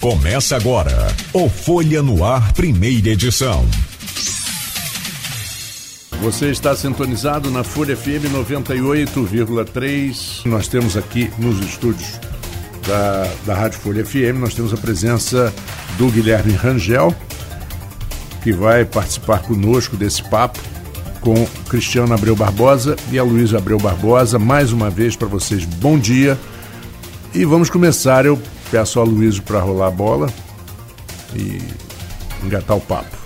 Começa 0.00 0.56
agora 0.56 1.14
o 1.30 1.46
Folha 1.46 2.02
no 2.02 2.24
Ar, 2.24 2.54
primeira 2.54 3.10
edição. 3.10 3.66
Você 6.22 6.46
está 6.46 6.74
sintonizado 6.74 7.50
na 7.50 7.62
Folha 7.62 7.94
FM 7.94 8.32
98,3. 8.32 10.46
Nós 10.46 10.68
temos 10.68 10.96
aqui 10.96 11.30
nos 11.36 11.60
estúdios 11.60 12.18
da, 12.86 13.30
da 13.44 13.54
Rádio 13.54 13.78
Folha 13.80 14.02
FM, 14.02 14.40
nós 14.40 14.54
temos 14.54 14.72
a 14.72 14.78
presença 14.78 15.52
do 15.98 16.08
Guilherme 16.08 16.54
Rangel, 16.54 17.14
que 18.42 18.54
vai 18.54 18.86
participar 18.86 19.40
conosco 19.40 19.98
desse 19.98 20.22
papo 20.30 20.58
com 21.20 21.46
Cristiano 21.68 22.14
Abreu 22.14 22.34
Barbosa 22.34 22.96
e 23.12 23.18
a 23.18 23.22
Luísa 23.22 23.58
Abreu 23.58 23.78
Barbosa. 23.78 24.38
Mais 24.38 24.72
uma 24.72 24.88
vez 24.88 25.14
para 25.14 25.28
vocês, 25.28 25.66
bom 25.66 25.98
dia. 25.98 26.38
E 27.34 27.44
vamos 27.44 27.68
começar. 27.68 28.24
Eu 28.24 28.40
Peço 28.70 29.00
ao 29.00 29.06
Luiz 29.06 29.38
para 29.40 29.60
rolar 29.60 29.88
a 29.88 29.90
bola 29.90 30.32
e 31.34 31.58
engatar 32.44 32.76
o 32.76 32.80
papo. 32.80 33.16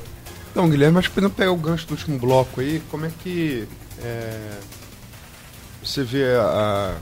Então, 0.50 0.70
Guilherme, 0.70 0.98
acho 0.98 1.10
que 1.10 1.20
não 1.20 1.30
pegar 1.30 1.52
o 1.52 1.56
gancho 1.56 1.86
do 1.86 1.92
último 1.92 2.18
bloco 2.18 2.60
aí, 2.60 2.80
como 2.90 3.04
é 3.06 3.10
que 3.22 3.66
é, 4.02 4.58
você 5.82 6.02
vê 6.02 6.34
a, 6.36 6.96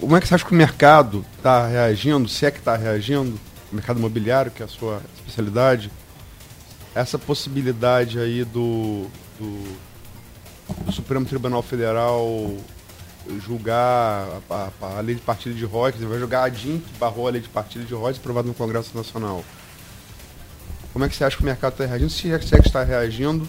Como 0.00 0.16
é 0.16 0.20
que 0.20 0.26
você 0.26 0.34
acha 0.34 0.44
que 0.44 0.52
o 0.52 0.56
mercado 0.56 1.24
está 1.36 1.66
reagindo, 1.66 2.28
se 2.28 2.46
é 2.46 2.50
que 2.50 2.58
está 2.58 2.76
reagindo, 2.76 3.38
o 3.70 3.74
mercado 3.74 3.98
imobiliário, 3.98 4.50
que 4.50 4.62
é 4.62 4.66
a 4.66 4.68
sua 4.68 5.00
especialidade, 5.18 5.90
essa 6.94 7.18
possibilidade 7.18 8.18
aí 8.18 8.44
do, 8.44 9.06
do, 9.38 9.76
do 10.84 10.92
Supremo 10.92 11.26
Tribunal 11.26 11.62
Federal 11.62 12.56
julgar 13.44 14.40
a, 14.50 14.70
a, 14.80 14.98
a, 14.98 15.00
lei 15.00 15.14
de 15.14 15.20
partilha 15.20 15.54
de 15.54 15.64
royalties, 15.64 16.04
vai 16.04 16.18
julgar 16.18 16.44
a 16.44 16.48
DIN, 16.48 16.80
que 16.80 16.98
barrou 16.98 17.28
a 17.28 17.30
lei 17.30 17.40
de 17.40 17.48
partilha 17.48 17.84
de 17.84 17.94
royalties 17.94 18.20
aprovada 18.20 18.48
no 18.48 18.54
Congresso 18.54 18.96
Nacional. 18.96 19.44
Como 20.92 21.04
é 21.04 21.08
que 21.08 21.14
você 21.14 21.24
acha 21.24 21.36
que 21.36 21.42
o 21.42 21.46
mercado 21.46 21.72
está 21.72 21.86
reagindo? 21.86 22.10
Se 22.10 22.32
é 22.32 22.38
que 22.38 22.66
está 22.66 22.82
reagindo? 22.82 23.48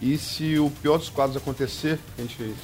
E 0.00 0.16
se 0.16 0.58
o 0.58 0.70
pior 0.70 0.98
dos 0.98 1.08
quadros 1.08 1.36
acontecer, 1.36 1.98
a 2.16 2.22
gente 2.22 2.54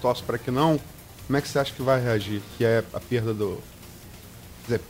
torce 0.00 0.22
para 0.22 0.38
que 0.38 0.50
não, 0.50 0.78
como 1.26 1.36
é 1.36 1.40
que 1.40 1.48
você 1.48 1.58
acha 1.58 1.72
que 1.74 1.82
vai 1.82 2.00
reagir? 2.00 2.40
Que 2.56 2.64
é 2.64 2.84
a 2.92 3.00
perda 3.00 3.34
do. 3.34 3.60
Quer 4.66 4.76
dizer, 4.76 4.80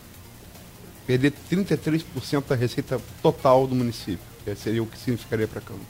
perder 1.07 1.33
33% 1.51 2.45
da 2.47 2.55
receita 2.55 3.01
total 3.23 3.67
do 3.67 3.75
município. 3.75 4.19
Que 4.45 4.55
seria 4.55 4.83
o 4.83 4.87
que 4.87 4.99
significaria 4.99 5.49
para 5.49 5.61
Campos. 5.61 5.87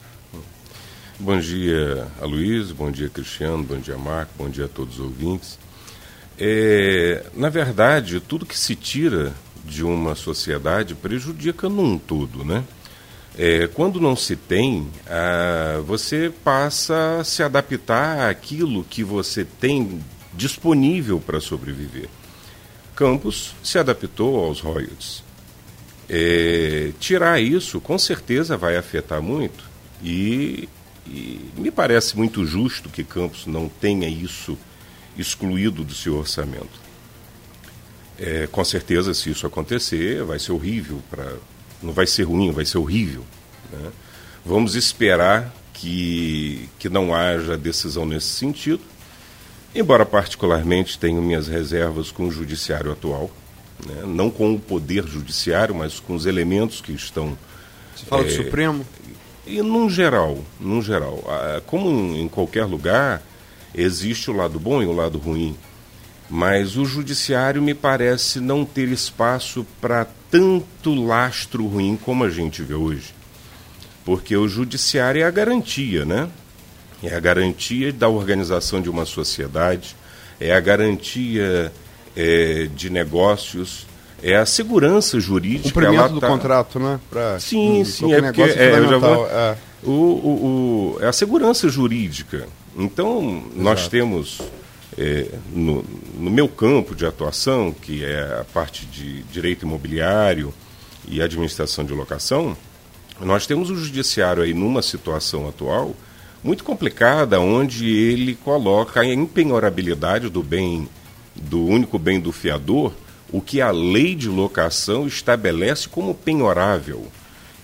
Bom 1.19 1.39
dia, 1.39 2.07
Aloysio, 2.21 2.75
bom 2.75 2.91
dia, 2.91 3.09
Cristiano, 3.09 3.63
bom 3.63 3.79
dia, 3.79 3.97
Marco, 3.97 4.31
bom 4.37 4.47
dia 4.47 4.65
a 4.65 4.67
todos 4.67 4.99
os 4.99 4.99
ouvintes. 4.99 5.57
É, 6.37 7.25
na 7.33 7.49
verdade, 7.49 8.19
tudo 8.19 8.45
que 8.45 8.55
se 8.55 8.75
tira 8.75 9.33
de 9.65 9.83
uma 9.83 10.13
sociedade 10.13 10.93
prejudica 10.93 11.67
num 11.67 11.97
todo, 11.97 12.45
né? 12.45 12.63
É, 13.35 13.65
quando 13.65 13.99
não 13.99 14.15
se 14.15 14.35
tem, 14.35 14.91
ah, 15.07 15.81
você 15.87 16.31
passa 16.43 17.21
a 17.21 17.23
se 17.23 17.41
adaptar 17.41 18.29
àquilo 18.29 18.83
que 18.83 19.03
você 19.03 19.43
tem 19.43 19.99
disponível 20.35 21.19
para 21.19 21.39
sobreviver. 21.39 22.09
Campos 22.95 23.55
se 23.63 23.79
adaptou 23.79 24.45
aos 24.45 24.59
royalties. 24.59 25.23
É, 26.07 26.91
tirar 26.99 27.41
isso, 27.41 27.81
com 27.81 27.97
certeza, 27.97 28.55
vai 28.55 28.77
afetar 28.77 29.19
muito. 29.19 29.65
E 30.03 30.69
e 31.09 31.51
me 31.57 31.71
parece 31.71 32.17
muito 32.17 32.45
justo 32.45 32.89
que 32.89 33.03
Campos 33.03 33.45
não 33.45 33.69
tenha 33.69 34.07
isso 34.07 34.57
excluído 35.17 35.83
do 35.83 35.93
seu 35.93 36.17
orçamento. 36.17 36.87
É, 38.19 38.47
com 38.47 38.63
certeza, 38.63 39.13
se 39.13 39.29
isso 39.29 39.45
acontecer, 39.45 40.23
vai 40.23 40.39
ser 40.39 40.51
horrível. 40.51 41.01
Pra, 41.09 41.33
não 41.81 41.93
vai 41.93 42.07
ser 42.07 42.23
ruim, 42.23 42.51
vai 42.51 42.65
ser 42.65 42.77
horrível. 42.77 43.23
Né? 43.71 43.91
Vamos 44.45 44.75
esperar 44.75 45.53
que, 45.73 46.67
que 46.79 46.89
não 46.89 47.13
haja 47.13 47.57
decisão 47.57 48.05
nesse 48.05 48.27
sentido, 48.27 48.81
embora 49.75 50.05
particularmente 50.05 50.97
tenho 50.97 51.21
minhas 51.21 51.47
reservas 51.47 52.11
com 52.11 52.27
o 52.27 52.31
judiciário 52.31 52.91
atual, 52.91 53.29
né? 53.85 54.03
não 54.05 54.31
com 54.31 54.53
o 54.53 54.59
poder 54.59 55.05
judiciário, 55.05 55.75
mas 55.75 55.99
com 55.99 56.15
os 56.15 56.25
elementos 56.25 56.81
que 56.81 56.91
estão. 56.91 57.37
Você 57.95 58.05
fala 58.05 58.23
é, 58.23 58.25
do 58.25 58.31
Supremo? 58.31 58.85
E 59.47 59.61
num 59.61 59.89
geral, 59.89 60.37
num 60.59 60.81
geral, 60.81 61.23
como 61.65 61.89
em 61.89 62.27
qualquer 62.27 62.65
lugar, 62.65 63.23
existe 63.73 64.29
o 64.29 64.33
lado 64.35 64.59
bom 64.59 64.83
e 64.83 64.85
o 64.85 64.91
lado 64.91 65.17
ruim. 65.17 65.55
Mas 66.29 66.75
o 66.75 66.83
judiciário 66.83 67.61
me 67.61 67.73
parece 67.73 68.41
não 68.41 68.65
ter 68.65 68.89
espaço 68.89 69.65
para 69.79 70.05
tanto 70.29 70.93
lastro 70.93 71.65
ruim 71.65 71.95
como 71.95 72.25
a 72.25 72.29
gente 72.29 72.61
vê 72.61 72.73
hoje. 72.73 73.15
Porque 74.03 74.35
o 74.35 74.49
judiciário 74.49 75.21
é 75.21 75.25
a 75.25 75.31
garantia, 75.31 76.03
né? 76.03 76.29
É 77.01 77.15
a 77.15 77.19
garantia 77.19 77.93
da 77.93 78.09
organização 78.09 78.81
de 78.81 78.89
uma 78.89 79.05
sociedade, 79.05 79.95
é 80.39 80.53
a 80.53 80.59
garantia 80.59 81.71
é, 82.15 82.67
de 82.75 82.89
negócios, 82.89 83.86
é 84.21 84.35
a 84.35 84.45
segurança 84.45 85.19
jurídica. 85.19 85.69
O 85.69 85.73
cumprimento 85.73 86.13
do 86.13 86.19
tá... 86.19 86.27
contrato, 86.27 86.79
né? 86.79 86.99
Pra, 87.09 87.39
sim, 87.39 87.81
um, 87.81 87.85
sim. 87.85 88.13
É 88.13 88.21
porque 88.21 88.41
é, 88.41 88.77
eu 88.77 88.89
já 88.89 88.97
vou, 88.97 89.27
é. 89.27 89.57
O, 89.83 89.91
o, 89.91 90.95
o, 90.95 90.97
é 91.01 91.07
a 91.07 91.13
segurança 91.13 91.69
jurídica. 91.69 92.47
Então, 92.75 93.43
Exato. 93.45 93.61
nós 93.61 93.87
temos, 93.87 94.41
é, 94.97 95.27
no, 95.51 95.83
no 96.19 96.29
meu 96.31 96.47
campo 96.47 96.95
de 96.95 97.05
atuação, 97.05 97.71
que 97.71 98.03
é 98.03 98.39
a 98.41 98.45
parte 98.53 98.85
de 98.85 99.23
direito 99.23 99.65
imobiliário 99.65 100.53
e 101.07 101.21
administração 101.21 101.85
de 101.85 101.93
locação, 101.93 102.57
nós 103.19 103.47
temos 103.47 103.69
o 103.69 103.75
judiciário 103.75 104.43
aí 104.43 104.53
numa 104.53 104.81
situação 104.81 105.47
atual 105.47 105.95
muito 106.43 106.63
complicada, 106.63 107.39
onde 107.39 107.89
ele 107.89 108.35
coloca 108.35 109.01
a 109.01 109.05
empenhorabilidade 109.05 110.29
do 110.29 110.43
bem, 110.43 110.87
do 111.35 111.65
único 111.65 111.97
bem 111.97 112.19
do 112.19 112.31
fiador, 112.31 112.93
o 113.31 113.41
que 113.41 113.61
a 113.61 113.71
lei 113.71 114.15
de 114.15 114.29
locação 114.29 115.07
estabelece 115.07 115.87
como 115.87 116.13
penhorável. 116.13 117.07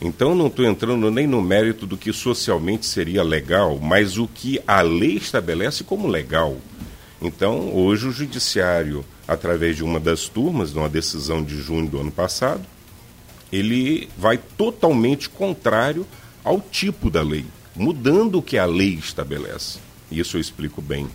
Então 0.01 0.35
não 0.35 0.47
estou 0.47 0.66
entrando 0.66 1.09
nem 1.09 1.25
no 1.25 1.41
mérito 1.41 1.85
do 1.85 1.97
que 1.97 2.12
socialmente 2.12 2.85
seria 2.85 3.24
legal, 3.24 3.79
mas 3.79 4.18
o 4.18 4.28
que 4.28 4.59
a 4.68 4.81
lei 4.81 5.16
estabelece 5.16 5.84
como 5.84 6.07
legal. 6.07 6.57
Então, 7.22 7.73
hoje 7.73 8.07
o 8.07 8.12
judiciário, 8.12 9.06
através 9.25 9.78
de 9.78 9.84
uma 9.84 10.00
das 10.00 10.28
turmas, 10.28 10.73
de 10.73 10.78
uma 10.78 10.90
decisão 10.90 11.41
de 11.41 11.56
junho 11.56 11.88
do 11.88 12.02
ano 12.02 12.12
passado, 12.12 12.62
ele 13.50 14.09
vai 14.18 14.38
totalmente 14.38 15.29
contrário 15.29 16.06
ao 16.44 16.59
tipo 16.59 17.09
da 17.09 17.22
lei, 17.22 17.46
mudando 17.73 18.40
o 18.40 18.41
que 18.41 18.57
a 18.57 18.66
lei 18.66 18.96
estabelece. 18.96 19.79
Isso 20.12 20.35
eu 20.35 20.41
explico 20.41 20.81
bem. 20.81 21.07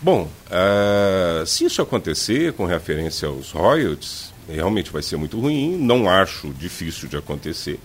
Bom, 0.00 0.30
uh, 0.46 1.44
se 1.44 1.64
isso 1.64 1.82
acontecer 1.82 2.52
com 2.52 2.66
referência 2.66 3.26
aos 3.26 3.50
royalties, 3.50 4.32
realmente 4.48 4.92
vai 4.92 5.02
ser 5.02 5.16
muito 5.16 5.40
ruim. 5.40 5.76
Não 5.76 6.08
acho 6.08 6.50
difícil 6.50 7.08
de 7.08 7.16
acontecer, 7.16 7.80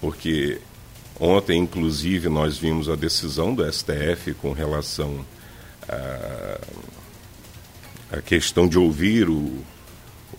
porque 0.00 0.58
ontem, 1.20 1.58
inclusive, 1.58 2.28
nós 2.28 2.56
vimos 2.56 2.88
a 2.88 2.96
decisão 2.96 3.54
do 3.54 3.70
STF 3.70 4.32
com 4.40 4.52
relação 4.52 5.24
à, 5.86 6.60
à 8.16 8.22
questão 8.22 8.66
de 8.66 8.78
ouvir 8.78 9.28
o, 9.28 9.62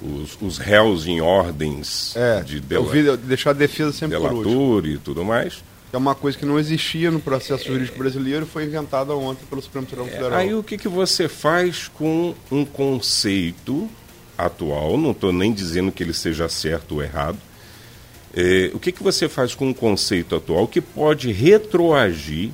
os, 0.02 0.38
os, 0.42 0.58
réus 0.58 1.06
em 1.06 1.22
ordens 1.22 2.16
é, 2.16 2.42
de 2.42 2.60
dela, 2.60 2.84
ouvir, 2.84 3.16
deixar 3.18 3.52
a 3.52 3.54
defesa 3.54 3.94
sempre 3.94 4.18
delator 4.18 4.88
e 4.88 4.98
tudo 4.98 5.24
mais 5.24 5.64
é 5.96 5.98
uma 5.98 6.14
coisa 6.14 6.38
que 6.38 6.46
não 6.46 6.60
existia 6.60 7.10
no 7.10 7.20
processo 7.20 7.66
jurídico 7.66 7.98
brasileiro 7.98 8.46
e 8.46 8.48
foi 8.48 8.66
inventada 8.66 9.16
ontem 9.16 9.46
pelo 9.46 9.62
Supremo 9.62 9.88
Tribunal 9.88 10.12
é, 10.12 10.16
Federal. 10.16 10.40
Aí 10.40 10.54
o 10.54 10.62
que, 10.62 10.78
que 10.78 10.90
você 10.90 11.30
faz 11.30 11.88
com 11.88 12.36
um 12.52 12.66
conceito 12.66 13.90
atual, 14.38 14.98
não 14.98 15.12
estou 15.12 15.32
nem 15.32 15.54
dizendo 15.54 15.92
que 15.92 16.04
ele 16.04 16.14
seja 16.14 16.50
certo 16.50 16.96
ou 16.96 17.04
errado, 17.04 17.38
é, 18.36 18.70
o 18.74 18.80
que, 18.80 18.92
que 18.92 19.02
você 19.02 19.30
faz 19.30 19.56
com 19.56 19.70
um 19.70 19.74
conceito 19.74 20.36
atual 20.36 20.68
que 20.68 20.82
pode 20.82 21.32
retroagir 21.32 22.52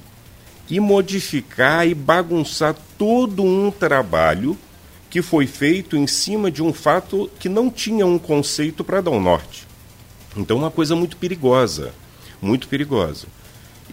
e 0.69 0.79
modificar 0.79 1.87
e 1.87 1.95
bagunçar 1.95 2.75
todo 2.97 3.43
um 3.43 3.71
trabalho 3.71 4.55
que 5.09 5.23
foi 5.23 5.47
feito 5.47 5.97
em 5.97 6.05
cima 6.05 6.51
de 6.51 6.61
um 6.61 6.71
fato 6.71 7.29
que 7.39 7.49
não 7.49 7.71
tinha 7.71 8.05
um 8.05 8.19
conceito 8.19 8.83
para 8.83 9.01
dar 9.01 9.11
um 9.11 9.19
norte. 9.19 9.67
Então, 10.37 10.57
uma 10.57 10.71
coisa 10.71 10.95
muito 10.95 11.17
perigosa 11.17 11.91
muito 12.41 12.67
perigosa. 12.67 13.27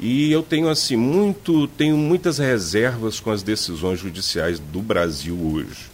E 0.00 0.31
eu 0.31 0.43
tenho 0.43 0.69
assim 0.69 0.97
muito, 0.97 1.67
tenho 1.69 1.97
muitas 1.97 2.39
reservas 2.39 3.19
com 3.19 3.31
as 3.31 3.43
decisões 3.43 3.99
judiciais 3.99 4.59
do 4.61 4.81
Brasil 4.81 5.37
hoje. 5.37 5.91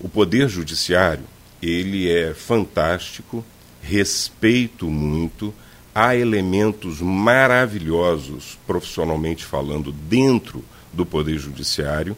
O 0.00 0.08
poder 0.08 0.48
judiciário, 0.48 1.24
ele 1.62 2.10
é 2.10 2.32
fantástico, 2.32 3.44
respeito 3.82 4.86
muito, 4.88 5.54
há 5.94 6.16
elementos 6.16 7.00
maravilhosos, 7.00 8.58
profissionalmente 8.66 9.44
falando, 9.44 9.92
dentro 9.92 10.64
do 10.92 11.04
poder 11.04 11.38
judiciário, 11.38 12.16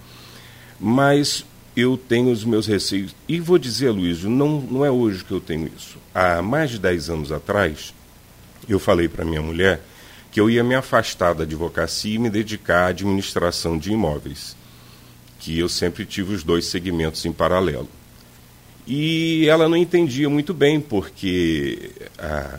mas 0.79 1.45
eu 1.77 1.97
tenho 1.97 2.31
os 2.31 2.45
meus 2.45 2.67
receios. 2.67 3.15
E 3.29 3.41
vou 3.41 3.59
dizer, 3.59 3.91
Luiz, 3.91 4.23
não, 4.23 4.61
não 4.61 4.85
é 4.85 4.91
hoje 4.91 5.25
que 5.25 5.33
eu 5.33 5.41
tenho 5.41 5.71
isso. 5.77 5.99
Há 6.15 6.41
mais 6.41 6.71
de 6.71 6.79
10 6.79 7.11
anos 7.11 7.33
atrás, 7.33 7.93
eu 8.73 8.79
falei 8.79 9.09
para 9.09 9.25
minha 9.25 9.43
mulher 9.43 9.81
que 10.31 10.41
eu 10.41 10.51
ia 10.51 10.65
me 10.65 10.75
afastar 10.75 11.33
da 11.33 11.45
advocacia 11.45 12.17
e 12.17 12.19
me 12.19 12.29
dedicar 12.29 12.87
à 12.87 12.87
administração 12.89 13.79
de 13.79 13.93
imóveis, 13.93 14.57
que 15.39 15.57
eu 15.59 15.69
sempre 15.69 16.05
tive 16.05 16.35
os 16.35 16.43
dois 16.43 16.67
segmentos 16.67 17.25
em 17.25 17.33
paralelo. 17.33 17.89
E 18.87 19.47
ela 19.49 19.69
não 19.69 19.77
entendia 19.77 20.29
muito 20.29 20.53
bem, 20.53 20.81
porque 20.81 21.93
a, 22.19 22.59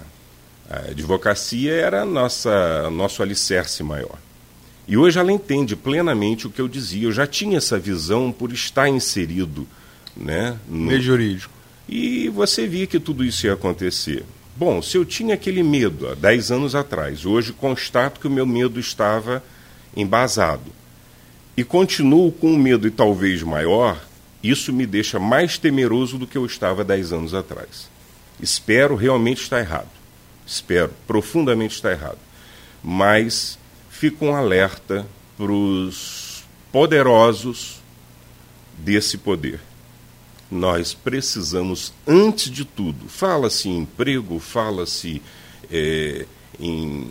a 0.70 0.78
advocacia 0.92 1.74
era 1.74 2.06
nossa 2.06 2.90
nosso 2.90 3.22
alicerce 3.22 3.84
maior. 3.84 4.18
E 4.88 4.96
hoje 4.96 5.20
ela 5.20 5.32
entende 5.32 5.76
plenamente 5.76 6.48
o 6.48 6.50
que 6.50 6.62
eu 6.62 6.68
dizia. 6.68 7.08
Eu 7.08 7.12
já 7.12 7.28
tinha 7.28 7.58
essa 7.58 7.78
visão 7.78 8.32
por 8.32 8.54
estar 8.54 8.88
inserido 8.88 9.68
né, 10.16 10.58
no 10.68 10.78
meio 10.78 11.02
jurídico. 11.02 11.54
E 11.90 12.30
você 12.30 12.68
via 12.68 12.88
que 12.88 13.00
tudo 13.00 13.24
isso 13.24 13.46
ia 13.46 13.54
acontecer. 13.54 14.24
Bom, 14.58 14.82
se 14.82 14.98
eu 14.98 15.04
tinha 15.04 15.36
aquele 15.36 15.62
medo 15.62 16.08
há 16.08 16.16
10 16.16 16.52
anos 16.52 16.76
atrás, 16.76 17.26
hoje 17.26 17.52
constato 17.52 18.22
que 18.22 18.28
o 18.28 18.32
meu 18.32 18.46
medo 18.46 18.80
estava 18.80 19.44
embasado. 19.98 20.72
E 21.58 21.64
continuo 21.64 22.32
com 22.32 22.54
um 22.54 22.58
medo 22.58 22.88
e 22.88 22.92
talvez 22.92 23.44
maior, 23.44 24.02
isso 24.42 24.72
me 24.72 24.86
deixa 24.86 25.20
mais 25.20 25.58
temeroso 25.58 26.18
do 26.18 26.26
que 26.26 26.38
eu 26.38 26.46
estava 26.46 26.86
10 26.86 27.12
anos 27.12 27.34
atrás. 27.34 27.90
Espero 28.40 28.96
realmente 28.96 29.42
estar 29.42 29.60
errado. 29.60 29.90
Espero 30.48 30.92
profundamente 31.06 31.76
estar 31.76 31.92
errado. 31.92 32.20
Mas 32.82 33.60
fica 33.90 34.24
um 34.24 34.34
alerta 34.34 35.06
para 35.38 35.52
os 35.52 36.46
poderosos 36.72 37.82
desse 38.78 39.18
poder. 39.18 39.60
Nós 40.56 40.94
precisamos, 40.94 41.94
antes 42.08 42.50
de 42.50 42.64
tudo, 42.64 43.10
fala-se 43.10 43.68
em 43.68 43.80
emprego, 43.80 44.40
fala-se 44.40 45.22
é, 45.70 46.26
em 46.58 47.10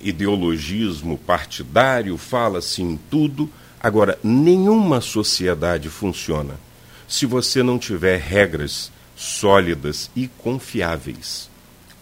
ideologismo 0.00 1.18
partidário, 1.18 2.16
fala-se 2.16 2.82
em 2.82 2.96
tudo. 3.10 3.50
Agora, 3.80 4.16
nenhuma 4.22 5.00
sociedade 5.00 5.88
funciona 5.88 6.60
se 7.08 7.26
você 7.26 7.60
não 7.60 7.76
tiver 7.76 8.20
regras 8.20 8.92
sólidas 9.16 10.08
e 10.14 10.28
confiáveis. 10.28 11.50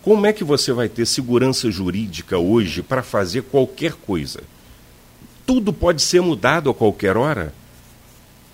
Como 0.03 0.27
é 0.27 0.35
que 0.35 0.45
você 0.45 0.71
vai 0.71 0.89
ter 0.89 1.07
segurança 1.07 1.71
jurídica 1.71 2.37
hoje 2.37 2.83
para 2.83 3.03
fazer 3.03 3.43
qualquer 3.45 3.95
coisa? 3.95 4.43
Tudo 5.47 5.73
pode 5.73 6.03
ser 6.03 6.21
mudado 6.21 6.69
a 6.69 6.75
qualquer 6.75 7.17
hora. 7.17 7.55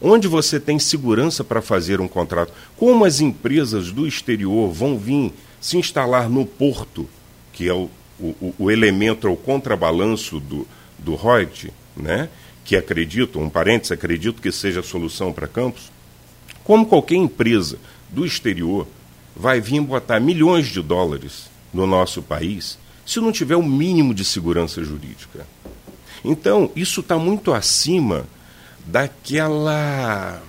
Onde 0.00 0.26
você 0.26 0.58
tem 0.58 0.78
segurança 0.78 1.44
para 1.44 1.60
fazer 1.60 2.00
um 2.00 2.08
contrato? 2.08 2.52
Como 2.76 3.04
as 3.04 3.20
empresas 3.20 3.92
do 3.92 4.06
exterior 4.06 4.72
vão 4.72 4.98
vir 4.98 5.32
se 5.60 5.76
instalar 5.76 6.28
no 6.28 6.46
porto, 6.46 7.06
que 7.52 7.68
é 7.68 7.74
o, 7.74 7.90
o, 8.18 8.54
o 8.58 8.70
elemento, 8.70 9.30
o 9.30 9.36
contrabalanço 9.36 10.40
do, 10.40 10.66
do 10.98 11.14
Reut, 11.14 11.70
né? 11.94 12.30
que 12.64 12.76
acredito, 12.76 13.38
um 13.38 13.50
parênteses, 13.50 13.92
acredito 13.92 14.40
que 14.40 14.50
seja 14.50 14.80
a 14.80 14.82
solução 14.82 15.32
para 15.32 15.46
Campos? 15.46 15.90
Como 16.64 16.86
qualquer 16.86 17.16
empresa 17.16 17.78
do 18.08 18.24
exterior 18.24 18.86
vai 19.36 19.60
vir 19.60 19.80
botar 19.80 20.20
milhões 20.20 20.68
de 20.68 20.80
dólares 20.80 21.50
no 21.74 21.86
nosso 21.86 22.22
país 22.22 22.78
se 23.04 23.20
não 23.20 23.32
tiver 23.32 23.56
o 23.56 23.62
mínimo 23.62 24.14
de 24.14 24.24
segurança 24.24 24.82
jurídica. 24.84 25.46
Então, 26.24 26.70
isso 26.76 27.00
está 27.00 27.18
muito 27.18 27.52
acima 27.52 28.26
daquela 28.86 30.42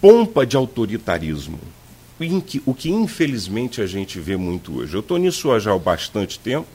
pompa 0.00 0.46
de 0.46 0.56
autoritarismo, 0.56 1.58
que, 2.46 2.62
o 2.66 2.74
que 2.74 2.90
infelizmente 2.90 3.80
a 3.80 3.86
gente 3.86 4.18
vê 4.18 4.36
muito 4.36 4.78
hoje. 4.78 4.94
Eu 4.94 5.00
estou 5.00 5.18
nisso 5.18 5.58
já 5.58 5.72
há 5.72 5.78
bastante 5.78 6.38
tempo. 6.38 6.68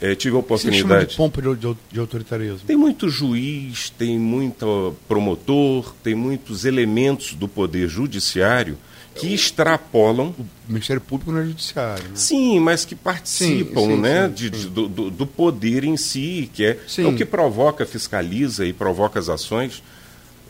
É, 0.00 0.14
tive 0.14 0.36
a 0.36 0.40
oportunidade. 0.40 1.10
de 1.10 1.16
pompa 1.16 1.40
de, 1.40 1.54
de, 1.54 1.76
de, 1.90 2.00
autoritarismo? 2.00 2.66
Tem 2.66 2.76
muito 2.76 3.08
juiz, 3.08 3.88
tem 3.88 4.18
muito 4.18 4.94
promotor, 5.08 5.94
tem 6.02 6.14
muitos 6.14 6.66
elementos 6.66 7.32
do 7.32 7.48
poder 7.48 7.88
judiciário 7.88 8.76
que 9.16 9.34
extrapolam. 9.34 10.34
O 10.38 10.46
Ministério 10.68 11.00
Público 11.00 11.32
não 11.32 11.40
é 11.40 11.44
judiciário. 11.44 12.04
Né? 12.04 12.10
Sim, 12.14 12.60
mas 12.60 12.84
que 12.84 12.94
participam 12.94 13.80
sim, 13.80 13.86
sim, 13.88 14.00
né, 14.00 14.28
sim, 14.28 14.34
de, 14.34 14.50
de, 14.50 14.68
do, 14.68 14.88
do, 14.88 15.26
poder 15.26 15.84
em 15.84 15.96
si, 15.96 16.50
que 16.52 16.64
é, 16.64 16.78
é, 16.98 17.06
o 17.06 17.14
que 17.14 17.24
provoca, 17.24 17.86
fiscaliza 17.86 18.66
e 18.66 18.72
provoca 18.72 19.18
as 19.18 19.28
ações. 19.28 19.82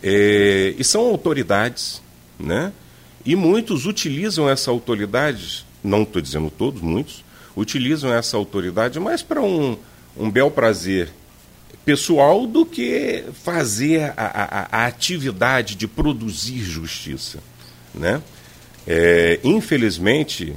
É, 0.02 0.74
e 0.78 0.84
são 0.84 1.02
autoridades, 1.02 2.02
né? 2.38 2.72
E 3.24 3.34
muitos 3.34 3.86
utilizam 3.86 4.48
essa 4.48 4.70
autoridade, 4.70 5.64
não 5.82 6.02
estou 6.02 6.22
dizendo 6.22 6.50
todos, 6.50 6.80
muitos, 6.80 7.24
utilizam 7.56 8.12
essa 8.12 8.36
autoridade 8.36 9.00
mais 9.00 9.22
para 9.22 9.40
um, 9.40 9.76
um 10.16 10.30
bel 10.30 10.50
prazer 10.50 11.10
pessoal 11.86 12.48
do 12.48 12.66
que 12.66 13.24
fazer 13.44 14.12
a, 14.16 14.68
a, 14.72 14.82
a 14.82 14.86
atividade 14.86 15.76
de 15.76 15.86
produzir 15.86 16.58
justiça. 16.58 17.38
Né? 17.94 18.20
É, 18.86 19.40
infelizmente, 19.42 20.54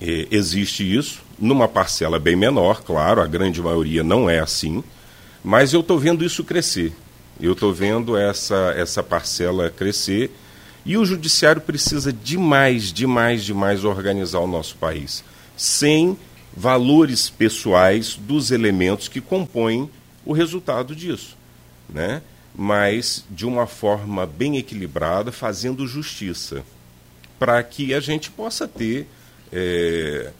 é, 0.00 0.26
existe 0.30 0.82
isso, 0.82 1.22
numa 1.38 1.68
parcela 1.68 2.18
bem 2.18 2.34
menor, 2.34 2.82
claro, 2.82 3.20
a 3.20 3.26
grande 3.26 3.62
maioria 3.62 4.02
não 4.02 4.28
é 4.28 4.40
assim, 4.40 4.82
mas 5.44 5.72
eu 5.72 5.80
estou 5.80 5.98
vendo 5.98 6.24
isso 6.24 6.42
crescer. 6.42 6.92
Eu 7.40 7.52
estou 7.52 7.72
vendo 7.72 8.16
essa, 8.16 8.74
essa 8.76 9.02
parcela 9.02 9.70
crescer 9.70 10.30
e 10.84 10.96
o 10.98 11.04
judiciário 11.04 11.62
precisa 11.62 12.12
demais, 12.12 12.92
demais, 12.92 13.44
demais 13.44 13.84
organizar 13.84 14.40
o 14.40 14.46
nosso 14.46 14.76
país, 14.76 15.24
sem 15.56 16.18
valores 16.54 17.30
pessoais 17.30 18.16
dos 18.16 18.50
elementos 18.50 19.08
que 19.08 19.20
compõem 19.20 19.88
o 20.24 20.32
resultado 20.32 20.94
disso, 20.94 21.36
né? 21.88 22.22
mas 22.54 23.24
de 23.30 23.46
uma 23.46 23.66
forma 23.66 24.26
bem 24.26 24.58
equilibrada, 24.58 25.30
fazendo 25.30 25.86
justiça 25.86 26.64
para 27.40 27.62
que 27.62 27.94
a 27.94 28.00
gente 28.00 28.30
possa 28.30 28.68
ter, 28.68 29.08
é, 29.50 30.30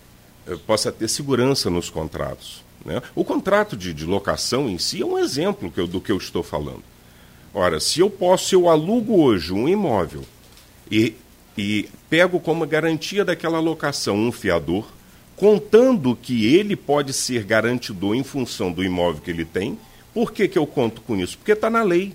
possa 0.66 0.92
ter 0.92 1.08
segurança 1.08 1.70
nos 1.70 1.88
contratos. 1.88 2.62
Né? 2.84 3.00
O 3.14 3.24
contrato 3.24 3.74
de, 3.74 3.94
de, 3.94 4.04
locação 4.04 4.68
em 4.68 4.76
si 4.76 5.00
é 5.00 5.06
um 5.06 5.18
exemplo 5.18 5.70
que 5.70 5.80
eu, 5.80 5.86
do 5.86 5.98
que 5.98 6.12
eu 6.12 6.18
estou 6.18 6.42
falando. 6.42 6.82
Ora, 7.54 7.80
se 7.80 8.00
eu 8.00 8.10
posso, 8.10 8.54
eu 8.54 8.68
alugo 8.68 9.22
hoje 9.22 9.50
um 9.50 9.66
imóvel 9.66 10.22
e, 10.90 11.14
e 11.56 11.88
pego 12.10 12.38
como 12.38 12.66
garantia 12.66 13.24
daquela 13.24 13.60
locação 13.60 14.14
um 14.16 14.30
fiador, 14.30 14.86
contando 15.36 16.14
que 16.14 16.54
ele 16.54 16.76
pode 16.76 17.14
ser 17.14 17.44
garantidor 17.44 18.14
em 18.14 18.22
função 18.22 18.70
do 18.70 18.84
imóvel 18.84 19.22
que 19.22 19.30
ele 19.30 19.46
tem, 19.46 19.78
por 20.12 20.32
que, 20.32 20.46
que 20.46 20.58
eu 20.58 20.66
conto 20.66 21.00
com 21.00 21.16
isso? 21.16 21.38
Porque 21.38 21.52
está 21.52 21.70
na 21.70 21.82
lei. 21.82 22.12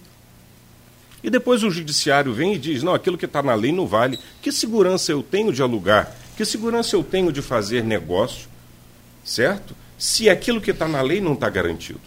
E 1.25 1.29
depois 1.31 1.63
o 1.63 1.71
judiciário 1.71 2.31
vem 2.31 2.53
e 2.53 2.59
diz: 2.59 2.83
não, 2.83 2.93
aquilo 2.93 3.17
que 3.17 3.25
está 3.25 3.41
na 3.41 3.55
lei 3.55 3.71
não 3.71 3.87
vale. 3.87 4.19
Que 4.43 4.51
segurança 4.51 5.11
eu 5.11 5.23
tenho 5.23 5.51
de 5.51 5.59
alugar? 5.59 6.15
Que 6.37 6.45
segurança 6.45 6.95
eu 6.95 7.03
tenho 7.03 7.31
de 7.31 7.41
fazer 7.41 7.83
negócio? 7.83 8.47
Certo? 9.23 9.75
Se 9.97 10.29
aquilo 10.29 10.61
que 10.61 10.69
está 10.69 10.87
na 10.87 11.01
lei 11.01 11.19
não 11.19 11.33
está 11.33 11.49
garantido. 11.49 11.99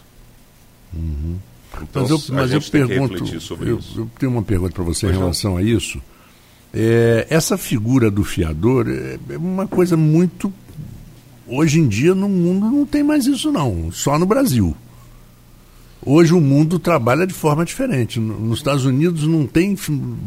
Uhum. 0.94 1.36
Então, 1.82 2.02
mas 2.02 2.10
eu, 2.10 2.22
mas 2.28 2.52
eu 2.52 2.62
pergunto, 2.62 3.24
eu, 3.60 3.80
eu, 3.96 4.10
tenho 4.20 4.30
uma 4.30 4.42
pergunta 4.42 4.72
para 4.72 4.84
você 4.84 5.06
pois 5.06 5.16
em 5.16 5.18
relação 5.18 5.50
não? 5.52 5.58
a 5.58 5.62
isso. 5.62 6.00
É, 6.72 7.26
essa 7.28 7.58
figura 7.58 8.12
do 8.12 8.22
fiador 8.22 8.86
é, 8.88 9.18
é 9.30 9.36
uma 9.36 9.66
coisa 9.66 9.96
muito. 9.96 10.52
Hoje 11.44 11.80
em 11.80 11.88
dia 11.88 12.14
no 12.14 12.28
mundo 12.28 12.66
não 12.66 12.86
tem 12.86 13.02
mais 13.02 13.26
isso 13.26 13.50
não, 13.50 13.90
só 13.90 14.16
no 14.16 14.26
Brasil. 14.26 14.76
Hoje 16.10 16.32
o 16.32 16.40
mundo 16.40 16.78
trabalha 16.78 17.26
de 17.26 17.34
forma 17.34 17.66
diferente. 17.66 18.18
Nos 18.18 18.60
Estados 18.60 18.86
Unidos 18.86 19.24
não 19.24 19.46
tem 19.46 19.76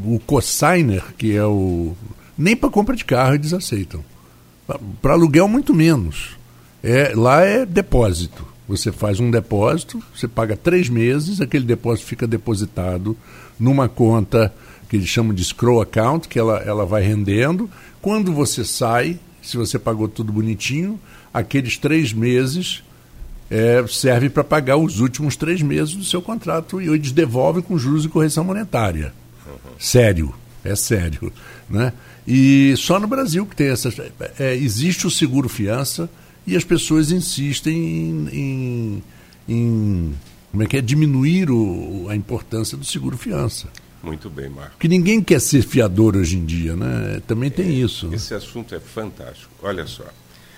o 0.05 0.19
cosigner, 0.19 1.03
que 1.17 1.35
é 1.35 1.43
o. 1.43 1.95
Nem 2.37 2.55
para 2.55 2.69
compra 2.69 2.95
de 2.95 3.03
carro 3.03 3.33
eles 3.33 3.51
aceitam. 3.51 4.05
Para 5.01 5.13
aluguel, 5.13 5.47
muito 5.47 5.73
menos. 5.73 6.37
É, 6.83 7.13
lá 7.15 7.41
é 7.41 7.65
depósito. 7.65 8.45
Você 8.67 8.91
faz 8.91 9.19
um 9.19 9.31
depósito, 9.31 9.99
você 10.15 10.27
paga 10.27 10.55
três 10.55 10.87
meses, 10.87 11.41
aquele 11.41 11.65
depósito 11.65 12.07
fica 12.07 12.27
depositado 12.27 13.17
numa 13.59 13.89
conta 13.89 14.53
que 14.87 14.97
eles 14.97 15.09
chamam 15.09 15.33
de 15.33 15.43
scroll 15.43 15.81
account, 15.81 16.27
que 16.27 16.37
ela, 16.37 16.59
ela 16.59 16.85
vai 16.85 17.01
rendendo. 17.01 17.67
Quando 17.99 18.31
você 18.31 18.63
sai, 18.63 19.19
se 19.41 19.57
você 19.57 19.79
pagou 19.79 20.07
tudo 20.07 20.31
bonitinho, 20.31 20.99
aqueles 21.33 21.75
três 21.75 22.13
meses 22.13 22.83
é, 23.51 23.85
serve 23.85 24.29
para 24.29 24.45
pagar 24.45 24.77
os 24.77 25.01
últimos 25.01 25.35
três 25.35 25.61
meses 25.61 25.93
do 25.93 26.05
seu 26.05 26.21
contrato 26.21 26.81
e 26.81 26.87
eles 26.87 27.11
devolvem 27.11 27.61
com 27.61 27.77
juros 27.77 28.05
e 28.05 28.09
correção 28.09 28.45
monetária. 28.45 29.13
Uhum. 29.45 29.73
Sério, 29.77 30.33
é 30.63 30.73
sério. 30.73 31.33
Né? 31.69 31.91
E 32.25 32.73
só 32.77 32.97
no 32.97 33.07
Brasil 33.07 33.45
que 33.45 33.55
tem 33.55 33.67
essa. 33.67 33.93
É, 34.39 34.55
existe 34.55 35.05
o 35.05 35.11
seguro 35.11 35.49
fiança 35.49 36.09
e 36.47 36.55
as 36.55 36.63
pessoas 36.63 37.11
insistem 37.11 37.75
em, 37.75 38.29
em, 38.31 39.03
em 39.49 40.15
como 40.49 40.63
é 40.63 40.65
que 40.65 40.77
é 40.77 40.81
diminuir 40.81 41.51
o, 41.51 42.07
a 42.09 42.15
importância 42.15 42.77
do 42.77 42.85
seguro 42.85 43.17
fiança. 43.17 43.67
Muito 44.01 44.29
bem, 44.29 44.49
Marco. 44.49 44.77
Que 44.79 44.87
ninguém 44.87 45.21
quer 45.21 45.39
ser 45.41 45.61
fiador 45.61 46.15
hoje 46.15 46.37
em 46.37 46.45
dia, 46.45 46.75
né? 46.75 47.21
Também 47.27 47.51
tem 47.51 47.67
é, 47.67 47.69
isso. 47.69 48.07
Né? 48.07 48.15
Esse 48.15 48.33
assunto 48.33 48.73
é 48.73 48.79
fantástico. 48.79 49.51
Olha 49.61 49.85
só. 49.85 50.05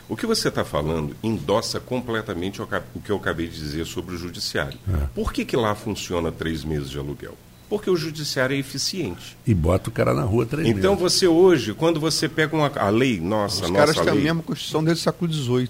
O 0.10 0.18
que 0.18 0.26
você 0.26 0.50
está 0.50 0.66
falando 0.66 1.16
endossa 1.24 1.80
completamente 1.80 2.62
o 2.62 2.68
que 3.04 3.10
eu 3.10 3.16
acabei 3.16 3.48
de 3.48 3.56
dizer 3.58 3.86
sobre 3.86 4.16
o 4.16 4.18
judiciário. 4.18 4.78
É. 4.88 5.08
Por 5.16 5.32
que, 5.32 5.46
que 5.46 5.56
lá 5.56 5.74
funciona 5.74 6.32
três 6.32 6.64
meses 6.64 6.90
de 6.90 6.98
aluguel? 6.98 7.36
Porque 7.70 7.90
o 7.90 7.96
judiciário 7.96 8.56
é 8.56 8.60
eficiente. 8.60 9.36
E 9.48 9.54
bota 9.54 9.90
o 9.90 9.92
cara 9.92 10.14
na 10.14 10.24
rua 10.24 10.46
três 10.46 10.68
então, 10.68 10.96
meses. 10.96 11.14
você 11.14 11.28
hoje, 11.28 11.74
quando 11.74 12.00
você 12.00 12.30
pega 12.30 12.56
uma, 12.56 12.72
a 12.76 12.90
lei, 12.90 13.20
nossa, 13.20 13.64
Os 13.64 13.72
nossa 13.72 13.94
caras 13.94 13.96
têm 13.96 14.10
a 14.10 14.24
mesma 14.24 14.44
Constituição 14.44 14.84
desde 14.84 15.02
o 15.02 15.04
século 15.04 15.34
XVIII. 15.34 15.70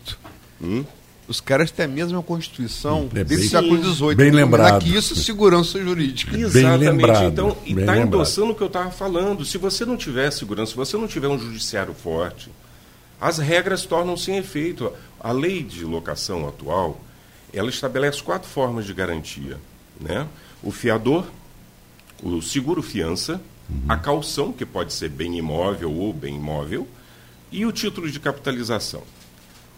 Hum? 0.61 0.83
Os 1.27 1.39
caras 1.39 1.71
têm 1.71 1.85
a 1.85 1.87
mesma 1.87 2.21
Constituição 2.21 3.09
é 3.15 3.23
desde 3.23 3.47
o 3.47 3.49
século 3.49 3.81
XVIII. 3.81 4.15
Bem 4.15 4.31
lembrado. 4.31 4.77
Aqui 4.77 4.95
isso 4.95 5.15
segurança 5.15 5.81
jurídica. 5.81 6.35
Exatamente. 6.35 6.79
Bem 6.79 6.89
lembrado, 6.89 7.31
então, 7.31 7.57
e 7.65 7.71
está 7.71 7.97
endossando 7.97 8.51
o 8.51 8.55
que 8.55 8.61
eu 8.61 8.67
estava 8.67 8.91
falando. 8.91 9.45
Se 9.45 9.57
você 9.57 9.85
não 9.85 9.95
tiver 9.95 10.29
segurança, 10.31 10.71
se 10.71 10.77
você 10.77 10.97
não 10.97 11.07
tiver 11.07 11.29
um 11.29 11.39
judiciário 11.39 11.93
forte, 11.93 12.51
as 13.23 13.37
regras 13.37 13.85
tornam-se 13.85 14.29
em 14.31 14.35
efeito. 14.35 14.91
A 15.17 15.31
lei 15.31 15.63
de 15.63 15.85
locação 15.85 16.45
atual, 16.45 16.99
ela 17.53 17.69
estabelece 17.69 18.21
quatro 18.21 18.49
formas 18.49 18.85
de 18.85 18.93
garantia. 18.93 19.57
Né? 19.97 20.27
O 20.61 20.71
fiador, 20.71 21.25
o 22.21 22.41
seguro-fiança, 22.41 23.41
uhum. 23.69 23.85
a 23.87 23.95
calção, 23.95 24.51
que 24.51 24.65
pode 24.65 24.91
ser 24.91 25.07
bem 25.07 25.37
imóvel 25.37 25.89
ou 25.93 26.11
bem 26.11 26.35
imóvel, 26.35 26.85
e 27.49 27.65
o 27.65 27.71
título 27.71 28.11
de 28.11 28.19
capitalização. 28.19 29.03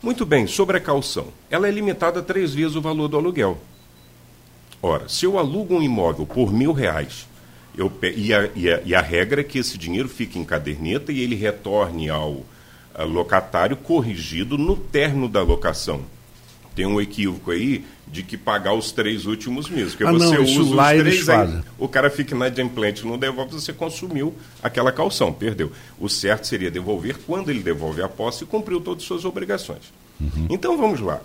Muito 0.01 0.25
bem, 0.25 0.47
sobre 0.47 0.77
a 0.77 0.81
calção. 0.81 1.27
Ela 1.47 1.67
é 1.67 1.71
limitada 1.71 2.21
a 2.21 2.23
três 2.23 2.51
vezes 2.51 2.75
o 2.75 2.81
valor 2.81 3.07
do 3.07 3.17
aluguel. 3.17 3.59
Ora, 4.81 5.07
se 5.07 5.23
eu 5.23 5.37
alugo 5.37 5.75
um 5.75 5.83
imóvel 5.83 6.25
por 6.25 6.51
mil 6.51 6.73
reais, 6.73 7.27
eu, 7.77 7.91
e, 8.01 8.33
a, 8.33 8.49
e, 8.55 8.71
a, 8.71 8.81
e 8.83 8.95
a 8.95 9.01
regra 9.01 9.41
é 9.41 9.43
que 9.43 9.59
esse 9.59 9.77
dinheiro 9.77 10.09
fique 10.09 10.39
em 10.39 10.43
caderneta 10.43 11.11
e 11.11 11.19
ele 11.19 11.35
retorne 11.35 12.09
ao 12.09 12.43
locatário 13.03 13.75
corrigido 13.75 14.57
no 14.57 14.75
término 14.75 15.27
da 15.27 15.41
locação. 15.41 16.01
Tem 16.75 16.85
um 16.85 16.99
equívoco 16.99 17.51
aí 17.51 17.85
de 18.07 18.21
que 18.21 18.37
pagar 18.37 18.73
os 18.73 18.91
três 18.91 19.25
últimos 19.25 19.69
meses. 19.69 19.93
Porque 19.93 20.03
ah, 20.03 20.11
você 20.11 20.35
não, 20.35 20.43
usa 20.43 20.61
os 20.61 21.01
três, 21.01 21.29
aí, 21.29 21.61
o 21.77 21.87
cara 21.87 22.09
fica 22.09 22.35
inadimplente, 22.35 23.05
não 23.05 23.17
devolve, 23.17 23.53
você 23.53 23.73
consumiu 23.73 24.33
aquela 24.61 24.91
calção, 24.91 25.33
perdeu. 25.33 25.71
O 25.99 26.07
certo 26.07 26.45
seria 26.47 26.69
devolver 26.69 27.17
quando 27.25 27.49
ele 27.49 27.61
devolve 27.63 28.01
a 28.01 28.09
posse 28.09 28.43
e 28.43 28.47
cumpriu 28.47 28.79
todas 28.79 29.03
as 29.03 29.07
suas 29.07 29.25
obrigações. 29.25 29.93
Uhum. 30.19 30.47
Então 30.49 30.77
vamos 30.77 30.99
lá. 30.99 31.21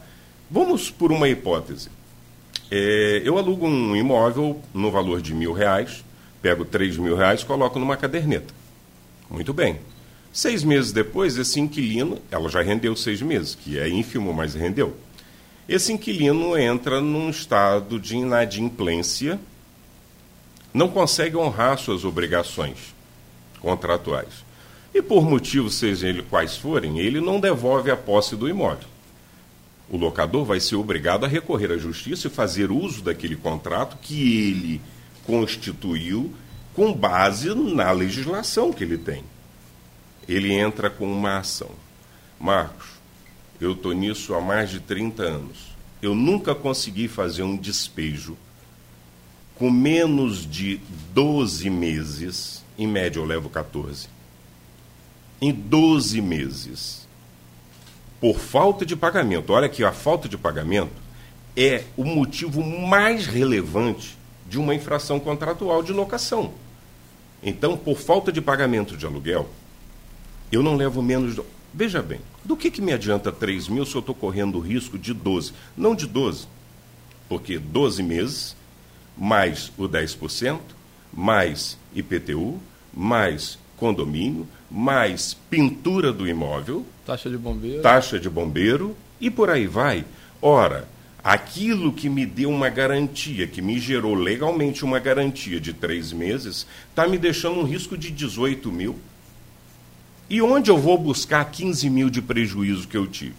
Vamos 0.51 0.91
por 0.91 1.13
uma 1.13 1.29
hipótese. 1.29 1.89
É, 2.71 3.23
eu 3.25 3.37
alugo 3.37 3.67
um 3.67 3.97
imóvel 3.97 4.61
no 4.73 4.91
valor 4.91 5.21
de 5.21 5.35
mil 5.35 5.53
reais, 5.53 6.05
pego 6.41 6.65
três 6.65 6.97
mil 6.97 7.17
reais, 7.17 7.43
coloco 7.43 7.79
numa 7.79 7.97
caderneta. 7.97 8.55
Muito 9.29 9.53
bem. 9.53 9.79
Seis 10.33 10.63
meses 10.63 10.93
depois, 10.93 11.37
esse 11.37 11.59
inquilino, 11.59 12.19
ela 12.31 12.49
já 12.49 12.63
rendeu 12.63 12.95
seis 12.95 13.21
meses, 13.21 13.57
que 13.57 13.79
é 13.79 13.89
ínfimo, 13.89 14.33
mas 14.33 14.55
rendeu. 14.55 14.97
Esse 15.69 15.93
inquilino 15.93 16.57
entra 16.57 17.01
num 17.01 17.31
estado 17.31 17.99
de 17.99 18.17
inadimplência, 18.17 19.41
não 20.73 20.89
consegue 20.89 21.37
honrar 21.37 21.79
suas 21.79 22.05
obrigações 22.05 22.95
contratuais. 23.61 24.45
E 24.95 25.03
por 25.03 25.29
motivos, 25.29 25.75
sejam 25.75 26.09
ele 26.09 26.23
quais 26.23 26.57
forem, 26.57 27.01
ele 27.01 27.21
não 27.21 27.41
devolve 27.41 27.91
a 27.91 27.97
posse 27.97 28.37
do 28.37 28.49
imóvel. 28.49 28.89
O 29.89 29.97
locador 29.97 30.45
vai 30.45 30.61
ser 30.61 30.77
obrigado 30.77 31.25
a 31.25 31.29
recorrer 31.29 31.73
à 31.73 31.77
justiça 31.77 32.29
e 32.29 32.31
fazer 32.31 32.71
uso 32.71 33.03
daquele 33.03 33.35
contrato 33.35 33.99
que 34.01 34.49
ele 34.49 34.81
constituiu 35.25 36.33
com 36.73 36.93
base 36.93 37.53
na 37.53 37.91
legislação 37.91 38.73
que 38.73 38.85
ele 38.85 38.97
tem 38.97 39.25
ele 40.31 40.53
entra 40.53 40.89
com 40.89 41.11
uma 41.11 41.39
ação. 41.39 41.71
Marcos, 42.39 42.87
eu 43.61 43.73
estou 43.73 43.93
nisso 43.93 44.33
há 44.35 44.41
mais 44.41 44.71
de 44.71 44.79
30 44.79 45.23
anos. 45.23 45.71
Eu 46.01 46.15
nunca 46.15 46.55
consegui 46.55 47.09
fazer 47.09 47.43
um 47.43 47.57
despejo 47.57 48.37
com 49.57 49.71
menos 49.71 50.49
de 50.49 50.81
12 51.13 51.69
meses. 51.69 52.65
Em 52.79 52.87
média, 52.87 53.19
eu 53.19 53.25
levo 53.25 53.51
14. 53.51 54.09
Em 55.41 55.53
12 55.53 56.23
meses. 56.23 57.09
Por 58.21 58.39
falta 58.39 58.87
de 58.87 58.95
pagamento. 58.95 59.53
Olha 59.53 59.69
que 59.69 59.83
a 59.83 59.93
falta 59.93 60.29
de 60.29 60.39
pagamento 60.39 60.93
é 61.57 61.85
o 61.97 62.05
motivo 62.05 62.63
mais 62.63 63.27
relevante 63.27 64.17
de 64.49 64.59
uma 64.59 64.75
infração 64.75 65.19
contratual 65.19 65.83
de 65.83 65.93
locação. 65.93 66.53
Então, 67.43 67.77
por 67.77 67.99
falta 67.99 68.31
de 68.31 68.41
pagamento 68.41 68.97
de 68.97 69.05
aluguel, 69.05 69.49
eu 70.51 70.63
não 70.63 70.77
levo 70.77 71.03
menos. 71.03 71.35
De... 71.35 71.43
Veja 71.73 72.03
bem, 72.03 72.21
do 72.45 72.57
que, 72.57 72.71
que 72.71 72.83
me 72.83 72.93
adianta 72.93 73.31
3 73.31 73.69
mil 73.69 73.87
se 73.87 73.95
eu 73.95 74.01
estou 74.01 74.15
correndo 74.15 74.59
o 74.59 74.61
risco 74.61 74.99
de 74.99 75.15
12? 75.15 75.53
Não 75.77 75.95
de 75.95 76.07
12, 76.07 76.47
porque 77.29 77.59
12 77.59 78.03
meses, 78.03 78.57
mais 79.17 79.73
o 79.79 79.89
10%, 79.89 80.59
mais 81.13 81.79
IPTU, 81.95 82.59
mais 82.93 83.59
condomínio, 83.77 84.47
mais 84.71 85.35
pintura 85.49 86.13
do 86.13 86.29
imóvel. 86.29 86.85
Taxa 87.07 87.31
de 87.31 87.39
bombeiro. 87.39 87.83
Taxa 87.83 88.21
de 88.21 88.29
bombeiro 88.29 88.97
e 89.21 89.31
por 89.31 89.51
aí 89.51 89.67
vai. 89.67 90.05
Ora, 90.41 90.89
aquilo 91.23 91.93
que 91.93 92.09
me 92.09 92.25
deu 92.25 92.51
uma 92.51 92.69
garantia, 92.69 93.47
que 93.47 93.61
me 93.61 93.79
gerou 93.79 94.15
legalmente 94.15 94.85
uma 94.85 94.99
garantia 94.99 95.61
de 95.61 95.73
três 95.73 96.13
meses, 96.13 96.67
está 96.89 97.07
me 97.07 97.19
deixando 97.19 97.61
um 97.61 97.65
risco 97.65 97.97
de 97.97 98.11
18 98.11 98.71
mil. 98.71 98.97
E 100.31 100.41
onde 100.41 100.71
eu 100.71 100.79
vou 100.79 100.97
buscar 100.97 101.45
15 101.45 101.91
mil 101.91 102.09
de 102.09 102.23
prejuízo 102.23 102.87
que 102.87 102.97
eu 102.97 103.07
tive? 103.07 103.35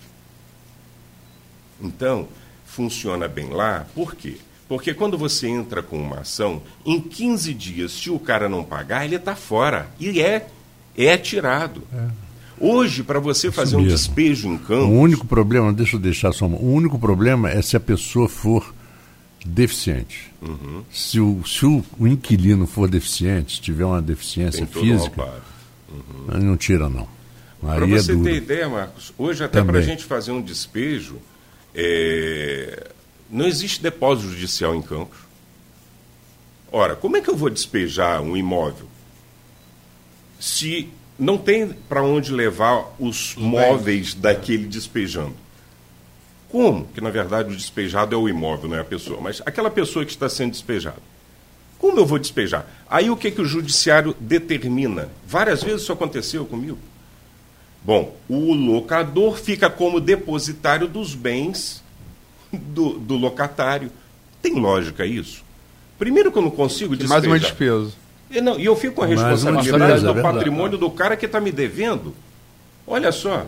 Então, 1.81 2.27
funciona 2.65 3.27
bem 3.29 3.49
lá, 3.49 3.87
por 3.95 4.13
quê? 4.13 4.37
Porque 4.67 4.93
quando 4.93 5.17
você 5.17 5.47
entra 5.47 5.81
com 5.81 5.97
uma 5.97 6.19
ação, 6.19 6.61
em 6.85 6.99
15 6.99 7.53
dias, 7.53 7.91
se 7.93 8.09
o 8.09 8.19
cara 8.19 8.47
não 8.47 8.63
pagar, 8.63 9.05
ele 9.05 9.15
está 9.15 9.35
fora. 9.35 9.89
E 9.99 10.21
é, 10.21 10.47
é 10.95 11.17
tirado. 11.17 11.83
É. 11.93 12.07
Hoje, 12.57 13.03
para 13.03 13.19
você 13.19 13.47
Isso 13.47 13.55
fazer 13.55 13.75
mesmo. 13.75 13.89
um 13.89 13.93
despejo 13.93 14.47
em 14.47 14.57
campo. 14.57 14.85
O 14.85 14.99
único 14.99 15.25
problema, 15.25 15.73
deixa 15.73 15.95
eu 15.95 15.99
deixar 15.99 16.31
só 16.31 16.45
uma, 16.45 16.57
o 16.57 16.71
único 16.71 16.99
problema 16.99 17.49
é 17.49 17.61
se 17.61 17.75
a 17.75 17.79
pessoa 17.79 18.29
for 18.29 18.73
deficiente. 19.45 20.31
Uhum. 20.41 20.83
Se, 20.91 21.19
o, 21.19 21.41
se 21.45 21.65
o, 21.65 21.83
o, 21.99 22.07
inquilino 22.07 22.67
for 22.67 22.89
deficiente, 22.89 23.55
se 23.55 23.61
tiver 23.61 23.83
uma 23.83 24.01
deficiência 24.01 24.65
física. 24.67 25.41
Uhum. 25.91 26.39
Não 26.39 26.57
tira, 26.57 26.89
não. 26.89 27.07
Para 27.61 27.85
você 27.85 28.13
é 28.13 28.15
ter 28.15 28.35
ideia, 28.35 28.67
Marcos, 28.67 29.13
hoje 29.17 29.43
até 29.43 29.63
para 29.63 29.77
a 29.77 29.81
gente 29.81 30.03
fazer 30.03 30.31
um 30.31 30.41
despejo, 30.41 31.17
é... 31.75 32.91
não 33.29 33.45
existe 33.45 33.81
depósito 33.81 34.29
judicial 34.29 34.75
em 34.75 34.81
Campos. 34.81 35.19
Ora, 36.71 36.95
como 36.95 37.17
é 37.17 37.21
que 37.21 37.29
eu 37.29 37.35
vou 37.35 37.49
despejar 37.49 38.21
um 38.21 38.35
imóvel 38.35 38.87
se 40.39 40.89
não 41.19 41.37
tem 41.37 41.67
para 41.67 42.01
onde 42.01 42.31
levar 42.31 42.95
os 42.97 43.35
móveis 43.35 44.15
daquele 44.15 44.65
despejando? 44.65 45.35
Como? 46.49 46.85
Que 46.87 46.99
na 46.99 47.09
verdade 47.09 47.53
o 47.53 47.55
despejado 47.55 48.15
é 48.15 48.17
o 48.17 48.27
imóvel, 48.27 48.69
não 48.69 48.77
é 48.77 48.81
a 48.81 48.85
pessoa, 48.85 49.21
mas 49.21 49.41
aquela 49.45 49.69
pessoa 49.69 50.03
que 50.03 50.11
está 50.11 50.27
sendo 50.27 50.51
despejada. 50.51 51.10
Como 51.81 51.99
eu 51.99 52.05
vou 52.05 52.19
despejar? 52.19 52.67
Aí 52.87 53.09
o 53.09 53.17
que, 53.17 53.31
que 53.31 53.41
o 53.41 53.45
judiciário 53.45 54.15
determina? 54.19 55.09
Várias 55.27 55.63
vezes 55.63 55.81
isso 55.81 55.91
aconteceu 55.91 56.45
comigo. 56.45 56.77
Bom, 57.83 58.15
o 58.29 58.53
locador 58.53 59.35
fica 59.35 59.67
como 59.67 59.99
depositário 59.99 60.87
dos 60.87 61.15
bens 61.15 61.83
do, 62.53 62.99
do 62.99 63.17
locatário. 63.17 63.91
Tem 64.43 64.53
lógica 64.53 65.07
isso? 65.07 65.43
Primeiro 65.97 66.31
que 66.31 66.37
eu 66.37 66.43
não 66.43 66.51
consigo 66.51 66.95
despejar. 66.95 67.19
Mais 67.19 67.25
uma 67.25 67.39
despesa. 67.39 67.93
E, 68.29 68.39
não, 68.39 68.59
e 68.59 68.65
eu 68.65 68.75
fico 68.75 68.97
com 68.97 69.03
a 69.03 69.07
responsabilidade 69.07 70.03
do 70.03 70.19
é 70.19 70.21
patrimônio 70.21 70.77
do 70.77 70.89
cara 70.91 71.17
que 71.17 71.25
está 71.25 71.41
me 71.41 71.51
devendo. 71.51 72.13
Olha 72.85 73.11
só. 73.11 73.47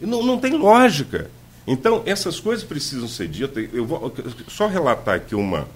Não, 0.00 0.24
não 0.24 0.38
tem 0.38 0.54
lógica. 0.54 1.30
Então, 1.68 2.02
essas 2.04 2.40
coisas 2.40 2.64
precisam 2.64 3.06
ser 3.06 3.28
ditas. 3.28 3.68
Eu 3.72 3.86
vou 3.86 4.12
só 4.48 4.66
relatar 4.66 5.14
aqui 5.14 5.36
uma, 5.36 5.68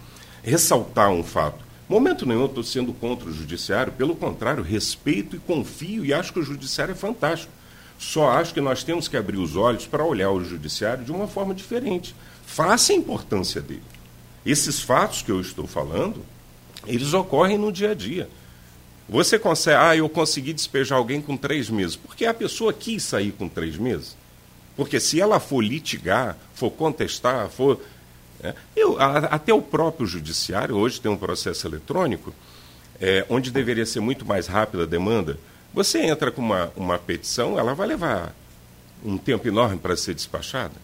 ressaltar 0.43 1.11
um 1.11 1.23
fato. 1.23 1.59
Momento 1.89 2.25
nenhum 2.25 2.47
estou 2.47 2.63
sendo 2.63 2.93
contra 2.93 3.29
o 3.29 3.33
judiciário, 3.33 3.93
pelo 3.93 4.15
contrário, 4.15 4.63
respeito 4.63 5.37
e 5.37 5.41
confio 5.41 6.05
e 6.05 6.13
acho 6.13 6.33
que 6.33 6.39
o 6.39 6.45
judiciário 6.45 6.93
é 6.93 6.95
fantástico. 6.95 7.53
Só 7.99 8.31
acho 8.31 8.55
que 8.55 8.61
nós 8.61 8.85
temos 8.85 9.09
que 9.09 9.17
abrir 9.17 9.37
os 9.37 9.57
olhos 9.57 9.87
para 9.87 10.05
olhar 10.05 10.31
o 10.31 10.45
judiciário 10.45 11.05
de 11.05 11.13
uma 11.13 11.27
forma 11.27 11.53
diferente. 11.53 12.15
Faça 12.47 12.93
a 12.93 12.97
importância 12.97 13.61
dele. 13.61 13.83
Esses 14.47 14.81
fatos 14.81 15.21
que 15.21 15.31
eu 15.31 15.41
estou 15.41 15.67
falando, 15.67 16.25
eles 16.87 17.13
ocorrem 17.13 17.59
no 17.59 17.71
dia 17.71 17.91
a 17.91 17.95
dia. 17.95 18.29
Você 19.09 19.39
consegue, 19.39 19.77
ah, 19.77 19.97
eu 19.97 20.09
consegui 20.09 20.53
despejar 20.53 20.97
alguém 20.97 21.21
com 21.21 21.37
três 21.37 21.69
meses. 21.69 21.97
Porque 21.97 22.25
a 22.25 22.33
pessoa 22.33 22.73
quis 22.73 23.03
sair 23.03 23.33
com 23.33 23.49
três 23.49 23.77
meses. 23.77 24.17
Porque 24.77 25.01
se 25.01 25.21
ela 25.21 25.41
for 25.41 25.61
litigar, 25.61 26.37
for 26.55 26.71
contestar, 26.71 27.49
for 27.49 27.81
é. 28.43 28.55
Eu, 28.75 28.99
a, 29.01 29.19
até 29.19 29.53
o 29.53 29.63
próprio 29.63 30.07
judiciário, 30.07 30.77
hoje 30.77 31.01
tem 31.01 31.11
um 31.11 31.17
processo 31.17 31.67
eletrônico, 31.67 32.35
é, 33.01 33.25
onde 33.29 33.51
deveria 33.51 33.87
ser 33.87 34.01
muito 34.01 34.25
mais 34.25 34.47
rápida 34.47 34.85
a 34.85 34.87
demanda, 34.87 35.39
você 35.73 36.01
entra 36.01 36.31
com 36.31 36.43
uma, 36.43 36.73
uma 36.77 36.99
petição, 36.99 37.59
ela 37.59 37.75
vai 37.75 37.87
levar 37.87 38.35
um 39.05 39.17
tempo 39.17 39.47
enorme 39.47 39.79
para 39.79 39.97
ser 39.97 40.15
despachada. 40.15 40.75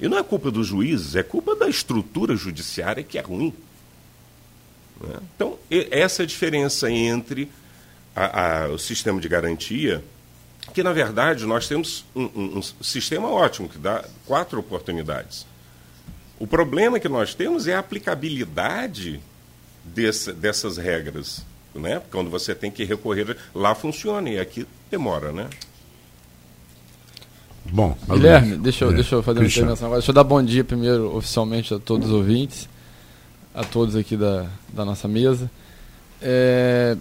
E 0.00 0.08
não 0.08 0.18
é 0.18 0.22
culpa 0.22 0.50
dos 0.50 0.66
juízes, 0.66 1.16
é 1.16 1.22
culpa 1.22 1.56
da 1.56 1.68
estrutura 1.68 2.36
judiciária 2.36 3.02
que 3.02 3.18
é 3.18 3.22
ruim. 3.22 3.52
Né? 5.00 5.16
Então, 5.34 5.58
essa 5.90 6.22
é 6.22 6.26
diferença 6.26 6.90
entre 6.90 7.50
a, 8.14 8.64
a, 8.64 8.68
o 8.68 8.78
sistema 8.78 9.20
de 9.20 9.28
garantia, 9.28 10.02
que 10.72 10.82
na 10.82 10.92
verdade 10.92 11.44
nós 11.44 11.68
temos 11.68 12.04
um, 12.14 12.24
um, 12.24 12.58
um 12.58 12.62
sistema 12.82 13.28
ótimo, 13.28 13.68
que 13.68 13.78
dá 13.78 14.04
quatro 14.26 14.58
oportunidades. 14.58 15.46
O 16.38 16.46
problema 16.46 17.00
que 17.00 17.08
nós 17.08 17.34
temos 17.34 17.66
é 17.66 17.74
a 17.74 17.78
aplicabilidade 17.78 19.20
desse, 19.84 20.32
dessas 20.32 20.76
regras. 20.76 21.44
Né? 21.74 22.00
Quando 22.10 22.30
você 22.30 22.54
tem 22.54 22.70
que 22.70 22.84
recorrer, 22.84 23.36
lá 23.54 23.74
funciona 23.74 24.30
e 24.30 24.38
aqui 24.38 24.66
demora, 24.90 25.32
né? 25.32 25.48
Bom, 27.70 27.96
Guilherme, 28.08 28.56
deixa 28.56 28.84
eu, 28.84 28.90
é, 28.90 28.94
deixa 28.94 29.14
eu 29.16 29.22
fazer 29.22 29.40
uma 29.40 29.46
intervenção 29.46 29.86
agora. 29.86 30.00
Deixa 30.00 30.10
eu 30.10 30.14
dar 30.14 30.24
bom 30.24 30.42
dia 30.42 30.62
primeiro 30.62 31.14
oficialmente 31.16 31.74
a 31.74 31.78
todos 31.78 32.08
os 32.08 32.14
ouvintes, 32.14 32.68
a 33.54 33.64
todos 33.64 33.96
aqui 33.96 34.16
da, 34.16 34.46
da 34.72 34.84
nossa 34.84 35.08
mesa. 35.08 35.50
É, 36.22 36.96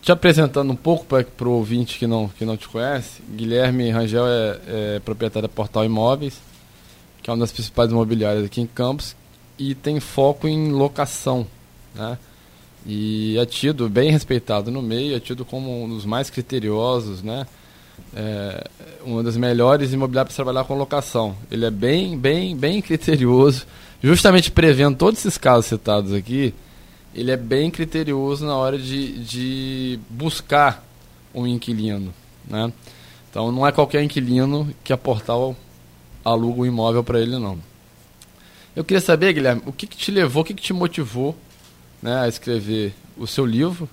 te 0.00 0.10
apresentando 0.10 0.72
um 0.72 0.76
pouco 0.76 1.04
para 1.04 1.48
o 1.48 1.52
ouvinte 1.52 1.98
que 1.98 2.06
não, 2.06 2.28
que 2.28 2.44
não 2.44 2.56
te 2.56 2.68
conhece, 2.68 3.20
Guilherme 3.28 3.90
Rangel 3.90 4.26
é, 4.26 4.60
é 4.68 5.00
proprietário 5.00 5.48
da 5.48 5.54
Portal 5.54 5.84
Imóveis, 5.84 6.40
que 7.26 7.30
é 7.30 7.32
uma 7.32 7.40
das 7.40 7.50
principais 7.50 7.90
imobiliárias 7.90 8.44
aqui 8.44 8.60
em 8.60 8.68
Campos, 8.68 9.16
e 9.58 9.74
tem 9.74 9.98
foco 9.98 10.46
em 10.46 10.70
locação. 10.70 11.44
Né? 11.92 12.16
E 12.86 13.36
é 13.36 13.44
tido, 13.44 13.88
bem 13.88 14.12
respeitado 14.12 14.70
no 14.70 14.80
meio, 14.80 15.16
é 15.16 15.18
tido 15.18 15.44
como 15.44 15.82
um 15.82 15.88
dos 15.88 16.04
mais 16.04 16.30
criteriosos, 16.30 17.24
né? 17.24 17.44
É, 18.14 18.68
uma 19.04 19.24
das 19.24 19.36
melhores 19.36 19.92
imobiliárias 19.92 20.36
para 20.36 20.44
trabalhar 20.44 20.64
com 20.68 20.78
locação. 20.78 21.36
Ele 21.50 21.64
é 21.64 21.70
bem, 21.70 22.16
bem, 22.16 22.56
bem 22.56 22.80
criterioso, 22.80 23.66
justamente 24.00 24.52
prevendo 24.52 24.96
todos 24.96 25.18
esses 25.18 25.36
casos 25.36 25.66
citados 25.66 26.12
aqui, 26.12 26.54
ele 27.12 27.32
é 27.32 27.36
bem 27.36 27.72
criterioso 27.72 28.46
na 28.46 28.54
hora 28.54 28.78
de, 28.78 29.18
de 29.24 29.98
buscar 30.08 30.86
um 31.34 31.44
inquilino, 31.44 32.14
né? 32.48 32.72
Então 33.28 33.50
não 33.50 33.66
é 33.66 33.72
qualquer 33.72 34.04
inquilino 34.04 34.72
que 34.84 34.92
a 34.92 34.96
Portal 34.96 35.56
aluga 36.30 36.62
um 36.62 36.66
imóvel 36.66 37.04
para 37.04 37.20
ele, 37.20 37.38
não. 37.38 37.58
Eu 38.74 38.84
queria 38.84 39.00
saber, 39.00 39.32
Guilherme, 39.32 39.62
o 39.64 39.72
que, 39.72 39.86
que 39.86 39.96
te 39.96 40.10
levou, 40.10 40.42
o 40.42 40.44
que, 40.44 40.52
que 40.52 40.62
te 40.62 40.72
motivou 40.72 41.34
né, 42.02 42.20
a 42.20 42.28
escrever 42.28 42.94
o 43.16 43.26
seu 43.26 43.46
livro, 43.46 43.88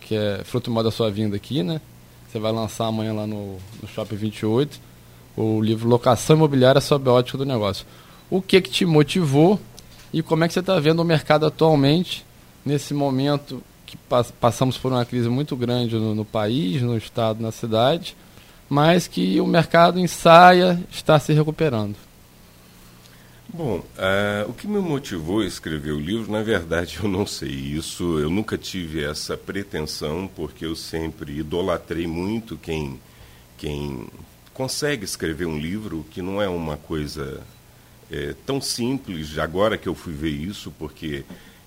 que 0.00 0.14
é 0.14 0.42
fruto 0.44 0.72
da 0.82 0.90
sua 0.90 1.10
vinda 1.10 1.36
aqui, 1.36 1.62
né? 1.62 1.80
Você 2.28 2.38
vai 2.38 2.52
lançar 2.52 2.86
amanhã 2.86 3.12
lá 3.12 3.26
no, 3.26 3.58
no 3.82 3.88
Shopping 3.88 4.16
28, 4.16 4.80
o 5.36 5.60
livro 5.60 5.88
Locação 5.88 6.36
Imobiliária 6.36 6.80
sob 6.80 7.08
a 7.08 7.12
ótica 7.12 7.38
do 7.38 7.44
negócio. 7.44 7.86
O 8.30 8.40
que, 8.40 8.60
que 8.60 8.70
te 8.70 8.86
motivou 8.86 9.60
e 10.12 10.22
como 10.22 10.44
é 10.44 10.48
que 10.48 10.54
você 10.54 10.60
está 10.60 10.78
vendo 10.78 11.00
o 11.00 11.04
mercado 11.04 11.44
atualmente, 11.44 12.24
nesse 12.64 12.94
momento 12.94 13.62
que 13.84 13.98
passamos 14.40 14.78
por 14.78 14.90
uma 14.90 15.04
crise 15.04 15.28
muito 15.28 15.54
grande 15.56 15.96
no, 15.96 16.14
no 16.14 16.24
país, 16.24 16.80
no 16.80 16.96
estado, 16.96 17.42
na 17.42 17.52
cidade, 17.52 18.16
mas 18.68 19.06
que 19.06 19.40
o 19.40 19.46
mercado 19.46 19.98
ensaia 19.98 20.80
está 20.90 21.18
se 21.18 21.32
recuperando. 21.32 21.96
Bom, 23.56 23.78
uh, 23.78 24.50
o 24.50 24.52
que 24.52 24.66
me 24.66 24.80
motivou 24.80 25.40
a 25.40 25.46
escrever 25.46 25.92
o 25.92 26.00
livro, 26.00 26.32
na 26.32 26.42
verdade, 26.42 26.98
eu 27.02 27.08
não 27.08 27.24
sei 27.24 27.50
isso. 27.50 28.18
Eu 28.18 28.28
nunca 28.28 28.58
tive 28.58 29.04
essa 29.04 29.36
pretensão, 29.36 30.28
porque 30.34 30.66
eu 30.66 30.74
sempre 30.74 31.38
idolatrei 31.38 32.06
muito 32.06 32.56
quem, 32.56 33.00
quem 33.56 34.08
consegue 34.52 35.04
escrever 35.04 35.46
um 35.46 35.56
livro, 35.56 36.04
que 36.10 36.20
não 36.20 36.42
é 36.42 36.48
uma 36.48 36.76
coisa 36.76 37.42
é, 38.10 38.34
tão 38.44 38.60
simples, 38.60 39.38
agora 39.38 39.78
que 39.78 39.88
eu 39.88 39.94
fui 39.94 40.12
ver 40.12 40.30
isso, 40.30 40.72
porque 40.78 41.24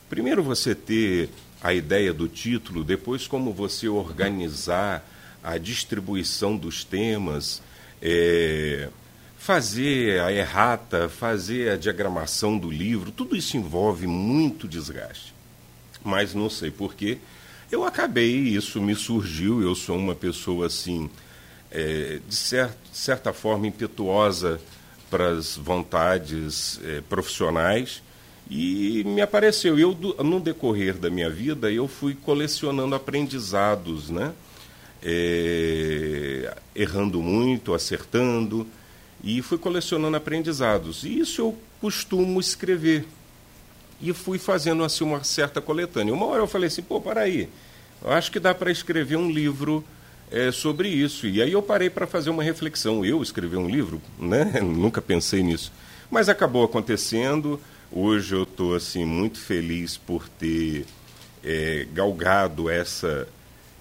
primeiro 0.09 0.43
você 0.43 0.75
ter 0.75 1.29
a 1.61 1.73
ideia 1.73 2.13
do 2.13 2.27
título, 2.27 2.83
depois 2.83 3.27
como 3.27 3.53
você 3.53 3.87
organizar 3.87 5.07
a 5.47 5.57
distribuição 5.57 6.57
dos 6.57 6.83
temas, 6.83 7.61
é, 8.01 8.89
fazer 9.37 10.19
a 10.19 10.31
errata, 10.31 11.07
fazer 11.07 11.71
a 11.71 11.77
diagramação 11.77 12.57
do 12.57 12.69
livro, 12.69 13.11
tudo 13.11 13.33
isso 13.33 13.55
envolve 13.55 14.05
muito 14.07 14.67
desgaste. 14.67 15.33
Mas 16.03 16.33
não 16.33 16.49
sei 16.49 16.69
porquê. 16.69 17.17
Eu 17.71 17.85
acabei, 17.85 18.29
isso 18.29 18.81
me 18.81 18.93
surgiu, 18.93 19.61
eu 19.61 19.73
sou 19.73 19.97
uma 19.97 20.13
pessoa 20.13 20.67
assim, 20.67 21.09
é, 21.71 22.19
de 22.27 22.35
certo, 22.35 22.77
certa 22.91 23.31
forma 23.31 23.67
impetuosa 23.67 24.59
para 25.09 25.29
as 25.29 25.55
vontades 25.55 26.77
é, 26.83 26.99
profissionais 26.99 28.03
e 28.49 29.01
me 29.05 29.21
apareceu. 29.21 29.79
Eu, 29.79 29.93
no 30.23 30.41
decorrer 30.41 30.97
da 30.97 31.09
minha 31.09 31.29
vida, 31.29 31.71
eu 31.71 31.87
fui 31.87 32.15
colecionando 32.15 32.95
aprendizados, 32.95 34.09
né? 34.09 34.33
É, 35.03 36.55
errando 36.75 37.21
muito, 37.21 37.73
acertando, 37.73 38.67
e 39.23 39.41
fui 39.41 39.57
colecionando 39.57 40.15
aprendizados. 40.15 41.03
E 41.03 41.19
isso 41.19 41.41
eu 41.41 41.57
costumo 41.81 42.39
escrever. 42.39 43.05
E 44.01 44.13
fui 44.13 44.37
fazendo 44.37 44.83
assim 44.83 45.03
uma 45.03 45.23
certa 45.23 45.59
coletânea. 45.59 46.13
Uma 46.13 46.25
hora 46.27 46.43
eu 46.43 46.47
falei 46.47 46.67
assim, 46.67 46.83
pô, 46.83 47.01
para 47.01 47.21
aí, 47.21 47.49
eu 48.03 48.11
acho 48.11 48.31
que 48.31 48.39
dá 48.39 48.53
para 48.53 48.71
escrever 48.71 49.15
um 49.15 49.29
livro 49.31 49.83
é, 50.31 50.51
sobre 50.51 50.87
isso. 50.89 51.27
E 51.27 51.41
aí 51.41 51.51
eu 51.51 51.63
parei 51.63 51.89
para 51.89 52.05
fazer 52.05 52.29
uma 52.29 52.43
reflexão. 52.43 53.03
Eu 53.03 53.21
escrever 53.23 53.57
um 53.57 53.67
livro, 53.67 54.01
né? 54.19 54.59
Nunca 54.61 55.01
pensei 55.01 55.41
nisso. 55.41 55.71
Mas 56.11 56.29
acabou 56.29 56.63
acontecendo. 56.63 57.59
Hoje 57.91 58.35
eu 58.35 58.43
estou 58.43 58.75
assim 58.75 59.05
muito 59.05 59.39
feliz 59.39 59.97
por 59.97 60.27
ter 60.27 60.85
é, 61.43 61.87
galgado 61.93 62.69
essa 62.69 63.27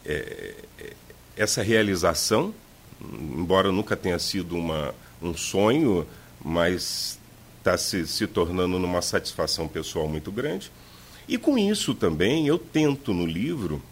é, 0.04 0.54
essa 1.36 1.62
realização, 1.62 2.54
embora 3.00 3.70
nunca 3.70 3.96
tenha 3.96 4.18
sido 4.18 4.56
uma, 4.56 4.94
um 5.20 5.36
sonho, 5.36 6.06
mas 6.42 7.18
está 7.58 7.76
se, 7.76 8.06
se 8.06 8.26
tornando 8.26 8.78
numa 8.78 9.02
satisfação 9.02 9.68
pessoal 9.68 10.08
muito 10.08 10.32
grande. 10.32 10.70
E 11.28 11.36
com 11.36 11.58
isso 11.58 11.94
também 11.94 12.46
eu 12.46 12.58
tento 12.58 13.12
no 13.12 13.26
livro 13.26 13.82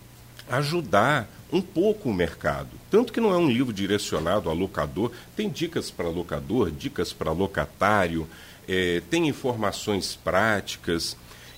ajudar 0.49 1.29
um 1.53 1.61
pouco 1.61 2.09
o 2.09 2.15
mercado. 2.15 2.71
Tanto 2.91 3.13
que 3.13 3.21
não 3.21 3.33
é 3.33 3.37
um 3.37 3.49
livro 3.49 3.73
direcionado 3.73 4.49
a 4.49 4.53
locador, 4.53 5.11
tem 5.37 5.49
dicas 5.49 5.91
para 5.91 6.09
locador, 6.09 6.71
dicas 6.71 7.13
para 7.13 7.33
locatário, 7.33 8.27
é, 8.69 9.03
tem 9.11 9.29
informações 9.29 10.17
práticas. 10.17 11.17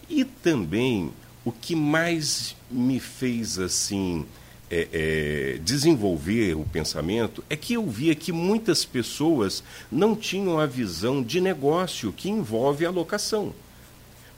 E 0.08 0.24
também 0.24 1.12
o 1.44 1.52
que 1.52 1.74
mais 1.74 2.56
me 2.70 2.98
fez 2.98 3.58
assim 3.58 4.26
é, 4.70 4.88
é, 4.92 5.58
desenvolver 5.62 6.54
o 6.54 6.64
pensamento 6.64 7.42
é 7.48 7.56
que 7.56 7.74
eu 7.74 7.86
via 7.88 8.14
que 8.14 8.32
muitas 8.32 8.84
pessoas 8.84 9.62
não 9.90 10.16
tinham 10.16 10.58
a 10.58 10.66
visão 10.66 11.22
de 11.22 11.40
negócio 11.40 12.12
que 12.12 12.28
envolve 12.28 12.84
a 12.84 12.90
locação. 12.90 13.54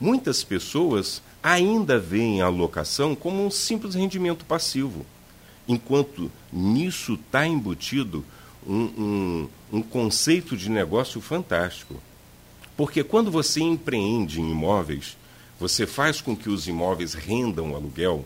Muitas 0.00 0.44
pessoas 0.44 1.22
ainda 1.42 1.98
veem 1.98 2.42
a 2.42 2.48
locação 2.48 3.14
como 3.14 3.44
um 3.44 3.50
simples 3.50 3.94
rendimento 3.94 4.44
passivo, 4.44 5.04
enquanto 5.66 6.30
nisso 6.52 7.14
está 7.14 7.46
embutido 7.46 8.24
um, 8.66 8.82
um, 8.82 9.48
um 9.72 9.82
conceito 9.82 10.56
de 10.56 10.70
negócio 10.70 11.20
fantástico. 11.20 11.94
Porque 12.76 13.02
quando 13.02 13.30
você 13.30 13.60
empreende 13.60 14.40
em 14.40 14.50
imóveis, 14.50 15.16
você 15.58 15.86
faz 15.86 16.20
com 16.20 16.36
que 16.36 16.48
os 16.48 16.68
imóveis 16.68 17.14
rendam 17.14 17.74
aluguel 17.74 18.24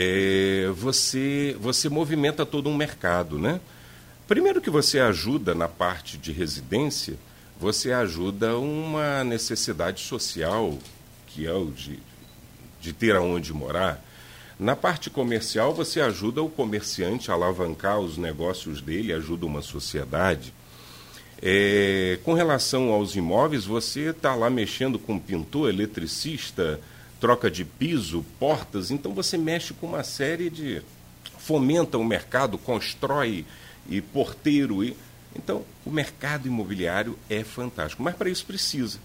é, 0.00 0.70
você, 0.76 1.56
você 1.58 1.88
movimenta 1.88 2.46
todo 2.46 2.70
um 2.70 2.76
mercado, 2.76 3.36
né? 3.36 3.60
Primeiro 4.28 4.60
que 4.60 4.70
você 4.70 5.00
ajuda 5.00 5.56
na 5.56 5.66
parte 5.66 6.16
de 6.16 6.30
residência, 6.30 7.16
você 7.58 7.90
ajuda 7.90 8.56
uma 8.56 9.24
necessidade 9.24 10.00
social, 10.02 10.78
que 11.26 11.48
é 11.48 11.52
o 11.52 11.72
de, 11.72 11.98
de 12.80 12.92
ter 12.92 13.16
aonde 13.16 13.52
morar. 13.52 14.04
Na 14.56 14.76
parte 14.76 15.10
comercial, 15.10 15.74
você 15.74 16.00
ajuda 16.00 16.42
o 16.42 16.48
comerciante 16.48 17.32
a 17.32 17.34
alavancar 17.34 17.98
os 17.98 18.16
negócios 18.16 18.80
dele, 18.80 19.12
ajuda 19.12 19.46
uma 19.46 19.62
sociedade. 19.62 20.54
É, 21.42 22.20
com 22.22 22.34
relação 22.34 22.92
aos 22.92 23.16
imóveis, 23.16 23.64
você 23.64 24.10
está 24.10 24.36
lá 24.36 24.48
mexendo 24.48 24.96
com 24.96 25.18
pintor, 25.18 25.68
eletricista, 25.68 26.80
troca 27.20 27.50
de 27.50 27.64
piso, 27.64 28.24
portas, 28.38 28.90
então 28.90 29.12
você 29.12 29.36
mexe 29.36 29.74
com 29.74 29.86
uma 29.86 30.04
série 30.04 30.50
de. 30.50 30.82
fomenta 31.38 31.98
o 31.98 32.04
mercado, 32.04 32.58
constrói 32.58 33.44
e 33.88 34.00
porteiro. 34.00 34.84
E... 34.84 34.96
Então, 35.36 35.64
o 35.84 35.90
mercado 35.90 36.48
imobiliário 36.48 37.18
é 37.28 37.44
fantástico, 37.44 38.02
mas 38.02 38.16
para 38.16 38.30
isso 38.30 38.44
precisa 38.44 38.98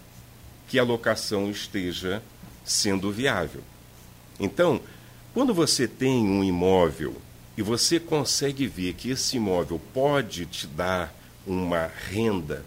que 0.67 0.79
a 0.79 0.83
locação 0.83 1.51
esteja 1.51 2.23
sendo 2.63 3.11
viável. 3.11 3.61
Então, 4.39 4.81
Quando 5.33 5.51
você 5.51 5.87
tem 5.87 6.23
um 6.23 6.43
imóvel 6.43 7.19
e 7.57 7.63
você 7.63 7.99
consegue 7.99 8.67
ver 8.67 8.93
que 8.93 9.09
esse 9.09 9.37
imóvel 9.37 9.81
pode 9.91 10.45
te 10.45 10.67
dar 10.67 11.11
uma 11.45 11.87
renda, 11.87 12.63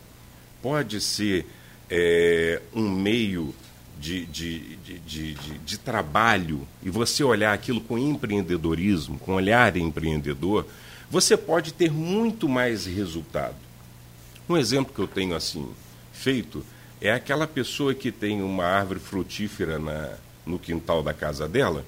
pode 0.60 1.00
ser 1.00 1.46
é, 1.88 2.60
um 2.74 2.90
meio 2.90 3.54
de, 3.98 4.26
de, 4.26 4.76
de, 5.06 5.34
de, 5.34 5.78
trabalho, 5.78 6.66
e 6.82 6.90
você 6.90 7.24
olhar 7.24 7.52
aquilo 7.52 7.80
com 7.80 7.96
empreendedorismo, 7.96 9.18
com 9.18 9.34
olhar 9.34 9.76
empreendedor, 9.76 10.66
você 11.10 11.36
pode 11.36 11.72
ter 11.72 11.90
muito 11.90 12.48
mais 12.48 12.86
resultado. 12.86 13.56
Um 14.48 14.56
exemplo 14.56 14.94
que 14.94 15.00
eu 15.00 15.08
tenho 15.08 15.34
assim 15.34 15.68
feito 16.12 16.64
é 17.00 17.12
aquela 17.12 17.46
pessoa 17.46 17.94
que 17.94 18.12
tem 18.12 18.42
uma 18.42 18.64
árvore 18.64 19.00
frutífera 19.00 19.78
na, 19.78 20.14
no 20.44 20.58
quintal 20.58 21.02
da 21.02 21.12
casa 21.12 21.48
dela 21.48 21.84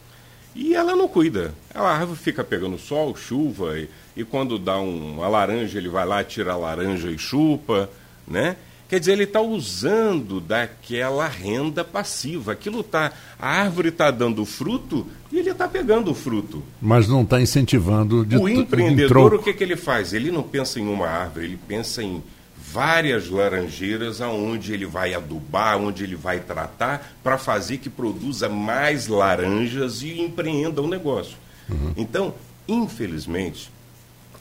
e 0.55 0.75
ela 0.75 0.97
não 0.97 1.07
cuida. 1.07 1.55
A 1.73 1.83
árvore 1.83 2.19
fica 2.19 2.43
pegando 2.43 2.79
sol, 2.79 3.15
chuva, 3.17 3.79
e, 3.79 3.89
e 4.17 4.25
quando 4.25 4.59
dá 4.59 4.79
um, 4.79 5.15
uma 5.15 5.29
laranja, 5.29 5.79
ele 5.79 5.89
vai 5.89 6.05
lá, 6.05 6.25
tira 6.25 6.53
a 6.53 6.57
laranja 6.57 7.11
e 7.11 7.19
chupa, 7.19 7.89
né? 8.27 8.57
Quer 8.89 9.01
dizer, 9.01 9.13
ele 9.13 9.25
está 9.25 9.41
usando 9.41 10.41
daquela 10.41 11.29
renda 11.29 11.85
passiva. 11.85 12.53
Aquilo 12.53 12.83
tá, 12.83 13.13
a 13.39 13.47
árvore 13.47 13.91
está 13.91 14.11
dando 14.11 14.47
fruto 14.47 15.07
e 15.31 15.39
ele 15.39 15.51
está 15.51 15.69
pegando 15.69 16.11
o 16.11 16.15
fruto. 16.15 16.63
Mas 16.81 17.07
não 17.07 17.23
está 17.23 17.39
incentivando. 17.39 18.25
De 18.25 18.39
o 18.39 18.49
empreendedor, 18.49 19.35
o 19.35 19.43
que, 19.43 19.53
que 19.53 19.63
ele 19.63 19.77
faz? 19.77 20.15
Ele 20.15 20.31
não 20.31 20.43
pensa 20.43 20.81
em 20.81 20.89
uma 20.89 21.07
árvore, 21.07 21.45
ele 21.45 21.59
pensa 21.69 22.03
em 22.03 22.23
várias 22.57 23.29
laranjeiras 23.29 24.23
aonde 24.23 24.73
ele 24.73 24.87
vai 24.87 25.13
adubar, 25.15 25.79
onde 25.79 26.05
ele 26.05 26.17
vai 26.17 26.41
tratar 26.41 27.15
para 27.23 27.37
fazer 27.37 27.79
que 27.79 27.91
produza 27.91 28.49
mais 28.49 29.07
laranjas 29.07 30.03
e 30.03 30.19
empreenda 30.21 30.81
o 30.81 30.85
um 30.85 30.89
negócio. 30.89 31.37
Uhum. 31.69 31.93
Então, 31.97 32.35
infelizmente, 32.67 33.71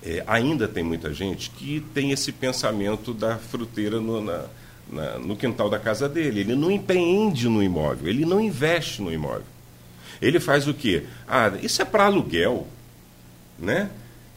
é, 0.08 0.24
ainda 0.26 0.70
tem 0.70 0.86
muita 0.86 1.14
gente 1.14 1.50
que 1.50 1.84
tem 1.94 2.12
esse 2.12 2.32
pensamento 2.32 3.14
da 3.14 3.38
fruteira 3.38 4.00
no, 4.00 4.22
na, 4.22 4.46
na, 4.90 5.20
no 5.20 5.36
quintal 5.36 5.70
da 5.70 5.78
casa 5.78 6.08
dele. 6.08 6.40
Ele 6.40 6.56
não 6.56 6.72
empreende 6.72 7.50
no 7.50 7.62
imóvel, 7.62 8.08
ele 8.08 8.24
não 8.26 8.40
investe 8.40 9.02
no 9.02 9.12
imóvel. 9.12 9.44
Ele 10.22 10.40
faz 10.40 10.66
o 10.66 10.74
quê? 10.74 11.04
Ah, 11.28 11.52
isso 11.62 11.82
é 11.82 11.86
para 11.86 12.06
aluguel, 12.06 12.66
né? 13.60 13.90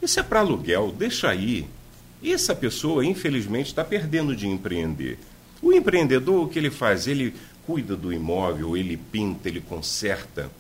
Isso 0.03 0.19
é 0.19 0.25
para 0.25 0.41
aluguel, 0.41 0.93
deixa 0.99 1.31
aí. 1.31 1.67
Essa 2.23 2.53
pessoa, 2.53 3.07
infelizmente, 3.07 3.69
está 3.69 3.85
perdendo 3.85 4.35
de 4.35 4.49
empreender. 4.49 5.19
O 5.63 5.73
empreendedor, 5.73 6.45
o 6.45 6.49
que 6.49 6.59
ele 6.59 6.71
faz? 6.71 7.07
Ele 7.07 7.33
cuida 7.65 7.95
do 7.95 8.13
imóvel, 8.13 8.77
ele 8.77 8.97
pinta, 8.97 9.49
ele 9.49 9.61
conserta, 9.61 10.51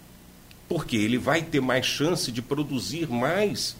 porque 0.68 0.96
ele 0.96 1.18
vai 1.18 1.42
ter 1.42 1.60
mais 1.60 1.84
chance 1.84 2.30
de 2.30 2.40
produzir 2.40 3.10
mais 3.10 3.74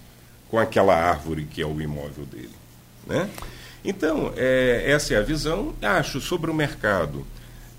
com 0.50 0.58
aquela 0.58 0.94
árvore 0.94 1.44
que 1.44 1.62
é 1.62 1.66
o 1.66 1.80
imóvel 1.80 2.26
dele. 2.26 2.50
Né? 3.06 3.30
Então, 3.84 4.32
é, 4.36 4.84
essa 4.86 5.14
é 5.14 5.16
a 5.16 5.22
visão. 5.22 5.74
Acho 5.80 6.20
sobre 6.20 6.50
o 6.50 6.54
mercado. 6.54 7.24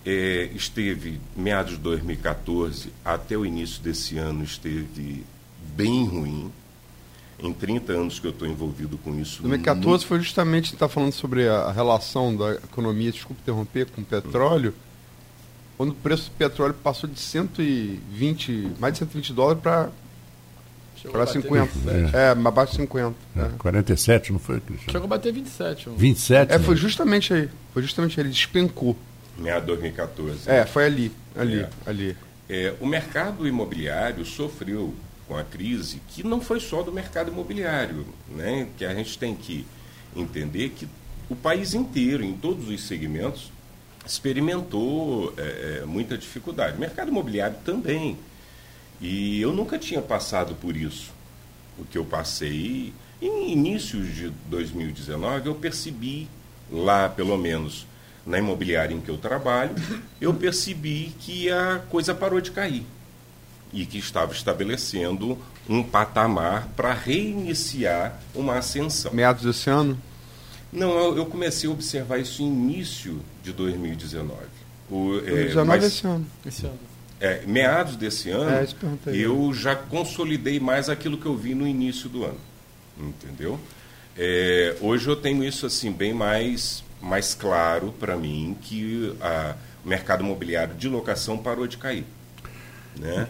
É, 0.04 0.50
esteve, 0.56 1.22
meados 1.36 1.74
de 1.74 1.80
2014 1.80 2.92
até 3.06 3.38
o 3.38 3.46
início 3.46 3.84
desse 3.84 4.18
ano, 4.18 4.44
esteve 4.44 5.24
bem 5.76 6.08
ruim 6.08 6.52
em 7.38 7.54
30 7.54 7.94
anos 7.94 8.20
que 8.20 8.26
eu 8.26 8.32
estou 8.32 8.48
envolvido 8.48 8.98
com 8.98 9.20
isso. 9.20 9.42
2014 9.44 9.88
muito... 9.88 10.08
foi 10.08 10.20
justamente, 10.20 10.74
está 10.74 10.88
falando 10.88 11.12
sobre 11.12 11.48
a 11.48 11.72
relação 11.72 12.36
da 12.36 12.54
economia, 12.54 13.12
desculpe 13.12 13.42
interromper, 13.42 13.88
com 13.88 14.02
o 14.02 14.06
petróleo, 14.06 14.74
quando 15.78 15.92
o 15.92 15.96
preço 15.96 16.30
do 16.30 16.36
petróleo 16.36 16.76
passou 16.76 17.10
de 17.10 17.20
120, 17.20 18.74
mais 18.80 18.94
de 18.94 19.00
120 19.00 19.34
dólares 19.34 19.62
para 19.62 19.90
para 21.10 21.26
50. 21.26 21.72
É, 22.14 22.18
é 22.18 22.28
abaixo 22.30 22.74
de 22.74 22.78
50. 22.78 23.16
É, 23.36 23.42
é. 23.42 23.50
47, 23.58 24.32
não 24.34 24.40
foi, 24.40 24.60
Cristiano? 24.60 24.92
Chegou 24.92 25.06
a 25.06 25.10
bater 25.10 25.34
27. 25.34 25.90
Um... 25.90 25.96
27? 25.96 26.54
É, 26.54 26.60
foi 26.60 26.76
né? 26.76 26.82
justamente 26.82 27.34
aí. 27.34 27.50
Foi 27.74 27.82
justamente 27.82 28.20
aí, 28.20 28.26
ele 28.26 28.34
despencou. 28.34 28.98
Meado 29.38 29.68
2014. 29.68 30.50
É, 30.50 30.66
foi 30.66 30.86
ali, 30.86 31.12
ali, 31.36 31.60
é. 31.60 31.70
ali. 31.86 32.18
É, 32.50 32.74
o 32.80 32.86
mercado 32.86 33.48
imobiliário 33.48 34.26
sofreu 34.26 34.94
com 35.28 35.38
a 35.38 35.44
crise, 35.44 36.02
que 36.10 36.24
não 36.24 36.42
foi 36.42 36.60
só 36.60 36.84
do 36.84 36.92
mercado 36.92 37.32
imobiliário, 37.32 38.06
né? 38.30 38.68
que 38.78 38.84
a 38.84 38.94
gente 38.94 39.18
tem 39.18 39.34
que 39.34 39.66
entender 40.16 40.70
que 40.70 40.88
o 41.30 41.36
país 41.36 41.74
inteiro, 41.74 42.22
em 42.22 42.34
todos 42.34 42.68
os 42.68 42.86
segmentos, 42.86 43.50
experimentou 44.06 45.34
é, 45.38 45.80
é, 45.82 45.86
muita 45.86 46.18
dificuldade. 46.18 46.76
O 46.76 46.80
mercado 46.80 47.08
imobiliário 47.08 47.56
também. 47.64 48.18
E 49.02 49.42
eu 49.42 49.52
nunca 49.52 49.80
tinha 49.80 50.02
passado 50.02 50.56
por 50.56 50.78
isso. 50.78 51.12
O 51.78 51.84
que 51.84 51.98
eu 51.98 52.06
passei 52.06 52.94
em 53.22 53.52
inícios 53.52 54.16
de 54.16 54.30
2019, 54.48 55.48
eu 55.48 55.56
percebi 55.56 56.28
lá, 56.72 57.10
pelo 57.10 57.38
menos 57.38 57.86
na 58.26 58.38
imobiliária 58.38 58.94
em 58.94 59.02
que 59.02 59.10
eu 59.10 59.18
trabalho, 59.18 59.76
eu 60.22 60.34
percebi 60.34 61.14
que 61.20 61.50
a 61.50 61.82
coisa 61.90 62.14
parou 62.14 62.40
de 62.40 62.52
cair 62.52 62.86
e 63.74 63.86
que 63.86 63.98
estava 63.98 64.34
estabelecendo 64.34 65.38
um 65.68 65.82
patamar 65.82 66.68
para 66.76 66.94
reiniciar 66.94 68.20
uma 68.36 68.58
ascensão. 68.58 69.14
Meados 69.14 69.44
desse 69.44 69.70
ano? 69.70 69.98
Não, 70.72 70.98
eu, 70.98 71.18
eu, 71.18 71.26
comecei 71.26 71.70
a 71.70 71.74
observar 71.74 72.18
isso 72.18 72.44
no 72.44 72.50
início 72.50 73.22
de 73.44 73.52
2019. 73.52 74.34
O, 74.90 75.18
é, 75.18 75.22
2019 75.22 75.68
mas, 75.68 75.84
esse 75.84 76.08
ano. 76.08 76.26
Esse 76.46 76.66
ano. 76.66 76.91
É, 77.22 77.44
meados 77.46 77.96
desse 77.96 78.32
ano, 78.32 78.50
é, 78.50 79.16
eu 79.16 79.54
já 79.54 79.76
consolidei 79.76 80.60
mais 80.60 80.90
aquilo 80.90 81.20
que 81.20 81.28
eu 81.28 81.38
vi 81.38 81.54
no 81.54 81.68
início 81.68 82.10
do 82.10 82.26
ano. 82.26 82.40
Entendeu? 83.00 83.60
É, 84.18 84.76
hoje 84.82 85.08
eu 85.08 85.16
tenho 85.16 85.44
isso 85.44 85.68
assim 85.68 85.92
bem 85.92 86.14
mais, 86.14 86.84
mais 87.00 87.36
claro 87.36 87.94
para 88.00 88.18
mim 88.18 88.58
que 88.60 89.16
a, 89.22 89.56
o 89.86 89.88
mercado 89.88 90.24
imobiliário 90.24 90.74
de 90.74 90.90
locação 90.90 91.38
parou 91.38 91.68
de 91.68 91.78
cair. 91.78 92.06
Né? 92.98 93.28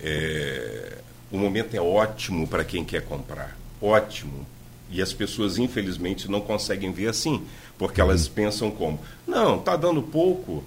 É, 0.00 0.98
o 1.30 1.36
momento 1.36 1.74
é 1.74 1.80
ótimo 1.80 2.48
para 2.48 2.64
quem 2.64 2.84
quer 2.84 3.02
comprar. 3.02 3.56
Ótimo. 3.80 4.46
E 4.90 5.02
as 5.02 5.12
pessoas, 5.12 5.58
infelizmente, 5.58 6.30
não 6.30 6.40
conseguem 6.40 6.92
ver 6.92 7.08
assim. 7.08 7.44
Porque 7.76 8.00
elas 8.00 8.28
pensam 8.28 8.70
como? 8.70 8.98
Não, 9.26 9.58
está 9.58 9.76
dando 9.76 10.02
pouco, 10.02 10.64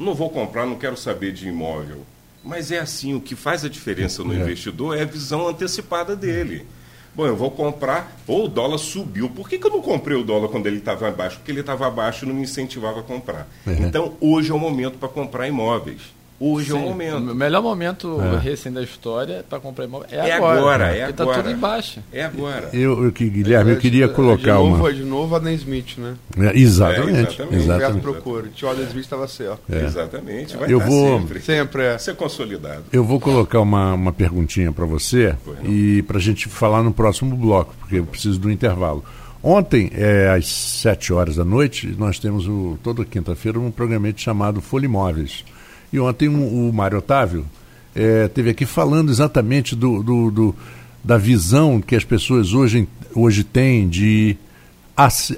não 0.00 0.14
vou 0.14 0.30
comprar, 0.30 0.66
não 0.66 0.76
quero 0.76 0.96
saber 0.96 1.32
de 1.32 1.48
imóvel. 1.48 2.04
Mas 2.42 2.72
é 2.72 2.78
assim, 2.78 3.14
o 3.14 3.20
que 3.20 3.36
faz 3.36 3.64
a 3.64 3.68
diferença 3.68 4.24
no 4.24 4.32
é. 4.32 4.36
investidor 4.36 4.96
é 4.96 5.02
a 5.02 5.06
visão 5.06 5.46
antecipada 5.46 6.16
dele. 6.16 6.66
Bom, 7.14 7.26
eu 7.26 7.36
vou 7.36 7.50
comprar, 7.50 8.16
ou 8.26 8.46
o 8.46 8.48
dólar 8.48 8.78
subiu. 8.78 9.28
Por 9.28 9.48
que, 9.48 9.58
que 9.58 9.66
eu 9.66 9.70
não 9.70 9.82
comprei 9.82 10.16
o 10.16 10.24
dólar 10.24 10.48
quando 10.48 10.66
ele 10.66 10.78
estava 10.78 11.08
abaixo? 11.08 11.36
Porque 11.36 11.50
ele 11.50 11.60
estava 11.60 11.86
abaixo 11.86 12.24
e 12.24 12.28
não 12.28 12.34
me 12.34 12.42
incentivava 12.42 13.00
a 13.00 13.02
comprar. 13.02 13.48
Uhum. 13.66 13.86
Então, 13.86 14.14
hoje 14.20 14.50
é 14.50 14.54
o 14.54 14.58
momento 14.58 14.96
para 14.96 15.08
comprar 15.08 15.48
imóveis. 15.48 16.00
Hoje 16.42 16.72
Sim, 16.72 16.78
é 16.78 16.80
o 16.80 16.88
momento. 16.88 17.16
O 17.16 17.34
melhor 17.34 17.62
momento 17.62 18.18
é. 18.18 18.38
recém 18.38 18.72
da 18.72 18.82
história 18.82 19.44
para 19.46 19.60
comprar 19.60 19.84
imóvel 19.84 20.08
é, 20.10 20.16
é 20.16 20.32
agora. 20.32 20.58
agora 20.58 20.84
é 20.84 21.02
agora. 21.02 21.10
Está 21.10 21.42
tudo 21.42 21.50
embaixo. 21.50 22.00
É 22.10 22.24
agora. 22.24 22.70
Eu, 22.72 23.04
eu 23.04 23.12
Guilherme, 23.12 23.72
eu 23.72 23.76
queria 23.76 24.08
colocar 24.08 24.56
de 24.56 24.58
novo, 24.58 24.76
uma. 24.76 24.92
De 24.94 25.04
novo, 25.04 25.36
Adam 25.36 25.52
Smith, 25.52 25.98
né? 25.98 26.14
É, 26.38 26.58
exatamente. 26.58 27.10
É, 27.10 27.20
exatamente. 27.20 27.56
exatamente. 27.56 28.00
procura. 28.00 28.48
O 28.62 28.68
Adam 28.68 28.84
Smith 28.84 29.04
estava 29.04 29.28
certo. 29.28 29.60
É. 29.70 29.84
Exatamente. 29.84 30.56
Vai 30.56 30.72
eu 30.72 30.80
vou 30.80 31.20
sempre. 31.20 31.40
Sempre 31.42 31.82
é. 31.82 31.98
Ser 31.98 32.16
consolidado. 32.16 32.84
Eu 32.90 33.04
vou 33.04 33.20
colocar 33.20 33.60
uma, 33.60 33.92
uma 33.92 34.12
perguntinha 34.12 34.72
para 34.72 34.86
você 34.86 35.36
e 35.62 36.02
para 36.04 36.16
a 36.16 36.20
gente 36.22 36.48
falar 36.48 36.82
no 36.82 36.92
próximo 36.94 37.36
bloco, 37.36 37.74
porque 37.80 37.96
eu 37.96 38.06
preciso 38.06 38.40
do 38.40 38.50
intervalo. 38.50 39.04
Ontem, 39.42 39.90
é, 39.94 40.30
às 40.30 40.46
7 40.46 41.12
horas 41.12 41.36
da 41.36 41.44
noite, 41.44 41.94
nós 41.98 42.18
temos 42.18 42.48
o, 42.48 42.78
toda 42.82 43.04
quinta-feira 43.04 43.58
um 43.58 43.70
programa 43.70 44.10
chamado 44.16 44.62
Folha 44.62 44.86
Imóveis. 44.86 45.44
E 45.92 45.98
ontem 45.98 46.28
um, 46.28 46.68
o 46.68 46.72
Mário 46.72 46.98
Otávio 46.98 47.46
é, 47.94 48.28
teve 48.28 48.50
aqui 48.50 48.64
falando 48.64 49.10
exatamente 49.10 49.74
do, 49.74 50.02
do, 50.02 50.30
do, 50.30 50.56
da 51.02 51.18
visão 51.18 51.80
que 51.80 51.96
as 51.96 52.04
pessoas 52.04 52.52
hoje, 52.52 52.88
hoje 53.14 53.42
têm 53.42 53.88
de, 53.88 54.36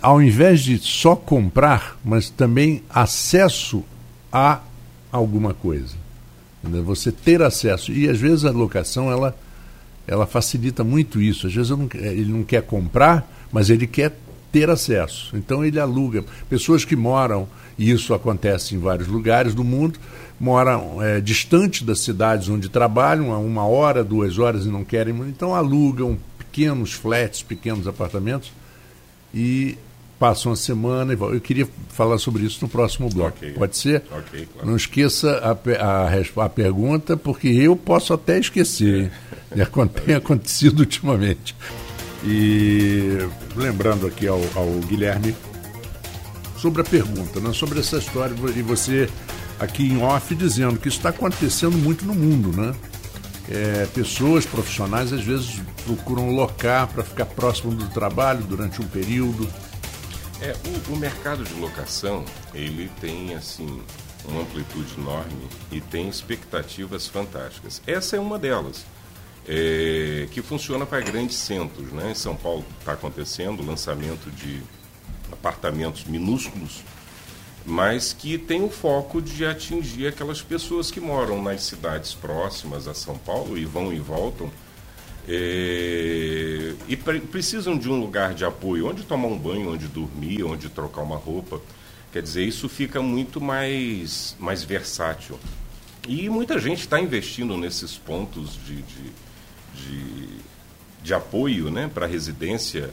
ao 0.00 0.20
invés 0.20 0.60
de 0.60 0.78
só 0.78 1.16
comprar, 1.16 1.98
mas 2.04 2.28
também 2.28 2.82
acesso 2.90 3.82
a 4.32 4.60
alguma 5.10 5.54
coisa. 5.54 5.94
Entendeu? 6.62 6.84
Você 6.84 7.10
ter 7.10 7.42
acesso. 7.42 7.92
E 7.92 8.08
às 8.08 8.18
vezes 8.18 8.44
a 8.44 8.50
locação 8.50 9.10
ela, 9.10 9.36
ela 10.06 10.26
facilita 10.26 10.84
muito 10.84 11.20
isso. 11.20 11.46
Às 11.46 11.54
vezes 11.54 11.70
não, 11.70 11.88
ele 11.94 12.30
não 12.30 12.44
quer 12.44 12.62
comprar, 12.62 13.28
mas 13.50 13.68
ele 13.68 13.86
quer 13.86 14.16
ter 14.52 14.70
acesso. 14.70 15.36
Então 15.36 15.64
ele 15.64 15.80
aluga. 15.80 16.24
Pessoas 16.48 16.84
que 16.84 16.94
moram, 16.94 17.48
e 17.76 17.90
isso 17.90 18.14
acontece 18.14 18.74
em 18.74 18.78
vários 18.78 19.08
lugares 19.08 19.54
do 19.54 19.64
mundo, 19.64 19.98
moram 20.42 21.00
é, 21.00 21.20
distante 21.20 21.84
das 21.84 22.00
cidades 22.00 22.48
onde 22.48 22.68
trabalham, 22.68 23.32
a 23.32 23.38
uma 23.38 23.64
hora, 23.64 24.02
duas 24.02 24.40
horas 24.40 24.66
e 24.66 24.68
não 24.68 24.84
querem, 24.84 25.14
então 25.28 25.54
alugam 25.54 26.18
pequenos 26.36 26.92
flats, 26.92 27.44
pequenos 27.44 27.86
apartamentos 27.86 28.52
e 29.32 29.78
passa 30.18 30.48
uma 30.48 30.56
semana 30.56 31.14
e 31.14 31.16
Eu 31.16 31.40
queria 31.40 31.68
falar 31.90 32.18
sobre 32.18 32.42
isso 32.42 32.58
no 32.60 32.68
próximo 32.68 33.08
bloco. 33.08 33.36
Okay. 33.36 33.52
Pode 33.52 33.76
ser? 33.76 34.02
Okay, 34.10 34.46
claro. 34.46 34.68
Não 34.68 34.76
esqueça 34.76 35.30
a, 35.38 35.52
a, 35.80 36.44
a, 36.44 36.48
pergunta, 36.48 37.16
porque 37.16 37.46
eu 37.46 37.76
posso 37.76 38.12
até 38.12 38.40
esquecer. 38.40 39.12
Já 39.54 39.66
tem 40.04 40.16
acontecido 40.16 40.80
ultimamente. 40.80 41.54
E 42.24 43.16
lembrando 43.54 44.08
aqui 44.08 44.26
ao, 44.26 44.40
ao 44.56 44.66
Guilherme 44.88 45.36
sobre 46.56 46.82
a 46.82 46.84
pergunta, 46.84 47.38
né? 47.38 47.52
sobre 47.52 47.78
essa 47.78 47.98
história, 47.98 48.34
e 48.56 48.62
você 48.62 49.08
aqui 49.62 49.84
em 49.84 50.02
off 50.02 50.34
dizendo 50.34 50.78
que 50.78 50.88
isso 50.88 50.98
está 50.98 51.10
acontecendo 51.10 51.78
muito 51.78 52.04
no 52.04 52.14
mundo, 52.14 52.54
né? 52.54 52.74
É, 53.48 53.86
pessoas 53.86 54.46
profissionais 54.46 55.12
às 55.12 55.22
vezes 55.22 55.60
procuram 55.84 56.30
locar 56.30 56.88
para 56.88 57.02
ficar 57.02 57.26
próximo 57.26 57.72
do 57.72 57.88
trabalho 57.88 58.42
durante 58.44 58.80
um 58.80 58.86
período. 58.86 59.48
É, 60.40 60.56
o, 60.66 60.92
o, 60.92 60.96
mercado 60.96 61.44
de 61.44 61.54
locação 61.54 62.24
ele 62.52 62.90
tem 63.00 63.34
assim 63.34 63.82
uma 64.24 64.42
amplitude 64.42 64.94
enorme 64.98 65.48
e 65.70 65.80
tem 65.80 66.08
expectativas 66.08 67.06
fantásticas. 67.06 67.82
Essa 67.86 68.16
é 68.16 68.20
uma 68.20 68.38
delas. 68.38 68.84
É, 69.46 70.28
que 70.30 70.40
funciona 70.40 70.86
para 70.86 71.00
grandes 71.00 71.36
centros. 71.36 71.90
Né? 71.92 72.12
Em 72.12 72.14
São 72.14 72.36
Paulo 72.36 72.64
está 72.78 72.92
acontecendo 72.92 73.60
o 73.60 73.66
lançamento 73.66 74.30
de 74.30 74.62
apartamentos 75.32 76.04
minúsculos, 76.04 76.84
mas 77.64 78.12
que 78.12 78.36
tem 78.36 78.62
o 78.62 78.68
foco 78.68 79.22
de 79.22 79.44
atingir 79.46 80.08
aquelas 80.08 80.42
pessoas 80.42 80.90
que 80.90 81.00
moram 81.00 81.42
nas 81.42 81.62
cidades 81.62 82.12
próximas 82.14 82.88
a 82.88 82.94
São 82.94 83.16
Paulo 83.16 83.56
e 83.56 83.64
vão 83.64 83.92
e 83.92 83.98
voltam. 83.98 84.50
É, 85.28 86.74
e 86.88 86.96
pre 86.96 87.20
precisam 87.20 87.78
de 87.78 87.88
um 87.88 88.00
lugar 88.00 88.34
de 88.34 88.44
apoio, 88.44 88.88
onde 88.88 89.04
tomar 89.04 89.28
um 89.28 89.38
banho, 89.38 89.72
onde 89.72 89.86
dormir, 89.86 90.42
onde 90.42 90.68
trocar 90.68 91.02
uma 91.02 91.16
roupa. 91.16 91.60
Quer 92.12 92.22
dizer, 92.22 92.44
isso 92.44 92.68
fica 92.68 93.00
muito 93.00 93.40
mais, 93.40 94.36
mais 94.38 94.62
versátil. 94.64 95.38
E 96.06 96.28
muita 96.28 96.58
gente 96.58 96.80
está 96.80 97.00
investindo 97.00 97.56
nesses 97.56 97.96
pontos 97.96 98.58
de, 98.66 98.82
de, 98.82 99.12
de, 99.74 100.26
de 101.02 101.14
apoio 101.14 101.70
né, 101.70 101.88
para 101.92 102.06
residência 102.06 102.90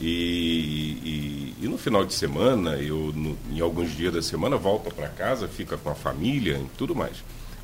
e, 0.00 1.54
e, 1.60 1.64
e, 1.64 1.68
no 1.68 1.76
final 1.76 2.04
de 2.04 2.14
semana, 2.14 2.76
eu 2.76 3.12
no, 3.14 3.36
em 3.50 3.60
alguns 3.60 3.96
dias 3.96 4.14
da 4.14 4.22
semana 4.22 4.56
volto 4.56 4.94
para 4.94 5.08
casa, 5.08 5.48
fica 5.48 5.76
com 5.76 5.90
a 5.90 5.94
família 5.94 6.56
e 6.56 6.66
tudo 6.76 6.94
mais. 6.94 7.16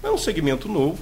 É 0.02 0.10
um 0.10 0.18
segmento 0.18 0.68
novo, 0.68 0.98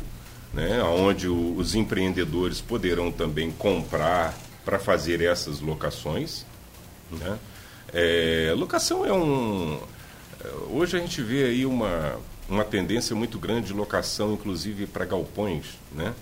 né, 0.53 0.83
onde 0.83 1.29
o, 1.29 1.57
os 1.57 1.75
empreendedores 1.75 2.61
poderão 2.61 3.11
também 3.11 3.51
comprar 3.51 4.37
para 4.65 4.79
fazer 4.79 5.23
essas 5.23 5.61
locações. 5.61 6.45
Né? 7.11 7.39
É, 7.93 8.53
locação 8.57 9.05
é 9.07 9.13
um. 9.13 9.81
Hoje 10.71 10.97
a 10.97 11.01
gente 11.01 11.23
vê 11.23 11.45
aí 11.45 11.65
uma, 11.65 12.17
uma 12.49 12.65
tendência 12.65 13.15
muito 13.17 13.39
grande 13.39 13.69
de 13.69 13.73
locação, 13.73 14.35
inclusive 14.35 14.87
para 14.87 15.05
galpões. 15.05 15.79
Né? 15.93 16.13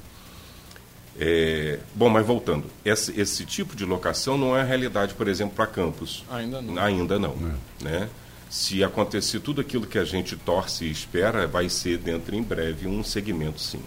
É, 1.23 1.79
bom, 1.95 2.09
mas 2.09 2.27
voltando, 2.27 2.65
esse, 2.83 3.21
esse, 3.21 3.45
tipo 3.45 3.77
de 3.77 3.85
locação 3.85 4.39
não 4.39 4.57
é 4.57 4.63
a 4.63 4.65
realidade, 4.65 5.13
por 5.13 5.29
exemplo, 5.29 5.55
para 5.55 5.67
campos. 5.67 6.25
Ainda 6.31 6.63
não. 6.63 6.83
Ainda 6.83 7.19
não. 7.19 7.35
É. 7.81 7.85
Né? 7.85 8.09
Se 8.49 8.83
acontecer 8.83 9.41
tudo 9.41 9.61
aquilo 9.61 9.87
que 9.87 9.99
a 9.99 10.05
gente 10.05 10.35
torce 10.35 10.87
e 10.87 10.91
espera, 10.91 11.47
vai 11.47 11.69
ser 11.69 11.99
dentro 11.99 12.35
em 12.35 12.43
breve 12.43 12.89
um 12.89 13.05
segmento 13.05 13.61
sim. 13.61 13.83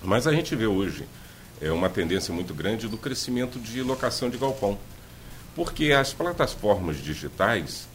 Mas 0.00 0.28
a 0.28 0.32
gente 0.32 0.54
vê 0.54 0.66
hoje 0.66 1.04
é 1.60 1.72
uma 1.72 1.88
tendência 1.88 2.32
muito 2.32 2.54
grande 2.54 2.86
do 2.86 2.96
crescimento 2.96 3.58
de 3.58 3.82
locação 3.82 4.30
de 4.30 4.38
galpão. 4.38 4.78
Porque 5.54 5.92
as 5.92 6.12
plataformas 6.12 7.02
digitais, 7.02 7.88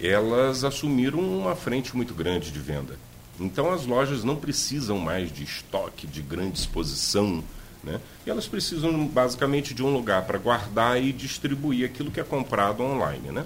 elas 0.00 0.64
assumiram 0.64 1.18
uma 1.20 1.54
frente 1.54 1.94
muito 1.94 2.14
grande 2.14 2.50
de 2.50 2.58
venda. 2.58 2.96
Então 3.38 3.70
as 3.70 3.84
lojas 3.84 4.24
não 4.24 4.36
precisam 4.36 4.98
mais 4.98 5.30
de 5.30 5.44
estoque, 5.44 6.06
de 6.06 6.22
grande 6.22 6.58
exposição, 6.58 7.44
né? 7.82 8.00
E 8.26 8.30
elas 8.30 8.46
precisam 8.46 9.06
basicamente 9.06 9.74
de 9.74 9.82
um 9.82 9.92
lugar 9.92 10.22
para 10.22 10.38
guardar 10.38 11.02
e 11.02 11.12
distribuir 11.12 11.84
aquilo 11.86 12.10
que 12.10 12.20
é 12.20 12.24
comprado 12.24 12.82
online. 12.82 13.30
Né? 13.30 13.44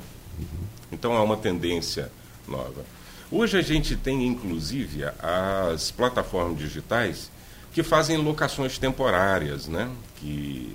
Então 0.93 1.15
é 1.15 1.21
uma 1.21 1.37
tendência 1.37 2.11
nova. 2.47 2.85
Hoje 3.31 3.59
a 3.59 3.63
gente 3.63 3.97
tem 3.97 4.27
inclusive 4.27 5.05
as 5.19 5.91
plataformas 5.91 6.59
digitais 6.59 7.31
que 7.73 7.83
fazem 7.83 8.17
locações 8.17 8.79
temporárias, 8.79 9.67
né? 9.67 9.91
Que 10.17 10.75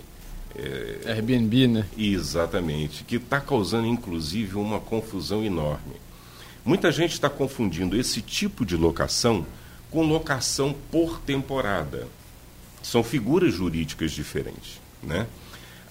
é, 0.56 1.13
Airbnb, 1.13 1.67
né? 1.67 1.86
Exatamente, 1.97 3.04
que 3.06 3.15
está 3.15 3.39
causando 3.39 3.88
inclusive 3.88 4.56
uma 4.56 4.80
confusão 4.80 5.43
enorme. 5.43 5.95
Muita 6.63 6.91
gente 6.91 7.13
está 7.13 7.30
confundindo 7.30 7.97
esse 7.97 8.21
tipo 8.21 8.65
de 8.65 8.76
locação 8.76 9.45
com 9.89 10.04
locação 10.04 10.76
por 10.91 11.19
temporada. 11.21 12.08
São 12.81 13.03
figuras 13.03 13.53
jurídicas 13.53 14.11
diferentes. 14.11 14.79
Né? 15.01 15.27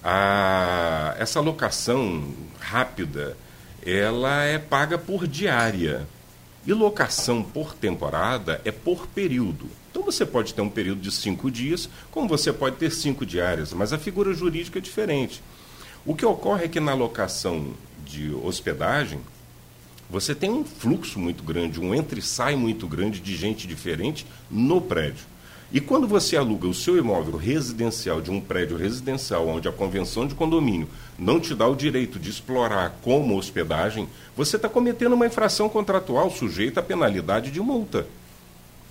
A, 0.03 1.15
essa 1.19 1.39
locação 1.39 2.33
rápida 2.59 3.37
ela 3.85 4.43
é 4.43 4.59
paga 4.59 4.97
por 4.97 5.27
diária. 5.27 6.07
E 6.65 6.73
locação 6.73 7.41
por 7.41 7.73
temporada 7.73 8.61
é 8.63 8.71
por 8.71 9.07
período. 9.07 9.67
Então 9.89 10.03
você 10.03 10.25
pode 10.25 10.53
ter 10.53 10.61
um 10.61 10.69
período 10.69 11.01
de 11.01 11.11
cinco 11.11 11.49
dias, 11.49 11.89
como 12.11 12.27
você 12.27 12.53
pode 12.53 12.75
ter 12.75 12.91
cinco 12.91 13.25
diárias, 13.25 13.73
mas 13.73 13.91
a 13.91 13.97
figura 13.97 14.33
jurídica 14.33 14.77
é 14.77 14.81
diferente. 14.81 15.41
O 16.05 16.15
que 16.15 16.25
ocorre 16.25 16.65
é 16.65 16.67
que 16.67 16.79
na 16.79 16.93
locação 16.93 17.73
de 18.05 18.31
hospedagem, 18.31 19.19
você 20.09 20.35
tem 20.35 20.51
um 20.51 20.63
fluxo 20.63 21.19
muito 21.19 21.43
grande, 21.43 21.79
um 21.79 21.95
entre-sai 21.95 22.55
muito 22.55 22.87
grande 22.87 23.19
de 23.19 23.35
gente 23.35 23.67
diferente 23.67 24.25
no 24.49 24.79
prédio. 24.81 25.25
E 25.73 25.79
quando 25.79 26.05
você 26.05 26.35
aluga 26.35 26.67
o 26.67 26.73
seu 26.73 26.97
imóvel 26.97 27.37
residencial 27.37 28.19
de 28.19 28.29
um 28.29 28.41
prédio 28.41 28.75
residencial, 28.75 29.47
onde 29.47 29.69
a 29.69 29.71
convenção 29.71 30.27
de 30.27 30.35
condomínio 30.35 30.87
não 31.17 31.39
te 31.39 31.55
dá 31.55 31.65
o 31.65 31.75
direito 31.75 32.19
de 32.19 32.29
explorar 32.29 32.97
como 33.01 33.37
hospedagem, 33.37 34.09
você 34.35 34.57
está 34.57 34.67
cometendo 34.67 35.13
uma 35.13 35.25
infração 35.25 35.69
contratual 35.69 36.29
sujeita 36.29 36.81
à 36.81 36.83
penalidade 36.83 37.51
de 37.51 37.61
multa 37.61 38.05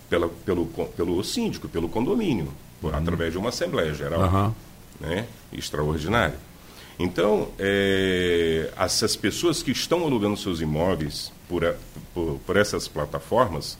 pela, 0.08 0.28
pelo, 0.28 0.66
pelo 0.96 1.22
síndico, 1.22 1.68
pelo 1.68 1.86
condomínio, 1.86 2.48
uhum. 2.82 2.94
através 2.94 3.32
de 3.32 3.38
uma 3.38 3.50
Assembleia 3.50 3.92
Geral 3.92 4.20
uhum. 4.20 4.54
né, 4.98 5.26
extraordinária. 5.52 6.38
Então, 6.98 7.48
é, 7.58 8.70
essas 8.78 9.16
pessoas 9.16 9.62
que 9.62 9.70
estão 9.70 10.02
alugando 10.02 10.36
seus 10.36 10.62
imóveis 10.62 11.30
por, 11.46 11.74
por, 12.14 12.38
por 12.46 12.56
essas 12.56 12.88
plataformas 12.88 13.76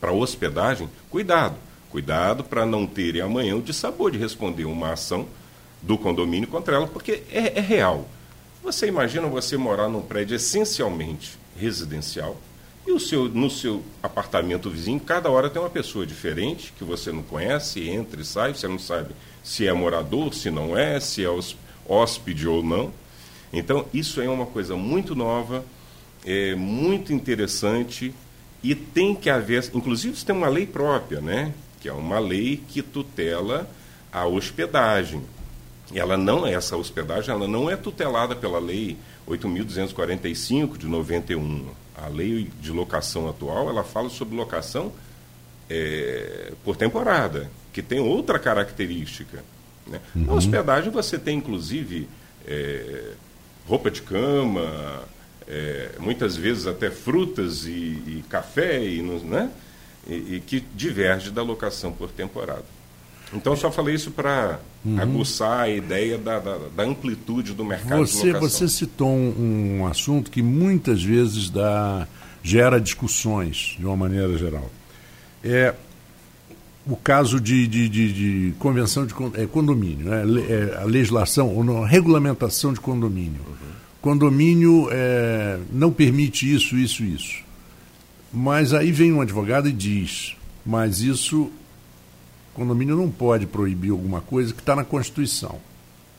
para 0.00 0.12
hospedagem, 0.12 0.88
cuidado 1.10 1.56
Cuidado 1.92 2.42
para 2.42 2.64
não 2.64 2.86
terem 2.86 3.20
amanhã 3.20 3.54
o 3.54 3.60
dissabor 3.60 4.10
de 4.10 4.16
responder 4.16 4.64
uma 4.64 4.94
ação 4.94 5.28
do 5.82 5.98
condomínio 5.98 6.48
contra 6.48 6.76
ela, 6.76 6.86
porque 6.86 7.22
é, 7.30 7.58
é 7.58 7.60
real. 7.60 8.08
Você 8.62 8.86
imagina 8.86 9.26
você 9.26 9.58
morar 9.58 9.90
num 9.90 10.00
prédio 10.00 10.34
essencialmente 10.34 11.38
residencial 11.54 12.40
e 12.86 12.92
o 12.92 12.98
seu, 12.98 13.28
no 13.28 13.50
seu 13.50 13.82
apartamento 14.02 14.70
vizinho, 14.70 14.98
cada 15.00 15.28
hora 15.28 15.50
tem 15.50 15.60
uma 15.60 15.68
pessoa 15.68 16.06
diferente 16.06 16.72
que 16.78 16.82
você 16.82 17.12
não 17.12 17.22
conhece, 17.22 17.86
entra 17.86 18.22
e 18.22 18.24
sai, 18.24 18.54
você 18.54 18.66
não 18.66 18.78
sabe 18.78 19.14
se 19.44 19.66
é 19.66 19.72
morador, 19.74 20.32
se 20.32 20.50
não 20.50 20.74
é, 20.74 20.98
se 20.98 21.22
é 21.22 21.28
hóspede 21.86 22.48
ou 22.48 22.62
não. 22.62 22.90
Então, 23.52 23.84
isso 23.92 24.18
é 24.22 24.28
uma 24.30 24.46
coisa 24.46 24.74
muito 24.76 25.14
nova, 25.14 25.62
é 26.24 26.54
muito 26.54 27.12
interessante 27.12 28.14
e 28.62 28.74
tem 28.74 29.14
que 29.14 29.28
haver, 29.28 29.70
inclusive, 29.74 30.14
isso 30.14 30.24
tem 30.24 30.34
uma 30.34 30.48
lei 30.48 30.66
própria, 30.66 31.20
né? 31.20 31.52
Que 31.82 31.88
é 31.88 31.92
uma 31.92 32.20
lei 32.20 32.62
que 32.68 32.80
tutela 32.80 33.68
a 34.12 34.24
hospedagem. 34.24 35.20
Ela 35.92 36.16
não 36.16 36.46
é 36.46 36.54
essa 36.54 36.76
hospedagem, 36.76 37.34
ela 37.34 37.48
não 37.48 37.68
é 37.68 37.74
tutelada 37.74 38.36
pela 38.36 38.60
lei 38.60 38.96
8.245 39.28 40.78
de 40.78 40.86
91. 40.86 41.66
A 41.96 42.06
lei 42.06 42.48
de 42.60 42.70
locação 42.70 43.28
atual, 43.28 43.68
ela 43.68 43.82
fala 43.82 44.08
sobre 44.08 44.36
locação 44.36 44.92
é, 45.68 46.52
por 46.64 46.76
temporada, 46.76 47.50
que 47.72 47.82
tem 47.82 47.98
outra 47.98 48.38
característica. 48.38 49.44
Né? 49.84 50.00
Uhum. 50.14 50.26
Na 50.26 50.34
hospedagem 50.34 50.90
você 50.90 51.18
tem, 51.18 51.38
inclusive, 51.38 52.08
é, 52.46 53.10
roupa 53.66 53.90
de 53.90 54.02
cama, 54.02 55.02
é, 55.48 55.96
muitas 55.98 56.36
vezes 56.36 56.68
até 56.68 56.90
frutas 56.90 57.66
e, 57.66 57.70
e 57.70 58.24
café, 58.30 58.84
e, 58.84 59.02
né? 59.02 59.50
E, 60.06 60.36
e 60.36 60.40
que 60.40 60.60
diverge 60.74 61.30
da 61.30 61.42
locação 61.42 61.92
por 61.92 62.10
temporada. 62.10 62.64
Então, 63.34 63.56
só 63.56 63.70
falei 63.70 63.94
isso 63.94 64.10
para 64.10 64.60
uhum. 64.84 65.00
aguçar 65.00 65.60
a 65.60 65.68
ideia 65.68 66.18
da, 66.18 66.38
da, 66.38 66.58
da, 66.76 66.82
amplitude 66.82 67.54
do 67.54 67.64
mercado 67.64 68.06
você, 68.06 68.20
de 68.20 68.32
locação. 68.32 68.48
Você 68.48 68.68
citou 68.68 69.08
um, 69.08 69.80
um, 69.80 69.86
assunto 69.86 70.30
que 70.30 70.42
muitas 70.42 71.02
vezes 71.02 71.48
dá, 71.48 72.06
gera 72.42 72.78
discussões, 72.78 73.76
de 73.78 73.86
uma 73.86 73.96
maneira 73.96 74.36
geral. 74.36 74.70
É 75.42 75.74
o 76.86 76.96
caso 76.96 77.40
de, 77.40 77.66
de, 77.66 77.88
de, 77.88 78.12
de 78.12 78.54
convenção 78.58 79.06
de 79.06 79.14
é, 79.34 79.46
condomínio, 79.46 80.10
né? 80.10 80.24
é, 80.48 80.82
a 80.82 80.84
legislação, 80.84 81.48
ou 81.54 81.84
a 81.84 81.86
regulamentação 81.86 82.72
de 82.72 82.80
condomínio. 82.80 83.40
Uhum. 83.46 83.72
condomínio 84.00 84.88
é, 84.90 85.58
não 85.72 85.90
permite 85.90 86.52
isso, 86.52 86.76
isso, 86.76 87.02
isso. 87.02 87.42
Mas 88.32 88.72
aí 88.72 88.90
vem 88.90 89.12
um 89.12 89.20
advogado 89.20 89.68
e 89.68 89.72
diz, 89.72 90.36
mas 90.64 91.00
isso, 91.00 91.50
condomínio 92.54 92.96
não 92.96 93.10
pode 93.10 93.46
proibir 93.46 93.90
alguma 93.90 94.20
coisa 94.20 94.54
que 94.54 94.60
está 94.60 94.74
na 94.74 94.84
Constituição. 94.84 95.60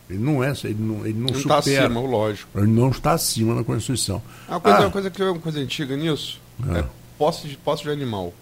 Ele 0.10 0.20
não 0.20 0.44
é, 0.44 0.52
ele 0.64 0.76
não, 0.78 1.06
ele 1.06 1.20
não, 1.20 1.28
não 1.28 1.36
supera. 1.36 1.60
Está 1.60 1.86
acima, 1.86 2.00
lógico. 2.02 2.60
Ele 2.60 2.68
não 2.68 2.90
está 2.90 3.12
acima 3.14 3.56
da 3.56 3.64
Constituição. 3.64 4.22
Uma 4.48 4.60
coisa, 4.60 4.78
ah, 4.78 4.82
uma 4.82 4.92
coisa 4.92 5.10
que 5.10 5.22
é 5.22 5.26
uma 5.26 5.40
coisa 5.40 5.60
antiga 5.60 5.96
nisso 5.96 6.40
é, 6.72 6.80
é 6.80 6.86
posse 7.18 7.48
de, 7.48 7.58
posse 7.58 7.84
de 7.84 7.90
animal. 7.90 8.34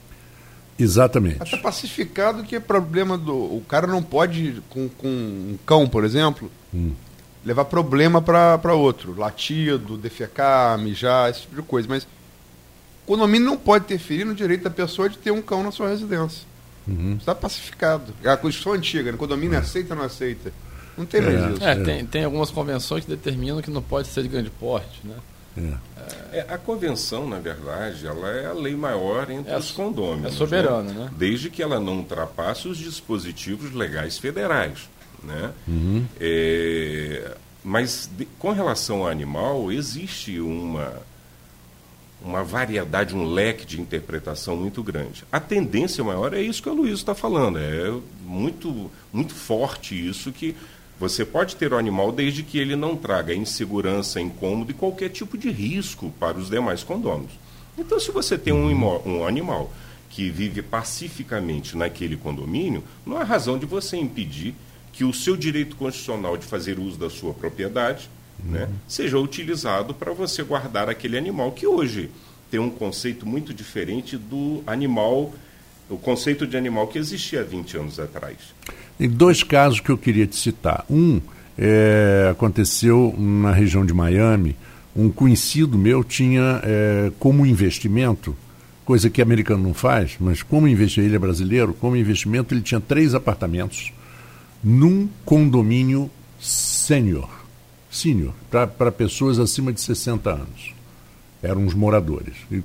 Exatamente. 0.77 1.43
Está 1.43 1.57
pacificado 1.57 2.43
que 2.43 2.55
é 2.55 2.59
problema 2.59 3.17
do. 3.17 3.35
O 3.35 3.63
cara 3.67 3.85
não 3.85 4.01
pode, 4.01 4.61
com, 4.69 4.89
com 4.89 5.07
um 5.07 5.57
cão, 5.65 5.87
por 5.87 6.03
exemplo, 6.03 6.51
hum. 6.73 6.91
levar 7.45 7.65
problema 7.65 8.21
para 8.21 8.73
outro. 8.73 9.15
Latido, 9.15 9.97
defecar, 9.97 10.77
mijar, 10.79 11.29
esse 11.29 11.41
tipo 11.41 11.55
de 11.55 11.61
coisa. 11.61 11.87
Mas 11.87 12.07
o 13.03 13.07
condomínio 13.07 13.47
não 13.47 13.57
pode 13.57 13.85
interferir 13.85 14.25
no 14.25 14.33
direito 14.35 14.63
da 14.63 14.69
pessoa 14.69 15.09
de 15.09 15.17
ter 15.17 15.31
um 15.31 15.41
cão 15.41 15.63
na 15.63 15.71
sua 15.71 15.89
residência. 15.89 16.43
Uhum. 16.87 17.15
Está 17.19 17.35
pacificado. 17.35 18.13
É 18.23 18.29
a 18.29 18.37
Constituição 18.37 18.73
antiga, 18.73 19.11
né? 19.11 19.15
o 19.15 19.17
condomínio 19.17 19.55
é. 19.55 19.59
aceita 19.59 19.93
ou 19.93 19.99
não 19.99 20.05
aceita. 20.05 20.51
Não 20.97 21.05
tem 21.05 21.21
mais 21.21 21.35
é, 21.35 21.49
isso. 21.51 21.63
É, 21.63 21.75
tem, 21.75 22.05
tem 22.05 22.23
algumas 22.23 22.51
convenções 22.51 23.05
que 23.05 23.09
determinam 23.09 23.61
que 23.61 23.71
não 23.71 23.81
pode 23.81 24.07
ser 24.07 24.23
de 24.23 24.29
grande 24.29 24.49
porte, 24.49 25.01
né? 25.03 25.15
É. 25.57 26.37
É, 26.39 26.45
a 26.47 26.57
convenção, 26.57 27.27
na 27.27 27.39
verdade, 27.39 28.07
ela 28.07 28.29
é 28.29 28.47
a 28.47 28.53
lei 28.53 28.75
maior 28.75 29.29
entre 29.29 29.51
é 29.51 29.57
os 29.57 29.71
condôminos. 29.71 30.33
É 30.33 30.35
soberana, 30.35 30.93
né? 30.93 30.93
né? 30.93 31.11
Desde 31.17 31.49
que 31.49 31.61
ela 31.61 31.79
não 31.79 31.97
ultrapasse 31.97 32.67
os 32.67 32.77
dispositivos 32.77 33.73
legais 33.73 34.17
federais. 34.17 34.89
Né? 35.21 35.51
Uhum. 35.67 36.05
É, 36.19 37.35
mas 37.63 38.09
de, 38.17 38.25
com 38.39 38.51
relação 38.51 39.01
ao 39.01 39.07
animal, 39.07 39.71
existe 39.71 40.39
uma, 40.39 40.93
uma 42.23 42.43
variedade, 42.43 43.15
um 43.15 43.25
leque 43.25 43.65
de 43.65 43.81
interpretação 43.81 44.55
muito 44.55 44.83
grande. 44.83 45.23
A 45.31 45.39
tendência 45.39 46.03
maior 46.03 46.33
é 46.33 46.41
isso 46.41 46.61
que 46.61 46.69
o 46.69 46.73
Luiz 46.73 46.99
está 46.99 47.15
falando. 47.15 47.57
É 47.57 47.91
muito, 48.23 48.91
muito 49.11 49.33
forte 49.33 49.95
isso 49.95 50.31
que 50.31 50.55
você 50.99 51.25
pode 51.25 51.55
ter 51.55 51.73
o 51.73 51.77
animal 51.77 52.11
desde 52.11 52.43
que 52.43 52.59
ele 52.59 52.75
não 52.75 52.95
traga 52.95 53.33
insegurança, 53.33 54.21
incômodo 54.21 54.69
e 54.69 54.75
qualquer 54.75 55.09
tipo 55.09 55.35
de 55.35 55.49
risco 55.49 56.13
para 56.19 56.37
os 56.37 56.49
demais 56.49 56.83
condôminos. 56.83 57.31
Então, 57.75 57.99
se 57.99 58.11
você 58.11 58.37
tem 58.37 58.53
um, 58.53 58.69
um 59.05 59.25
animal 59.25 59.73
que 60.11 60.29
vive 60.29 60.61
pacificamente 60.61 61.75
naquele 61.75 62.15
condomínio, 62.15 62.83
não 63.03 63.17
há 63.17 63.23
razão 63.23 63.57
de 63.57 63.65
você 63.65 63.97
impedir 63.97 64.53
que 64.93 65.03
o 65.03 65.13
seu 65.13 65.35
direito 65.35 65.75
constitucional 65.75 66.37
de 66.37 66.45
fazer 66.45 66.77
uso 66.77 66.99
da 66.99 67.09
sua 67.09 67.33
propriedade. 67.33 68.09
Né, 68.43 68.69
seja 68.87 69.17
utilizado 69.17 69.93
para 69.93 70.13
você 70.13 70.43
guardar 70.43 70.89
aquele 70.89 71.17
animal 71.17 71.51
que 71.51 71.67
hoje 71.67 72.09
tem 72.49 72.59
um 72.59 72.69
conceito 72.69 73.25
muito 73.25 73.53
diferente 73.53 74.17
do 74.17 74.61
animal, 74.67 75.33
o 75.89 75.97
conceito 75.97 76.45
de 76.45 76.57
animal 76.57 76.87
que 76.87 76.97
existia 76.97 77.41
há 77.41 77.43
20 77.43 77.77
anos 77.77 77.99
atrás. 77.99 78.37
Tem 78.97 79.09
dois 79.09 79.41
casos 79.41 79.79
que 79.79 79.89
eu 79.89 79.97
queria 79.97 80.27
te 80.27 80.35
citar. 80.35 80.85
Um 80.89 81.21
é, 81.57 82.29
aconteceu 82.31 83.15
na 83.17 83.51
região 83.51 83.85
de 83.85 83.93
Miami. 83.93 84.55
Um 84.95 85.09
conhecido 85.09 85.77
meu 85.77 86.03
tinha 86.03 86.61
é, 86.63 87.11
como 87.17 87.45
investimento, 87.45 88.35
coisa 88.83 89.09
que 89.09 89.21
americano 89.21 89.63
não 89.63 89.73
faz, 89.73 90.17
mas 90.19 90.43
como 90.43 90.67
investimento, 90.67 91.09
ele 91.09 91.15
é 91.15 91.19
brasileiro, 91.19 91.73
como 91.73 91.95
investimento 91.95 92.53
ele 92.53 92.61
tinha 92.61 92.81
três 92.81 93.15
apartamentos 93.15 93.93
num 94.61 95.07
condomínio 95.23 96.11
sênior, 96.39 97.29
sênior, 97.91 98.33
para 98.49 98.91
pessoas 98.91 99.37
acima 99.37 99.73
de 99.73 99.81
60 99.81 100.29
anos. 100.29 100.73
Eram 101.43 101.65
os 101.65 101.73
moradores. 101.73 102.35
E 102.51 102.63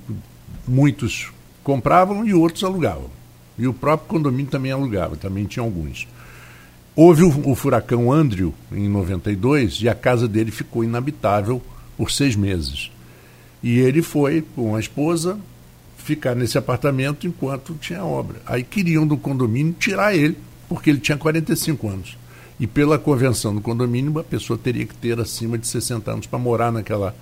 muitos 0.67 1.31
compravam 1.63 2.25
e 2.25 2.33
outros 2.33 2.63
alugavam. 2.63 3.09
E 3.57 3.67
o 3.67 3.73
próprio 3.73 4.07
condomínio 4.07 4.49
também 4.49 4.71
alugava, 4.71 5.17
também 5.17 5.45
tinha 5.45 5.63
alguns. 5.63 6.07
Houve 6.95 7.23
o, 7.23 7.51
o, 7.51 7.55
furacão 7.55 8.11
Andrew 8.11 8.53
em 8.71 8.87
92 8.87 9.81
e 9.81 9.89
a 9.89 9.93
casa 9.93 10.27
dele 10.27 10.49
ficou 10.49 10.83
inabitável 10.83 11.61
por 11.97 12.09
seis 12.09 12.35
meses. 12.35 12.91
E 13.61 13.79
ele 13.79 14.01
foi 14.01 14.43
com 14.55 14.75
a 14.75 14.79
esposa 14.79 15.37
ficar 15.97 16.35
nesse 16.35 16.57
apartamento 16.57 17.27
enquanto 17.27 17.75
tinha 17.75 18.03
obra. 18.03 18.41
Aí 18.45 18.63
queriam 18.63 19.05
do 19.05 19.17
condomínio 19.17 19.75
tirar 19.77 20.15
ele, 20.15 20.37
porque 20.69 20.89
ele 20.89 20.99
tinha 20.99 21.17
45 21.17 21.89
anos. 21.89 22.17
E 22.59 22.65
pela 22.65 22.97
convenção 22.97 23.53
do 23.53 23.61
condomínio, 23.61 24.17
a 24.19 24.23
pessoa 24.23 24.57
teria 24.57 24.85
que 24.85 24.95
ter 24.95 25.19
acima 25.19 25.57
de 25.57 25.67
60 25.67 26.11
anos 26.11 26.25
para 26.25 26.39
morar 26.39 26.71
naquela 26.71 27.15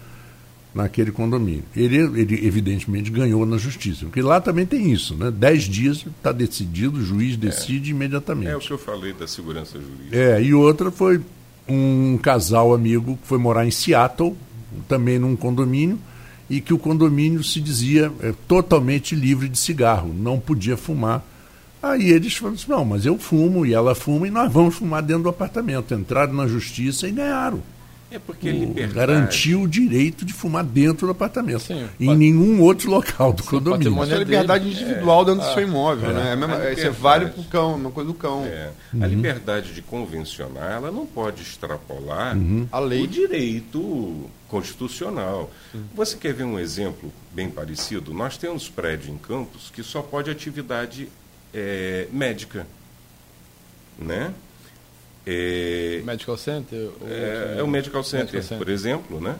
naquele 0.75 1.09
condomínio. 1.09 1.63
Ele, 1.73 1.97
ele 2.19 2.45
evidentemente 2.45 3.09
ganhou 3.09 3.45
na 3.45 3.57
justiça, 3.57 4.05
porque 4.05 4.21
lá 4.21 4.41
também 4.41 4.65
tem 4.65 4.91
isso, 4.91 5.15
né? 5.15 5.31
Dez 5.31 5.63
dias 5.63 6.05
está 6.05 6.33
decidido, 6.33 6.97
o 6.97 7.01
juiz 7.01 7.37
decide 7.37 7.91
é, 7.91 7.93
imediatamente. 7.93 8.49
É 8.49 8.57
o 8.57 8.59
que 8.59 8.71
eu 8.71 8.77
falei 8.77 9.13
da 9.13 9.25
segurança 9.25 9.79
jurídica. 9.79 10.17
É, 10.17 10.43
e 10.43 10.53
outra 10.53 10.91
foi 10.91 11.21
um 11.65 12.17
casal 12.21 12.73
amigo 12.73 13.17
que 13.21 13.25
foi 13.25 13.37
morar 13.37 13.65
em 13.65 13.71
Seattle, 13.71 14.35
também 14.85 15.17
num 15.17 15.37
condomínio, 15.37 15.97
e 16.49 16.59
que 16.59 16.73
o 16.73 16.77
condomínio 16.77 17.41
se 17.41 17.61
dizia 17.61 18.11
é, 18.19 18.33
totalmente 18.45 19.15
livre 19.15 19.47
de 19.47 19.57
cigarro, 19.57 20.13
não 20.13 20.39
podia 20.41 20.75
fumar. 20.75 21.23
Aí 21.85 22.09
eles 22.09 22.35
falaram 22.35 22.55
assim, 22.55 22.71
não, 22.71 22.83
mas 22.83 23.05
eu 23.05 23.17
fumo 23.17 23.65
e 23.65 23.73
ela 23.73 23.93
fuma 23.93 24.27
e 24.27 24.31
nós 24.31 24.51
vamos 24.51 24.75
fumar 24.75 25.03
dentro 25.03 25.23
do 25.23 25.29
apartamento. 25.29 25.93
Entraram 25.93 26.33
na 26.33 26.47
justiça 26.47 27.07
e 27.07 27.11
ganharam. 27.11 27.61
É 28.09 28.19
porque 28.19 28.49
liberdade... 28.49 28.93
garantiu 28.93 29.63
o 29.63 29.67
direito 29.67 30.23
de 30.23 30.31
fumar 30.31 30.63
dentro 30.63 31.05
do 31.05 31.11
apartamento. 31.11 31.61
Sim, 31.61 31.87
em 31.99 32.05
pode... 32.05 32.17
nenhum 32.17 32.61
outro 32.61 32.89
local 32.89 33.33
do 33.33 33.43
Sim, 33.43 33.49
condomínio. 33.49 34.03
Isso 34.03 34.13
é 34.13 34.17
liberdade 34.17 34.69
individual 34.69 35.21
é, 35.21 35.25
dentro 35.25 35.41
do 35.41 35.53
seu 35.53 35.63
imóvel, 35.63 36.09
é, 36.11 36.13
né? 36.13 36.31
É 36.31 36.35
mesma, 36.35 36.71
isso 36.71 36.87
é 36.87 36.89
vale 36.89 37.27
para 37.27 37.41
o 37.41 37.43
cão, 37.45 37.75
uma 37.75 37.91
coisa 37.91 38.07
do 38.07 38.13
cão. 38.13 38.45
É, 38.45 38.69
uhum. 38.93 39.03
A 39.03 39.07
liberdade 39.07 39.73
de 39.73 39.81
convencionar, 39.81 40.71
ela 40.71 40.91
não 40.91 41.05
pode 41.05 41.41
extrapolar 41.41 42.37
uhum. 42.37 42.67
a 42.71 42.79
lei. 42.79 43.03
o 43.03 43.07
direito 43.07 44.29
constitucional. 44.47 45.51
Uhum. 45.73 45.83
Você 45.95 46.15
quer 46.15 46.33
ver 46.33 46.45
um 46.45 46.57
exemplo 46.57 47.11
bem 47.33 47.49
parecido? 47.49 48.13
Nós 48.13 48.37
temos 48.37 48.69
prédio 48.69 49.11
em 49.11 49.17
Campos 49.17 49.71
que 49.73 49.83
só 49.83 50.01
pode 50.01 50.31
atividade 50.31 51.09
é, 51.55 52.07
médica, 52.11 52.67
né? 53.97 54.33
É, 55.25 56.01
medical 56.05 56.37
Center? 56.37 56.89
É, 57.07 57.55
é, 57.57 57.63
o 57.63 57.67
Medical 57.67 58.03
Center, 58.03 58.25
medical 58.25 58.43
Center, 58.43 58.57
por 58.57 58.69
exemplo, 58.69 59.21
né? 59.21 59.37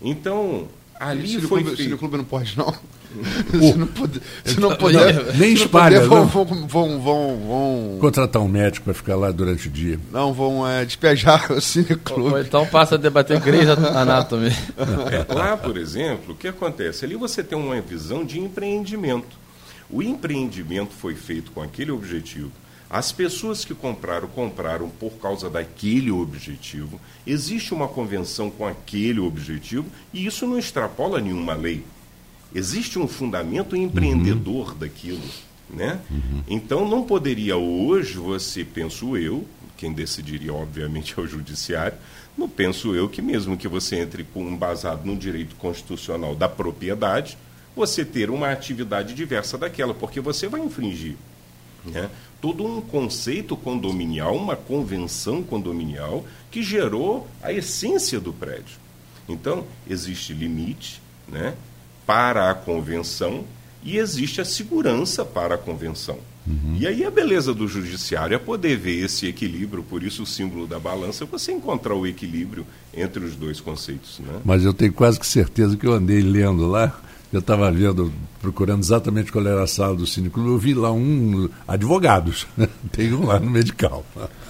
Então, 0.00 0.66
ali 0.98 1.28
Cine 1.28 1.42
foi 1.42 1.62
clube, 1.62 1.96
Clube 1.96 2.16
não 2.16 2.24
pode, 2.24 2.56
não. 2.56 2.74
se 3.60 3.78
não 3.78 3.86
puder, 3.86 4.20
se 4.44 4.60
não 4.60 4.74
puder 4.76 5.36
nem 5.36 5.52
espalha, 5.52 6.06
vão, 6.06 6.26
vão, 6.26 6.44
vão, 6.44 7.00
vão, 7.00 7.98
contratar 8.00 8.42
um 8.42 8.48
médico 8.48 8.84
para 8.84 8.94
ficar 8.94 9.16
lá 9.16 9.30
durante 9.30 9.68
o 9.68 9.70
dia. 9.70 10.00
Não, 10.10 10.32
vão 10.32 10.66
é, 10.66 10.84
despejar 10.84 11.52
o 11.52 11.60
Cine 11.60 11.96
Clube. 11.96 12.32
Ou, 12.32 12.40
então 12.40 12.66
passa 12.66 12.96
a 12.96 12.98
debater 12.98 13.38
Grey's 13.40 13.68
Anatomy. 13.70 14.50
lá, 15.28 15.56
por 15.56 15.76
exemplo, 15.76 16.32
o 16.32 16.36
que 16.36 16.48
acontece? 16.48 17.04
Ali 17.04 17.14
você 17.14 17.44
tem 17.44 17.56
uma 17.56 17.80
visão 17.80 18.24
de 18.24 18.40
empreendimento. 18.40 19.47
O 19.90 20.02
empreendimento 20.02 20.92
foi 20.92 21.14
feito 21.14 21.50
com 21.52 21.62
aquele 21.62 21.90
objetivo 21.90 22.52
as 22.90 23.12
pessoas 23.12 23.64
que 23.64 23.74
compraram, 23.74 24.28
compraram 24.28 24.88
por 24.88 25.12
causa 25.18 25.50
daquele 25.50 26.10
objetivo. 26.10 26.98
Existe 27.26 27.74
uma 27.74 27.86
convenção 27.86 28.50
com 28.50 28.66
aquele 28.66 29.20
objetivo 29.20 29.86
e 30.12 30.24
isso 30.24 30.46
não 30.46 30.58
extrapola 30.58 31.20
nenhuma 31.20 31.54
lei. 31.54 31.84
Existe 32.54 32.98
um 32.98 33.06
fundamento 33.06 33.76
empreendedor 33.76 34.70
uhum. 34.70 34.78
daquilo. 34.78 35.20
Né? 35.68 36.00
Uhum. 36.10 36.42
Então 36.48 36.88
não 36.88 37.02
poderia 37.02 37.58
hoje 37.58 38.14
você, 38.14 38.64
penso 38.64 39.18
eu, 39.18 39.44
quem 39.76 39.92
decidiria 39.92 40.54
obviamente 40.54 41.14
é 41.18 41.20
o 41.20 41.26
judiciário, 41.26 41.98
não 42.38 42.48
penso 42.48 42.94
eu 42.94 43.06
que 43.06 43.20
mesmo 43.20 43.54
que 43.54 43.68
você 43.68 43.96
entre 43.96 44.24
com 44.24 44.42
um 44.42 44.56
basado 44.56 45.04
no 45.04 45.14
direito 45.14 45.54
constitucional 45.56 46.34
da 46.34 46.48
propriedade, 46.48 47.36
você 47.78 48.04
ter 48.04 48.28
uma 48.28 48.50
atividade 48.50 49.14
diversa 49.14 49.56
daquela, 49.56 49.94
porque 49.94 50.20
você 50.20 50.48
vai 50.48 50.60
infringir. 50.60 51.16
Né? 51.84 52.10
todo 52.40 52.64
um 52.64 52.80
conceito 52.80 53.56
condominial, 53.56 54.36
uma 54.36 54.56
convenção 54.56 55.42
condominial 55.42 56.24
que 56.50 56.62
gerou 56.62 57.26
a 57.42 57.52
essência 57.52 58.20
do 58.20 58.32
prédio. 58.32 58.76
Então, 59.28 59.64
existe 59.88 60.32
limite 60.32 61.02
né, 61.28 61.54
para 62.06 62.50
a 62.50 62.54
convenção 62.54 63.44
e 63.82 63.98
existe 63.98 64.40
a 64.40 64.44
segurança 64.44 65.24
para 65.24 65.56
a 65.56 65.58
convenção. 65.58 66.18
Uhum. 66.46 66.76
E 66.80 66.86
aí 66.86 67.04
a 67.04 67.10
beleza 67.10 67.52
do 67.52 67.68
judiciário 67.68 68.34
é 68.34 68.38
poder 68.38 68.78
ver 68.78 69.04
esse 69.04 69.26
equilíbrio, 69.26 69.82
por 69.82 70.02
isso 70.02 70.22
o 70.22 70.26
símbolo 70.26 70.66
da 70.66 70.78
balança, 70.78 71.26
você 71.26 71.52
encontrar 71.52 71.94
o 71.94 72.06
equilíbrio 72.06 72.64
entre 72.94 73.22
os 73.22 73.34
dois 73.34 73.60
conceitos. 73.60 74.18
Né? 74.20 74.40
Mas 74.44 74.64
eu 74.64 74.72
tenho 74.72 74.92
quase 74.92 75.20
que 75.20 75.26
certeza 75.26 75.76
que 75.76 75.86
eu 75.86 75.92
andei 75.92 76.22
lendo 76.22 76.66
lá 76.66 76.98
eu 77.30 77.40
estava 77.40 77.70
vendo, 77.70 78.10
procurando 78.40 78.82
exatamente 78.82 79.30
qual 79.30 79.46
era 79.46 79.62
a 79.62 79.66
sala 79.66 79.94
do 79.94 80.06
Cineclube, 80.06 80.48
eu 80.48 80.58
vi 80.58 80.72
lá 80.72 80.90
um 80.90 81.48
advogados. 81.66 82.46
Tem 82.90 83.12
um 83.12 83.26
lá 83.26 83.38
no 83.38 83.50
medical. 83.50 84.04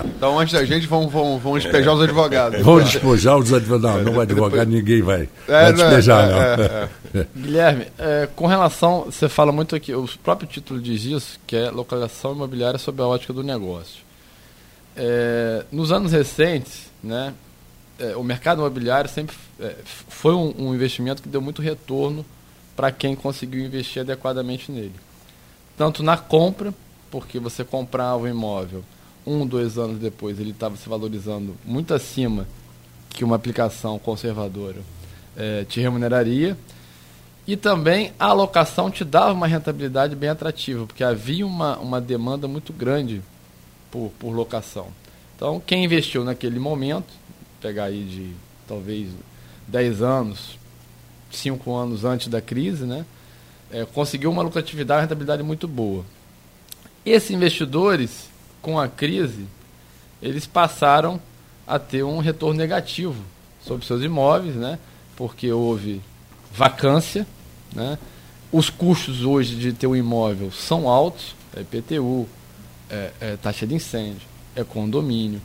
Então, 0.05 0.39
antes 0.39 0.55
da 0.55 0.65
gente, 0.65 0.87
vão, 0.87 1.09
vão, 1.09 1.39
vão 1.39 1.59
despejar 1.59 1.95
os 1.95 2.03
advogados. 2.03 2.63
Vão 2.63 2.81
despejar 2.81 3.37
os 3.37 3.53
advogados. 3.53 3.99
Não, 3.99 4.05
não 4.05 4.13
vai 4.13 4.23
advogar, 4.23 4.65
ninguém 4.65 5.03
vai, 5.03 5.29
é, 5.49 5.73
vai 5.73 5.73
despejar, 5.73 6.29
é, 6.29 6.57
não. 6.57 6.89
É, 7.15 7.21
é. 7.21 7.27
Guilherme, 7.35 7.87
é, 7.99 8.29
com 8.37 8.47
relação, 8.47 9.07
você 9.07 9.29
fala 9.29 9.51
muito 9.51 9.75
aqui, 9.75 9.95
o 9.95 10.07
próprio 10.23 10.47
título 10.47 10.79
diz 10.79 11.05
isso, 11.05 11.41
que 11.47 11.57
é 11.57 11.71
localização 11.71 12.33
imobiliária 12.33 12.79
sob 12.79 13.01
a 13.03 13.07
ótica 13.07 13.33
do 13.33 13.43
negócio. 13.43 14.03
É, 14.95 15.65
nos 15.73 15.91
anos 15.91 16.13
recentes, 16.13 16.91
né, 17.03 17.33
o 18.15 18.23
mercado 18.23 18.61
imobiliário 18.61 19.09
sempre 19.09 19.35
foi 20.09 20.35
um, 20.35 20.55
um 20.59 20.75
investimento 20.75 21.23
que 21.23 21.29
deu 21.29 21.41
muito 21.41 21.63
retorno 21.63 22.25
para 22.79 22.93
quem 22.93 23.17
conseguiu 23.17 23.67
investir 23.67 24.03
adequadamente 24.03 24.71
nele. 24.71 24.95
Tanto 25.77 26.01
na 26.01 26.17
compra, 26.17 26.73
porque 27.11 27.41
você 27.41 27.65
comprava 27.65 28.23
o 28.23 28.29
imóvel, 28.29 28.85
um, 29.27 29.45
dois 29.45 29.77
anos 29.77 29.99
depois 29.99 30.39
ele 30.39 30.53
estava 30.53 30.77
se 30.77 30.89
valorizando 30.89 31.57
muito 31.65 31.93
acima 31.93 32.47
que 33.11 33.25
uma 33.25 33.35
aplicação 33.35 33.99
conservadora 33.99 34.77
é, 35.37 35.65
te 35.65 35.81
remuneraria. 35.81 36.57
E 37.49 37.57
também 37.57 38.13
a 38.17 38.27
alocação 38.27 38.93
te 38.93 39.05
dava 39.05 39.33
uma 39.33 39.49
rentabilidade 39.49 40.15
bem 40.15 40.31
atrativa, 40.31 40.87
porque 40.87 41.03
havia 41.03 41.45
uma, 41.45 41.77
uma 41.79 42.01
demanda 42.01 42.47
muito 42.47 42.73
grande 42.73 43.21
por, 43.91 44.13
por 44.21 44.31
locação. 44.31 44.87
Então, 45.35 45.61
quem 45.67 45.85
investiu 45.85 46.23
naquele 46.23 46.61
momento, 46.61 47.13
pegar 47.61 47.87
aí 47.87 48.05
de 48.05 48.33
talvez 48.69 49.09
10 49.67 50.01
anos, 50.01 50.59
cinco 51.31 51.75
anos 51.75 52.05
antes 52.05 52.29
da 52.29 52.41
crise, 52.41 52.85
né? 52.85 53.05
É, 53.71 53.85
conseguiu 53.85 54.31
uma 54.31 54.43
lucratividade, 54.43 54.99
uma 54.99 55.03
rentabilidade 55.03 55.43
muito 55.43 55.69
boa. 55.69 56.05
Esses 57.05 57.31
investidores, 57.31 58.29
com 58.63 58.79
a 58.79 58.89
crise, 58.89 59.47
eles 60.23 60.47
passaram 60.47 61.21
a 61.67 61.79
ter 61.79 62.03
um 62.03 62.19
retorno 62.19 62.59
negativo 62.59 63.23
sobre 63.63 63.87
seus 63.87 64.03
imóveis, 64.03 64.55
né? 64.55 64.79
Porque 65.17 65.53
houve 65.53 66.01
vacância, 66.53 67.27
né? 67.75 67.99
Os 68.51 68.71
custos 68.71 69.25
hoje 69.25 69.55
de 69.57 69.73
ter 69.73 69.87
um 69.87 69.95
imóvel 69.95 70.51
são 70.51 70.89
altos, 70.89 71.35
é 71.55 71.61
IPTU, 71.61 72.27
é, 72.89 73.11
é 73.21 73.37
taxa 73.37 73.67
de 73.67 73.75
incêndio, 73.75 74.27
é 74.57 74.65
condomínio. 74.65 75.41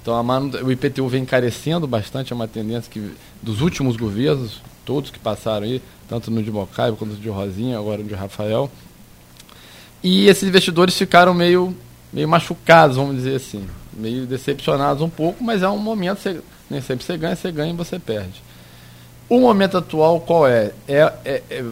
Então 0.00 0.14
o 0.62 0.70
IPTU 0.70 1.08
vem 1.08 1.22
encarecendo 1.22 1.86
bastante, 1.86 2.32
é 2.32 2.36
uma 2.36 2.46
tendência 2.46 2.90
que 2.90 3.12
dos 3.42 3.60
últimos 3.60 3.96
governos, 3.96 4.60
todos 4.84 5.10
que 5.10 5.18
passaram 5.18 5.64
aí, 5.64 5.82
tanto 6.08 6.30
no 6.30 6.42
de 6.42 6.50
Mocaibo 6.50 6.96
quanto 6.96 7.12
no 7.12 7.16
de 7.20 7.28
Rosinha, 7.28 7.78
agora 7.78 8.02
no 8.02 8.08
de 8.08 8.14
Rafael. 8.14 8.70
E 10.02 10.28
esses 10.28 10.48
investidores 10.48 10.96
ficaram 10.96 11.32
meio, 11.32 11.74
meio 12.12 12.28
machucados, 12.28 12.96
vamos 12.96 13.16
dizer 13.16 13.36
assim, 13.36 13.66
meio 13.92 14.26
decepcionados 14.26 15.02
um 15.02 15.08
pouco, 15.08 15.42
mas 15.42 15.62
é 15.62 15.68
um 15.68 15.78
momento, 15.78 16.18
você, 16.20 16.40
nem 16.68 16.80
sempre 16.80 17.04
você 17.04 17.16
ganha, 17.16 17.34
você 17.34 17.50
ganha 17.50 17.72
e 17.72 17.76
você 17.76 17.98
perde. 17.98 18.42
O 19.28 19.40
momento 19.40 19.78
atual 19.78 20.20
qual 20.20 20.46
é? 20.46 20.72
É, 20.86 21.12
é, 21.24 21.42
é 21.50 21.64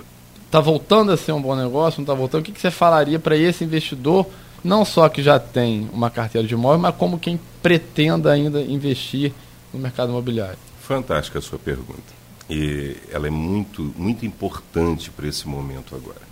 tá 0.51 0.61
voltando 0.61 1.13
a 1.13 1.17
ser 1.17 1.33
um 1.33 1.41
bom 1.41 1.57
negócio, 1.57 1.99
não 1.99 2.05
está 2.05 2.15
voltando? 2.15 2.43
O 2.43 2.45
que, 2.45 2.53
que 2.53 2.61
você 2.61 2.71
falaria 2.71 3.19
para 3.19 3.35
esse 3.37 3.65
investidor, 3.65 4.27
não 4.63 4.85
só 4.85 5.09
que 5.09 5.23
já 5.23 5.39
tem 5.39 5.89
uma 5.93 6.11
carteira 6.11 6.47
de 6.47 6.53
imóvel, 6.53 6.79
mas 6.79 6.95
como 6.95 7.19
quem 7.19 7.41
pretenda 7.63 8.31
ainda 8.31 8.61
investir 8.61 9.33
no 9.73 9.81
mercado 9.81 10.11
imobiliário? 10.11 10.59
Fantástica 10.81 11.39
a 11.39 11.43
sua 11.43 11.59
pergunta. 11.59 12.22
E 12.49 12.97
ela 13.11 13.27
é 13.27 13.31
muito, 13.31 13.83
muito 13.97 14.27
importante 14.27 15.11
para 15.11 15.27
esse 15.27 15.47
momento 15.49 15.95
agora. 15.95 16.23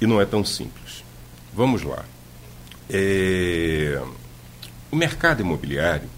E 0.00 0.06
não 0.06 0.20
é 0.20 0.24
tão 0.24 0.44
simples. 0.44 1.04
Vamos 1.52 1.82
lá. 1.82 2.04
É... 2.88 4.00
O 4.90 4.96
mercado 4.96 5.40
imobiliário 5.40 6.08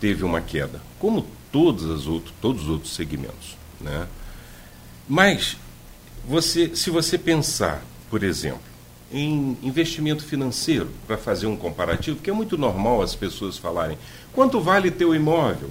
teve 0.00 0.24
uma 0.24 0.40
queda, 0.40 0.80
como 0.98 1.26
todos, 1.50 1.90
as 1.90 2.06
outros, 2.06 2.34
todos 2.40 2.64
os 2.64 2.68
outros 2.68 2.94
segmentos. 2.94 3.56
Né? 3.80 4.06
Mas, 5.08 5.56
você, 6.26 6.74
se 6.76 6.90
você 6.90 7.18
pensar, 7.18 7.82
por 8.08 8.22
exemplo, 8.22 8.60
em 9.12 9.58
investimento 9.62 10.24
financeiro, 10.24 10.88
para 11.06 11.18
fazer 11.18 11.46
um 11.46 11.56
comparativo, 11.56 12.20
que 12.20 12.30
é 12.30 12.32
muito 12.32 12.56
normal 12.56 13.02
as 13.02 13.14
pessoas 13.14 13.58
falarem, 13.58 13.98
quanto 14.32 14.60
vale 14.60 14.90
teu 14.90 15.14
imóvel? 15.14 15.70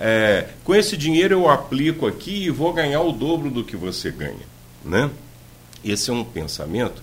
É, 0.00 0.48
com 0.64 0.74
esse 0.74 0.96
dinheiro 0.96 1.34
eu 1.34 1.50
aplico 1.50 2.06
aqui 2.06 2.44
e 2.44 2.50
vou 2.50 2.72
ganhar 2.72 3.02
o 3.02 3.12
dobro 3.12 3.50
do 3.50 3.62
que 3.62 3.76
você 3.76 4.10
ganha. 4.10 4.48
Né? 4.82 5.10
Esse 5.84 6.08
é 6.08 6.12
um 6.12 6.24
pensamento, 6.24 7.02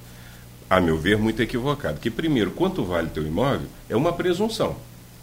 a 0.67 0.81
meu 0.81 0.97
ver, 0.97 1.15
muito 1.15 1.39
equivocado. 1.39 1.99
Que, 1.99 2.09
primeiro, 2.09 2.49
quanto 2.49 2.83
vale 2.83 3.09
teu 3.09 3.25
imóvel 3.25 3.67
é 3.87 3.95
uma 3.95 4.11
presunção. 4.11 4.75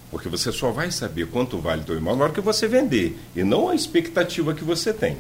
Porque 0.09 0.29
você 0.29 0.53
só 0.53 0.70
vai 0.70 0.93
saber 0.93 1.27
quanto 1.27 1.59
vale 1.59 1.83
teu 1.83 1.97
imóvel 1.97 2.18
na 2.18 2.25
hora 2.27 2.33
que 2.33 2.41
você 2.41 2.68
vender, 2.68 3.18
e 3.35 3.43
não 3.43 3.68
a 3.68 3.75
expectativa 3.75 4.55
que 4.55 4.62
você 4.62 4.93
tem. 4.93 5.16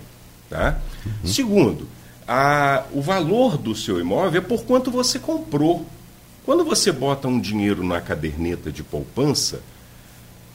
Tá? 0.48 0.78
Uhum. 1.04 1.12
Segundo, 1.28 1.88
a, 2.28 2.84
o 2.92 3.02
valor 3.02 3.58
do 3.58 3.74
seu 3.74 3.98
imóvel 3.98 4.40
é 4.40 4.44
por 4.44 4.64
quanto 4.64 4.92
você 4.92 5.18
comprou. 5.18 5.84
Quando 6.44 6.64
você 6.64 6.92
bota 6.92 7.26
um 7.26 7.40
dinheiro 7.40 7.82
na 7.82 8.00
caderneta 8.00 8.70
de 8.70 8.84
poupança, 8.84 9.60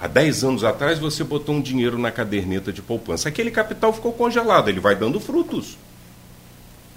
Há 0.01 0.07
10 0.07 0.43
anos 0.45 0.63
atrás 0.63 0.97
você 0.97 1.25
botou 1.25 1.55
um 1.55 1.61
dinheiro 1.61 1.97
na 1.97 2.09
caderneta 2.09 2.71
de 2.71 2.81
poupança. 2.81 3.27
Aquele 3.27 3.51
capital 3.51 3.91
ficou 3.91 4.13
congelado, 4.13 4.69
ele 4.69 4.79
vai 4.79 4.95
dando 4.95 5.19
frutos. 5.19 5.77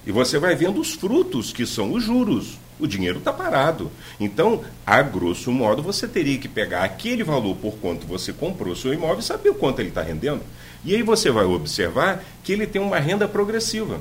E 0.07 0.12
você 0.12 0.38
vai 0.38 0.55
vendo 0.55 0.80
os 0.80 0.92
frutos, 0.92 1.53
que 1.53 1.66
são 1.66 1.92
os 1.92 2.05
juros. 2.05 2.59
O 2.78 2.86
dinheiro 2.86 3.18
está 3.18 3.32
parado. 3.32 3.90
Então, 4.20 4.64
a 4.86 5.03
grosso 5.03 5.50
modo, 5.50 5.82
você 5.82 6.07
teria 6.07 6.38
que 6.38 6.48
pegar 6.48 6.84
aquele 6.84 7.24
valor 7.24 7.57
por 7.57 7.74
quanto 7.74 8.07
você 8.07 8.32
comprou 8.32 8.74
seu 8.76 8.94
imóvel 8.94 9.18
e 9.18 9.22
saber 9.22 9.50
o 9.50 9.55
quanto 9.55 9.80
ele 9.80 9.88
está 9.88 10.03
rendendo. 10.03 10.42
E 10.84 10.94
aí 10.94 11.03
você 11.03 11.30
vai 11.30 11.44
observar 11.44 12.24
que 12.44 12.53
ele 12.53 12.66
tem 12.66 12.80
uma 12.80 12.98
renda 12.98 13.26
progressiva. 13.26 14.00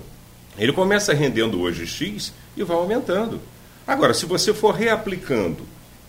Ele 0.58 0.74
começa 0.74 1.14
rendendo 1.14 1.60
hoje 1.60 1.88
X 1.88 2.34
e 2.56 2.64
vai 2.64 2.78
aumentando. 2.78 3.40
Agora, 3.86 4.14
se 4.14 4.26
você 4.26 4.54
for 4.54 4.76
reaplicando 4.76 5.66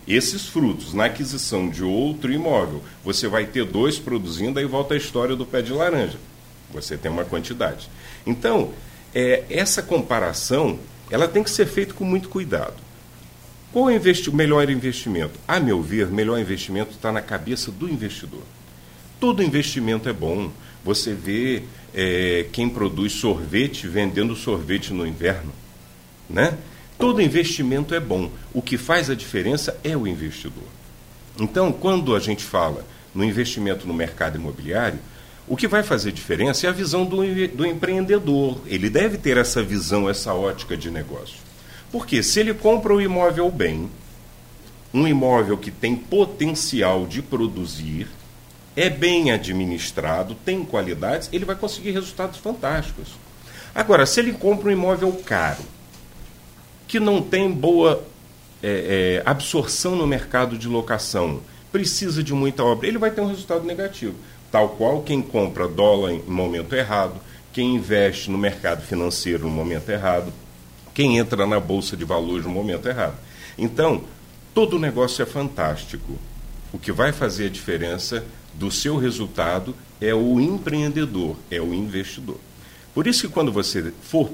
esses 0.07 0.47
frutos 0.47 0.93
na 0.93 1.05
aquisição 1.05 1.69
de 1.69 1.83
outro 1.83 2.31
imóvel, 2.31 2.83
você 3.03 3.27
vai 3.27 3.45
ter 3.45 3.65
dois 3.65 3.97
produzindo, 3.97 4.59
aí 4.59 4.65
volta 4.65 4.93
a 4.93 4.97
história 4.97 5.35
do 5.35 5.45
pé 5.45 5.61
de 5.61 5.71
laranja. 5.71 6.17
Você 6.73 6.97
tem 6.97 7.11
uma 7.11 7.23
quantidade. 7.23 7.89
Então, 8.25 8.71
é, 9.13 9.43
essa 9.49 9.81
comparação 9.81 10.79
ela 11.09 11.27
tem 11.27 11.43
que 11.43 11.51
ser 11.51 11.67
feita 11.67 11.93
com 11.93 12.03
muito 12.03 12.29
cuidado. 12.29 12.73
Qual 13.71 13.89
é 13.89 13.97
o 13.97 14.35
melhor 14.35 14.69
investimento? 14.69 15.39
A 15.47 15.59
meu 15.59 15.81
ver, 15.81 16.07
melhor 16.07 16.39
investimento 16.39 16.91
está 16.91 17.11
na 17.11 17.21
cabeça 17.21 17.71
do 17.71 17.89
investidor. 17.89 18.43
Todo 19.19 19.41
investimento 19.41 20.07
é 20.07 20.13
bom. 20.13 20.51
Você 20.83 21.13
vê 21.13 21.63
é, 21.93 22.45
quem 22.51 22.69
produz 22.69 23.13
sorvete 23.13 23.87
vendendo 23.87 24.35
sorvete 24.35 24.93
no 24.93 25.07
inverno. 25.07 25.51
Né? 26.29 26.57
Todo 27.03 27.21
investimento 27.21 27.93
é 27.93 27.99
bom. 27.99 28.31
O 28.53 28.61
que 28.61 28.77
faz 28.77 29.09
a 29.09 29.13
diferença 29.13 29.77
é 29.83 29.93
o 29.97 30.07
investidor. 30.07 30.63
Então, 31.37 31.69
quando 31.69 32.15
a 32.15 32.19
gente 32.21 32.45
fala 32.45 32.85
no 33.13 33.25
investimento 33.25 33.85
no 33.85 33.93
mercado 33.93 34.37
imobiliário, 34.37 34.99
o 35.45 35.57
que 35.57 35.67
vai 35.67 35.83
fazer 35.83 36.13
diferença 36.13 36.65
é 36.65 36.69
a 36.69 36.71
visão 36.71 37.03
do, 37.03 37.17
do 37.49 37.65
empreendedor. 37.65 38.61
Ele 38.67 38.89
deve 38.89 39.17
ter 39.17 39.35
essa 39.35 39.61
visão, 39.61 40.09
essa 40.09 40.33
ótica 40.33 40.77
de 40.77 40.89
negócio. 40.89 41.35
Porque 41.91 42.23
se 42.23 42.39
ele 42.39 42.53
compra 42.53 42.93
o 42.93 43.01
imóvel 43.01 43.51
bem, 43.51 43.91
um 44.93 45.05
imóvel 45.05 45.57
que 45.57 45.71
tem 45.71 45.97
potencial 45.97 47.05
de 47.05 47.21
produzir, 47.21 48.07
é 48.77 48.89
bem 48.89 49.29
administrado, 49.29 50.37
tem 50.45 50.63
qualidades, 50.63 51.27
ele 51.33 51.43
vai 51.43 51.57
conseguir 51.57 51.91
resultados 51.91 52.37
fantásticos. 52.37 53.09
Agora, 53.75 54.05
se 54.05 54.21
ele 54.21 54.31
compra 54.31 54.69
um 54.69 54.71
imóvel 54.71 55.11
caro, 55.25 55.63
que 56.87 56.99
não 56.99 57.21
tem 57.21 57.51
boa 57.51 58.03
é, 58.61 59.21
é, 59.25 59.29
absorção 59.29 59.95
no 59.95 60.07
mercado 60.07 60.57
de 60.57 60.67
locação, 60.67 61.41
precisa 61.71 62.23
de 62.23 62.33
muita 62.33 62.63
obra, 62.63 62.87
ele 62.87 62.97
vai 62.97 63.11
ter 63.11 63.21
um 63.21 63.27
resultado 63.27 63.65
negativo. 63.65 64.15
Tal 64.51 64.69
qual 64.69 65.01
quem 65.01 65.21
compra 65.21 65.67
dólar 65.67 66.13
em 66.13 66.21
momento 66.21 66.73
errado, 66.73 67.19
quem 67.51 67.75
investe 67.75 68.29
no 68.29 68.37
mercado 68.37 68.83
financeiro 68.83 69.45
no 69.45 69.49
momento 69.49 69.89
errado, 69.89 70.31
quem 70.93 71.17
entra 71.17 71.47
na 71.47 71.59
bolsa 71.59 71.97
de 71.97 72.05
valores 72.05 72.45
no 72.45 72.51
momento 72.51 72.87
errado. 72.87 73.15
Então, 73.57 74.03
todo 74.53 74.79
negócio 74.79 75.23
é 75.23 75.25
fantástico. 75.25 76.17
O 76.71 76.77
que 76.77 76.91
vai 76.91 77.11
fazer 77.11 77.47
a 77.47 77.49
diferença 77.49 78.23
do 78.53 78.71
seu 78.71 78.97
resultado 78.97 79.75
é 79.99 80.13
o 80.13 80.39
empreendedor, 80.39 81.35
é 81.49 81.59
o 81.59 81.73
investidor. 81.73 82.37
Por 82.93 83.07
isso 83.07 83.27
que 83.27 83.33
quando 83.33 83.51
você 83.51 83.91
for 84.03 84.31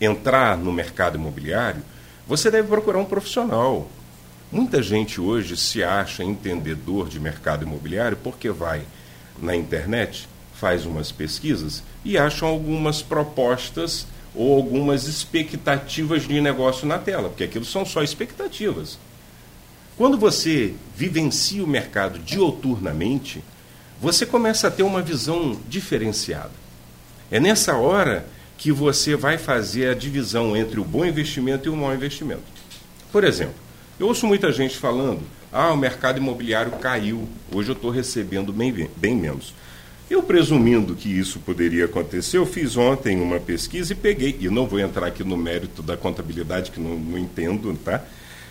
entrar 0.00 0.56
no 0.56 0.72
mercado 0.72 1.16
imobiliário, 1.16 1.82
você 2.26 2.50
deve 2.50 2.68
procurar 2.68 2.98
um 2.98 3.04
profissional. 3.04 3.88
Muita 4.50 4.82
gente 4.82 5.20
hoje 5.20 5.56
se 5.56 5.82
acha 5.82 6.22
entendedor 6.22 7.08
de 7.08 7.18
mercado 7.18 7.64
imobiliário 7.64 8.16
porque 8.22 8.50
vai 8.50 8.82
na 9.40 9.54
internet, 9.54 10.28
faz 10.54 10.86
umas 10.86 11.12
pesquisas 11.12 11.82
e 12.04 12.16
acham 12.16 12.48
algumas 12.48 13.02
propostas 13.02 14.06
ou 14.34 14.54
algumas 14.56 15.06
expectativas 15.06 16.22
de 16.22 16.40
negócio 16.40 16.86
na 16.86 16.98
tela, 16.98 17.28
porque 17.28 17.44
aquilo 17.44 17.64
são 17.64 17.84
só 17.84 18.02
expectativas. 18.02 18.98
Quando 19.96 20.18
você 20.18 20.74
vivencia 20.94 21.64
o 21.64 21.66
mercado 21.66 22.18
dioturnamente, 22.18 23.42
você 24.00 24.26
começa 24.26 24.68
a 24.68 24.70
ter 24.70 24.82
uma 24.82 25.00
visão 25.00 25.58
diferenciada. 25.68 26.52
É 27.30 27.40
nessa 27.40 27.76
hora 27.76 28.26
que 28.58 28.72
você 28.72 29.14
vai 29.16 29.38
fazer 29.38 29.88
a 29.88 29.94
divisão 29.94 30.56
entre 30.56 30.80
o 30.80 30.84
bom 30.84 31.04
investimento 31.04 31.68
e 31.68 31.70
o 31.70 31.76
mau 31.76 31.94
investimento. 31.94 32.42
Por 33.12 33.24
exemplo, 33.24 33.54
eu 33.98 34.06
ouço 34.06 34.26
muita 34.26 34.52
gente 34.52 34.76
falando: 34.76 35.20
ah, 35.52 35.72
o 35.72 35.76
mercado 35.76 36.18
imobiliário 36.18 36.72
caiu, 36.72 37.28
hoje 37.52 37.70
eu 37.70 37.74
estou 37.74 37.90
recebendo 37.90 38.52
bem, 38.52 38.90
bem 38.96 39.14
menos. 39.14 39.54
Eu 40.08 40.22
presumindo 40.22 40.94
que 40.94 41.08
isso 41.08 41.40
poderia 41.40 41.86
acontecer, 41.86 42.38
eu 42.38 42.46
fiz 42.46 42.76
ontem 42.76 43.20
uma 43.20 43.40
pesquisa 43.40 43.92
e 43.92 43.96
peguei, 43.96 44.36
e 44.38 44.48
não 44.48 44.66
vou 44.66 44.78
entrar 44.78 45.06
aqui 45.06 45.24
no 45.24 45.36
mérito 45.36 45.82
da 45.82 45.96
contabilidade, 45.96 46.70
que 46.70 46.78
não, 46.78 46.96
não 46.96 47.18
entendo, 47.18 47.76
tá? 47.84 48.04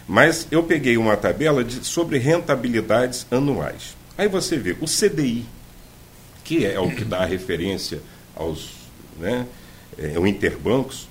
Mas 0.08 0.48
eu 0.52 0.62
peguei 0.64 0.98
uma 0.98 1.16
tabela 1.16 1.64
de, 1.64 1.86
sobre 1.86 2.18
rentabilidades 2.18 3.26
anuais. 3.32 3.96
Aí 4.18 4.28
você 4.28 4.58
vê 4.58 4.76
o 4.82 4.86
CDI, 4.86 5.46
que 6.44 6.66
é 6.66 6.80
o 6.80 6.90
que 6.92 7.06
dá 7.06 7.26
referência 7.26 8.02
aos 8.36 8.70
né, 9.18 9.48
é, 9.98 10.20
o 10.20 10.28
Interbancos, 10.28 11.08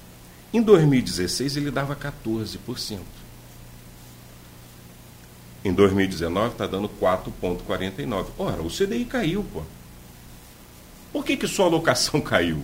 em 0.52 0.62
2016 0.62 1.56
ele 1.56 1.70
dava 1.70 1.96
14%. 1.96 2.98
Em 5.64 5.72
2019 5.72 6.52
está 6.52 6.66
dando 6.66 6.88
4,49%. 6.88 8.26
Ora, 8.38 8.62
o 8.62 8.68
CDI 8.68 9.06
caiu, 9.06 9.44
pô. 9.52 9.62
Por 11.12 11.24
que, 11.24 11.36
que 11.36 11.48
sua 11.48 11.66
alocação 11.66 12.20
caiu? 12.20 12.62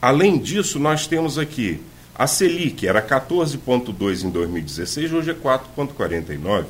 Além 0.00 0.38
disso, 0.38 0.78
nós 0.78 1.06
temos 1.06 1.38
aqui 1.38 1.80
a 2.14 2.26
Selic, 2.26 2.86
era 2.86 3.00
14,2 3.00 4.24
em 4.24 4.30
2016, 4.30 5.12
hoje 5.12 5.30
é 5.30 5.34
4,49. 5.34 6.66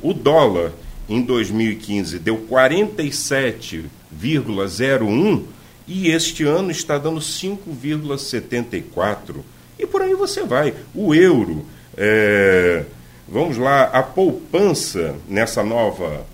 O 0.00 0.14
dólar 0.14 0.72
em 1.08 1.20
2015 1.20 2.18
deu 2.18 2.38
47,01 2.48 5.44
e 5.88 6.10
este 6.10 6.44
ano 6.44 6.70
está 6.70 6.96
dando 6.98 7.18
5,74. 7.18 9.36
E 9.78 9.86
por 9.86 10.02
aí 10.02 10.14
você 10.14 10.44
vai. 10.44 10.74
O 10.94 11.14
euro, 11.14 11.64
é, 11.96 12.84
vamos 13.26 13.56
lá, 13.56 13.84
a 13.84 14.02
poupança 14.02 15.16
nessa 15.26 15.64
nova, 15.64 16.26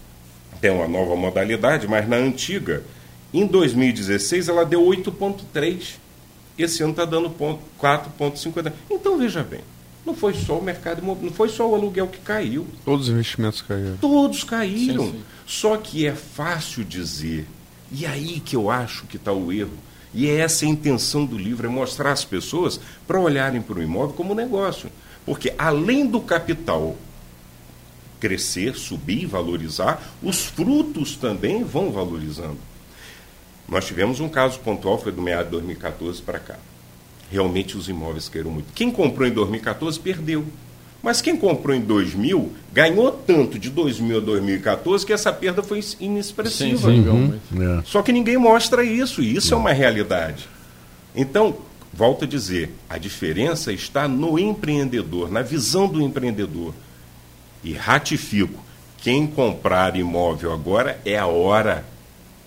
tem 0.60 0.72
uma 0.72 0.88
nova 0.88 1.14
modalidade, 1.14 1.86
mas 1.86 2.08
na 2.08 2.16
antiga, 2.16 2.82
em 3.32 3.46
2016 3.46 4.48
ela 4.48 4.64
deu 4.64 4.82
8,3. 4.82 5.98
Esse 6.58 6.82
ano 6.82 6.90
está 6.90 7.04
dando 7.04 7.30
4,50. 7.30 8.72
Então 8.90 9.16
veja 9.18 9.44
bem, 9.44 9.60
não 10.04 10.14
foi 10.14 10.34
só 10.34 10.58
o 10.58 10.62
mercado 10.62 10.98
imobiliário, 10.98 11.30
não 11.30 11.36
foi 11.36 11.48
só 11.48 11.70
o 11.70 11.76
aluguel 11.76 12.08
que 12.08 12.18
caiu. 12.18 12.66
Todos 12.84 13.06
os 13.08 13.14
investimentos 13.14 13.62
caíram. 13.62 13.96
Todos 13.98 14.42
caíram. 14.42 15.06
Sim, 15.06 15.12
sim. 15.12 15.22
Só 15.46 15.76
que 15.76 16.04
é 16.06 16.12
fácil 16.12 16.82
dizer. 16.84 17.46
E 17.94 18.06
aí 18.06 18.40
que 18.40 18.56
eu 18.56 18.70
acho 18.70 19.06
que 19.06 19.16
está 19.16 19.32
o 19.32 19.52
erro. 19.52 19.78
E 20.12 20.28
é 20.28 20.36
essa 20.36 20.64
a 20.64 20.68
intenção 20.68 21.24
do 21.24 21.36
livro, 21.38 21.66
é 21.66 21.70
mostrar 21.70 22.12
às 22.12 22.24
pessoas 22.24 22.80
para 23.06 23.20
olharem 23.20 23.62
para 23.62 23.78
o 23.78 23.82
imóvel 23.82 24.14
como 24.16 24.34
negócio. 24.34 24.90
Porque 25.24 25.54
além 25.56 26.06
do 26.06 26.20
capital 26.20 26.96
crescer, 28.18 28.74
subir, 28.74 29.26
valorizar, 29.26 30.02
os 30.22 30.44
frutos 30.44 31.16
também 31.16 31.62
vão 31.62 31.92
valorizando. 31.92 32.58
Nós 33.68 33.86
tivemos 33.86 34.18
um 34.18 34.28
caso 34.28 34.58
pontual, 34.60 34.98
foi 34.98 35.12
do 35.12 35.22
meado 35.22 35.46
de 35.46 35.50
2014 35.52 36.22
para 36.22 36.38
cá 36.38 36.58
realmente 37.30 37.76
os 37.76 37.88
imóveis 37.88 38.28
caíram 38.28 38.50
muito. 38.50 38.72
Quem 38.72 38.90
comprou 38.90 39.26
em 39.26 39.32
2014 39.32 39.98
perdeu. 39.98 40.46
Mas 41.04 41.20
quem 41.20 41.36
comprou 41.36 41.76
em 41.76 41.82
2000 41.82 42.50
ganhou 42.72 43.12
tanto 43.12 43.58
de 43.58 43.68
2000 43.68 44.16
a 44.16 44.20
2014 44.20 45.04
que 45.04 45.12
essa 45.12 45.30
perda 45.30 45.62
foi 45.62 45.84
inexpressiva. 46.00 46.90
Sim, 46.90 47.04
sim, 47.04 47.60
uhum. 47.60 47.82
Só 47.84 48.00
que 48.00 48.10
ninguém 48.10 48.38
mostra 48.38 48.82
isso, 48.82 49.20
e 49.20 49.36
isso 49.36 49.52
é 49.52 49.56
uma 49.56 49.74
realidade. 49.74 50.48
Então, 51.14 51.58
volto 51.92 52.24
a 52.24 52.26
dizer, 52.26 52.74
a 52.88 52.96
diferença 52.96 53.70
está 53.70 54.08
no 54.08 54.38
empreendedor, 54.38 55.30
na 55.30 55.42
visão 55.42 55.86
do 55.86 56.00
empreendedor. 56.00 56.72
E 57.62 57.74
ratifico, 57.74 58.64
quem 58.96 59.26
comprar 59.26 59.96
imóvel 59.96 60.54
agora 60.54 60.98
é 61.04 61.18
a 61.18 61.26
hora 61.26 61.84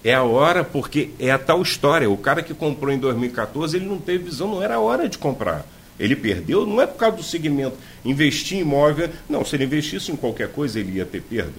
é 0.04 0.14
a 0.14 0.24
hora 0.24 0.64
porque 0.64 1.12
é 1.20 1.30
a 1.30 1.38
tal 1.38 1.62
história. 1.62 2.10
O 2.10 2.18
cara 2.18 2.42
que 2.42 2.54
comprou 2.54 2.92
em 2.92 2.98
2014, 2.98 3.78
ele 3.78 3.86
não 3.86 4.00
teve 4.00 4.24
visão, 4.24 4.48
não 4.48 4.64
era 4.64 4.76
a 4.76 4.80
hora 4.80 5.08
de 5.08 5.18
comprar. 5.18 5.66
Ele 6.00 6.16
perdeu, 6.16 6.66
não 6.66 6.82
é 6.82 6.86
por 6.86 6.98
causa 6.98 7.18
do 7.18 7.24
segmento. 7.24 7.78
Investir 8.06 8.58
em 8.58 8.62
imóvel, 8.62 9.10
não, 9.28 9.44
se 9.44 9.56
ele 9.56 9.66
investisse 9.66 10.12
em 10.12 10.16
qualquer 10.16 10.50
coisa, 10.50 10.80
ele 10.80 10.98
ia 10.98 11.06
ter 11.06 11.22
perda. 11.22 11.56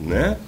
Né? 0.00 0.38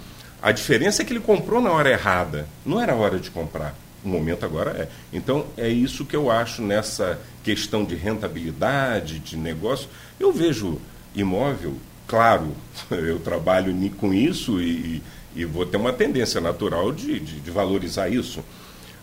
A 0.42 0.52
diferença 0.52 1.02
é 1.02 1.04
que 1.04 1.12
ele 1.12 1.20
comprou 1.20 1.60
na 1.60 1.70
hora 1.70 1.90
errada. 1.90 2.48
Não 2.64 2.80
era 2.80 2.92
a 2.92 2.96
hora 2.96 3.18
de 3.18 3.30
comprar. 3.30 3.74
O 4.04 4.08
momento 4.08 4.44
agora 4.44 4.70
é. 4.70 4.88
Então, 5.12 5.46
é 5.56 5.68
isso 5.68 6.04
que 6.04 6.14
eu 6.14 6.30
acho 6.30 6.62
nessa 6.62 7.18
questão 7.42 7.84
de 7.84 7.94
rentabilidade, 7.94 9.18
de 9.18 9.36
negócio. 9.36 9.88
Eu 10.18 10.32
vejo 10.32 10.80
imóvel, 11.14 11.74
claro, 12.06 12.52
eu 12.90 13.18
trabalho 13.18 13.74
com 13.96 14.12
isso 14.12 14.60
e, 14.60 15.02
e 15.34 15.44
vou 15.44 15.66
ter 15.66 15.76
uma 15.76 15.92
tendência 15.92 16.40
natural 16.40 16.92
de, 16.92 17.18
de, 17.18 17.40
de 17.40 17.50
valorizar 17.50 18.08
isso. 18.08 18.44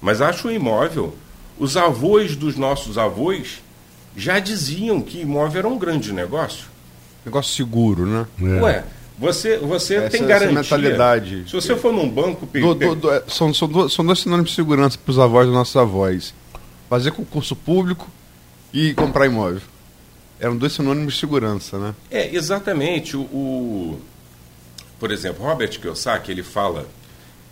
Mas 0.02 0.22
acho 0.22 0.48
o 0.48 0.52
imóvel, 0.52 1.16
os 1.58 1.78
avós 1.78 2.36
dos 2.36 2.56
nossos 2.58 2.98
avós 2.98 3.63
já 4.16 4.40
diziam 4.40 5.02
que 5.02 5.22
imóvel 5.22 5.60
era 5.60 5.68
um 5.68 5.78
grande 5.78 6.14
negócio. 6.14 6.66
Negócio 7.26 7.56
seguro, 7.56 8.06
né? 8.06 8.28
É. 8.42 8.62
Ué, 8.62 8.84
você, 9.18 9.58
você 9.58 9.96
essa, 9.96 10.10
tem 10.10 10.26
garantia. 10.26 10.60
Essa 10.60 10.78
mentalidade. 10.78 11.44
Se 11.48 11.54
você 11.54 11.76
for 11.76 11.94
num 11.94 12.10
banco... 12.10 12.46
Do, 12.46 12.76
do, 12.76 12.96
do, 12.96 13.12
é, 13.12 13.24
são, 13.28 13.54
são, 13.54 13.68
dois, 13.68 13.94
são 13.94 14.06
dois 14.06 14.20
sinônimos 14.20 14.52
de 14.52 14.56
segurança 14.56 14.98
para 14.98 15.12
os 15.12 15.20
avós 15.20 15.46
dos 15.46 15.56
nossos 15.56 15.76
avós. 15.76 16.34
Fazer 16.90 17.12
concurso 17.12 17.56
público 17.56 18.10
e 18.74 18.94
comprar 18.94 19.26
imóvel. 19.26 19.62
Eram 20.40 20.58
dois 20.58 20.74
sinônimos 20.74 21.14
de 21.14 21.20
segurança, 21.20 21.80
né? 21.80 21.96
É, 22.12 22.36
exatamente. 22.36 23.16
o, 23.16 23.22
o 23.22 24.02
por 25.00 25.12
exemplo, 25.12 25.46
Robert 25.46 25.80
Kiyosaki, 25.80 26.32
ele 26.32 26.44
fala 26.44 26.88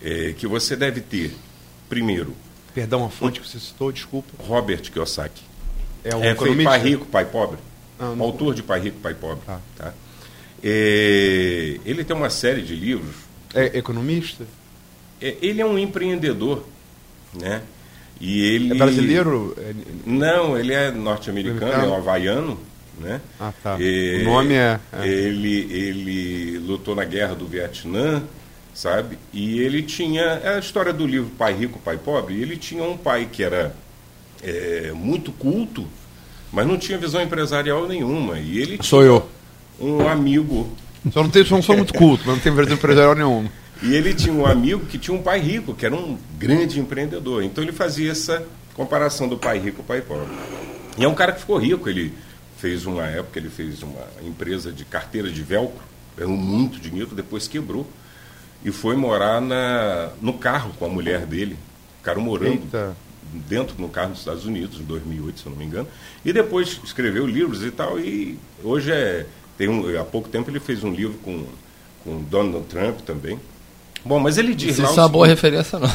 é, 0.03 0.33
que 0.37 0.47
você 0.47 0.75
deve 0.75 1.01
ter, 1.01 1.35
primeiro... 1.87 2.35
Perdão, 2.73 3.05
a 3.05 3.09
fonte 3.09 3.41
que 3.41 3.47
você 3.47 3.59
citou, 3.59 3.91
desculpa. 3.91 4.29
Robert 4.47 4.81
Kiyosaki. 4.81 5.50
É, 6.03 6.15
um 6.15 6.23
é 6.23 6.35
foi 6.35 6.63
Pai 6.63 6.79
Rico, 6.79 7.05
Pai 7.05 7.25
Pobre. 7.25 7.57
Ah, 7.99 8.13
não... 8.15 8.25
Autor 8.25 8.53
de 8.53 8.63
Pai 8.63 8.79
Rico, 8.79 8.99
Pai 8.99 9.13
Pobre. 9.13 9.43
Ah. 9.47 9.59
Tá? 9.77 9.93
É, 10.63 11.79
ele 11.85 12.03
tem 12.03 12.15
uma 12.15 12.29
série 12.29 12.61
de 12.61 12.75
livros. 12.75 13.15
É 13.53 13.77
economista? 13.77 14.45
É, 15.21 15.35
ele 15.41 15.61
é 15.61 15.65
um 15.65 15.77
empreendedor, 15.77 16.65
né? 17.33 17.61
E 18.19 18.41
ele... 18.43 18.73
É 18.73 18.75
brasileiro? 18.75 19.55
Não, 20.05 20.57
ele 20.57 20.73
é 20.73 20.91
norte-americano, 20.91 21.85
é 21.85 21.87
um 21.87 21.95
havaiano. 21.95 22.59
Né? 22.99 23.19
Ah, 23.39 23.51
tá. 23.63 23.77
E, 23.79 24.21
o 24.21 24.25
nome 24.25 24.53
é, 24.53 24.79
é, 24.93 25.07
Ele, 25.07 25.73
ele 25.73 26.57
lutou 26.59 26.95
na 26.95 27.03
guerra 27.03 27.33
do 27.33 27.47
Vietnã, 27.47 28.21
sabe? 28.75 29.17
E 29.33 29.59
ele 29.59 29.81
tinha. 29.81 30.21
É 30.21 30.55
a 30.55 30.59
história 30.59 30.93
do 30.93 31.07
livro 31.07 31.31
Pai 31.31 31.53
Rico, 31.53 31.79
Pai 31.79 31.97
Pobre. 31.97 32.39
ele 32.39 32.57
tinha 32.57 32.83
um 32.83 32.95
pai 32.95 33.27
que 33.31 33.43
era 33.43 33.75
é, 34.43 34.91
muito 34.93 35.31
culto, 35.31 35.87
mas 36.51 36.67
não 36.67 36.77
tinha 36.77 36.97
visão 36.97 37.21
empresarial 37.21 37.87
nenhuma. 37.87 38.39
E 38.39 38.59
ele 38.59 38.79
Sou 38.81 39.03
eu. 39.03 39.27
Um 39.79 40.07
amigo. 40.07 40.69
Só 41.11 41.23
não, 41.23 41.29
tenho, 41.29 41.45
só 41.45 41.55
não 41.55 41.63
sou 41.63 41.77
muito 41.77 41.93
culto, 41.93 42.23
mas 42.25 42.35
não 42.35 42.41
tenho 42.41 42.55
visão 42.55 42.73
empresarial 42.73 43.15
nenhuma. 43.15 43.49
E 43.81 43.95
ele 43.95 44.13
tinha 44.13 44.33
um 44.33 44.45
amigo 44.45 44.85
que 44.85 44.97
tinha 44.97 45.15
um 45.15 45.23
pai 45.23 45.39
rico, 45.39 45.73
que 45.73 45.85
era 45.85 45.95
um 45.95 46.17
grande 46.37 46.79
empreendedor. 46.79 47.43
Então 47.43 47.63
ele 47.63 47.71
fazia 47.71 48.11
essa 48.11 48.45
comparação 48.75 49.27
do 49.27 49.37
pai 49.37 49.57
rico, 49.57 49.81
pai 49.81 50.01
pobre. 50.01 50.27
E 50.97 51.03
é 51.03 51.07
um 51.07 51.15
cara 51.15 51.31
que 51.31 51.39
ficou 51.39 51.57
rico, 51.57 51.89
ele 51.89 52.13
fez 52.57 52.85
uma 52.85 53.07
época, 53.07 53.39
ele 53.39 53.49
fez 53.49 53.81
uma 53.81 54.05
empresa 54.23 54.71
de 54.71 54.85
carteira 54.85 55.31
de 55.31 55.41
velcro, 55.41 55.81
ganhou 56.15 56.37
muito 56.37 56.79
dinheiro, 56.79 57.15
depois 57.15 57.47
quebrou. 57.47 57.87
E 58.63 58.71
foi 58.71 58.95
morar 58.95 59.41
na, 59.41 60.11
no 60.21 60.33
carro 60.33 60.71
com 60.77 60.85
a 60.85 60.89
mulher 60.89 61.25
dele. 61.25 61.57
Ficaram 61.97 62.21
morando 62.21 62.51
Eita. 62.51 62.95
Dentro 63.31 63.75
no 63.77 63.89
carro 63.89 64.09
nos 64.09 64.19
Estados 64.19 64.45
Unidos, 64.45 64.79
em 64.79 64.83
2008, 64.83 65.39
se 65.39 65.45
eu 65.45 65.51
não 65.51 65.57
me 65.57 65.65
engano. 65.65 65.87
E 66.23 66.33
depois 66.33 66.79
escreveu 66.83 67.25
livros 67.25 67.63
e 67.63 67.71
tal. 67.71 67.99
E 67.99 68.37
hoje 68.63 68.91
é. 68.91 69.25
Tem 69.57 69.67
um, 69.67 69.99
há 69.99 70.03
pouco 70.03 70.27
tempo 70.27 70.49
ele 70.49 70.59
fez 70.59 70.83
um 70.83 70.91
livro 70.91 71.17
com, 71.23 71.45
com 72.03 72.21
Donald 72.23 72.65
Trump 72.67 73.01
também. 73.01 73.39
Bom, 74.03 74.19
mas 74.19 74.39
ele 74.39 74.55
diz 74.55 74.79
Isso 74.79 74.99
é 74.99 74.99
uma 75.01 75.07
boa 75.07 75.27
referência, 75.27 75.77
não. 75.77 75.87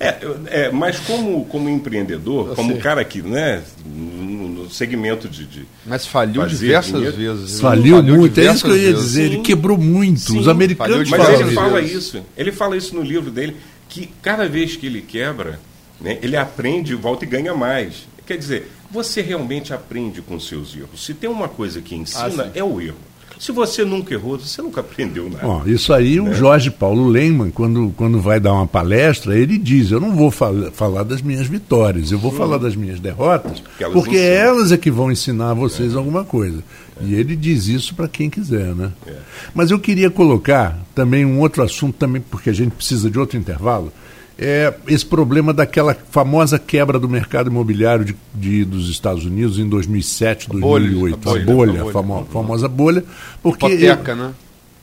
é, 0.00 0.16
é, 0.46 0.70
mas 0.70 0.98
como, 1.00 1.44
como 1.44 1.68
empreendedor, 1.68 2.48
eu 2.48 2.54
como 2.54 2.72
sei. 2.72 2.80
cara 2.80 3.04
que, 3.04 3.20
né, 3.20 3.62
no 3.84 4.70
segmento 4.70 5.28
de. 5.28 5.44
de 5.44 5.66
mas 5.84 6.06
faliu 6.06 6.46
diversas 6.46 6.92
dinheiro, 6.92 7.16
vezes. 7.16 7.60
Faliu, 7.60 7.96
faliu 7.96 8.16
muito, 8.16 8.40
é 8.40 8.52
isso 8.52 8.64
que 8.64 8.70
eu 8.70 8.78
ia 8.78 8.94
dizer. 8.94 9.28
Sim. 9.28 9.34
Ele 9.34 9.42
quebrou 9.42 9.76
muito. 9.76 10.20
Sim, 10.20 10.38
Os 10.38 10.48
americanos 10.48 11.10
Mas 11.10 11.40
ele 11.40 11.52
fala 11.52 11.80
isso. 11.80 12.22
Ele 12.36 12.52
fala 12.52 12.76
isso 12.76 12.94
no 12.94 13.02
livro 13.02 13.30
dele, 13.30 13.56
que 13.88 14.10
cada 14.22 14.48
vez 14.48 14.76
que 14.76 14.86
ele 14.86 15.02
quebra, 15.02 15.60
Né? 16.00 16.18
Ele 16.22 16.36
aprende, 16.36 16.94
volta 16.94 17.24
e 17.24 17.28
ganha 17.28 17.54
mais. 17.54 18.06
Quer 18.24 18.38
dizer, 18.38 18.70
você 18.90 19.20
realmente 19.20 19.74
aprende 19.74 20.22
com 20.22 20.38
seus 20.38 20.76
erros. 20.76 21.04
Se 21.04 21.12
tem 21.12 21.28
uma 21.28 21.48
coisa 21.48 21.80
que 21.80 21.94
ensina, 21.94 22.44
ah, 22.44 22.50
é 22.54 22.62
o 22.62 22.80
erro. 22.80 23.08
Se 23.38 23.52
você 23.52 23.84
nunca 23.84 24.12
errou, 24.12 24.38
você 24.38 24.60
nunca 24.60 24.80
aprendeu 24.80 25.30
nada. 25.30 25.46
Bom, 25.46 25.62
isso 25.64 25.92
aí 25.92 26.20
né? 26.20 26.28
o 26.28 26.34
Jorge 26.34 26.70
Paulo 26.70 27.06
Lehmann, 27.08 27.50
quando, 27.50 27.94
quando 27.96 28.20
vai 28.20 28.40
dar 28.40 28.52
uma 28.52 28.66
palestra, 28.66 29.38
ele 29.38 29.56
diz, 29.56 29.92
eu 29.92 30.00
não 30.00 30.14
vou 30.14 30.30
fal 30.30 30.52
falar 30.72 31.04
das 31.04 31.22
minhas 31.22 31.46
vitórias, 31.46 32.10
eu 32.10 32.18
vou 32.18 32.32
Sim. 32.32 32.36
falar 32.38 32.58
das 32.58 32.74
minhas 32.74 32.98
derrotas, 32.98 33.60
porque 33.60 33.84
elas, 33.84 33.94
porque 33.94 34.16
elas 34.16 34.72
é 34.72 34.76
que 34.76 34.90
vão 34.90 35.12
ensinar 35.12 35.54
vocês 35.54 35.94
é. 35.94 35.96
alguma 35.96 36.24
coisa. 36.24 36.64
É. 37.00 37.04
E 37.04 37.14
ele 37.14 37.36
diz 37.36 37.66
isso 37.66 37.94
para 37.94 38.08
quem 38.08 38.28
quiser, 38.28 38.74
né? 38.74 38.92
É. 39.06 39.14
Mas 39.54 39.70
eu 39.70 39.78
queria 39.78 40.10
colocar 40.10 40.78
também 40.94 41.24
um 41.24 41.40
outro 41.40 41.62
assunto 41.62 41.96
também, 41.96 42.22
porque 42.22 42.50
a 42.50 42.52
gente 42.52 42.72
precisa 42.72 43.10
de 43.10 43.18
outro 43.18 43.38
intervalo, 43.38 43.92
é 44.38 44.72
esse 44.86 45.04
problema 45.04 45.52
daquela 45.52 45.96
famosa 46.10 46.58
quebra 46.58 46.98
do 46.98 47.08
mercado 47.08 47.50
imobiliário 47.50 48.04
de, 48.04 48.16
de 48.32 48.64
dos 48.64 48.88
Estados 48.88 49.24
Unidos 49.24 49.58
em 49.58 49.68
2007, 49.68 50.48
2008. 50.48 51.14
A 51.14 51.32
bolha, 51.32 51.42
a 51.42 51.44
bolha, 51.44 51.82
a 51.82 51.92
famo, 51.92 52.28
famosa 52.30 52.68
bolha. 52.68 53.04
Porque 53.42 53.66
hipoteca, 53.66 54.14
né? 54.14 54.32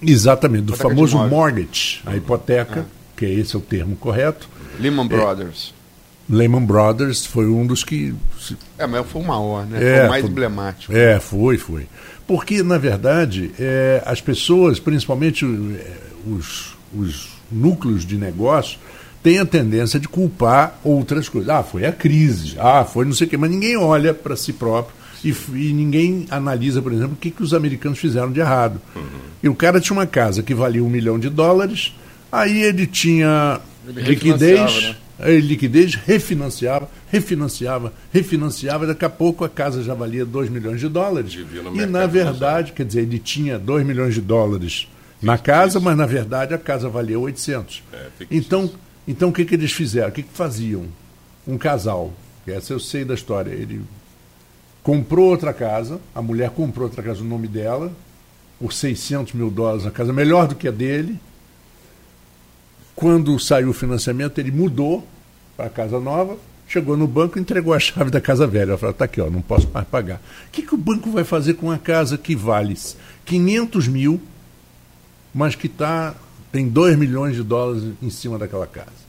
Exatamente, 0.02 0.64
do 0.64 0.74
hipoteca 0.74 0.90
famoso 0.90 1.18
mortgage, 1.30 2.02
a 2.06 2.16
hipoteca, 2.18 2.82
é. 2.82 2.86
que 3.16 3.26
é 3.26 3.34
esse 3.34 3.56
é 3.56 3.60
o 3.60 3.62
termo 3.62 3.96
correto. 3.96 4.50
Lehman 4.78 5.08
Brothers. 5.08 5.75
Lehman 6.30 6.66
Brothers 6.66 7.26
foi 7.26 7.48
um 7.48 7.66
dos 7.66 7.84
que. 7.84 8.14
É, 8.78 8.88
mas 8.88 9.06
foi 9.08 9.22
o 9.22 9.26
maior, 9.26 9.66
né? 9.66 9.78
É, 9.78 9.98
foi 9.98 10.06
o 10.06 10.10
mais 10.10 10.22
foi, 10.22 10.32
emblemático. 10.32 10.94
É, 10.94 11.20
foi, 11.20 11.58
foi. 11.58 11.88
Porque, 12.28 12.64
na 12.64 12.78
verdade, 12.78 13.52
é, 13.60 14.02
as 14.06 14.20
pessoas, 14.20 14.80
principalmente 14.80 15.46
é, 15.46 15.98
os, 16.28 16.76
os 16.94 17.30
núcleos 17.52 18.06
de 18.06 18.18
negócio, 18.18 18.80
tem 19.22 19.40
a 19.40 19.46
tendência 19.46 20.00
de 20.00 20.08
culpar 20.08 20.80
outras 20.84 21.30
coisas. 21.30 21.50
Ah, 21.50 21.64
foi 21.64 21.86
a 21.86 21.92
crise, 21.92 22.56
ah, 22.60 22.84
foi 22.84 23.06
não 23.06 23.14
sei 23.14 23.28
o 23.28 23.30
quê, 23.30 23.38
mas 23.38 23.52
ninguém 23.52 23.78
olha 23.78 24.14
para 24.14 24.36
si 24.36 24.54
próprio 24.54 24.96
e, 25.26 25.36
e, 25.54 25.74
ninguém 25.74 26.28
analisa, 26.30 26.82
por 26.82 26.94
exemplo, 26.94 27.14
o 27.14 27.16
que, 27.16 27.32
que 27.32 27.42
os 27.42 27.54
americanos 27.54 27.98
fizeram 27.98 28.32
de 28.32 28.40
errado. 28.40 28.80
Uhum. 28.96 29.04
E 29.42 29.50
o 29.50 29.56
cara 29.56 29.82
tinha 29.82 29.98
uma 29.98 30.06
casa 30.06 30.44
que 30.44 30.54
valia 30.54 30.84
um 30.84 30.90
milhão 30.90 31.18
de 31.18 31.30
dólares, 31.30 31.96
aí 32.32 32.62
ele 32.62 32.86
tinha 32.86 33.60
ele 33.88 34.02
liquidez, 34.02 34.84
né? 34.84 34.96
Ele 35.20 35.48
liquidez, 35.48 35.96
refinanciava, 35.96 36.90
refinanciava, 37.10 37.94
refinanciava, 38.12 38.88
daqui 38.88 39.06
a 39.06 39.10
pouco 39.10 39.46
a 39.46 39.50
casa 39.50 39.82
já 39.82 39.94
valia 39.94 40.26
2 40.26 40.50
milhões 40.50 40.80
de 40.80 40.90
dólares. 40.90 41.34
E 41.34 41.86
na 41.86 42.06
verdade, 42.06 42.74
quer 42.74 42.86
dizer, 42.86 43.02
ele 43.02 43.20
tinha 43.20 43.58
2 43.58 43.86
milhões 43.86 44.14
de 44.14 44.22
dólares 44.22 44.88
na 45.22 45.38
casa, 45.38 45.80
mas 45.80 45.96
na 45.98 46.06
verdade 46.06 46.54
a 46.54 46.58
casa 46.58 46.90
valia 46.90 47.18
800. 47.18 47.84
É, 47.94 48.08
então, 48.30 48.70
então 49.08 49.30
o 49.30 49.34
que, 49.34 49.46
que 49.46 49.56
eles 49.56 49.72
fizeram? 49.72 50.10
O 50.10 50.12
que, 50.12 50.24
que 50.24 50.34
faziam? 50.34 50.86
Um 51.48 51.58
casal, 51.58 52.14
essa 52.46 52.74
eu 52.74 52.80
sei 52.80 53.06
da 53.06 53.14
história, 53.14 53.52
ele 53.52 53.82
comprou 54.84 55.30
outra 55.30 55.54
casa, 55.54 56.00
a 56.14 56.22
mulher 56.22 56.50
comprou 56.50 56.88
outra 56.88 57.02
casa 57.02 57.22
no 57.22 57.30
nome 57.30 57.48
dela, 57.48 57.92
por 58.60 58.74
600 58.74 59.34
mil 59.34 59.50
dólares 59.50 59.86
a 59.86 59.92
casa, 59.92 60.12
melhor 60.12 60.48
do 60.48 60.56
que 60.56 60.68
a 60.68 60.72
dele. 60.72 61.20
Quando 62.96 63.38
saiu 63.40 63.70
o 63.70 63.74
financiamento, 63.74 64.40
ele 64.40 64.52
mudou 64.52 65.06
para 65.58 65.66
a 65.66 65.70
casa 65.70 66.00
nova, 66.00 66.38
chegou 66.68 66.96
no 66.96 67.08
banco 67.08 67.38
e 67.38 67.42
entregou 67.42 67.74
a 67.74 67.80
chave 67.80 68.10
da 68.10 68.22
casa 68.22 68.48
velha. 68.48 68.72
Ela 68.72 68.78
falou, 68.78 68.92
está 68.92 69.06
aqui, 69.06 69.20
ó, 69.20 69.30
não 69.30 69.42
posso 69.42 69.70
mais 69.74 69.88
pagar. 69.88 70.22
O 70.48 70.52
que, 70.52 70.62
que 70.62 70.74
o 70.74 70.78
banco 70.78 71.12
vai 71.12 71.24
fazer 71.24 71.56
com 71.56 71.68
uma 71.68 71.78
casa 71.78 72.18
que 72.18 72.36
vale 72.36 72.78
500 73.26 73.88
mil, 73.88 74.22
mas 75.34 75.56
que 75.56 75.68
está 75.68 76.16
tem 76.52 76.70
2 76.70 76.98
milhões 76.98 77.36
de 77.36 77.44
dólares 77.44 77.84
em 78.02 78.10
cima 78.10 78.38
daquela 78.38 78.66
casa. 78.66 79.06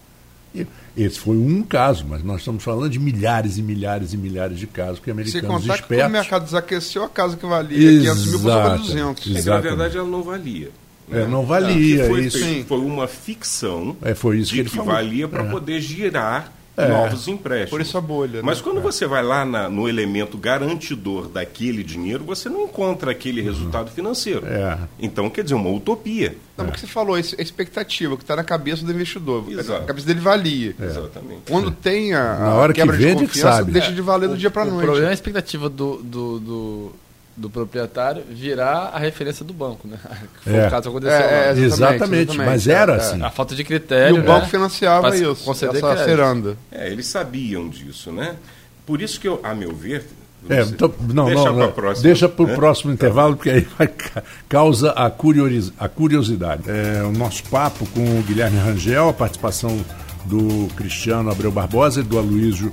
E 0.52 0.66
esse 0.96 1.20
foi 1.20 1.36
um 1.36 1.62
caso, 1.62 2.04
mas 2.08 2.24
nós 2.24 2.40
estamos 2.40 2.64
falando 2.64 2.90
de 2.90 2.98
milhares 2.98 3.56
e 3.56 3.62
milhares 3.62 4.12
e 4.12 4.16
milhares 4.16 4.58
de 4.58 4.66
casos 4.66 4.98
que 4.98 5.10
americanos 5.10 5.42
Se 5.42 5.46
contar 5.46 5.74
espertos... 5.74 6.06
que 6.06 6.10
o 6.10 6.12
mercado 6.12 6.44
desaqueceu, 6.44 7.04
a 7.04 7.08
casa 7.08 7.36
que 7.36 7.46
valia 7.46 7.78
Exato, 7.78 8.16
500 8.16 8.26
mil 8.26 8.40
custou 8.40 8.78
200. 8.78 9.36
É 9.36 9.42
que, 9.42 9.48
na 9.48 9.60
verdade, 9.60 9.98
ela 9.98 10.08
não 10.08 10.22
valia. 10.22 10.70
É, 11.10 11.26
não 11.26 11.44
valia. 11.44 12.06
foi, 12.06 12.26
isso. 12.26 12.64
foi 12.66 12.78
uma 12.78 13.06
ficção 13.06 13.96
é, 14.02 14.14
foi 14.14 14.38
isso 14.38 14.54
de 14.54 14.64
que, 14.64 14.70
que 14.70 14.80
valia 14.80 15.28
para 15.28 15.44
é. 15.44 15.48
poder 15.48 15.80
girar 15.80 16.52
é. 16.76 16.88
novos 16.88 17.26
empréstimos. 17.26 17.70
Por 17.70 17.80
isso 17.80 17.96
a 17.96 18.00
bolha. 18.00 18.42
Mas 18.42 18.58
né? 18.58 18.64
quando 18.64 18.78
é. 18.78 18.80
você 18.82 19.06
vai 19.06 19.22
lá 19.22 19.44
na, 19.44 19.68
no 19.68 19.88
elemento 19.88 20.36
garantidor 20.36 21.28
daquele 21.28 21.82
dinheiro, 21.82 22.24
você 22.24 22.48
não 22.48 22.64
encontra 22.64 23.10
aquele 23.10 23.40
uhum. 23.40 23.46
resultado 23.46 23.90
financeiro. 23.90 24.46
É. 24.46 24.78
Então, 24.98 25.30
quer 25.30 25.42
dizer, 25.42 25.54
uma 25.54 25.70
utopia. 25.70 26.36
Não, 26.56 26.66
é. 26.66 26.70
que 26.70 26.80
você 26.80 26.86
falou, 26.86 27.14
a 27.14 27.20
expectativa 27.20 28.16
que 28.16 28.22
está 28.22 28.36
na 28.36 28.44
cabeça 28.44 28.84
do 28.84 28.92
investidor. 28.92 29.44
Exato. 29.50 29.82
A 29.82 29.86
cabeça 29.86 30.06
dele 30.06 30.20
valia. 30.20 30.74
É. 30.78 30.84
Exatamente. 30.84 31.42
Quando 31.50 31.70
tem 31.70 32.14
a, 32.14 32.34
a 32.34 32.38
na 32.38 32.54
hora 32.54 32.72
quebra 32.72 32.96
que 32.96 33.02
vende, 33.02 33.20
de 33.20 33.26
confiança, 33.28 33.56
sabe. 33.58 33.72
deixa 33.72 33.92
de 33.92 34.02
valer 34.02 34.28
do 34.28 34.36
dia 34.36 34.50
para 34.50 34.64
noite. 34.64 34.78
O 34.78 34.82
problema 34.82 35.08
é 35.08 35.10
a 35.10 35.14
expectativa 35.14 35.68
do, 35.68 35.96
do, 36.02 36.40
do 36.40 36.92
do 37.36 37.50
proprietário 37.50 38.24
virar 38.30 38.90
a 38.94 38.98
referência 38.98 39.44
do 39.44 39.52
banco, 39.52 39.86
né? 39.86 39.98
Que 40.42 40.50
foi 40.50 40.58
é. 40.58 40.66
o 40.66 40.70
caso 40.70 40.82
que 40.82 40.88
aconteceu. 40.88 41.16
É, 41.16 41.50
exatamente, 41.50 41.64
exatamente, 41.64 42.22
exatamente, 42.22 42.36
mas 42.38 42.66
era 42.66 42.92
é, 42.94 42.96
assim. 42.96 43.22
A 43.22 43.30
falta 43.30 43.54
de 43.54 43.62
critério. 43.62 44.16
E 44.16 44.20
o 44.20 44.22
banco 44.22 44.44
né? 44.44 44.48
financiava 44.48 45.14
isso, 45.14 45.44
conceder 45.44 45.76
essa 45.76 45.96
feranda. 46.04 46.56
É, 46.72 46.90
eles 46.90 47.06
sabiam 47.06 47.68
disso, 47.68 48.10
né? 48.10 48.36
Por 48.86 49.02
isso 49.02 49.20
que, 49.20 49.28
eu, 49.28 49.40
a 49.42 49.54
meu 49.54 49.74
ver. 49.74 50.06
É, 50.48 50.62
então, 50.62 50.94
não, 51.12 51.26
deixa 51.26 51.52
para 51.52 51.66
o 51.66 51.72
próximo. 51.72 52.02
Deixa 52.02 52.28
para 52.28 52.44
o 52.44 52.46
né? 52.46 52.54
próximo 52.54 52.92
intervalo, 52.92 53.36
porque 53.36 53.50
aí 53.50 53.66
vai, 53.76 53.90
causa 54.48 54.92
a, 54.92 55.10
curios, 55.10 55.72
a 55.78 55.88
curiosidade. 55.88 56.62
É, 56.70 57.02
o 57.02 57.12
nosso 57.12 57.42
papo 57.44 57.84
com 57.86 58.18
o 58.18 58.22
Guilherme 58.22 58.58
Rangel, 58.58 59.08
a 59.08 59.12
participação 59.12 59.76
do 60.24 60.68
Cristiano 60.76 61.30
Abreu 61.30 61.50
Barbosa 61.50 62.00
e 62.00 62.02
do 62.02 62.18
Aloysio 62.18 62.70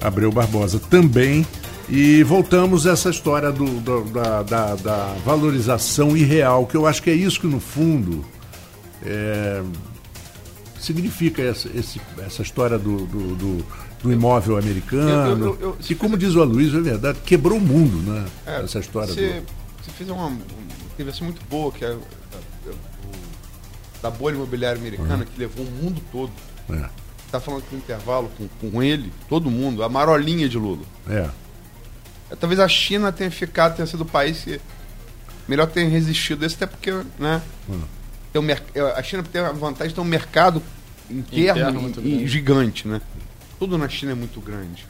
Abreu 0.00 0.30
Barbosa 0.30 0.80
também 0.90 1.46
e 1.88 2.22
voltamos 2.22 2.86
a 2.86 2.92
essa 2.92 3.10
história 3.10 3.52
do, 3.52 3.66
do, 3.80 4.04
da, 4.04 4.42
da, 4.42 4.74
da, 4.74 5.14
valorização 5.24 6.16
irreal, 6.16 6.66
que 6.66 6.76
eu 6.76 6.86
acho 6.86 7.02
que 7.02 7.10
é 7.10 7.14
isso 7.14 7.40
que, 7.40 7.46
no 7.46 7.60
fundo, 7.60 8.24
é, 9.04 9.62
significa 10.78 11.42
essa, 11.42 11.68
esse, 11.74 12.00
essa 12.24 12.42
história 12.42 12.78
do, 12.78 13.06
do, 13.06 13.64
do 14.02 14.12
imóvel 14.12 14.56
americano. 14.58 15.44
Eu, 15.46 15.46
eu, 15.46 15.60
eu, 15.60 15.76
e, 15.88 15.94
como 15.94 16.16
diz 16.16 16.34
o 16.34 16.42
Aloysio, 16.42 16.78
é 16.78 16.82
verdade, 16.82 17.18
quebrou 17.24 17.58
o 17.58 17.60
mundo, 17.60 17.98
né? 18.10 18.24
É, 18.46 18.62
essa 18.62 18.78
história. 18.78 19.12
Você, 19.12 19.42
você 19.82 19.90
fez 19.90 20.08
uma, 20.10 20.26
uma 20.26 20.38
intervenção 20.92 21.24
muito 21.24 21.42
boa, 21.48 21.72
que 21.72 21.84
é 21.84 21.96
da 24.02 24.10
bolha 24.10 24.34
imobiliária 24.34 24.78
americana, 24.78 25.16
uhum. 25.16 25.24
que 25.24 25.38
levou 25.38 25.64
o 25.64 25.70
mundo 25.70 26.02
todo. 26.12 26.30
É. 26.70 26.88
Está 27.24 27.40
falando 27.40 27.62
aqui 27.62 27.74
no 27.74 27.78
intervalo 27.78 28.30
com, 28.36 28.70
com 28.70 28.82
ele, 28.82 29.10
todo 29.30 29.50
mundo, 29.50 29.82
a 29.82 29.88
marolinha 29.88 30.46
de 30.46 30.58
Lula. 30.58 30.82
É. 31.08 31.28
Talvez 32.40 32.58
a 32.58 32.68
China 32.68 33.12
tenha 33.12 33.30
ficado, 33.30 33.76
tenha 33.76 33.86
sido 33.86 34.02
o 34.02 34.06
país 34.06 34.42
que 34.42 34.60
melhor 35.46 35.66
tenha 35.66 35.88
resistido 35.88 36.44
isso, 36.44 36.56
até 36.56 36.66
porque, 36.66 36.90
né? 37.18 37.42
Hum. 37.68 37.82
Tem 38.32 38.42
um, 38.42 38.46
a 38.96 39.02
China 39.02 39.22
tem 39.22 39.40
a 39.40 39.52
vantagem 39.52 39.88
de 39.88 39.94
ter 39.94 40.00
um 40.00 40.04
mercado 40.04 40.62
interno, 41.08 41.88
interno 41.88 42.08
e, 42.08 42.26
gigante, 42.26 42.88
né? 42.88 43.00
Tudo 43.58 43.78
na 43.78 43.88
China 43.88 44.12
é 44.12 44.14
muito 44.14 44.40
grande. 44.40 44.86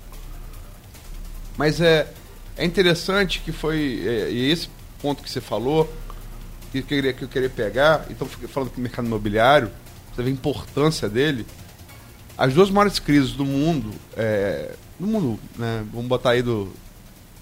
Mas 1.57 1.80
é, 1.80 2.09
é 2.57 2.64
interessante 2.64 3.41
que 3.41 3.53
foi. 3.53 4.03
É, 4.07 4.30
e 4.30 4.51
esse 4.51 4.68
ponto 5.01 5.22
que 5.22 5.30
você 5.30 5.41
falou, 5.41 5.93
que 6.72 6.78
eu 6.78 6.82
queria, 6.82 7.12
que 7.12 7.24
eu 7.24 7.28
queria 7.28 7.51
pegar, 7.51 8.07
então 8.11 8.26
falando 8.49 8.70
que 8.70 8.78
o 8.78 8.80
mercado 8.80 9.07
imobiliário, 9.07 9.70
você 10.14 10.22
vê 10.22 10.30
a 10.30 10.32
importância 10.32 11.09
dele. 11.09 11.47
As 12.37 12.53
duas 12.53 12.70
maiores 12.70 12.99
crises 12.99 13.32
do 13.32 13.45
mundo, 13.45 13.93
é, 14.16 14.74
do 14.99 15.07
mundo, 15.07 15.39
né? 15.57 15.85
Vamos 15.93 16.09
botar 16.09 16.30
aí 16.30 16.43
do 16.43 16.72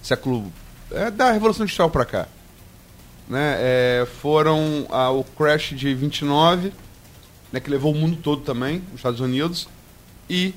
século. 0.02 0.52
É, 0.90 1.10
da 1.10 1.32
Revolução 1.32 1.64
Industrial 1.64 1.88
para 1.90 2.04
cá. 2.04 2.28
Né? 3.28 3.56
É, 3.58 4.06
foram 4.20 4.86
a, 4.90 5.10
o 5.10 5.24
crash 5.24 5.74
de 5.74 5.94
29, 5.94 6.72
né, 7.50 7.60
que 7.60 7.70
levou 7.70 7.92
o 7.92 7.94
mundo 7.94 8.16
todo 8.16 8.42
também, 8.42 8.82
os 8.88 8.96
Estados 8.96 9.20
Unidos, 9.20 9.68
e 10.28 10.54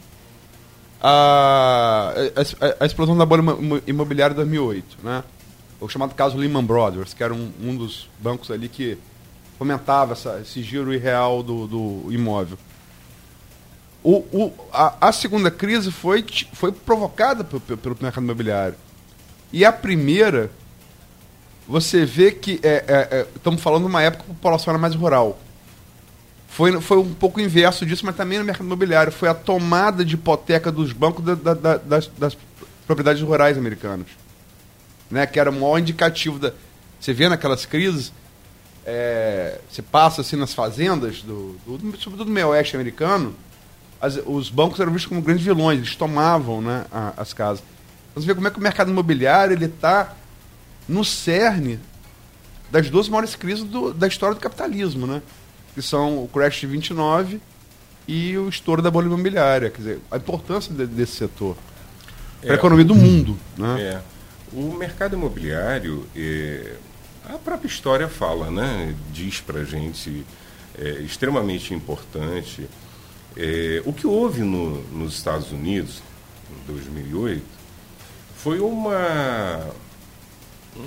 a, 1.02 2.14
a, 2.36 2.84
a 2.84 2.86
explosão 2.86 3.16
da 3.16 3.26
bolha 3.26 3.44
imobiliária 3.88 4.34
de 4.34 4.38
2008. 4.38 4.98
Né? 5.04 5.24
O 5.80 5.88
chamado 5.88 6.14
caso 6.16 6.38
Lehman 6.38 6.64
Brothers, 6.64 7.14
que 7.14 7.24
era 7.24 7.34
um, 7.34 7.52
um 7.62 7.76
dos 7.76 8.10
bancos 8.20 8.52
ali 8.52 8.68
que 8.68 8.98
fomentava 9.58 10.14
essa, 10.14 10.40
esse 10.42 10.62
giro 10.62 10.94
irreal 10.94 11.44
do, 11.44 11.68
do 11.68 12.12
imóvel. 12.12 12.58
O, 14.04 14.18
o, 14.32 14.54
a, 14.72 15.08
a, 15.10 15.12
segunda 15.12 15.50
crise 15.50 15.92
foi, 15.92 16.24
foi 16.54 16.72
provocada 16.72 17.44
pelo, 17.44 17.62
pelo 17.62 17.98
mercado 18.00 18.24
imobiliário. 18.24 18.76
E 19.52 19.64
a 19.64 19.72
primeira, 19.72 20.52
você 21.68 22.06
vê 22.06 22.32
que 22.32 22.60
é, 22.64 22.84
é, 22.88 23.18
é, 23.20 23.28
estamos 23.36 23.62
falando 23.62 23.84
de 23.84 23.90
uma 23.90 24.02
época 24.02 24.24
que 24.24 24.32
a 24.32 24.34
população 24.34 24.72
era 24.72 24.80
mais 24.80 24.96
rural. 24.96 25.40
Foi, 26.48 26.80
foi 26.80 26.98
um 26.98 27.14
pouco 27.14 27.42
inverso 27.42 27.86
disso, 27.86 28.06
mas 28.06 28.16
também 28.16 28.40
no 28.40 28.46
mercado 28.46 28.66
imobiliário. 28.66 29.12
Foi 29.12 29.28
a 29.28 29.34
tomada 29.34 30.06
de 30.06 30.16
hipoteca 30.16 30.72
dos 30.72 30.94
bancos 30.94 31.26
da, 31.26 31.36
da, 31.36 31.54
da, 31.54 31.78
das, 31.78 32.08
das, 32.18 32.38
propriedades 32.86 33.22
rurais 33.22 33.58
americanas. 33.58 34.08
Né? 35.10 35.26
Que 35.26 35.40
era 35.40 35.50
o 35.50 35.54
maior 35.54 35.80
indicativo 35.80 36.40
da. 36.40 36.54
Você 37.00 37.14
vê 37.14 37.28
naquelas 37.28 37.66
crises, 37.66 38.14
é, 38.86 39.60
você 39.70 39.82
passa 39.82 40.22
assim 40.22 40.36
nas 40.36 40.54
fazendas, 40.54 41.22
do, 41.22 41.58
do, 41.66 41.98
sobretudo 41.98 42.26
do 42.26 42.32
meio 42.32 42.50
oeste 42.50 42.76
americano, 42.76 43.36
as, 44.00 44.18
os 44.26 44.50
bancos 44.50 44.80
eram 44.80 44.92
vistos 44.92 45.10
como 45.10 45.22
grandes 45.22 45.44
vilões, 45.44 45.80
eles 45.80 45.96
tomavam 45.96 46.62
né, 46.62 46.86
a, 46.92 47.14
as 47.18 47.34
casas. 47.34 47.64
Você 48.16 48.26
vê 48.26 48.34
como 48.34 48.48
é 48.48 48.52
que 48.52 48.58
o 48.58 48.62
mercado 48.62 48.90
imobiliário 48.90 49.54
ele 49.54 49.66
está 49.66 50.16
no 50.88 51.04
cerne 51.04 51.80
das 52.72 52.90
duas 52.90 53.10
maiores 53.10 53.36
crises 53.36 53.64
do, 53.64 53.94
da 53.94 54.08
história 54.08 54.34
do 54.34 54.42
capitalismo, 54.42 55.06
né? 55.06 55.22
Que 55.74 55.82
são 55.82 56.24
o 56.24 56.28
crash 56.28 56.62
de 56.62 56.68
29 56.68 57.42
e 58.08 58.38
o 58.38 58.48
estouro 58.48 58.82
da 58.82 58.90
bolha 58.90 59.08
imobiliária. 59.08 59.70
Quer 59.70 59.78
dizer, 59.78 60.00
a 60.10 60.18
importância 60.18 60.74
de, 60.74 60.86
desse 60.88 61.14
setor 61.18 61.58
para 62.42 62.52
a 62.52 62.56
é, 62.56 62.58
economia 62.58 62.86
do 62.86 62.96
mundo. 62.96 63.38
Né? 63.58 63.82
É. 63.82 64.02
O 64.54 64.74
mercado 64.74 65.16
imobiliário, 65.16 66.08
é, 66.16 66.76
a 67.28 67.38
própria 67.38 67.68
história 67.68 68.08
fala, 68.08 68.50
né? 68.50 68.96
diz 69.12 69.42
para 69.42 69.62
a 69.62 69.64
gente, 69.66 70.26
é 70.78 70.90
extremamente 71.02 71.74
importante. 71.74 72.70
É, 73.36 73.82
o 73.86 73.92
que 73.92 74.08
houve 74.08 74.42
no, 74.42 74.82
nos 74.94 75.16
Estados 75.16 75.52
Unidos, 75.52 76.02
em 76.50 76.72
2008, 76.72 77.44
foi 78.46 78.60
uma, 78.60 79.72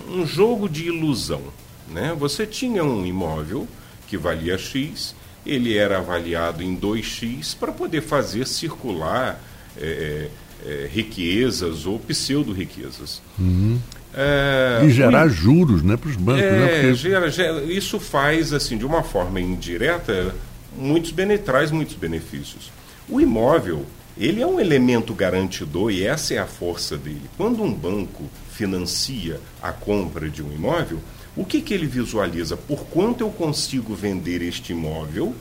um 0.08 0.24
jogo 0.24 0.68
de 0.68 0.86
ilusão. 0.86 1.42
Né? 1.90 2.14
Você 2.16 2.46
tinha 2.46 2.84
um 2.84 3.04
imóvel 3.04 3.66
que 4.06 4.16
valia 4.16 4.56
X, 4.56 5.12
ele 5.44 5.76
era 5.76 5.98
avaliado 5.98 6.62
em 6.62 6.76
2X 6.76 7.56
para 7.58 7.72
poder 7.72 8.00
fazer 8.00 8.46
circular 8.46 9.42
é, 9.76 10.28
é, 10.64 10.88
riquezas 10.88 11.84
ou 11.84 11.98
pseudo-riquezas. 11.98 13.20
Uhum. 13.36 13.80
É, 14.14 14.80
e 14.84 14.90
gerar 14.90 15.26
o, 15.26 15.28
juros 15.28 15.82
né, 15.82 15.96
para 15.96 16.10
os 16.10 16.16
bancos. 16.16 16.44
É, 16.44 16.52
né, 16.52 16.68
porque... 16.68 16.94
gera, 16.94 17.28
gera, 17.28 17.64
isso 17.64 17.98
faz, 17.98 18.52
assim, 18.52 18.78
de 18.78 18.86
uma 18.86 19.02
forma 19.02 19.40
indireta, 19.40 20.32
muitos 20.76 21.12
traz 21.44 21.72
muitos 21.72 21.96
benefícios. 21.96 22.70
O 23.08 23.20
imóvel, 23.20 23.84
ele 24.18 24.42
é 24.42 24.46
um 24.46 24.58
elemento 24.58 25.14
garantidor 25.14 25.92
e 25.92 26.04
essa 26.04 26.34
é 26.34 26.38
a 26.38 26.46
força 26.46 26.96
dele. 26.96 27.30
Quando 27.36 27.62
um 27.62 27.72
banco 27.72 28.24
financia 28.50 29.40
a 29.62 29.70
compra 29.72 30.28
de 30.28 30.42
um 30.42 30.52
imóvel, 30.52 30.98
o 31.36 31.44
que, 31.44 31.62
que 31.62 31.72
ele 31.72 31.86
visualiza? 31.86 32.56
Por 32.56 32.84
quanto 32.86 33.22
eu 33.22 33.30
consigo 33.30 33.94
vender 33.94 34.42
este 34.42 34.72
imóvel 34.72 35.32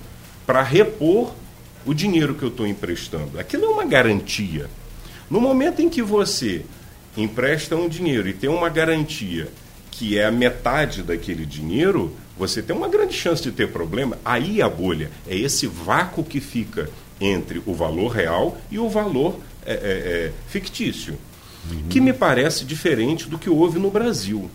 para 0.46 0.62
repor 0.62 1.34
o 1.88 1.94
dinheiro 1.94 2.36
que 2.36 2.44
eu 2.44 2.50
estou 2.50 2.68
emprestando? 2.68 3.40
Aquilo 3.40 3.66
é 3.66 3.70
uma 3.70 3.86
garantia. 3.86 4.70
No 5.28 5.42
momento 5.42 5.82
em 5.82 5.90
que 5.90 6.04
você 6.04 6.64
empresta 7.18 7.76
um 7.76 7.90
dinheiro 7.90 8.28
e 8.28 8.34
tem 8.34 8.50
uma 8.50 8.70
garantia 8.70 9.50
que 9.90 10.20
é 10.20 10.26
a 10.26 10.32
metade 10.32 11.02
daquele 11.02 11.48
dinheiro, 11.48 12.16
você 12.38 12.62
tem 12.62 12.76
uma 12.76 12.88
grande 12.88 13.16
chance 13.16 13.42
de 13.42 13.52
ter 13.52 13.72
problema. 13.72 14.20
Aí 14.24 14.62
a 14.62 14.70
bolha 14.70 15.10
é 15.28 15.36
esse 15.36 15.66
vácuo 15.66 16.24
que 16.24 16.40
fica 16.40 16.88
entre 17.20 17.62
o 17.66 17.74
valor 17.74 18.10
real 18.10 18.58
e 18.70 18.80
o 18.80 18.90
valor 18.90 19.40
é, 19.66 19.74
é, 19.74 19.76
é, 19.76 20.32
fictício, 20.48 21.18
uhum. 21.70 21.88
que 21.90 22.00
me 22.00 22.14
parece 22.14 22.64
diferente 22.64 23.28
do 23.28 23.38
que 23.38 23.50
houve 23.50 23.80
no 23.80 23.92
Brasil. 23.92 24.50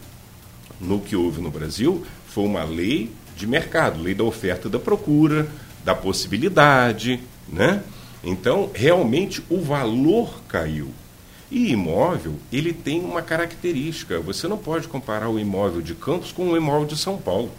No 0.81 1.01
que 1.01 1.15
houve 1.15 1.41
no 1.41 1.51
Brasil 1.51 2.05
foi 2.27 2.45
uma 2.45 2.65
lei 2.65 3.11
de 3.37 3.47
mercado, 3.47 4.03
lei 4.03 4.15
da 4.15 4.25
oferta 4.25 4.69
e 4.69 4.71
da 4.71 4.79
procura, 4.79 5.49
da 5.85 5.95
possibilidade, 5.95 7.21
né? 7.49 7.83
Então, 8.25 8.71
realmente 8.73 9.43
o 9.51 9.61
valor 9.61 10.43
caiu. 10.49 10.89
E 11.51 11.73
imóvel, 11.73 12.37
ele 12.51 12.73
tem 12.73 13.05
uma 13.05 13.21
característica. 13.21 14.21
Você 14.21 14.49
não 14.49 14.57
pode 14.57 14.89
comparar 14.89 15.29
o 15.29 15.39
imóvel 15.39 15.83
de 15.83 15.95
Campos 15.95 16.33
com 16.33 16.49
o 16.49 16.57
imóvel 16.57 16.87
de 16.87 16.97
São 16.97 17.19
Paulo. 17.19 17.51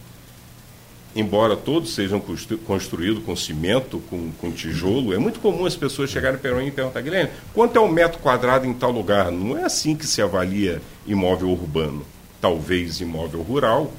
Embora 1.15 1.55
todos 1.55 1.93
sejam 1.93 2.19
construídos 2.65 3.23
com 3.23 3.35
cimento, 3.35 4.01
com, 4.09 4.31
com 4.39 4.51
tijolo, 4.51 5.13
é 5.13 5.17
muito 5.19 5.39
comum 5.39 5.65
as 5.65 5.75
pessoas 5.75 6.09
chegarem 6.09 6.39
para 6.39 6.55
mim 6.55 6.67
e 6.67 6.71
perguntar, 6.71 7.01
Guilherme, 7.01 7.29
quanto 7.53 7.77
é 7.77 7.81
um 7.81 7.87
metro 7.87 8.19
quadrado 8.19 8.65
em 8.65 8.73
tal 8.73 8.91
lugar? 8.91 9.31
Não 9.31 9.55
é 9.55 9.63
assim 9.63 9.95
que 9.95 10.07
se 10.07 10.23
avalia 10.23 10.81
imóvel 11.05 11.49
urbano. 11.49 12.03
Talvez 12.41 12.99
imóvel 12.99 13.41
rural, 13.43 13.93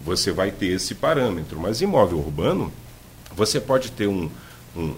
você 0.00 0.30
vai 0.30 0.52
ter 0.52 0.66
esse 0.66 0.94
parâmetro. 0.94 1.58
Mas 1.58 1.80
imóvel 1.80 2.18
urbano, 2.18 2.72
você 3.34 3.60
pode 3.60 3.90
ter 3.90 4.06
um, 4.06 4.30
um, 4.76 4.94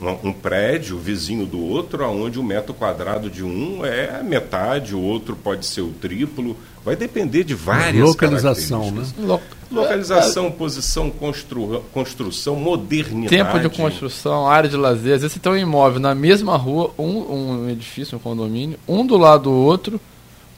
um, 0.00 0.32
prédio 0.32 0.98
vizinho 0.98 1.46
do 1.46 1.58
outro, 1.58 2.06
onde 2.08 2.38
o 2.38 2.42
metro 2.42 2.74
quadrado 2.74 3.30
de 3.30 3.42
um 3.42 3.84
é 3.84 4.22
metade, 4.22 4.94
o 4.94 5.00
outro 5.00 5.34
pode 5.34 5.64
ser 5.64 5.80
o 5.80 5.88
triplo. 5.88 6.56
Vai 6.84 6.94
depender 6.94 7.44
de 7.44 7.54
várias 7.54 8.04
Localização, 8.04 8.90
né? 8.90 9.04
Localização, 9.70 10.50
posição, 10.50 11.10
constru... 11.10 11.82
construção, 11.92 12.54
modernidade. 12.56 13.36
Tempo 13.36 13.58
de 13.58 13.68
construção, 13.74 14.46
área 14.46 14.68
de 14.68 14.76
lazer. 14.76 15.14
Às 15.14 15.22
vezes 15.22 15.32
você 15.32 15.40
tem 15.40 15.52
um 15.52 15.56
imóvel 15.56 15.98
na 15.98 16.14
mesma 16.14 16.56
rua, 16.56 16.92
um, 16.98 17.62
um 17.64 17.70
edifício, 17.70 18.16
um 18.16 18.20
condomínio, 18.20 18.78
um 18.86 19.04
do 19.04 19.16
lado 19.16 19.44
do 19.44 19.52
outro. 19.52 20.00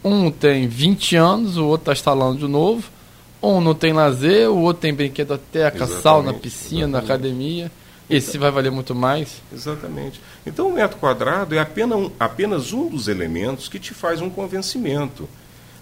Um 0.05 0.31
tem 0.31 0.69
20 0.69 1.17
anos, 1.17 1.57
o 1.57 1.65
outro 1.65 1.83
está 1.83 1.93
instalando 1.93 2.39
de 2.39 2.49
novo. 2.49 2.85
Um 3.43 3.61
não 3.61 3.75
tem 3.75 3.93
lazer, 3.93 4.51
o 4.51 4.59
outro 4.59 4.83
tem 4.83 4.93
brinquedoteca, 4.93 5.87
sauna, 5.87 6.35
piscina, 6.35 6.99
exatamente. 6.99 7.05
academia. 7.05 7.73
Esse 8.09 8.39
vai 8.39 8.51
valer 8.51 8.71
muito 8.71 8.95
mais? 8.95 9.43
Exatamente. 9.53 10.21
Então, 10.47 10.69
o 10.69 10.73
metro 10.73 10.99
quadrado 10.99 11.55
é 11.55 11.59
apenas 11.59 11.99
um, 11.99 12.11
apenas 12.19 12.73
um 12.73 12.89
dos 12.89 13.07
elementos 13.07 13.69
que 13.69 13.79
te 13.79 13.93
faz 13.93 14.23
um 14.23 14.31
convencimento. 14.31 15.29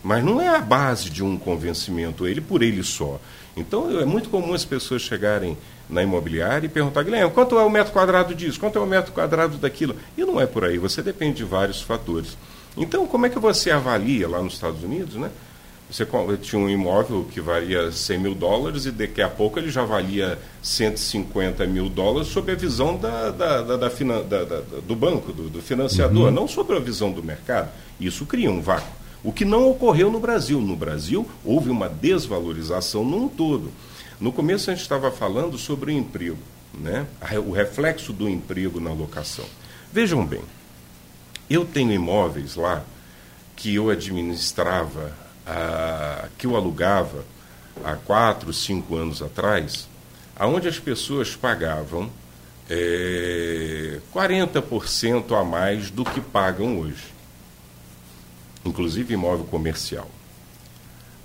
Mas 0.03 0.25
não 0.25 0.41
é 0.41 0.49
a 0.49 0.61
base 0.61 1.09
de 1.09 1.23
um 1.23 1.37
convencimento, 1.37 2.27
ele 2.27 2.41
por 2.41 2.63
ele 2.63 2.83
só. 2.83 3.21
Então, 3.57 4.01
é 4.01 4.05
muito 4.05 4.29
comum 4.29 4.55
as 4.55 4.65
pessoas 4.65 5.03
chegarem 5.03 5.57
na 5.89 6.03
imobiliária 6.03 6.67
e 6.67 6.69
perguntar, 6.69 7.03
Guilherme, 7.05 7.33
quanto 7.33 7.59
é 7.59 7.63
o 7.63 7.71
metro 7.71 7.93
quadrado 7.93 8.35
disso? 8.35 8.59
Quanto 8.59 8.79
é 8.79 8.83
o 8.83 8.87
metro 8.87 9.13
quadrado 9.13 9.57
daquilo? 9.57 9.97
E 10.17 10.25
não 10.25 10.41
é 10.41 10.47
por 10.47 10.65
aí, 10.65 10.79
você 10.79 11.03
depende 11.03 11.39
de 11.39 11.45
vários 11.45 11.81
fatores. 11.81 12.37
Então, 12.77 13.07
como 13.07 13.27
é 13.27 13.31
que 13.31 13.39
você 13.39 13.71
avalia 13.71 14.29
lá 14.29 14.43
nos 14.43 14.55
Estados 14.55 14.83
Unidos, 14.83 15.15
né? 15.15 15.31
Você 15.89 16.05
tinha 16.43 16.61
um 16.61 16.69
imóvel 16.69 17.25
que 17.31 17.41
valia 17.41 17.93
100 17.93 18.19
mil 18.19 18.35
dólares 18.35 18.87
e 18.87 18.91
daqui 18.91 19.23
a 19.23 19.29
pouco 19.29 19.59
ele 19.59 19.71
já 19.71 19.85
valia 19.85 20.37
150 20.61 21.65
mil 21.67 21.89
dólares 21.89 22.29
sob 22.29 22.51
a 22.51 22.57
visão 22.57 22.97
da, 22.97 23.31
da, 23.31 23.63
da, 23.63 23.77
da 23.77 23.89
do 24.85 24.97
banco, 24.97 25.33
do, 25.33 25.49
do 25.49 25.63
financiador, 25.63 26.27
uhum. 26.27 26.31
não 26.33 26.49
sob 26.49 26.75
a 26.75 26.81
visão 26.81 27.13
do 27.13 27.23
mercado. 27.23 27.71
Isso 28.01 28.27
cria 28.27 28.51
um 28.51 28.61
vácuo. 28.61 28.91
O 29.23 29.33
que 29.33 29.45
não 29.45 29.71
ocorreu 29.71 30.11
no 30.11 30.19
Brasil. 30.19 30.61
No 30.61 30.75
Brasil, 30.75 31.29
houve 31.45 31.71
uma 31.71 31.89
desvalorização 31.89 33.05
num 33.05 33.29
todo. 33.29 33.71
No 34.21 34.33
começo, 34.33 34.71
a 34.71 34.75
gente 34.75 34.83
estava 34.83 35.11
falando 35.11 35.57
sobre 35.57 35.93
o 35.93 35.95
emprego, 35.95 36.39
né? 36.75 37.07
o 37.47 37.53
reflexo 37.53 38.13
do 38.13 38.29
emprego 38.29 38.81
na 38.81 38.93
locação. 38.93 39.45
Vejam 39.93 40.27
bem, 40.27 40.43
eu 41.49 41.65
tenho 41.65 41.93
imóveis 41.93 42.57
lá 42.57 42.85
que 43.55 43.75
eu 43.75 43.89
administrava 43.89 45.26
ah, 45.47 46.29
que 46.37 46.47
eu 46.47 46.57
alugava 46.57 47.25
há 47.85 47.95
quatro, 47.95 48.53
cinco 48.53 48.97
anos 48.97 49.23
atrás, 49.23 49.89
aonde 50.35 50.69
as 50.69 50.79
pessoas 50.79 51.37
pagavam 51.37 52.11
é, 52.69 54.01
40% 54.13 55.39
a 55.39 55.45
mais 55.45 55.91
do 55.91 56.05
que 56.05 56.21
pagam 56.21 56.81
hoje, 56.81 57.05
inclusive 58.65 59.15
imóvel 59.15 59.47
comercial. 59.47 60.11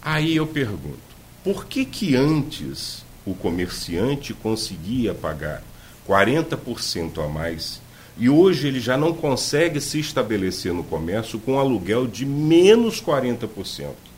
Aí 0.02 0.36
eu 0.36 0.48
pergunto, 0.48 1.00
por 1.44 1.66
que 1.66 1.86
que 1.86 2.16
antes 2.16 3.04
o 3.26 3.34
comerciante 3.34 4.34
conseguia 4.34 5.14
pagar 5.14 5.64
40% 6.08 7.24
a 7.24 7.28
mais 7.28 7.82
e 8.18 8.30
hoje 8.30 8.68
ele 8.68 8.80
já 8.80 8.98
não 8.98 9.14
consegue 9.14 9.80
se 9.80 10.00
estabelecer 10.00 10.74
no 10.74 10.84
comércio 10.84 11.40
com 11.40 11.60
aluguel 11.60 12.08
de 12.08 12.26
menos 12.26 13.02
40%? 13.02 14.11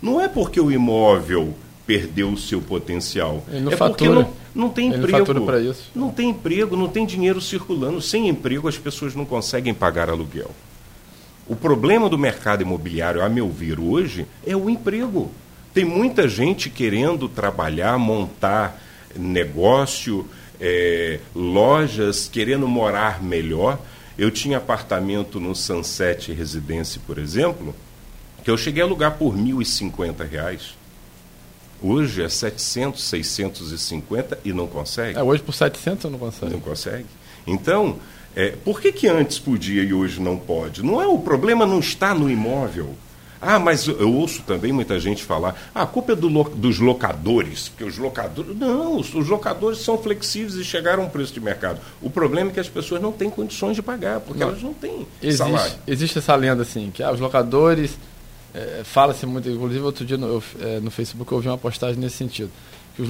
Não 0.00 0.20
é 0.20 0.28
porque 0.28 0.60
o 0.60 0.70
imóvel 0.70 1.54
perdeu 1.86 2.30
o 2.30 2.36
seu 2.36 2.60
potencial. 2.60 3.42
Ele 3.48 3.60
não 3.60 3.72
é 3.72 3.76
fatura. 3.76 4.10
porque 4.10 4.30
não, 4.54 4.66
não 4.66 4.68
tem 4.72 4.88
emprego. 4.88 5.44
Para 5.44 5.60
isso. 5.60 5.90
Não 5.94 6.10
tem 6.10 6.30
emprego, 6.30 6.76
não 6.76 6.88
tem 6.88 7.04
dinheiro 7.04 7.40
circulando. 7.40 8.00
Sem 8.00 8.28
emprego, 8.28 8.68
as 8.68 8.78
pessoas 8.78 9.14
não 9.14 9.24
conseguem 9.24 9.74
pagar 9.74 10.08
aluguel. 10.08 10.50
O 11.48 11.56
problema 11.56 12.08
do 12.08 12.16
mercado 12.16 12.62
imobiliário, 12.62 13.22
a 13.22 13.28
meu 13.28 13.50
ver, 13.50 13.80
hoje, 13.80 14.24
é 14.46 14.56
o 14.56 14.70
emprego. 14.70 15.30
Tem 15.74 15.84
muita 15.84 16.28
gente 16.28 16.70
querendo 16.70 17.28
trabalhar, 17.28 17.98
montar 17.98 18.80
negócio, 19.16 20.26
é, 20.60 21.18
lojas, 21.34 22.28
querendo 22.28 22.68
morar 22.68 23.20
melhor. 23.20 23.80
Eu 24.16 24.30
tinha 24.30 24.58
apartamento 24.58 25.40
no 25.40 25.54
Sunset 25.56 26.32
Residência, 26.32 27.00
por 27.04 27.18
exemplo, 27.18 27.74
que 28.50 28.52
eu 28.52 28.58
cheguei 28.58 28.82
a 28.82 28.86
alugar 28.86 29.16
por 29.16 29.32
R$ 29.32 29.40
1.050. 29.40 30.72
Hoje 31.80 32.22
é 32.22 32.28
700, 32.28 33.02
650 33.02 34.40
e 34.44 34.52
não 34.52 34.66
consegue. 34.66 35.16
É, 35.16 35.22
hoje 35.22 35.40
por 35.40 35.54
700 35.54 36.10
não 36.10 36.18
consegue. 36.18 36.52
Não 36.52 36.60
consegue. 36.60 37.06
Então, 37.46 37.96
é, 38.34 38.50
por 38.64 38.80
que, 38.80 38.92
que 38.92 39.06
antes 39.06 39.38
podia 39.38 39.82
e 39.82 39.94
hoje 39.94 40.20
não 40.20 40.36
pode? 40.36 40.82
Não 40.82 41.00
é 41.00 41.06
o 41.06 41.18
problema 41.18 41.64
não 41.64 41.78
está 41.78 42.12
no 42.12 42.28
imóvel. 42.28 42.94
Ah, 43.40 43.58
mas 43.58 43.86
eu 43.86 44.12
ouço 44.12 44.42
também 44.42 44.70
muita 44.70 45.00
gente 45.00 45.24
falar, 45.24 45.56
ah, 45.74 45.82
a 45.82 45.86
culpa 45.86 46.12
é 46.12 46.16
do 46.16 46.28
dos 46.44 46.78
locadores, 46.78 47.70
porque 47.70 47.84
os 47.84 47.96
locadores. 47.96 48.54
Não, 48.54 48.98
os, 48.98 49.14
os, 49.14 49.28
locadores 49.28 49.78
são 49.78 49.96
flexíveis 49.96 50.56
e 50.56 50.64
chegaram 50.64 51.04
a 51.04 51.06
um 51.06 51.08
preço 51.08 51.32
de 51.32 51.40
mercado. 51.40 51.80
O 52.02 52.10
problema 52.10 52.50
é 52.50 52.52
que 52.52 52.60
as 52.60 52.68
pessoas 52.68 53.00
não 53.00 53.12
têm 53.12 53.30
condições 53.30 53.76
de 53.76 53.82
pagar, 53.82 54.20
porque 54.20 54.40
não. 54.40 54.48
elas 54.48 54.62
não 54.62 54.74
têm 54.74 55.06
existe, 55.22 55.38
salário. 55.38 55.72
Existe 55.86 56.18
essa 56.18 56.34
lenda 56.34 56.60
assim, 56.62 56.90
que 56.92 57.02
ah, 57.02 57.12
os 57.12 57.20
locadores. 57.20 57.96
É, 58.54 58.82
Fala-se 58.84 59.26
muito, 59.26 59.48
inclusive 59.48 59.80
outro 59.80 60.04
dia 60.04 60.16
no, 60.16 60.26
eu, 60.26 60.42
é, 60.60 60.80
no 60.80 60.90
Facebook 60.90 61.30
eu 61.30 61.36
ouvi 61.36 61.48
uma 61.48 61.58
postagem 61.58 62.00
nesse 62.00 62.16
sentido. 62.16 62.50
Que 62.96 63.02
os, 63.02 63.08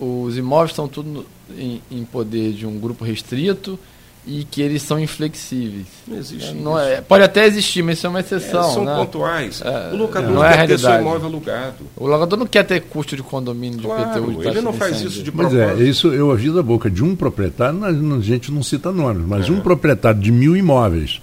os 0.00 0.36
imóveis 0.36 0.70
estão 0.70 0.88
tudo 0.88 1.08
no, 1.08 1.26
em, 1.56 1.80
em 1.90 2.04
poder 2.04 2.52
de 2.52 2.66
um 2.66 2.78
grupo 2.78 3.04
restrito 3.04 3.78
e 4.26 4.44
que 4.44 4.60
eles 4.60 4.82
são 4.82 4.98
inflexíveis. 4.98 5.86
Não 6.06 6.18
existe. 6.18 6.50
É, 6.50 6.54
não 6.54 6.78
é, 6.78 7.00
pode 7.00 7.22
até 7.22 7.46
existir, 7.46 7.82
mas 7.82 7.98
isso 7.98 8.08
é 8.08 8.10
uma 8.10 8.20
exceção. 8.20 8.68
É, 8.68 8.72
são 8.72 8.84
né? 8.84 8.96
pontuais. 8.96 9.62
É, 9.64 9.94
o 9.94 9.96
locador 9.96 10.30
não 10.32 10.44
é 10.44 10.52
quer 10.52 10.66
ter 10.66 10.78
seu 10.80 10.98
imóvel 10.98 11.28
alugado. 11.28 11.84
O 11.96 12.06
locador 12.08 12.38
não 12.38 12.46
quer 12.46 12.64
ter 12.64 12.80
custo 12.82 13.14
de 13.14 13.22
condomínio, 13.22 13.78
de 13.78 13.86
claro, 13.86 14.22
PTU, 14.22 14.40
de 14.40 14.48
Ele 14.48 14.60
não 14.60 14.72
faz 14.72 15.00
isso 15.00 15.22
de 15.22 15.30
propósito. 15.30 15.60
Mas 15.60 15.80
é, 15.80 15.84
isso 15.84 16.08
eu 16.08 16.28
ouvi 16.28 16.50
da 16.50 16.62
boca 16.62 16.90
de 16.90 17.04
um 17.04 17.14
proprietário, 17.14 17.84
a 17.84 18.20
gente 18.20 18.50
não 18.50 18.64
cita 18.64 18.90
nomes, 18.90 19.24
mas 19.24 19.48
é. 19.48 19.52
um 19.52 19.60
proprietário 19.60 20.20
de 20.20 20.32
mil 20.32 20.56
imóveis. 20.56 21.20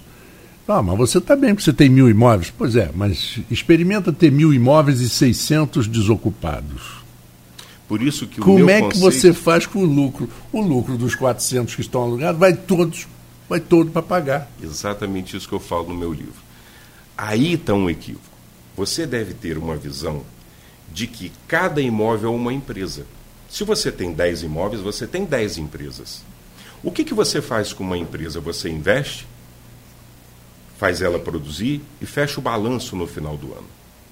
Ah, 0.66 0.82
mas 0.82 0.96
você 0.96 1.18
está 1.18 1.36
bem 1.36 1.54
porque 1.54 1.64
você 1.64 1.72
tem 1.72 1.88
mil 1.88 2.08
imóveis. 2.08 2.52
Pois 2.56 2.74
é, 2.74 2.90
mas 2.94 3.38
experimenta 3.50 4.12
ter 4.12 4.32
mil 4.32 4.52
imóveis 4.52 5.00
e 5.00 5.08
600 5.08 5.86
desocupados. 5.86 7.04
Por 7.86 8.02
isso 8.02 8.26
que 8.26 8.40
Como 8.40 8.70
é 8.70 8.88
que 8.88 8.96
você 8.96 9.32
faz 9.32 9.66
com 9.66 9.80
o 9.80 9.84
lucro? 9.84 10.28
O 10.50 10.62
lucro 10.62 10.96
dos 10.96 11.14
400 11.14 11.74
que 11.74 11.82
estão 11.82 12.02
alugados 12.02 12.40
vai 12.40 12.54
todos, 12.54 13.06
vai 13.48 13.60
todo 13.60 13.90
para 13.90 14.00
pagar. 14.00 14.50
Exatamente 14.62 15.36
isso 15.36 15.46
que 15.46 15.54
eu 15.54 15.60
falo 15.60 15.88
no 15.88 15.94
meu 15.94 16.12
livro. 16.12 16.42
Aí 17.16 17.54
está 17.54 17.74
um 17.74 17.90
equívoco. 17.90 18.24
Você 18.76 19.06
deve 19.06 19.34
ter 19.34 19.58
uma 19.58 19.76
visão 19.76 20.22
de 20.92 21.06
que 21.06 21.30
cada 21.46 21.80
imóvel 21.80 22.32
é 22.32 22.36
uma 22.36 22.52
empresa. 22.52 23.04
Se 23.48 23.64
você 23.64 23.92
tem 23.92 24.12
10 24.12 24.44
imóveis, 24.44 24.80
você 24.80 25.06
tem 25.06 25.24
10 25.24 25.58
empresas. 25.58 26.22
O 26.82 26.90
que, 26.90 27.04
que 27.04 27.14
você 27.14 27.40
faz 27.40 27.72
com 27.72 27.84
uma 27.84 27.96
empresa? 27.96 28.40
Você 28.40 28.68
investe, 28.68 29.26
faz 30.78 31.00
ela 31.02 31.18
produzir 31.18 31.80
e 32.00 32.06
fecha 32.06 32.38
o 32.40 32.42
balanço 32.42 32.96
no 32.96 33.06
final 33.06 33.36
do 33.36 33.52
ano. 33.52 33.66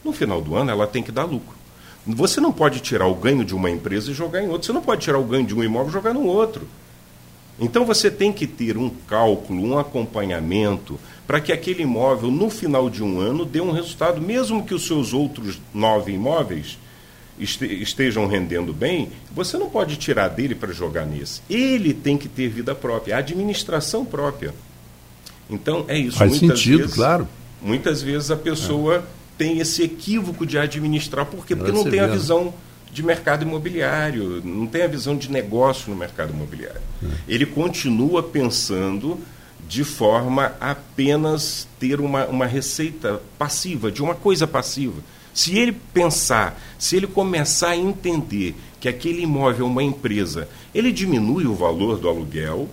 No 0.04 0.12
final 0.12 0.40
do 0.40 0.56
ano, 0.56 0.70
ela 0.70 0.86
tem 0.86 1.02
que 1.02 1.12
dar 1.12 1.24
lucro. 1.24 1.56
Você 2.06 2.40
não 2.40 2.52
pode 2.52 2.80
tirar 2.80 3.06
o 3.06 3.14
ganho 3.14 3.44
de 3.44 3.54
uma 3.54 3.70
empresa 3.70 4.10
e 4.10 4.14
jogar 4.14 4.42
em 4.42 4.48
outra. 4.48 4.66
Você 4.66 4.72
não 4.72 4.82
pode 4.82 5.02
tirar 5.02 5.18
o 5.18 5.24
ganho 5.24 5.46
de 5.46 5.54
um 5.54 5.62
imóvel 5.62 5.90
e 5.90 5.92
jogar 5.92 6.12
no 6.12 6.24
outro. 6.24 6.66
Então 7.60 7.84
você 7.84 8.10
tem 8.10 8.32
que 8.32 8.46
ter 8.46 8.76
um 8.76 8.90
cálculo, 8.90 9.62
um 9.62 9.78
acompanhamento, 9.78 10.98
para 11.26 11.40
que 11.40 11.52
aquele 11.52 11.82
imóvel, 11.82 12.30
no 12.30 12.50
final 12.50 12.90
de 12.90 13.04
um 13.04 13.20
ano, 13.20 13.44
dê 13.44 13.60
um 13.60 13.70
resultado, 13.70 14.20
mesmo 14.20 14.64
que 14.64 14.74
os 14.74 14.86
seus 14.86 15.12
outros 15.12 15.60
nove 15.72 16.12
imóveis 16.12 16.78
estejam 17.38 18.26
rendendo 18.26 18.72
bem, 18.72 19.10
você 19.30 19.56
não 19.56 19.70
pode 19.70 19.96
tirar 19.96 20.28
dele 20.28 20.54
para 20.54 20.72
jogar 20.72 21.06
nesse. 21.06 21.40
Ele 21.48 21.94
tem 21.94 22.18
que 22.18 22.28
ter 22.28 22.48
vida 22.48 22.74
própria, 22.74 23.16
administração 23.16 24.04
própria. 24.04 24.54
Então 25.50 25.84
é 25.88 25.98
isso. 25.98 26.18
Faz 26.18 26.30
muitas 26.30 26.58
sentido, 26.58 26.78
vezes, 26.78 26.94
claro. 26.94 27.28
Muitas 27.60 28.02
vezes 28.02 28.30
a 28.30 28.36
pessoa. 28.36 28.96
É 29.18 29.22
tem 29.42 29.58
esse 29.58 29.82
equívoco 29.82 30.46
de 30.46 30.58
administrar. 30.58 31.26
Por 31.26 31.44
quê? 31.44 31.56
Porque 31.56 31.72
não 31.72 31.82
tem 31.82 31.98
a 31.98 32.06
visão 32.06 32.54
de 32.92 33.02
mercado 33.02 33.42
imobiliário, 33.42 34.40
não 34.44 34.66
tem 34.66 34.82
a 34.82 34.86
visão 34.86 35.16
de 35.16 35.30
negócio 35.30 35.90
no 35.90 35.96
mercado 35.96 36.32
imobiliário. 36.32 36.80
É. 37.02 37.06
Ele 37.26 37.46
continua 37.46 38.22
pensando 38.22 39.18
de 39.66 39.82
forma 39.82 40.52
a 40.60 40.72
apenas 40.72 41.66
ter 41.80 42.00
uma, 42.00 42.26
uma 42.26 42.46
receita 42.46 43.20
passiva, 43.38 43.90
de 43.90 44.02
uma 44.02 44.14
coisa 44.14 44.46
passiva. 44.46 45.00
Se 45.32 45.58
ele 45.58 45.72
pensar, 45.72 46.60
se 46.78 46.96
ele 46.96 47.06
começar 47.06 47.70
a 47.70 47.76
entender 47.76 48.54
que 48.78 48.88
aquele 48.88 49.22
imóvel 49.22 49.66
é 49.66 49.68
uma 49.68 49.82
empresa, 49.82 50.48
ele 50.74 50.92
diminui 50.92 51.46
o 51.46 51.54
valor 51.54 51.98
do 51.98 52.08
aluguel, 52.08 52.68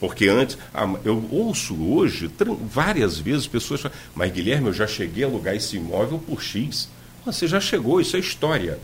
porque 0.00 0.28
antes, 0.28 0.58
eu 1.04 1.24
ouço 1.30 1.74
hoje 1.82 2.30
várias 2.66 3.18
vezes 3.18 3.46
pessoas 3.46 3.82
falam, 3.82 3.96
mas 4.14 4.32
Guilherme, 4.32 4.68
eu 4.68 4.72
já 4.72 4.86
cheguei 4.86 5.24
a 5.24 5.26
alugar 5.26 5.54
esse 5.54 5.76
imóvel 5.76 6.18
por 6.18 6.42
X. 6.42 6.88
Você 7.24 7.46
já 7.46 7.60
chegou, 7.60 8.00
isso 8.00 8.16
é 8.16 8.20
história, 8.20 8.78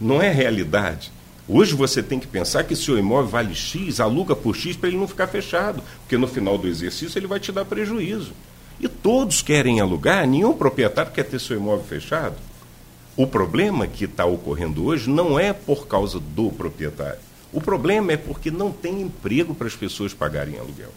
não 0.00 0.20
é 0.20 0.30
realidade. 0.30 1.10
Hoje 1.48 1.74
você 1.74 2.02
tem 2.02 2.20
que 2.20 2.26
pensar 2.26 2.64
que 2.64 2.76
seu 2.76 2.96
imóvel 2.98 3.30
vale 3.30 3.54
X, 3.54 3.98
aluga 3.98 4.36
por 4.36 4.54
X 4.54 4.76
para 4.76 4.88
ele 4.88 4.98
não 4.98 5.08
ficar 5.08 5.26
fechado, 5.26 5.82
porque 6.00 6.16
no 6.16 6.28
final 6.28 6.56
do 6.56 6.68
exercício 6.68 7.18
ele 7.18 7.26
vai 7.26 7.40
te 7.40 7.50
dar 7.50 7.64
prejuízo. 7.64 8.32
E 8.78 8.88
todos 8.88 9.42
querem 9.42 9.80
alugar, 9.80 10.26
nenhum 10.26 10.52
proprietário 10.52 11.12
quer 11.12 11.24
ter 11.24 11.40
seu 11.40 11.56
imóvel 11.56 11.84
fechado. 11.84 12.36
O 13.16 13.26
problema 13.26 13.86
que 13.86 14.04
está 14.04 14.24
ocorrendo 14.24 14.84
hoje 14.84 15.10
não 15.10 15.38
é 15.38 15.52
por 15.52 15.86
causa 15.86 16.20
do 16.20 16.50
proprietário 16.50 17.31
o 17.52 17.60
problema 17.60 18.12
é 18.12 18.16
porque 18.16 18.50
não 18.50 18.72
tem 18.72 19.02
emprego 19.02 19.54
para 19.54 19.66
as 19.66 19.76
pessoas 19.76 20.14
pagarem 20.14 20.58
aluguel. 20.58 20.92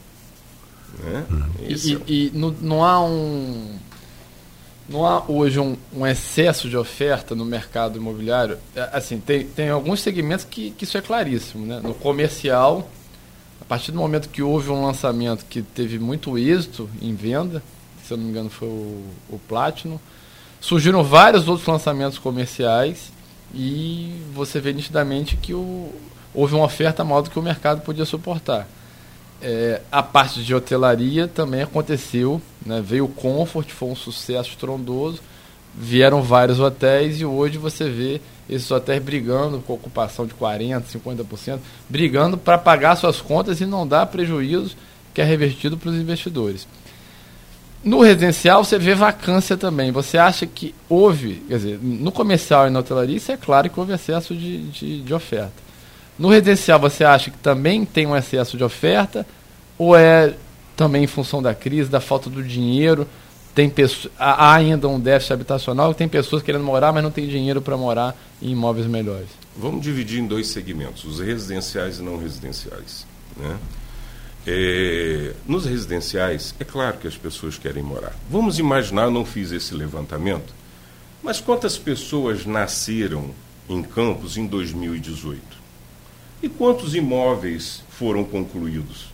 Né? 1.03 1.26
E, 1.62 1.74
e, 1.74 1.95
é 1.95 1.99
e 2.08 2.32
não, 2.34 2.56
não, 2.62 2.84
há 2.84 3.03
um. 3.03 3.78
Não 4.88 5.06
há 5.06 5.24
hoje 5.28 5.60
um, 5.60 5.76
um, 5.93 6.08
excesso 6.08 6.70
de 6.70 6.78
oferta 6.78 7.36
no 7.36 7.43
mercado 7.43 7.97
imobiliário. 7.97 8.58
É, 8.76 8.89
assim, 8.93 9.20
tem, 9.20 9.45
tem 9.45 9.70
alguns 9.70 9.99
segmentos 9.99 10.45
que, 10.45 10.72
que 10.72 10.86
isso 10.86 10.97
é 10.97 11.01
claríssimo. 11.01 11.66
Né? 11.66 11.82
No 11.84 11.93
comercial, 11.93 12.89
a 13.60 13.66
partir 13.66 13.91
do 13.91 13.97
momento 13.97 14.30
que 14.30 14.41
houve 14.41 14.70
um 14.70 14.86
lançamento 14.86 15.45
que 15.45 15.62
teve 15.62 15.99
muito 15.99 16.38
êxito 16.38 16.89
em 17.01 17.14
venda, 17.16 17.62
se 18.06 18.14
eu 18.14 18.18
não 18.18 18.26
me 18.26 18.30
engano 18.30 18.49
foi 18.49 18.68
o, 18.68 19.03
o 19.30 19.39
Platinum, 19.47 19.99
surgiram 20.62 21.03
vários 21.03 21.47
outros 21.47 21.68
lançamentos 21.68 22.18
comerciais 22.18 23.12
e 23.53 24.22
você 24.34 24.60
vê 24.60 24.72
nitidamente 24.72 25.36
que 25.38 25.53
o, 25.53 25.91
houve 26.36 26.53
uma 26.53 26.65
oferta 26.65 27.03
maior 27.03 27.21
do 27.21 27.29
que 27.29 27.39
o 27.39 27.41
mercado 27.41 27.81
podia 27.81 28.05
suportar. 28.05 28.67
É, 29.41 29.81
a 29.91 30.03
parte 30.03 30.43
de 30.43 30.53
hotelaria 30.53 31.27
também 31.27 31.61
aconteceu, 31.61 32.41
né? 32.65 32.81
veio 32.83 33.05
o 33.05 33.09
Comfort, 33.09 33.69
foi 33.69 33.89
um 33.89 33.95
sucesso 33.95 34.49
estrondoso, 34.49 35.21
vieram 35.73 36.21
vários 36.21 36.59
hotéis 36.59 37.19
e 37.19 37.25
hoje 37.25 37.57
você 37.57 37.89
vê 37.89 38.21
esses 38.49 38.69
hotéis 38.69 39.01
brigando 39.01 39.59
com 39.59 39.73
ocupação 39.73 40.25
de 40.25 40.33
40%, 40.33 40.83
50%, 40.86 41.59
brigando 41.89 42.38
para 42.38 42.57
pagar 42.57 42.95
suas 42.95 43.19
contas 43.21 43.59
e 43.61 43.65
não 43.65 43.88
dar 43.88 44.05
prejuízo 44.05 44.75
que 45.13 45.21
é 45.21 45.23
revertido 45.23 45.77
para 45.77 45.89
os 45.89 45.95
investidores. 45.95 46.67
No 47.83 48.01
residencial 48.01 48.63
você 48.63 48.79
vê 48.79 48.95
vacância 48.95 49.55
também. 49.55 49.91
Você 49.91 50.17
acha 50.17 50.45
que 50.47 50.73
houve, 50.89 51.36
quer 51.47 51.57
dizer, 51.57 51.79
no 51.81 52.11
comercial 52.11 52.67
e 52.67 52.71
na 52.71 52.79
hotelaria, 52.79 53.15
isso 53.15 53.31
é 53.31 53.38
claro 53.38 53.69
que 53.69 53.79
houve 53.79 53.93
excesso 53.93 54.33
de, 54.36 54.63
de, 54.69 55.01
de 55.01 55.13
oferta. 55.13 55.64
No 56.18 56.30
residencial, 56.30 56.80
você 56.80 57.03
acha 57.03 57.30
que 57.30 57.38
também 57.38 57.86
tem 57.86 58.07
um 58.07 58.16
excesso 58.16 58.57
de 58.57 58.63
oferta? 58.63 59.26
Ou 59.78 59.95
é 59.95 60.34
também 60.76 61.03
em 61.03 61.07
função 61.07 61.41
da 61.41 61.53
crise, 61.53 61.89
da 61.89 61.99
falta 61.99 62.30
do 62.30 62.41
dinheiro? 62.41 63.07
Tem 63.53 63.72
há 64.20 64.53
ainda 64.53 64.88
um 64.89 64.99
déficit 64.99 65.32
habitacional, 65.32 65.93
tem 65.93 66.09
pessoas 66.09 66.43
querendo 66.43 66.63
morar, 66.66 66.91
mas 66.91 67.01
não 67.01 67.11
tem 67.11 67.26
dinheiro 67.26 67.61
para 67.61 67.78
morar 67.78 68.13
em 68.41 68.51
imóveis 68.51 68.86
melhores. 68.86 69.30
Vamos 69.55 69.82
dividir 69.82 70.20
em 70.20 70.28
dois 70.28 70.47
segmentos, 70.47 71.05
os 71.05 71.22
residenciais 71.22 71.99
e 71.99 72.01
não 72.01 72.18
residenciais. 72.18 73.07
Né? 73.38 73.57
É, 74.45 75.34
nos 75.47 75.66
residenciais, 75.66 76.53
é 76.59 76.66
claro 76.66 76.97
que 76.97 77.07
as 77.07 77.16
pessoas 77.16 77.57
querem 77.57 77.82
morar. 77.82 78.13
Vamos 78.30 78.59
imaginar, 78.59 79.03
eu 79.03 79.11
não 79.11 79.24
fiz 79.24 79.53
esse 79.53 79.74
levantamento, 79.74 80.53
mas 81.24 81.39
quantas 81.39 81.78
pessoas 81.78 82.45
nasceram 82.45 83.32
em 83.70 83.82
Campos 83.82 84.36
em 84.36 84.45
2018? 84.45 85.64
E 86.45 86.49
quantos 86.49 86.93
imóveis 86.93 87.81
foram 87.89 88.23
concluídos? 88.23 89.07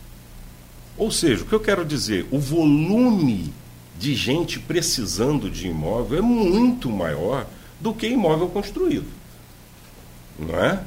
Ou 0.98 1.10
seja, 1.10 1.42
o 1.42 1.46
que 1.46 1.54
eu 1.54 1.60
quero 1.60 1.82
dizer, 1.82 2.26
o 2.30 2.38
volume 2.38 3.54
de 3.98 4.14
gente 4.14 4.58
precisando 4.58 5.48
de 5.48 5.66
imóvel 5.66 6.18
é 6.18 6.20
muito 6.20 6.90
maior 6.90 7.46
do 7.80 7.94
que 7.94 8.06
imóvel 8.06 8.48
construído. 8.48 9.06
Não 10.38 10.54
é? 10.62 10.84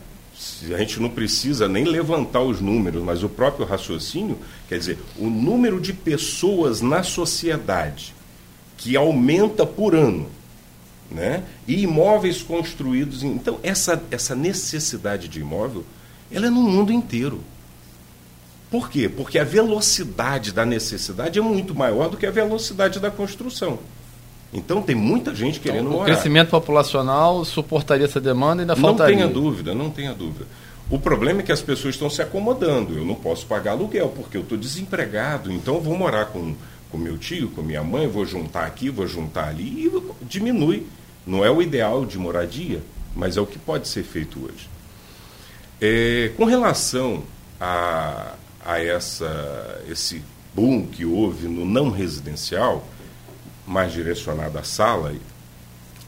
A 0.72 0.78
gente 0.78 1.00
não 1.00 1.10
precisa 1.10 1.68
nem 1.68 1.84
levantar 1.84 2.42
os 2.42 2.62
números, 2.62 3.02
mas 3.02 3.24
o 3.24 3.30
próprio 3.30 3.66
raciocínio, 3.66 4.38
quer 4.70 4.78
dizer, 4.78 5.00
o 5.18 5.32
número 5.32 5.82
de 5.82 5.94
pessoas 5.94 6.80
na 6.80 7.02
sociedade 7.02 8.14
que 8.78 8.96
aumenta 8.96 9.66
por 9.66 9.96
ano, 9.96 10.30
né? 11.10 11.44
E 11.68 11.82
imóveis 11.82 12.44
construídos, 12.44 13.24
então 13.24 13.60
essa 13.64 14.04
essa 14.12 14.36
necessidade 14.36 15.28
de 15.28 15.40
imóvel 15.40 15.84
ela 16.32 16.48
é 16.48 16.50
no 16.50 16.62
mundo 16.62 16.92
inteiro. 16.92 17.42
Por 18.70 18.90
quê? 18.90 19.08
Porque 19.08 19.38
a 19.40 19.44
velocidade 19.44 20.52
da 20.52 20.66
necessidade 20.66 21.38
é 21.40 21.42
muito 21.42 21.76
maior 21.76 22.10
do 22.10 22.18
que 22.18 22.26
a 22.26 22.32
velocidade 22.32 23.00
da 23.00 23.12
construção. 23.12 23.80
Então 24.54 24.82
tem 24.82 24.96
muita 24.96 25.36
gente 25.36 25.60
querendo 25.60 25.82
então, 25.82 25.92
o 25.92 25.94
morar. 26.00 26.04
O 26.04 26.14
crescimento 26.14 26.50
populacional 26.50 27.44
suportaria 27.46 28.06
essa 28.06 28.22
demanda 28.22 28.62
e 28.62 28.64
ainda 28.64 28.76
faltaria. 28.76 29.16
Não 29.16 29.24
tenha 29.24 29.34
dúvida, 29.34 29.76
não 29.76 29.90
tenha 29.90 30.14
dúvida. 30.14 30.46
O 30.90 31.00
problema 31.00 31.42
é 31.42 31.44
que 31.44 31.52
as 31.52 31.62
pessoas 31.62 31.96
estão 31.96 32.10
se 32.10 32.22
acomodando. 32.22 32.98
Eu 32.98 33.06
não 33.06 33.16
posso 33.16 33.46
pagar 33.46 33.72
aluguel 33.72 34.10
porque 34.10 34.38
eu 34.38 34.42
estou 34.42 34.58
desempregado, 34.58 35.52
então 35.52 35.76
eu 35.76 35.82
vou 35.82 35.98
morar 35.98 36.26
com, 36.26 36.56
com 36.92 36.98
meu 36.98 37.18
tio, 37.18 37.50
com 37.50 37.62
minha 37.62 37.84
mãe, 37.84 38.08
vou 38.08 38.26
juntar 38.26 38.66
aqui, 38.66 38.90
vou 38.90 39.08
juntar 39.08 39.50
ali, 39.50 39.64
e 39.64 40.26
diminui. 40.26 40.86
Não 41.26 41.44
é 41.44 41.50
o 41.50 41.62
ideal 41.62 42.06
de 42.06 42.18
moradia, 42.18 42.82
mas 43.16 43.36
é 43.36 43.42
o 43.42 43.48
que 43.48 43.58
pode 43.58 43.88
ser 43.88 44.04
feito 44.04 44.40
hoje. 44.44 44.75
É, 45.82 46.32
com 46.38 46.46
relação 46.46 47.24
a, 47.60 48.34
a 48.64 48.80
essa, 48.80 49.84
esse 49.90 50.22
boom 50.54 50.86
que 50.88 51.06
houve 51.06 51.48
no 51.48 51.66
não 51.66 51.90
residencial, 51.90 52.88
mais 53.68 53.92
direcionado 53.92 54.58
à 54.58 54.64
sala, 54.64 55.14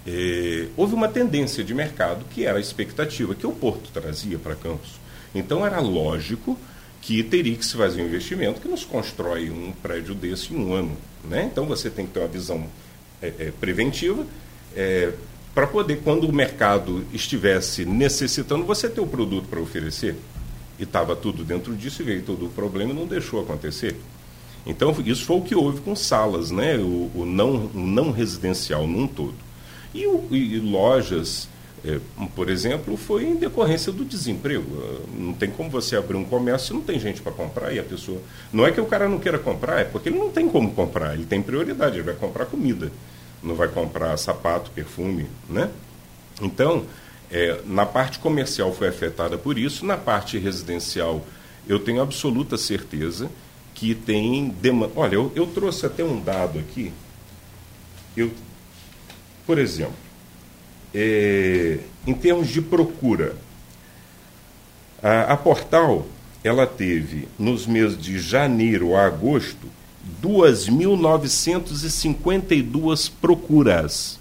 é, 0.06 0.68
houve 0.78 0.94
uma 0.94 1.10
tendência 1.10 1.64
de 1.64 1.74
mercado 1.74 2.24
que 2.30 2.46
era 2.46 2.58
a 2.58 2.62
expectativa 2.62 3.36
que 3.36 3.46
o 3.46 3.52
Porto 3.52 3.90
trazia 3.92 4.40
para 4.40 4.56
Campos. 4.56 4.92
Então 5.36 5.66
era 5.66 5.80
lógico 5.80 6.58
que 7.02 7.22
teria 7.24 7.56
que 7.56 7.66
se 7.66 7.76
fazer 7.76 8.02
um 8.02 8.06
investimento 8.06 8.62
que 8.62 8.68
nos 8.68 8.86
constrói 8.86 9.50
um 9.50 9.72
prédio 9.72 10.16
desse 10.16 10.54
em 10.54 10.58
um 10.58 10.74
ano. 10.74 10.98
Né? 11.24 11.50
Então 11.52 11.66
você 11.66 11.90
tem 11.90 12.06
que 12.06 12.14
ter 12.14 12.20
uma 12.20 12.28
visão 12.28 12.66
é, 13.22 13.34
é, 13.40 13.52
preventiva 13.60 14.26
é, 14.76 15.12
para 15.58 15.66
poder, 15.66 16.02
quando 16.04 16.26
o 16.26 16.32
mercado 16.32 17.04
estivesse 17.12 17.84
necessitando, 17.84 18.64
você 18.64 18.88
ter 18.88 19.02
o 19.02 19.08
produto 19.08 19.48
para 19.50 19.60
oferecer. 19.60 20.16
E 20.78 20.84
estava 20.84 21.16
tudo 21.16 21.44
dentro 21.44 21.76
disso 21.76 22.04
e 22.04 22.06
veio 22.06 22.22
todo 22.22 22.46
o 22.46 22.50
problema 22.50 22.92
e 22.92 22.96
não 22.96 23.08
deixou 23.08 23.42
acontecer. 23.42 23.96
Então, 24.68 24.96
isso 25.04 25.26
foi 25.26 25.38
o 25.38 25.42
que 25.42 25.56
houve 25.56 25.82
com 25.82 25.96
salas, 25.96 26.52
né? 26.52 26.78
o, 26.78 27.10
o 27.16 27.26
não, 27.26 27.72
o 27.74 27.80
não 27.80 28.12
residencial 28.12 28.86
num 28.86 29.08
todo. 29.08 29.34
E, 29.96 30.06
o, 30.06 30.28
e 30.30 30.60
lojas, 30.60 31.50
é, 31.84 32.00
por 32.36 32.52
exemplo, 32.52 32.96
foi 32.96 33.26
em 33.26 33.36
decorrência 33.36 33.92
do 33.92 34.06
desemprego. 34.06 34.64
Não 35.18 35.34
tem 35.34 35.50
como 35.50 35.72
você 35.72 35.96
abrir 35.96 36.18
um 36.18 36.24
comércio 36.24 36.68
se 36.68 36.74
não 36.76 36.82
tem 36.82 37.00
gente 37.00 37.20
para 37.20 37.32
comprar 37.32 37.74
e 37.74 37.80
a 37.80 37.84
pessoa. 37.84 38.22
Não 38.54 38.64
é 38.64 38.72
que 38.72 38.80
o 38.80 38.86
cara 38.86 39.10
não 39.10 39.18
queira 39.18 39.40
comprar, 39.40 39.80
é 39.80 39.86
porque 39.86 40.10
ele 40.10 40.20
não 40.20 40.30
tem 40.30 40.48
como 40.48 40.72
comprar, 40.76 41.16
ele 41.16 41.26
tem 41.26 41.42
prioridade, 41.42 41.96
ele 41.96 42.04
vai 42.04 42.14
comprar 42.14 42.46
comida, 42.46 42.92
não 43.42 43.56
vai 43.56 43.68
comprar 43.68 44.18
sapato, 44.18 44.72
perfume, 44.72 45.28
né? 45.50 45.70
Então, 46.42 46.86
é, 47.32 47.62
na 47.66 47.86
parte 47.86 48.20
comercial 48.20 48.74
foi 48.74 48.88
afetada 48.88 49.38
por 49.38 49.58
isso, 49.58 49.86
na 49.86 49.98
parte 49.98 50.38
residencial 50.38 51.26
eu 51.68 51.80
tenho 51.80 52.02
absoluta 52.02 52.58
certeza 52.58 53.30
que 53.74 53.94
tem 53.94 54.50
demanda. 54.50 54.94
Olha, 54.96 55.16
eu, 55.16 55.32
eu 55.36 55.46
trouxe 55.48 55.86
até 55.86 56.04
um 56.04 56.20
dado 56.20 56.58
aqui. 56.60 56.92
Eu, 58.16 58.32
por 59.46 59.60
exemplo, 59.60 59.94
é, 60.96 61.80
em 62.06 62.14
termos 62.14 62.48
de 62.48 62.62
procura, 62.62 63.36
a, 65.04 65.34
a, 65.34 65.38
Portal 65.38 66.08
ela 66.44 66.66
teve 66.66 67.28
nos 67.38 67.68
meses 67.68 67.98
de 67.98 68.18
janeiro 68.18 68.96
a 68.96 69.06
agosto 69.06 69.68
2.952 70.22 73.12
procuras. 73.22 74.20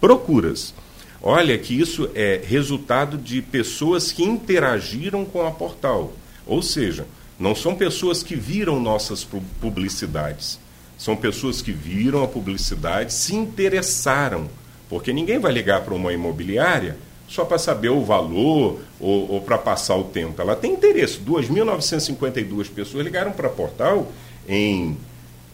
Procuras. 0.00 0.74
Olha 1.22 1.56
que 1.58 1.78
isso 1.78 2.08
é 2.14 2.40
resultado 2.42 3.18
de 3.18 3.42
pessoas 3.42 4.10
que 4.10 4.24
interagiram 4.24 5.24
com 5.24 5.46
a 5.46 5.50
Portal. 5.50 6.12
Ou 6.46 6.62
seja, 6.62 7.06
não 7.38 7.54
são 7.54 7.74
pessoas 7.74 8.22
que 8.22 8.34
viram 8.34 8.80
nossas 8.80 9.26
publicidades. 9.60 10.58
São 10.96 11.16
pessoas 11.16 11.62
que 11.62 11.72
viram 11.72 12.22
a 12.22 12.28
publicidade, 12.28 13.12
se 13.12 13.34
interessaram. 13.34 14.48
Porque 14.88 15.12
ninguém 15.12 15.38
vai 15.38 15.52
ligar 15.52 15.82
para 15.82 15.94
uma 15.94 16.12
imobiliária 16.12 16.96
só 17.28 17.44
para 17.44 17.58
saber 17.58 17.90
o 17.90 18.04
valor 18.04 18.80
ou, 18.98 19.32
ou 19.32 19.40
para 19.40 19.56
passar 19.56 19.96
o 19.96 20.04
tempo. 20.04 20.42
Ela 20.42 20.56
tem 20.56 20.72
interesse. 20.72 21.20
2.952 21.20 22.68
pessoas 22.70 23.04
ligaram 23.04 23.30
para 23.30 23.46
a 23.46 23.50
portal 23.50 24.10
em 24.50 24.98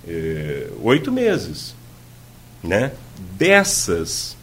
eh, 0.08 0.70
oito 0.82 1.12
meses. 1.12 1.76
Né? 2.62 2.92
Dessas 3.38 4.34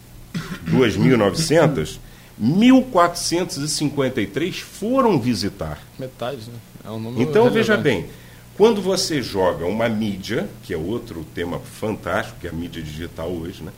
2.900, 0.68 1.98
1.453 2.42 4.54
foram 4.54 5.20
visitar. 5.20 5.80
Metade, 5.98 6.50
né? 6.50 6.58
É 6.86 6.90
um 6.90 7.00
número 7.00 7.22
então, 7.22 7.46
relevante. 7.46 7.56
veja 7.56 7.78
bem, 7.78 8.08
quando 8.56 8.82
você 8.82 9.22
joga 9.22 9.66
uma 9.66 9.88
mídia, 9.90 10.48
que 10.64 10.74
é 10.74 10.78
outro 10.78 11.26
tema 11.34 11.60
fantástico, 11.60 12.40
que 12.40 12.48
é 12.48 12.52
a 12.52 12.54
mídia 12.54 12.82
digital 12.82 13.30
hoje, 13.32 13.62
né? 13.64 13.72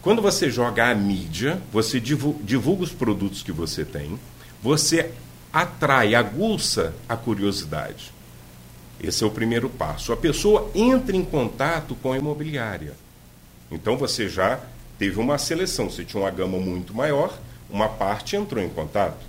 Quando 0.00 0.22
você 0.22 0.48
joga 0.48 0.88
a 0.88 0.94
mídia, 0.94 1.60
você 1.72 1.98
divulga 1.98 2.84
os 2.84 2.92
produtos 2.92 3.42
que 3.42 3.50
você 3.50 3.84
tem, 3.84 4.16
você 4.62 5.10
atrai, 5.52 6.14
aguça 6.14 6.94
a 7.08 7.16
curiosidade. 7.16 8.14
Esse 9.00 9.24
é 9.24 9.26
o 9.26 9.30
primeiro 9.30 9.68
passo. 9.68 10.12
A 10.12 10.16
pessoa 10.16 10.70
entra 10.74 11.16
em 11.16 11.24
contato 11.24 11.94
com 11.96 12.12
a 12.12 12.18
imobiliária. 12.18 12.94
Então 13.70 13.96
você 13.96 14.28
já 14.28 14.60
teve 14.98 15.18
uma 15.18 15.38
seleção. 15.38 15.90
Você 15.90 16.04
tinha 16.04 16.22
uma 16.22 16.30
gama 16.30 16.58
muito 16.58 16.94
maior, 16.94 17.38
uma 17.70 17.88
parte 17.88 18.36
entrou 18.36 18.62
em 18.62 18.68
contato. 18.68 19.24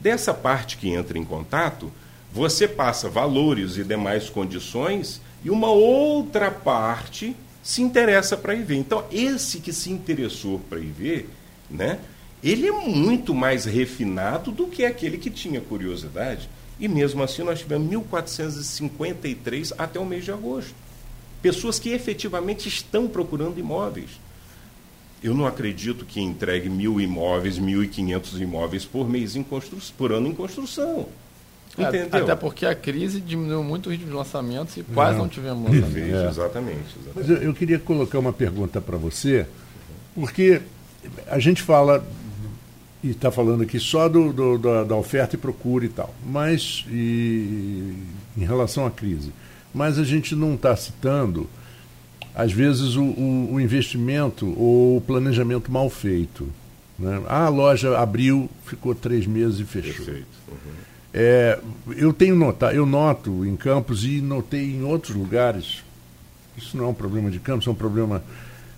Dessa 0.00 0.32
parte 0.32 0.76
que 0.76 0.88
entra 0.88 1.18
em 1.18 1.24
contato, 1.24 1.92
você 2.32 2.68
passa 2.68 3.08
valores 3.08 3.76
e 3.76 3.84
demais 3.84 4.30
condições 4.30 5.20
e 5.44 5.50
uma 5.50 5.70
outra 5.70 6.50
parte 6.50 7.34
se 7.62 7.82
interessa 7.82 8.36
para 8.36 8.54
ir 8.54 8.62
ver. 8.62 8.76
Então, 8.76 9.04
esse 9.10 9.60
que 9.60 9.72
se 9.72 9.90
interessou 9.90 10.58
para 10.58 10.78
ir 10.78 10.92
ver, 10.92 11.30
né, 11.70 11.98
ele 12.42 12.66
é 12.66 12.72
muito 12.72 13.34
mais 13.34 13.64
refinado 13.64 14.50
do 14.52 14.66
que 14.66 14.84
aquele 14.84 15.18
que 15.18 15.30
tinha 15.30 15.60
curiosidade. 15.60 16.48
E 16.80 16.86
mesmo 16.86 17.22
assim, 17.22 17.42
nós 17.42 17.60
tivemos 17.60 17.90
1.453 17.92 19.72
até 19.76 19.98
o 19.98 20.04
mês 20.04 20.24
de 20.24 20.30
agosto. 20.30 20.74
Pessoas 21.42 21.78
que 21.78 21.90
efetivamente 21.90 22.68
estão 22.68 23.08
procurando 23.08 23.58
imóveis. 23.58 24.10
Eu 25.22 25.34
não 25.34 25.46
acredito 25.46 26.04
que 26.04 26.20
entregue 26.20 26.68
mil 26.68 27.00
imóveis, 27.00 27.58
1.500 27.58 28.40
imóveis 28.40 28.84
por 28.84 29.08
mês 29.08 29.34
em 29.34 29.44
por 29.96 30.12
ano 30.12 30.28
em 30.28 30.34
construção. 30.34 31.08
É, 31.76 31.88
Entendeu? 31.88 32.22
Até 32.22 32.34
porque 32.34 32.66
a 32.66 32.74
crise 32.74 33.20
diminuiu 33.20 33.62
muito 33.62 33.88
o 33.88 33.92
ritmo 33.92 34.08
de 34.08 34.14
lançamentos 34.14 34.76
e 34.76 34.82
quase 34.82 35.12
não, 35.12 35.24
não 35.24 35.28
tivemos 35.28 35.70
lançamentos. 35.70 36.20
É. 36.20 36.28
Exatamente, 36.28 36.96
exatamente. 37.00 37.12
Mas 37.14 37.30
eu, 37.30 37.36
eu 37.36 37.54
queria 37.54 37.78
colocar 37.78 38.18
uma 38.18 38.32
pergunta 38.32 38.80
para 38.80 38.96
você, 38.96 39.46
porque 40.14 40.60
a 41.28 41.38
gente 41.38 41.62
fala, 41.62 42.04
e 43.02 43.10
está 43.10 43.30
falando 43.30 43.62
aqui 43.62 43.78
só 43.78 44.08
do, 44.08 44.32
do 44.32 44.58
da, 44.58 44.84
da, 44.84 44.96
oferta 44.96 45.36
e 45.36 45.38
procura 45.38 45.84
e 45.84 45.88
tal, 45.88 46.12
mas 46.26 46.84
e, 46.88 47.94
em 48.36 48.44
relação 48.44 48.86
à 48.86 48.90
crise. 48.90 49.32
Mas 49.72 49.98
a 49.98 50.04
gente 50.04 50.34
não 50.34 50.54
está 50.54 50.74
citando, 50.74 51.48
às 52.34 52.52
vezes, 52.52 52.96
o, 52.96 53.04
o, 53.04 53.54
o, 53.54 53.60
investimento 53.60 54.46
ou 54.58 54.96
o 54.96 55.00
planejamento 55.00 55.70
mal 55.70 55.88
feito. 55.88 56.48
Né? 56.98 57.22
Ah, 57.28 57.44
a 57.44 57.48
loja 57.48 57.96
abriu, 57.98 58.48
ficou 58.64 58.94
três 58.94 59.26
meses 59.26 59.60
e 59.60 59.64
fechou. 59.64 60.04
Perfeito. 60.04 60.26
Uhum. 60.48 60.88
É, 61.12 61.58
eu 61.96 62.12
tenho 62.12 62.34
notado, 62.34 62.74
eu 62.74 62.84
noto 62.84 63.44
em 63.44 63.56
Campos 63.56 64.04
e 64.04 64.20
notei 64.20 64.76
em 64.76 64.82
outros 64.82 65.16
lugares, 65.16 65.82
isso 66.56 66.76
não 66.76 66.86
é 66.86 66.88
um 66.88 66.94
problema 66.94 67.30
de 67.30 67.38
Campos, 67.38 67.66
é 67.66 67.70
um 67.70 67.74
problema, 67.74 68.22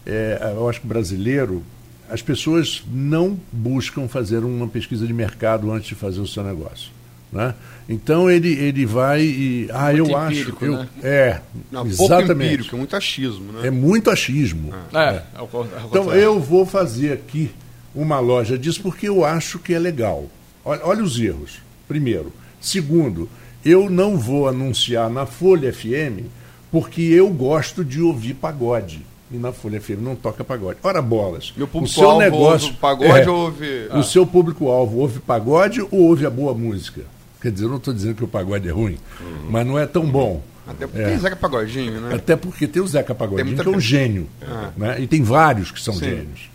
é, 0.06 0.52
eu 0.54 0.68
acho 0.68 0.80
que 0.80 0.86
brasileiro, 0.86 1.62
as 2.10 2.20
pessoas 2.20 2.82
não 2.92 3.38
buscam 3.52 4.08
fazer 4.08 4.44
uma 4.44 4.68
pesquisa 4.68 5.06
de 5.06 5.12
mercado 5.12 5.70
antes 5.70 5.88
de 5.88 5.94
fazer 5.94 6.20
o 6.20 6.26
seu 6.26 6.42
negócio. 6.42 6.90
Né? 7.32 7.54
Então 7.88 8.28
ele, 8.28 8.52
ele 8.52 8.84
vai 8.84 9.22
e. 9.22 9.68
Ah, 9.72 9.92
muito 9.92 10.10
eu 10.10 10.16
acho. 10.16 10.56
Eu, 10.60 10.78
né? 10.78 10.88
É, 11.02 11.40
não, 11.70 11.86
exatamente. 11.86 12.26
Pouco 12.26 12.42
empírico, 12.42 12.74
é 12.74 12.78
muito 12.78 12.96
achismo. 12.96 13.52
Né? 13.52 13.68
É 13.68 13.70
muito 13.70 14.10
achismo. 14.10 14.74
Ah. 14.92 15.00
É, 15.00 15.14
é. 15.14 15.40
É 15.40 15.84
então 15.84 16.12
eu 16.12 16.40
vou 16.40 16.66
fazer 16.66 17.12
aqui 17.12 17.52
uma 17.94 18.18
loja 18.18 18.58
disso 18.58 18.82
porque 18.82 19.08
eu 19.08 19.24
acho 19.24 19.60
que 19.60 19.72
é 19.72 19.78
legal. 19.78 20.26
Olha, 20.64 20.80
olha 20.84 21.04
os 21.04 21.18
erros. 21.20 21.60
Primeiro. 21.86 22.32
Segundo, 22.60 23.28
eu 23.64 23.88
não 23.88 24.18
vou 24.18 24.48
anunciar 24.48 25.08
na 25.08 25.24
Folha 25.24 25.72
FM 25.72 26.26
porque 26.70 27.02
eu 27.02 27.28
gosto 27.28 27.84
de 27.84 28.00
ouvir 28.00 28.34
pagode. 28.34 29.06
E 29.30 29.36
na 29.36 29.52
Folha 29.52 29.80
FM 29.80 30.00
não 30.00 30.16
toca 30.16 30.42
pagode. 30.42 30.78
Ora 30.82 31.00
bolas. 31.00 31.52
Meu 31.56 31.68
público 31.68 31.92
o 31.92 32.02
seu 32.02 32.18
negócio 32.18 32.68
ouve 32.68 32.78
pagode 32.78 33.28
é, 33.28 33.30
ouve. 33.30 33.88
O 33.94 34.02
seu 34.02 34.26
público-alvo 34.26 34.98
ouve 34.98 35.20
pagode 35.20 35.80
ou 35.80 35.88
ouve 35.92 36.26
a 36.26 36.30
boa 36.30 36.52
música? 36.52 37.02
Quer 37.40 37.52
dizer, 37.52 37.66
eu 37.66 37.70
não 37.70 37.76
estou 37.76 37.94
dizendo 37.94 38.16
que 38.16 38.24
o 38.24 38.28
pagode 38.28 38.68
é 38.68 38.72
ruim, 38.72 38.98
uhum. 39.20 39.50
mas 39.50 39.66
não 39.66 39.78
é 39.78 39.86
tão 39.86 40.04
bom. 40.04 40.42
Até 40.66 40.86
porque 40.86 41.02
é. 41.02 41.08
tem 41.08 41.18
Zeca 41.18 41.36
Pagodinho, 41.36 42.00
né? 42.00 42.14
Até 42.14 42.36
porque 42.36 42.66
tem 42.66 42.82
o 42.82 42.86
Zeca 42.86 43.14
Pagodinho, 43.14 43.56
que 43.56 43.68
é 43.68 43.70
um 43.70 43.80
gênio. 43.80 44.28
Ah. 44.42 44.70
Né? 44.76 45.00
E 45.00 45.06
tem 45.06 45.22
vários 45.22 45.70
que 45.70 45.80
são 45.80 45.94
Sim. 45.94 46.04
gênios. 46.04 46.50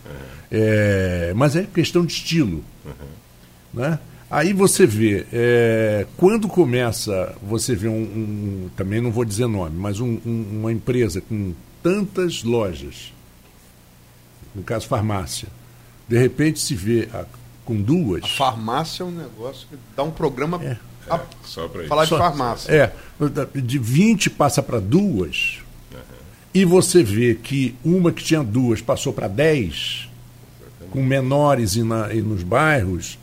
É. 0.48 1.32
mas 1.34 1.56
é 1.56 1.64
questão 1.64 2.04
de 2.04 2.12
estilo. 2.12 2.62
Uhum. 2.84 2.92
Né? 3.74 3.98
Aí 4.30 4.52
você 4.52 4.86
vê, 4.86 5.26
é, 5.32 6.06
quando 6.16 6.48
começa, 6.48 7.34
você 7.42 7.74
vê 7.74 7.88
um, 7.88 7.92
um, 7.92 8.70
também 8.76 9.00
não 9.00 9.10
vou 9.10 9.24
dizer 9.24 9.46
nome, 9.46 9.76
mas 9.76 10.00
um, 10.00 10.18
uma 10.24 10.72
empresa 10.72 11.20
com 11.20 11.52
tantas 11.86 12.42
lojas, 12.42 13.12
no 14.52 14.64
caso 14.64 14.88
farmácia, 14.88 15.46
de 16.08 16.18
repente 16.18 16.58
se 16.58 16.74
vê 16.74 17.08
a, 17.14 17.24
com 17.64 17.80
duas. 17.80 18.24
A 18.24 18.26
farmácia 18.26 19.04
é 19.04 19.06
um 19.06 19.12
negócio 19.12 19.68
que 19.68 19.76
dá 19.94 20.02
um 20.02 20.10
programa 20.10 20.60
é. 20.64 20.76
a, 21.08 21.14
é, 21.14 21.86
falar 21.86 22.06
de 22.06 22.10
farmácia. 22.10 22.72
É, 22.72 22.92
de 23.54 23.78
20 23.78 24.30
passa 24.30 24.60
para 24.64 24.80
duas, 24.80 25.60
e 26.52 26.64
você 26.64 27.04
vê 27.04 27.36
que 27.36 27.76
uma 27.84 28.10
que 28.10 28.24
tinha 28.24 28.42
duas 28.42 28.80
passou 28.80 29.12
para 29.12 29.28
dez, 29.28 30.08
com 30.90 31.04
menores 31.04 31.76
e, 31.76 31.84
na, 31.84 32.12
e 32.12 32.20
nos 32.20 32.42
bairros, 32.42 33.16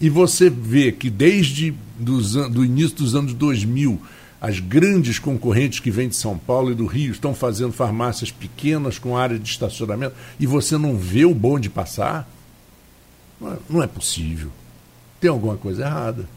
e 0.00 0.08
você 0.08 0.48
vê 0.48 0.92
que 0.92 1.10
desde 1.10 1.74
dos, 1.98 2.34
do 2.34 2.64
início 2.64 2.96
dos 2.96 3.16
anos 3.16 3.34
2000, 3.34 4.00
as 4.44 4.60
grandes 4.60 5.18
concorrentes 5.18 5.80
que 5.80 5.90
vêm 5.90 6.06
de 6.06 6.16
São 6.16 6.36
Paulo 6.36 6.70
e 6.70 6.74
do 6.74 6.84
Rio 6.84 7.12
estão 7.12 7.34
fazendo 7.34 7.72
farmácias 7.72 8.30
pequenas 8.30 8.98
com 8.98 9.16
área 9.16 9.38
de 9.38 9.48
estacionamento, 9.48 10.14
e 10.38 10.46
você 10.46 10.76
não 10.76 10.98
vê 10.98 11.24
o 11.24 11.34
bonde 11.34 11.70
passar, 11.70 12.28
não 13.40 13.54
é, 13.54 13.58
não 13.70 13.82
é 13.82 13.86
possível. 13.86 14.52
Tem 15.18 15.30
alguma 15.30 15.56
coisa 15.56 15.86
errada. 15.86 16.28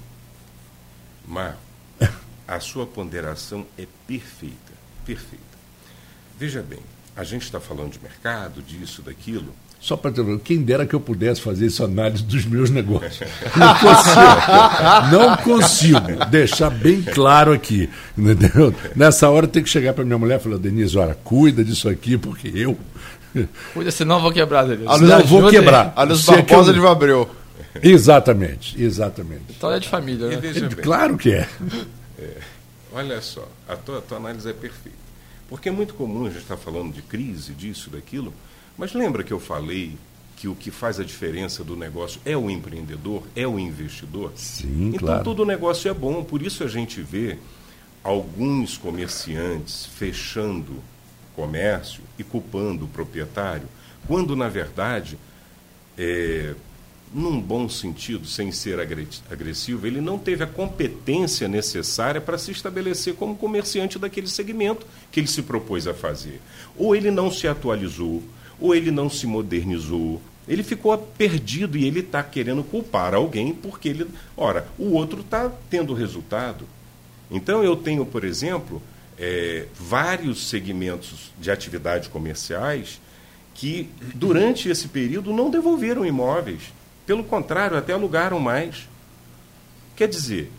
Marco, 1.27 1.59
a 2.47 2.59
sua 2.61 2.87
ponderação 2.87 3.65
é 3.77 3.85
perfeita, 4.07 4.71
perfeita. 5.05 5.43
Veja 6.39 6.61
bem, 6.61 6.79
a 7.13 7.25
gente 7.25 7.43
está 7.43 7.59
falando 7.59 7.91
de 7.91 7.99
mercado, 7.99 8.61
disso, 8.61 9.01
daquilo. 9.01 9.53
Só 9.79 9.95
para 9.95 10.11
dizer, 10.11 10.39
quem 10.39 10.61
dera 10.61 10.85
que 10.85 10.95
eu 10.95 10.99
pudesse 10.99 11.39
fazer 11.39 11.67
essa 11.67 11.85
análise 11.85 12.23
dos 12.23 12.45
meus 12.45 12.69
negócios. 12.69 13.29
Não 13.55 13.75
consigo. 13.75 15.11
Não 15.11 15.37
consigo. 15.37 16.25
Deixar 16.29 16.69
bem 16.69 17.01
claro 17.01 17.53
aqui. 17.53 17.89
Entendeu? 18.17 18.73
Nessa 18.95 19.29
hora 19.29 19.47
tem 19.47 19.63
que 19.63 19.69
chegar 19.69 19.93
para 19.93 20.03
minha 20.03 20.17
mulher 20.17 20.39
e 20.39 20.43
falar, 20.43 20.57
Denise, 20.57 20.97
olha, 20.97 21.15
cuida 21.23 21.63
disso 21.63 21.87
aqui, 21.87 22.17
porque 22.17 22.51
eu. 22.53 22.77
Cuida, 23.73 23.91
senão 23.91 24.15
eu 24.15 24.21
vou 24.21 24.31
quebrar, 24.31 24.65
Denise. 24.67 25.01
Não, 25.01 25.23
vou 25.23 25.49
quebrar. 25.49 25.93
A 25.95 26.03
Luz 26.03 26.25
Barbosa 26.25 26.73
de 26.73 26.79
Vabreu. 26.79 27.29
Exatamente, 27.81 28.81
exatamente. 28.81 29.43
Então 29.49 29.71
é 29.71 29.79
de 29.79 29.87
família, 29.87 30.27
né? 30.27 30.35
É, 30.35 30.81
claro 30.81 31.17
que 31.17 31.31
é. 31.31 31.47
é. 32.17 32.37
Olha 32.91 33.21
só, 33.21 33.47
a 33.67 33.75
tua, 33.75 33.99
a 33.99 34.01
tua 34.01 34.17
análise 34.17 34.49
é 34.49 34.53
perfeita. 34.53 34.97
Porque 35.49 35.69
é 35.69 35.71
muito 35.71 35.93
comum 35.93 36.25
a 36.25 36.29
gente 36.29 36.41
estar 36.41 36.55
tá 36.55 36.61
falando 36.61 36.93
de 36.93 37.01
crise, 37.01 37.53
disso, 37.53 37.89
daquilo, 37.89 38.33
mas 38.77 38.93
lembra 38.93 39.23
que 39.23 39.31
eu 39.31 39.39
falei 39.39 39.97
que 40.35 40.47
o 40.47 40.55
que 40.55 40.69
faz 40.69 40.99
a 40.99 41.03
diferença 41.03 41.63
do 41.63 41.75
negócio 41.75 42.21
é 42.23 42.37
o 42.37 42.49
empreendedor, 42.49 43.23
é 43.35 43.47
o 43.47 43.57
investidor? 43.57 44.31
Sim, 44.35 44.89
então, 44.89 44.99
claro. 44.99 45.23
todo 45.23 45.45
negócio 45.45 45.89
é 45.89 45.93
bom, 45.93 46.23
por 46.23 46.41
isso 46.43 46.63
a 46.63 46.67
gente 46.67 47.01
vê 47.01 47.37
alguns 48.03 48.77
comerciantes 48.77 49.87
fechando 49.87 50.75
comércio 51.35 52.03
e 52.17 52.23
culpando 52.23 52.85
o 52.85 52.87
proprietário, 52.87 53.67
quando 54.07 54.35
na 54.35 54.47
verdade 54.47 55.17
é, 55.97 56.53
num 57.13 57.39
bom 57.39 57.69
sentido, 57.69 58.27
sem 58.27 58.51
ser 58.51 58.79
agressivo, 58.79 59.87
ele 59.87 60.01
não 60.01 60.17
teve 60.17 60.43
a 60.43 60.47
competência 60.47 61.47
necessária 61.47 62.19
para 62.19 62.37
se 62.37 62.51
estabelecer 62.51 63.15
como 63.15 63.35
comerciante 63.35 63.97
daquele 63.97 64.27
segmento 64.27 64.85
que 65.11 65.19
ele 65.19 65.27
se 65.27 65.41
propôs 65.41 65.87
a 65.87 65.93
fazer. 65.93 66.41
Ou 66.75 66.95
ele 66.95 67.09
não 67.09 67.31
se 67.31 67.47
atualizou, 67.47 68.21
ou 68.59 68.75
ele 68.75 68.91
não 68.91 69.09
se 69.09 69.27
modernizou, 69.27 70.21
ele 70.47 70.63
ficou 70.63 70.97
perdido 70.97 71.77
e 71.77 71.85
ele 71.85 71.99
está 71.99 72.23
querendo 72.23 72.63
culpar 72.63 73.13
alguém 73.13 73.53
porque 73.53 73.89
ele. 73.89 74.07
Ora, 74.35 74.67
o 74.77 74.91
outro 74.93 75.21
está 75.21 75.51
tendo 75.69 75.93
resultado. 75.93 76.65
Então 77.29 77.63
eu 77.63 77.75
tenho, 77.75 78.05
por 78.05 78.23
exemplo, 78.23 78.81
é, 79.19 79.65
vários 79.77 80.47
segmentos 80.47 81.31
de 81.39 81.51
atividades 81.51 82.07
comerciais 82.07 83.01
que, 83.53 83.89
durante 84.15 84.69
esse 84.69 84.87
período, 84.87 85.33
não 85.33 85.49
devolveram 85.49 86.05
imóveis 86.05 86.77
pelo 87.07 87.23
contrário, 87.23 87.77
até 87.77 87.93
alugaram 87.93 88.37
mais. 88.37 88.87
Quer 89.95 90.09
dizer, 90.09 90.51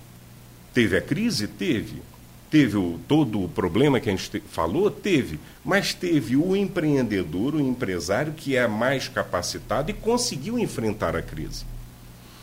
teve 0.72 0.96
a 0.96 1.00
crise? 1.00 1.46
Teve. 1.46 2.02
Teve 2.50 2.76
o, 2.76 2.98
todo 3.06 3.44
o 3.44 3.48
problema 3.48 4.00
que 4.00 4.08
a 4.08 4.12
gente 4.12 4.30
te, 4.30 4.40
falou? 4.40 4.90
Teve. 4.90 5.38
Mas 5.64 5.92
teve 5.92 6.36
o 6.36 6.56
empreendedor, 6.56 7.54
o 7.54 7.60
empresário 7.60 8.32
que 8.32 8.56
é 8.56 8.66
mais 8.66 9.06
capacitado 9.08 9.90
e 9.90 9.94
conseguiu 9.94 10.58
enfrentar 10.58 11.14
a 11.14 11.22
crise. 11.22 11.66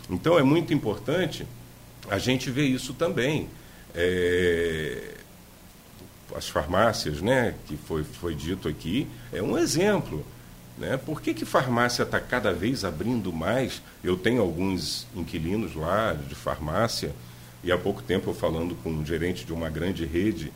Então 0.08 0.38
é 0.38 0.42
muito 0.42 0.72
importante 0.72 1.46
a 2.08 2.18
gente 2.18 2.50
ver 2.50 2.66
isso 2.66 2.94
também. 2.94 3.48
É, 3.94 5.14
as 6.34 6.48
farmácias, 6.48 7.20
né, 7.20 7.54
que 7.66 7.76
foi, 7.76 8.04
foi 8.04 8.34
dito 8.34 8.68
aqui, 8.68 9.06
é 9.32 9.42
um 9.42 9.58
exemplo. 9.58 10.24
Né? 10.78 10.96
Por 10.96 11.22
que, 11.22 11.32
que 11.32 11.44
farmácia 11.44 12.02
está 12.02 12.20
cada 12.20 12.52
vez 12.52 12.84
abrindo 12.84 13.32
mais? 13.32 13.80
Eu 14.04 14.16
tenho 14.16 14.42
alguns 14.42 15.06
inquilinos 15.14 15.74
lá 15.74 16.12
de 16.12 16.34
farmácia, 16.34 17.14
e 17.62 17.72
há 17.72 17.78
pouco 17.78 18.02
tempo 18.02 18.30
eu 18.30 18.34
falando 18.34 18.74
com 18.82 18.90
um 18.90 19.04
gerente 19.04 19.44
de 19.44 19.52
uma 19.52 19.68
grande 19.68 20.04
rede, 20.04 20.52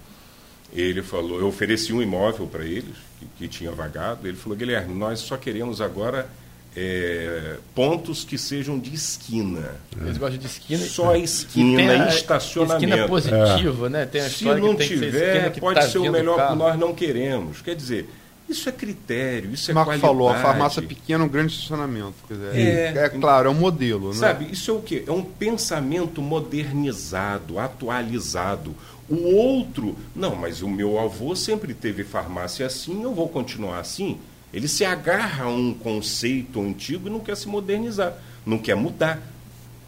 ele 0.72 1.03
falou, 1.03 1.40
eu 1.40 1.48
ofereci 1.48 1.92
um 1.92 2.01
imóvel 2.01 2.46
para 2.46 2.64
eles, 2.64 2.96
que, 3.18 3.26
que, 3.38 3.48
tinha 3.48 3.72
vagado, 3.72 4.26
ele 4.26 4.36
falou, 4.36 4.57
Guilherme, 4.57 4.94
nós 4.94 5.20
só 5.20 5.36
queremos 5.36 5.80
agora 5.80 6.28
é, 6.76 7.57
pontos 7.74 8.24
que 8.24 8.38
sejam 8.38 8.78
de 8.78 8.94
esquina. 8.94 9.74
Eles 10.01 10.16
gostam 10.16 10.38
de 10.38 10.46
esquina. 10.46 10.84
Só 10.84 11.16
esquina 11.16 11.82
e 11.82 12.09
estacionamento. 12.09 12.84
Esquina 12.84 13.09
positiva, 13.09 13.86
é. 13.86 13.90
né? 13.90 14.07
Tem 14.07 14.20
a 14.20 14.30
Se 14.30 14.44
não 14.44 14.76
tiver, 14.76 15.51
pode 15.59 15.80
tá 15.80 15.88
ser 15.88 15.98
o 15.98 16.11
melhor 16.11 16.48
que 16.48 16.55
nós 16.55 16.78
não 16.78 16.94
queremos. 16.94 17.61
Quer 17.61 17.74
dizer, 17.74 18.09
isso 18.51 18.68
é 18.68 18.72
critério, 18.72 19.53
isso 19.53 19.70
é 19.70 19.74
Marco 19.74 19.90
qualidade. 19.90 20.12
falou, 20.12 20.28
a 20.28 20.34
farmácia 20.34 20.82
pequena, 20.82 21.24
um 21.24 21.28
grande 21.28 21.55
estacionamento. 21.55 22.14
Dizer, 22.28 22.57
é, 22.57 23.05
é, 23.05 23.09
claro, 23.09 23.48
é 23.48 23.51
um 23.51 23.55
modelo. 23.55 24.09
Né? 24.09 24.14
Sabe, 24.14 24.51
isso 24.51 24.70
é 24.70 24.74
o 24.74 24.82
quê? 24.82 25.05
É 25.07 25.12
um 25.12 25.22
pensamento 25.22 26.20
modernizado, 26.20 27.59
atualizado. 27.59 28.74
O 29.09 29.34
outro, 29.34 29.96
não, 30.14 30.36
mas 30.36 30.62
o 30.62 30.68
meu 30.68 30.98
avô 30.98 31.34
sempre 31.34 31.74
teve 31.74 32.05
farmácia 32.05 32.66
assim, 32.66 33.03
eu 33.03 33.14
vou 33.14 33.28
continuar 33.28 33.80
assim. 33.80 34.18
Ele 34.53 34.68
se 34.68 34.84
agarra 34.84 35.44
a 35.44 35.48
um 35.48 35.72
conceito 35.72 36.61
antigo 36.61 37.09
e 37.09 37.11
não 37.11 37.20
quer 37.20 37.36
se 37.36 37.48
modernizar, 37.48 38.14
não 38.44 38.59
quer 38.59 38.74
mudar. 38.74 39.20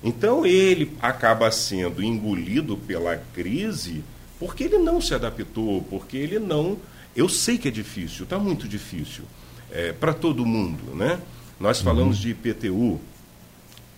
Então 0.02 0.44
ele 0.44 0.96
acaba 1.00 1.50
sendo 1.50 2.02
engolido 2.02 2.76
pela 2.76 3.16
crise 3.32 4.02
porque 4.42 4.64
ele 4.64 4.78
não 4.78 5.00
se 5.00 5.14
adaptou, 5.14 5.82
porque 5.88 6.16
ele 6.16 6.40
não 6.40 6.76
eu 7.14 7.28
sei 7.28 7.58
que 7.58 7.68
é 7.68 7.70
difícil, 7.70 8.24
está 8.24 8.38
muito 8.38 8.68
difícil 8.68 9.24
é, 9.70 9.92
para 9.92 10.12
todo 10.12 10.44
mundo, 10.44 10.94
né? 10.94 11.20
Nós 11.58 11.80
falamos 11.80 12.16
uhum. 12.16 12.22
de 12.22 12.30
IPTU, 12.30 13.00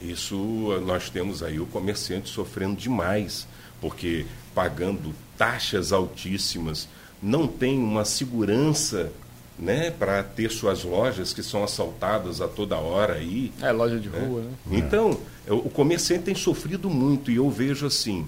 isso 0.00 0.36
nós 0.84 1.08
temos 1.08 1.42
aí 1.42 1.58
o 1.58 1.66
comerciante 1.66 2.28
sofrendo 2.28 2.76
demais, 2.76 3.46
porque 3.80 4.26
pagando 4.54 5.14
taxas 5.36 5.92
altíssimas, 5.92 6.88
não 7.22 7.46
tem 7.46 7.78
uma 7.78 8.04
segurança 8.04 9.10
né, 9.58 9.90
para 9.90 10.22
ter 10.22 10.50
suas 10.50 10.82
lojas 10.84 11.32
que 11.32 11.42
são 11.42 11.62
assaltadas 11.62 12.40
a 12.40 12.48
toda 12.48 12.76
hora 12.76 13.14
aí. 13.14 13.52
É, 13.62 13.70
loja 13.72 13.98
de 13.98 14.08
né? 14.08 14.18
rua, 14.26 14.42
né? 14.42 14.78
Então, 14.78 15.18
o 15.48 15.70
comerciante 15.70 16.24
tem 16.24 16.34
sofrido 16.34 16.90
muito 16.90 17.30
e 17.30 17.36
eu 17.36 17.48
vejo 17.48 17.86
assim, 17.86 18.26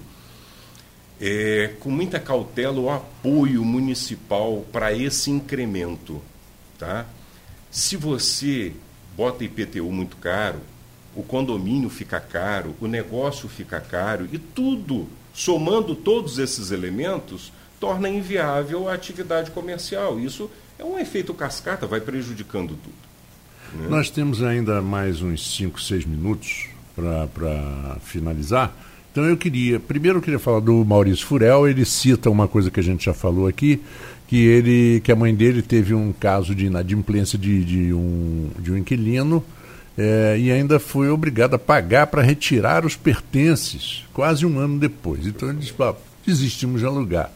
é, 1.19 1.71
com 1.79 1.89
muita 1.89 2.19
cautela 2.19 2.79
o 2.79 2.89
apoio 2.89 3.63
municipal 3.65 4.65
para 4.71 4.93
esse 4.93 5.31
incremento. 5.31 6.21
Tá? 6.77 7.05
Se 7.71 7.97
você 7.97 8.73
bota 9.15 9.43
IPTU 9.43 9.91
muito 9.91 10.15
caro, 10.17 10.59
o 11.15 11.23
condomínio 11.23 11.89
fica 11.89 12.19
caro, 12.19 12.75
o 12.79 12.87
negócio 12.87 13.49
fica 13.49 13.79
caro 13.81 14.27
e 14.31 14.37
tudo, 14.37 15.07
somando 15.33 15.95
todos 15.95 16.37
esses 16.37 16.69
elementos, 16.69 17.51
torna 17.79 18.07
inviável 18.07 18.87
a 18.87 18.93
atividade 18.93 19.49
comercial. 19.51 20.19
Isso 20.19 20.49
é 20.77 20.85
um 20.85 20.99
efeito 20.99 21.33
cascata, 21.33 21.87
vai 21.87 21.99
prejudicando 21.99 22.69
tudo. 22.69 23.07
Né? 23.73 23.87
Nós 23.89 24.11
temos 24.11 24.43
ainda 24.43 24.81
mais 24.81 25.21
uns 25.21 25.55
5, 25.55 25.81
6 25.81 26.05
minutos 26.05 26.67
para 26.95 27.97
finalizar. 28.01 28.75
Então 29.17 29.27
eu 29.27 29.35
queria, 29.35 29.79
primeiro 29.79 30.19
eu 30.19 30.21
queria 30.21 30.37
falar 30.37 30.59
do 30.59 30.85
Maurício 30.85 31.25
Furel, 31.25 31.67
ele 31.67 31.83
cita 31.85 32.29
uma 32.29 32.47
coisa 32.47 32.69
que 32.69 32.79
a 32.79 32.83
gente 32.83 33.05
já 33.05 33.15
falou 33.15 33.47
aqui, 33.47 33.81
que 34.27 34.45
ele, 34.45 35.01
que 35.03 35.11
a 35.11 35.15
mãe 35.15 35.33
dele 35.33 35.63
teve 35.63 35.91
um 35.95 36.13
caso 36.13 36.53
de 36.53 36.67
inadimplência 36.67 37.35
de, 37.35 37.65
de, 37.65 37.93
um, 37.95 38.51
de 38.59 38.71
um 38.71 38.77
inquilino 38.77 39.43
é, 39.97 40.37
e 40.37 40.51
ainda 40.51 40.77
foi 40.77 41.09
obrigado 41.09 41.55
a 41.55 41.57
pagar 41.57 42.05
para 42.05 42.21
retirar 42.21 42.85
os 42.85 42.95
pertences, 42.95 44.05
quase 44.13 44.45
um 44.45 44.59
ano 44.59 44.77
depois. 44.77 45.25
Então 45.25 45.49
ele 45.49 45.57
disse, 45.57 45.73
ah, 45.79 45.95
desistimos 46.23 46.81
de 46.81 46.85
alugar. 46.85 47.31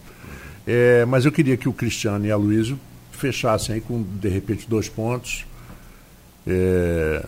É, 0.67 1.03
mas 1.05 1.25
eu 1.25 1.31
queria 1.31 1.57
que 1.57 1.67
o 1.67 1.73
Cristiano 1.73 2.23
e 2.27 2.29
a 2.29 2.37
Luísio 2.37 2.79
fechassem 3.11 3.73
aí 3.73 3.81
com, 3.81 4.03
de 4.03 4.29
repente, 4.29 4.69
dois 4.69 4.87
pontos. 4.87 5.47
É, 6.45 7.25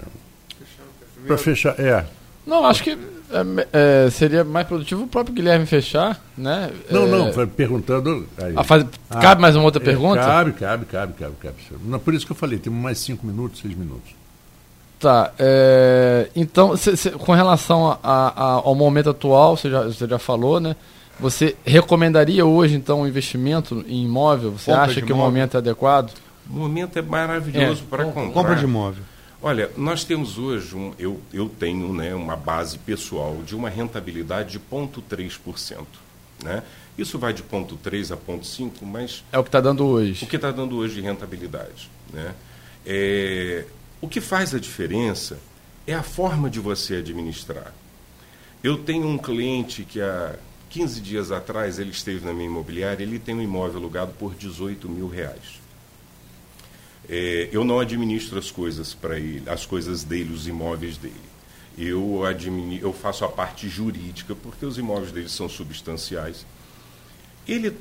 para 1.26 1.40
fechar, 1.40 1.74
é. 1.80 2.06
Não, 2.46 2.64
acho 2.68 2.84
que 2.84 2.96
é, 3.34 4.06
é, 4.06 4.10
seria 4.10 4.44
mais 4.44 4.68
produtivo 4.68 5.04
o 5.04 5.08
próprio 5.08 5.36
Guilherme 5.36 5.66
fechar, 5.66 6.22
né? 6.38 6.70
Não, 6.90 7.04
é... 7.04 7.08
não, 7.08 7.34
foi 7.34 7.48
perguntando. 7.48 8.28
Aí. 8.38 8.54
Ah, 8.56 8.64
faz... 8.64 8.86
ah, 9.10 9.20
cabe 9.20 9.42
mais 9.42 9.56
uma 9.56 9.66
outra 9.66 9.82
é, 9.82 9.86
pergunta? 9.86 10.20
Cabe, 10.20 10.52
cabe, 10.54 10.86
cabe, 10.86 11.14
cabe, 11.14 11.34
cabe. 11.42 11.56
Não, 11.84 12.00
por 12.00 12.14
isso 12.14 12.26
que 12.26 12.32
eu 12.32 12.36
falei, 12.36 12.60
temos 12.60 12.82
mais 12.82 13.00
cinco 13.00 13.26
minutos, 13.26 13.62
seis 13.62 13.76
minutos. 13.76 14.12
Tá. 15.00 15.34
É, 15.38 16.30
então, 16.36 16.78
cê, 16.78 16.96
cê, 16.96 17.10
com 17.12 17.34
relação 17.34 17.88
a, 17.92 17.98
a, 18.04 18.52
ao 18.64 18.76
momento 18.76 19.10
atual, 19.10 19.58
você 19.58 19.70
já, 19.70 19.90
já 19.90 20.20
falou, 20.20 20.60
né? 20.60 20.76
Você 21.20 21.56
recomendaria 21.66 22.46
hoje, 22.46 22.76
então, 22.76 23.02
um 23.02 23.08
investimento 23.08 23.84
em 23.88 24.06
imóvel? 24.06 24.52
Você 24.52 24.72
compra 24.72 24.86
acha 24.86 25.02
que 25.02 25.12
imóvel? 25.12 25.16
o 25.16 25.26
momento 25.26 25.56
é 25.56 25.58
adequado? 25.58 26.12
O 26.50 26.54
momento 26.54 26.98
é 26.98 27.02
maravilhoso 27.02 27.84
é, 27.86 27.90
para 27.90 28.06
comprar. 28.06 28.32
Compra 28.32 28.56
de 28.56 28.64
imóvel. 28.64 29.04
Olha, 29.46 29.70
nós 29.76 30.06
temos 30.06 30.38
hoje, 30.38 30.74
um, 30.74 30.94
eu, 30.98 31.20
eu 31.34 31.50
tenho 31.50 31.94
né, 31.94 32.16
uma 32.16 32.38
base 32.38 32.78
pessoal 32.78 33.44
de 33.46 33.54
uma 33.54 33.70
rentabilidade 33.70 34.54
de 34.54 34.60
0,3%. 34.60 35.86
Né? 36.42 36.64
Isso 36.98 37.20
vai 37.20 37.34
de 37.34 37.44
0,3 37.44 38.14
a 38.14 38.18
0,5, 38.18 38.72
mas... 38.84 39.22
É 39.34 39.38
o 39.38 39.44
que 39.44 39.50
está 39.50 39.60
dando 39.60 39.86
hoje. 39.86 40.24
O 40.24 40.28
que 40.28 40.38
está 40.38 40.50
dando 40.50 40.78
hoje 40.78 40.96
de 40.96 41.02
rentabilidade. 41.02 41.92
Né? 42.14 42.34
É, 42.86 43.66
o 44.00 44.08
que 44.08 44.22
faz 44.22 44.56
a 44.56 44.60
diferença 44.60 45.38
é 45.86 45.94
a 45.94 46.04
forma 46.04 46.50
de 46.50 46.62
você 46.62 46.96
administrar. 46.96 47.74
Eu 48.64 48.78
tenho 48.78 49.06
um 49.06 49.18
cliente 49.18 49.84
que 49.84 50.00
há 50.00 50.38
15 50.70 51.02
dias 51.02 51.34
atrás 51.34 51.80
ele 51.80 51.92
esteve 51.92 52.26
na 52.26 52.32
minha 52.32 52.46
imobiliária, 52.46 53.04
ele 53.04 53.20
tem 53.20 53.36
um 53.36 53.42
imóvel 53.42 53.80
alugado 53.80 54.14
por 54.18 54.36
18 54.36 54.88
mil 54.88 55.10
reais. 55.10 55.63
É, 57.10 57.50
eu 57.52 57.64
não 57.64 57.80
administro 57.80 58.40
as 58.40 58.50
coisas 58.50 58.94
para 58.94 59.20
ele, 59.20 59.44
as 59.48 59.66
coisas 59.66 60.04
dele, 60.04 60.34
os 60.34 60.48
imóveis 60.48 60.98
dele. 60.98 61.16
Eu, 61.78 62.22
eu 62.80 62.94
faço 62.94 63.26
a 63.26 63.30
parte 63.30 63.68
jurídica, 63.68 64.36
porque 64.36 64.66
os 64.66 64.78
imóveis 64.78 65.12
dele 65.12 65.30
são 65.30 65.50
substanciais. 65.50 66.46
Ele 67.48 67.76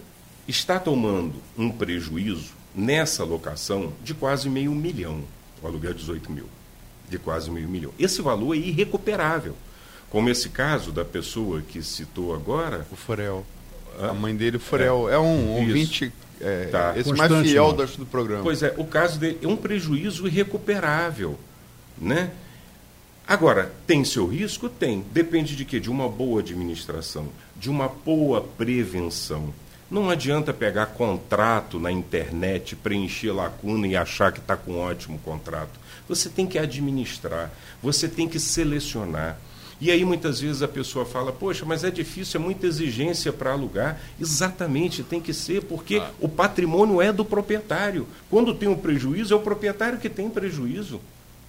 está 0.49 0.79
tomando 0.79 1.35
um 1.57 1.71
prejuízo 1.71 2.53
nessa 2.75 3.23
locação 3.23 3.93
de 4.03 4.15
quase 4.15 4.49
meio 4.49 4.73
milhão, 4.73 5.23
o 5.63 5.67
aluguel 5.67 5.95
18 5.95 6.33
mil, 6.33 6.47
de 7.09 7.19
quase 7.19 7.51
meio 7.51 7.69
milhão. 7.69 7.93
Esse 7.99 8.23
valor 8.23 8.55
é 8.55 8.59
irrecuperável. 8.59 9.55
Como 10.11 10.29
esse 10.29 10.51
caso 10.51 10.93
da 10.93 11.05
pessoa 11.05 11.63
que 11.63 11.83
citou 11.83 12.35
agora. 12.35 12.87
O 12.91 12.97
Forel. 12.97 13.47
A 13.99 14.13
mãe 14.13 14.35
dele, 14.35 14.57
o 14.57 14.61
Forel. 14.61 15.09
É, 15.09 15.15
é 15.15 15.19
um 15.19 15.51
ouvinte. 15.53 16.13
É, 16.43 16.67
tá. 16.67 16.93
Esse 16.97 17.11
Constante, 17.11 17.33
mais 17.33 17.51
fiel 17.51 17.73
do, 17.73 17.87
do 17.87 18.07
programa. 18.07 18.43
Pois 18.43 18.63
é, 18.63 18.75
o 18.77 18.85
caso 18.85 19.19
dele 19.19 19.39
é 19.41 19.47
um 19.47 19.57
prejuízo 19.57 20.27
irrecuperável. 20.27 21.39
Né? 21.97 22.31
Agora, 23.27 23.73
tem 23.87 24.05
seu 24.05 24.27
risco? 24.27 24.69
Tem. 24.69 25.05
Depende 25.13 25.55
de 25.55 25.65
quê? 25.65 25.79
De 25.79 25.89
uma 25.89 26.09
boa 26.09 26.41
administração, 26.41 27.29
de 27.57 27.71
uma 27.71 27.89
boa 27.89 28.41
prevenção. 28.41 29.55
Não 29.89 30.11
adianta 30.11 30.53
pegar 30.53 30.87
contrato 30.87 31.79
na 31.79 31.93
internet, 31.93 32.75
preencher 32.75 33.31
lacuna 33.31 33.87
e 33.87 33.95
achar 33.95 34.33
que 34.33 34.41
está 34.41 34.57
com 34.57 34.73
um 34.73 34.81
ótimo 34.81 35.19
contrato. 35.19 35.79
Você 36.09 36.29
tem 36.29 36.47
que 36.47 36.59
administrar, 36.59 37.53
você 37.83 38.09
tem 38.09 38.27
que 38.27 38.41
selecionar. 38.41 39.39
E 39.83 39.91
aí 39.91 40.05
muitas 40.05 40.41
vezes 40.41 40.63
a 40.63 40.69
pessoa 40.69 41.05
fala, 41.05 41.33
poxa, 41.33 41.65
mas 41.67 41.83
é 41.83 41.91
difícil, 41.91 42.41
é 42.41 42.45
muita 42.45 42.69
exigência 42.69 43.33
para 43.33 43.51
alugar. 43.51 44.01
Exatamente, 44.21 45.03
tem 45.03 45.21
que 45.21 45.35
ser, 45.35 45.65
porque 45.65 45.97
ah. 45.97 46.09
o 46.21 46.29
patrimônio 46.29 47.03
é 47.03 47.13
do 47.13 47.25
proprietário. 47.25 48.07
Quando 48.31 48.55
tem 48.55 48.69
um 48.69 48.77
prejuízo, 48.77 49.35
é 49.35 49.37
o 49.37 49.41
proprietário 49.41 49.99
que 49.99 50.09
tem 50.09 50.31
prejuízo. 50.31 51.01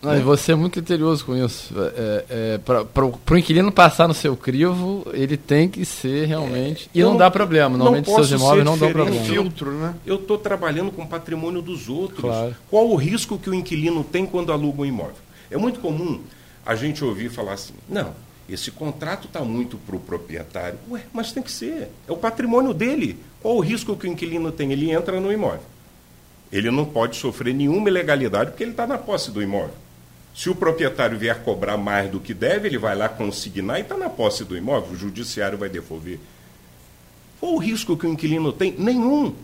Ah, 0.02 0.18
e 0.18 0.22
você 0.22 0.52
é 0.52 0.56
muito 0.56 0.74
criterioso 0.74 1.24
com 1.24 1.36
isso. 1.36 1.76
É, 1.96 2.26
é, 2.28 2.58
para 2.58 3.06
o 3.06 3.38
inquilino 3.38 3.72
passar 3.72 4.08
no 4.08 4.16
seu 4.16 4.36
crivo, 4.36 5.06
ele 5.14 5.38
tem 5.38 5.70
que 5.70 5.86
ser 5.86 6.26
realmente. 6.26 6.90
É, 6.92 6.98
e 6.98 7.04
não, 7.04 7.12
não, 7.12 7.18
dá 7.18 7.30
problema. 7.30 7.78
Normalmente 7.78 8.10
seus 8.10 8.32
imóveis 8.32 8.66
não 8.66 8.76
dão 8.76 8.92
problema. 8.92 9.24
filtro, 9.26 9.74
né? 9.74 9.94
Eu 10.08 10.16
estou 10.16 10.40
trabalhando 10.40 10.92
com 10.92 11.04
o 11.04 11.08
patrimônio 11.08 11.62
dos 11.62 11.88
outros. 11.88 12.22
Claro. 12.22 12.56
Qual 12.68 12.90
o 12.90 12.96
risco 12.96 13.38
que 13.38 13.52
o 13.52 13.54
inquilino 13.54 14.04
tem 14.04 14.26
quando 14.26 14.52
aluga 14.52 14.82
um 14.82 14.86
imóvel? 14.86 15.22
É 15.52 15.56
muito 15.58 15.80
comum 15.80 16.20
a 16.66 16.76
gente 16.76 17.04
ouvir 17.04 17.30
falar 17.30 17.54
assim: 17.54 17.74
não, 17.88 18.14
esse 18.50 18.72
contrato 18.72 19.28
está 19.28 19.42
muito 19.42 19.78
para 19.78 19.96
o 19.96 20.00
proprietário. 20.00 20.78
Ué, 20.90 21.04
mas 21.14 21.32
tem 21.32 21.42
que 21.42 21.52
ser. 21.52 21.90
É 22.08 22.12
o 22.12 22.18
patrimônio 22.18 22.74
dele. 22.74 23.18
Qual 23.42 23.56
o 23.56 23.62
risco 23.62 23.96
que 23.96 24.08
o 24.08 24.10
inquilino 24.10 24.52
tem? 24.52 24.72
Ele 24.72 24.92
entra 24.92 25.20
no 25.20 25.32
imóvel. 25.32 25.64
Ele 26.52 26.70
não 26.70 26.86
pode 26.86 27.16
sofrer 27.16 27.54
nenhuma 27.54 27.90
ilegalidade 27.90 28.52
porque 28.52 28.64
ele 28.64 28.72
está 28.72 28.86
na 28.86 28.98
posse 28.98 29.32
do 29.32 29.42
imóvel. 29.42 29.74
Se 30.36 30.50
o 30.50 30.56
proprietário 30.56 31.18
vier 31.18 31.44
cobrar 31.44 31.78
mais 31.78 32.10
do 32.10 32.20
que 32.20 32.34
deve, 32.34 32.68
ele 32.68 32.78
vai 32.78 32.96
lá 32.96 33.08
consignar 33.08 33.80
e 33.80 33.82
está 33.82 33.96
na 33.96 34.10
posse 34.10 34.44
do 34.44 34.58
imóvel, 34.58 34.92
o 34.92 34.96
judiciário 34.96 35.58
vai 35.58 35.70
devolver. 35.70 36.20
Qual 37.40 37.54
o 37.54 37.58
risco 37.58 37.98
que 37.98 38.06
o 38.06 38.10
inquilino 38.10 38.52
tem? 38.52 38.74
Nenhum. 38.78 39.36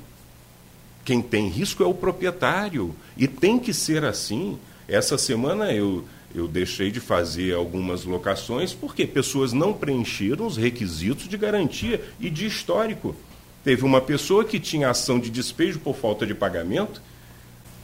Quem 1.03 1.21
tem 1.21 1.47
risco 1.47 1.83
é 1.83 1.85
o 1.85 1.93
proprietário. 1.93 2.95
E 3.17 3.27
tem 3.27 3.59
que 3.59 3.73
ser 3.73 4.03
assim. 4.03 4.57
Essa 4.87 5.17
semana 5.17 5.71
eu 5.73 6.05
eu 6.33 6.47
deixei 6.47 6.91
de 6.91 6.99
fazer 6.99 7.53
algumas 7.53 8.03
locações 8.05 8.73
porque 8.73 9.05
pessoas 9.05 9.51
não 9.53 9.73
preencheram 9.73 10.45
os 10.45 10.57
requisitos 10.57 11.27
de 11.27 11.37
garantia 11.37 12.01
e 12.19 12.29
de 12.29 12.45
histórico. 12.45 13.15
Teve 13.63 13.83
uma 13.83 13.99
pessoa 13.99 14.45
que 14.45 14.59
tinha 14.59 14.89
ação 14.89 15.19
de 15.19 15.29
despejo 15.29 15.79
por 15.79 15.95
falta 15.95 16.25
de 16.25 16.33
pagamento, 16.33 17.01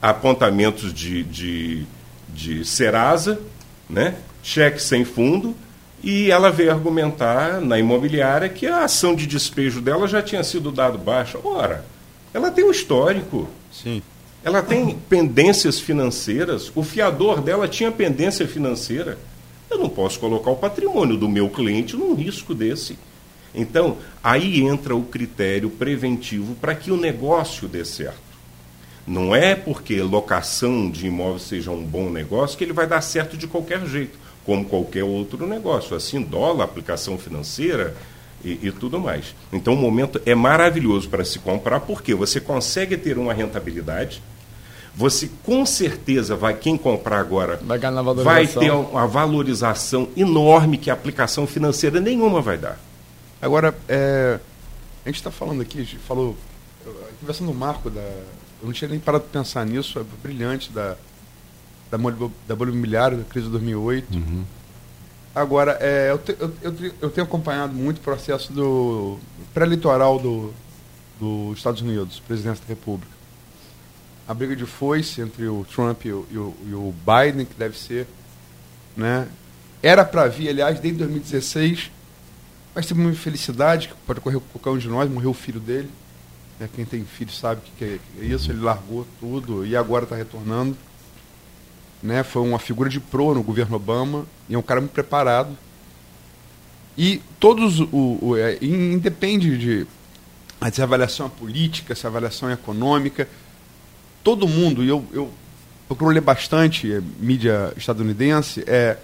apontamentos 0.00 0.92
de, 0.92 1.22
de, 1.24 1.86
de 2.28 2.64
Serasa, 2.64 3.40
né? 3.88 4.16
cheque 4.42 4.80
sem 4.80 5.04
fundo, 5.04 5.54
e 6.02 6.30
ela 6.30 6.50
veio 6.50 6.70
argumentar 6.70 7.60
na 7.60 7.78
imobiliária 7.78 8.48
que 8.48 8.66
a 8.66 8.84
ação 8.84 9.14
de 9.14 9.26
despejo 9.26 9.80
dela 9.80 10.06
já 10.06 10.22
tinha 10.22 10.44
sido 10.44 10.70
dado 10.70 10.96
baixa. 10.98 11.38
Ora, 11.42 11.84
ela 12.32 12.50
tem 12.50 12.64
um 12.64 12.70
histórico. 12.70 13.48
Sim. 13.72 14.02
Ela 14.46 14.62
tem 14.62 14.96
pendências 15.08 15.80
financeiras, 15.80 16.70
o 16.72 16.84
fiador 16.84 17.40
dela 17.40 17.66
tinha 17.66 17.90
pendência 17.90 18.46
financeira. 18.46 19.18
Eu 19.68 19.76
não 19.76 19.88
posso 19.88 20.20
colocar 20.20 20.52
o 20.52 20.56
patrimônio 20.56 21.16
do 21.16 21.28
meu 21.28 21.50
cliente 21.50 21.96
num 21.96 22.14
risco 22.14 22.54
desse. 22.54 22.96
Então, 23.52 23.96
aí 24.22 24.60
entra 24.60 24.94
o 24.94 25.02
critério 25.02 25.68
preventivo 25.68 26.54
para 26.60 26.76
que 26.76 26.92
o 26.92 26.96
negócio 26.96 27.66
dê 27.66 27.84
certo. 27.84 28.20
Não 29.04 29.34
é 29.34 29.56
porque 29.56 30.00
locação 30.00 30.88
de 30.88 31.08
imóvel 31.08 31.40
seja 31.40 31.72
um 31.72 31.82
bom 31.82 32.08
negócio 32.08 32.56
que 32.56 32.62
ele 32.62 32.72
vai 32.72 32.86
dar 32.86 33.00
certo 33.00 33.36
de 33.36 33.48
qualquer 33.48 33.84
jeito, 33.84 34.16
como 34.44 34.64
qualquer 34.64 35.02
outro 35.02 35.44
negócio. 35.44 35.96
Assim, 35.96 36.22
dólar, 36.22 36.66
aplicação 36.66 37.18
financeira, 37.18 37.96
e, 38.44 38.68
e, 38.68 38.70
tudo 38.70 39.00
mais. 39.00 39.34
Então 39.52 39.74
o 39.74 39.76
momento 39.76 40.20
é 40.24 40.34
maravilhoso 40.34 41.08
para 41.08 41.24
se 41.24 41.40
comprar, 41.40 41.80
porque 41.80 42.14
você 42.14 42.38
consegue 42.38 42.96
ter 42.96 43.18
uma 43.18 43.32
rentabilidade, 43.32 44.22
você 44.96 45.30
com 45.44 45.66
certeza 45.66 46.34
vai, 46.34 46.54
quem 46.54 46.78
comprar 46.78 47.20
agora, 47.20 47.60
vai, 48.24 48.46
vai 48.46 48.64
ter 48.64 48.72
uma 48.72 49.06
valorização 49.06 50.08
enorme 50.16 50.78
que 50.78 50.90
a 50.90 50.94
aplicação 50.94 51.46
financeira 51.46 52.00
nenhuma 52.00 52.40
vai 52.40 52.56
dar. 52.56 52.80
Agora, 53.40 53.76
é, 53.86 54.40
a 55.04 55.08
gente 55.10 55.16
está 55.16 55.30
falando 55.30 55.60
aqui, 55.60 55.80
a 55.80 55.82
gente 55.82 55.98
falou, 55.98 56.34
conversando 57.20 57.48
no 57.48 57.54
marco 57.54 57.90
da. 57.90 58.00
Eu 58.00 58.64
não 58.64 58.72
tinha 58.72 58.88
nem 58.88 58.98
parado 58.98 59.24
de 59.24 59.30
pensar 59.30 59.66
nisso, 59.66 59.98
é 59.98 60.04
brilhante 60.22 60.72
da, 60.72 60.96
da, 61.90 61.98
da 62.48 62.56
bolha 62.56 62.70
imobiliária, 62.70 63.18
da 63.18 63.24
crise 63.24 63.46
de 63.46 63.52
2008. 63.52 64.16
Uhum. 64.16 64.44
Agora, 65.34 65.76
é, 65.78 66.10
eu, 66.10 66.16
te, 66.16 66.34
eu, 66.40 66.50
eu, 66.62 66.92
eu, 67.02 67.10
tenho 67.10 67.26
acompanhado 67.26 67.74
muito 67.74 67.98
o 67.98 68.00
processo 68.00 68.50
do 68.50 69.18
pré-litoral 69.52 70.18
do, 70.18 70.54
dos 71.20 71.58
Estados 71.58 71.82
Unidos, 71.82 72.18
presidência 72.26 72.64
da 72.64 72.68
República 72.68 73.15
a 74.28 74.34
briga 74.34 74.56
de 74.56 74.66
foice 74.66 75.20
entre 75.20 75.46
o 75.46 75.64
Trump 75.64 76.04
e 76.04 76.12
o, 76.12 76.26
e 76.30 76.38
o, 76.38 76.54
e 76.68 76.74
o 76.74 76.94
Biden, 77.04 77.46
que 77.46 77.54
deve 77.54 77.78
ser. 77.78 78.06
Né? 78.96 79.28
Era 79.82 80.04
para 80.04 80.26
vir, 80.26 80.48
aliás, 80.48 80.80
desde 80.80 80.98
2016, 80.98 81.90
mas 82.74 82.86
teve 82.86 83.00
uma 83.00 83.10
infelicidade 83.10 83.88
que 83.88 83.94
pode 84.06 84.18
ocorrer 84.18 84.40
com 84.40 84.58
qualquer 84.58 84.70
um 84.70 84.78
de 84.78 84.88
nós, 84.88 85.08
morreu 85.10 85.30
o 85.30 85.34
filho 85.34 85.60
dele. 85.60 85.90
Né? 86.58 86.68
Quem 86.74 86.84
tem 86.84 87.04
filho 87.04 87.30
sabe 87.30 87.60
o 87.60 87.78
que 87.78 88.00
é 88.20 88.24
isso, 88.24 88.50
ele 88.50 88.60
largou 88.60 89.06
tudo 89.20 89.64
e 89.64 89.76
agora 89.76 90.04
está 90.04 90.16
retornando. 90.16 90.76
Né? 92.02 92.22
Foi 92.22 92.42
uma 92.42 92.58
figura 92.58 92.90
de 92.90 92.98
pro 92.98 93.34
no 93.34 93.42
governo 93.42 93.76
Obama 93.76 94.26
e 94.48 94.54
é 94.54 94.58
um 94.58 94.62
cara 94.62 94.80
muito 94.80 94.92
preparado. 94.92 95.56
E 96.98 97.20
todos, 97.38 97.78
o, 97.80 98.18
o 98.22 98.36
é, 98.36 98.58
independe 98.62 99.56
de 99.58 99.86
se 100.72 100.82
avaliação 100.82 101.28
política, 101.28 101.94
se 101.94 102.06
avaliação 102.06 102.50
econômica, 102.50 103.28
todo 104.26 104.48
mundo, 104.48 104.82
e 104.82 104.88
eu, 104.88 105.04
eu 105.12 105.30
procuro 105.86 106.10
ler 106.10 106.20
bastante 106.20 106.92
é, 106.92 107.00
mídia 107.20 107.72
estadunidense, 107.76 108.64
é, 108.66 108.96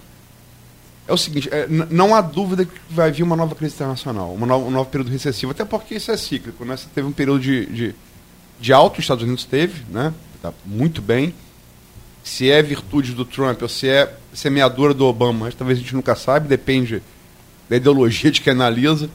é 1.07 1.13
o 1.13 1.17
seguinte, 1.17 1.49
é, 1.53 1.69
não 1.69 2.13
há 2.13 2.21
dúvida 2.21 2.65
que 2.65 2.73
vai 2.91 3.13
vir 3.13 3.23
uma 3.23 3.37
nova 3.37 3.55
crise 3.55 3.73
internacional, 3.73 4.35
uma 4.35 4.57
um 4.57 4.69
novo 4.69 4.91
período 4.91 5.13
recessivo, 5.13 5.53
até 5.53 5.65
porque 5.65 5.95
isso 5.95 6.11
é 6.11 6.17
cíclico, 6.17 6.65
né? 6.65 6.77
Você 6.77 6.89
teve 6.93 7.07
um 7.07 7.13
período 7.13 7.39
de, 7.39 7.67
de, 7.67 7.95
de 8.61 8.73
alto, 8.73 8.95
os 8.95 9.05
Estados 9.05 9.23
Unidos 9.23 9.45
teve, 9.45 9.85
né? 9.91 10.13
Tá 10.43 10.53
muito 10.67 11.01
bem. 11.01 11.33
Se 12.25 12.51
é 12.51 12.61
virtude 12.61 13.13
do 13.13 13.25
Trump 13.25 13.63
ou 13.63 13.69
se 13.69 13.89
é 13.89 14.13
semeadora 14.35 14.93
do 14.93 15.07
Obama, 15.07 15.53
talvez 15.57 15.79
a 15.79 15.83
gente 15.83 15.95
nunca 15.95 16.17
sabe, 16.17 16.49
depende 16.49 17.01
da 17.69 17.77
ideologia 17.77 18.33
de 18.33 18.41
quem 18.41 18.55
analisa. 18.55 19.09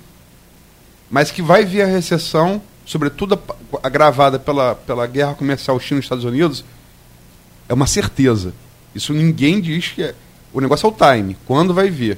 Mas 1.12 1.32
que 1.32 1.42
vai 1.42 1.66
vir 1.66 1.82
a 1.82 1.86
recessão 1.86 2.62
sobretudo 2.88 3.40
agravada 3.84 4.40
pela, 4.40 4.74
pela 4.74 5.06
guerra 5.06 5.36
comercial 5.36 5.78
China 5.80 6.00
e 6.00 6.04
Estados 6.04 6.24
Unidos, 6.24 6.64
é 7.68 7.74
uma 7.74 7.86
certeza. 7.86 8.54
Isso 8.96 9.14
ninguém 9.14 9.60
diz 9.60 9.90
que 9.90 10.02
é. 10.02 10.16
O 10.54 10.62
negócio 10.62 10.88
é 10.88 10.90
o 10.90 11.14
time. 11.14 11.38
Quando 11.46 11.74
vai 11.74 11.90
vir? 11.90 12.18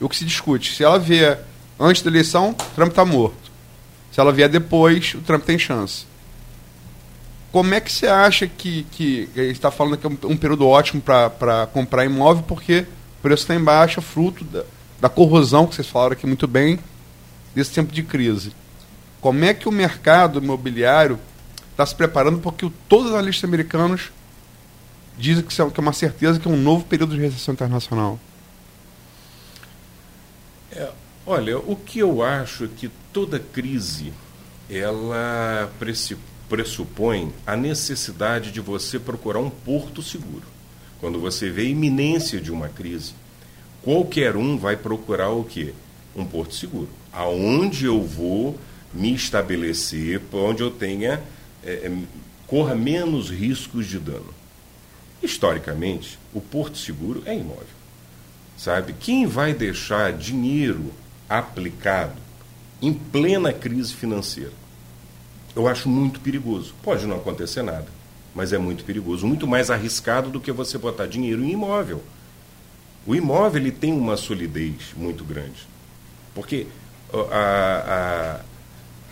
O 0.00 0.08
que 0.08 0.16
se 0.16 0.24
discute? 0.24 0.72
Se 0.72 0.84
ela 0.84 0.98
vier 0.98 1.44
antes 1.78 2.00
da 2.00 2.10
eleição, 2.10 2.54
Trump 2.76 2.90
está 2.90 3.04
morto. 3.04 3.50
Se 4.12 4.20
ela 4.20 4.32
vier 4.32 4.48
depois, 4.48 5.14
o 5.14 5.20
Trump 5.20 5.44
tem 5.44 5.58
chance. 5.58 6.06
Como 7.50 7.74
é 7.74 7.80
que 7.80 7.90
você 7.90 8.06
acha 8.06 8.46
que, 8.46 8.86
que 8.92 9.28
gente 9.34 9.52
está 9.52 9.70
falando 9.70 9.96
que 9.96 10.06
é 10.06 10.08
um, 10.08 10.32
um 10.32 10.36
período 10.36 10.66
ótimo 10.66 11.02
para 11.02 11.68
comprar 11.72 12.04
imóvel, 12.04 12.44
porque 12.46 12.86
o 13.18 13.22
preço 13.22 13.42
está 13.42 13.54
em 13.54 13.62
baixa, 13.62 14.00
fruto 14.00 14.44
da, 14.44 14.62
da 15.00 15.08
corrosão 15.08 15.66
que 15.66 15.74
vocês 15.74 15.88
falaram 15.88 16.12
aqui 16.12 16.26
muito 16.26 16.46
bem, 16.46 16.78
desse 17.54 17.72
tempo 17.72 17.92
de 17.92 18.02
crise. 18.02 18.52
Como 19.24 19.42
é 19.42 19.54
que 19.54 19.66
o 19.66 19.72
mercado 19.72 20.38
imobiliário 20.38 21.18
está 21.70 21.86
se 21.86 21.94
preparando 21.94 22.40
porque 22.40 22.70
todos 22.86 23.06
os 23.06 23.12
analistas 23.14 23.48
americanos 23.48 24.12
dizem 25.16 25.42
que 25.42 25.62
é, 25.62 25.70
que 25.70 25.80
é 25.80 25.82
uma 25.82 25.94
certeza 25.94 26.38
que 26.38 26.46
é 26.46 26.50
um 26.50 26.58
novo 26.58 26.84
período 26.84 27.14
de 27.14 27.22
recessão 27.22 27.54
internacional? 27.54 28.20
É, 30.70 30.90
olha, 31.24 31.58
o 31.58 31.74
que 31.74 32.00
eu 32.00 32.22
acho 32.22 32.64
é 32.64 32.68
que 32.76 32.90
toda 33.14 33.38
crise 33.38 34.12
ela 34.68 35.72
pressupõe 36.46 37.32
a 37.46 37.56
necessidade 37.56 38.52
de 38.52 38.60
você 38.60 38.98
procurar 38.98 39.38
um 39.38 39.48
porto 39.48 40.02
seguro. 40.02 40.44
Quando 41.00 41.18
você 41.18 41.48
vê 41.48 41.62
a 41.62 41.70
iminência 41.70 42.42
de 42.42 42.52
uma 42.52 42.68
crise, 42.68 43.14
qualquer 43.80 44.36
um 44.36 44.58
vai 44.58 44.76
procurar 44.76 45.30
o 45.30 45.44
quê? 45.44 45.72
Um 46.14 46.26
porto 46.26 46.54
seguro. 46.54 46.90
Aonde 47.10 47.86
eu 47.86 48.02
vou 48.02 48.58
me 48.94 49.14
estabelecer, 49.14 50.20
onde 50.32 50.62
eu 50.62 50.70
tenha 50.70 51.22
é, 51.64 51.72
é, 51.72 51.92
corra 52.46 52.74
menos 52.74 53.30
riscos 53.30 53.86
de 53.86 53.98
dano. 53.98 54.32
Historicamente, 55.22 56.18
o 56.32 56.40
porto 56.40 56.78
seguro 56.78 57.22
é 57.26 57.34
imóvel. 57.34 57.66
Sabe? 58.56 58.94
Quem 58.98 59.26
vai 59.26 59.52
deixar 59.52 60.12
dinheiro 60.12 60.92
aplicado 61.28 62.16
em 62.80 62.92
plena 62.92 63.52
crise 63.52 63.94
financeira? 63.94 64.52
Eu 65.56 65.66
acho 65.66 65.88
muito 65.88 66.20
perigoso. 66.20 66.74
Pode 66.82 67.06
não 67.06 67.16
acontecer 67.16 67.62
nada, 67.62 67.86
mas 68.34 68.52
é 68.52 68.58
muito 68.58 68.84
perigoso, 68.84 69.26
muito 69.26 69.46
mais 69.46 69.70
arriscado 69.70 70.30
do 70.30 70.40
que 70.40 70.52
você 70.52 70.78
botar 70.78 71.06
dinheiro 71.06 71.42
em 71.42 71.52
imóvel. 71.52 72.02
O 73.06 73.14
imóvel 73.14 73.60
ele 73.60 73.72
tem 73.72 73.92
uma 73.92 74.16
solidez 74.16 74.94
muito 74.96 75.24
grande. 75.24 75.66
Porque 76.34 76.66
a, 77.12 78.40
a, 78.40 78.40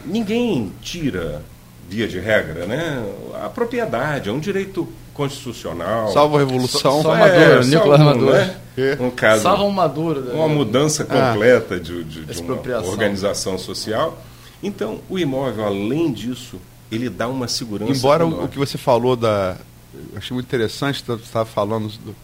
ninguém 0.04 0.72
tira, 0.80 1.42
via 1.88 2.08
de 2.08 2.18
regra, 2.18 2.66
né, 2.66 3.04
a 3.42 3.48
propriedade, 3.48 4.28
é 4.28 4.32
um 4.32 4.40
direito 4.40 4.88
constitucional. 5.12 6.12
Salvo 6.12 6.36
a 6.36 6.38
Revolução. 6.40 7.02
Só 7.02 7.16
é, 7.16 7.62
Nicolas 7.64 8.00
Maduro. 8.00 8.32
Né? 8.32 8.56
Um 8.98 9.10
caso, 9.10 9.42
Salvo 9.42 9.70
Maduro. 9.70 10.20
Né? 10.22 10.32
Uma 10.34 10.48
mudança 10.48 11.06
ah. 11.08 11.32
completa 11.32 11.74
ah, 11.74 11.80
de, 11.80 12.04
de, 12.04 12.24
de 12.24 12.42
uma 12.42 12.54
organização 12.82 13.58
social. 13.58 14.18
Então, 14.62 15.00
o 15.08 15.18
imóvel, 15.18 15.66
além 15.66 16.12
disso, 16.12 16.58
ele 16.90 17.10
dá 17.10 17.28
uma 17.28 17.48
segurança. 17.48 17.92
Embora 17.92 18.24
o, 18.24 18.44
o, 18.44 18.48
que 18.48 18.58
você 18.58 18.78
falou 18.78 19.16
da. 19.16 19.56
Eu 20.12 20.18
achei 20.18 20.34
muito 20.34 20.46
interessante, 20.46 21.02
você 21.04 21.22
estava 21.22 21.44
falando 21.44 21.88
do, 21.88 22.14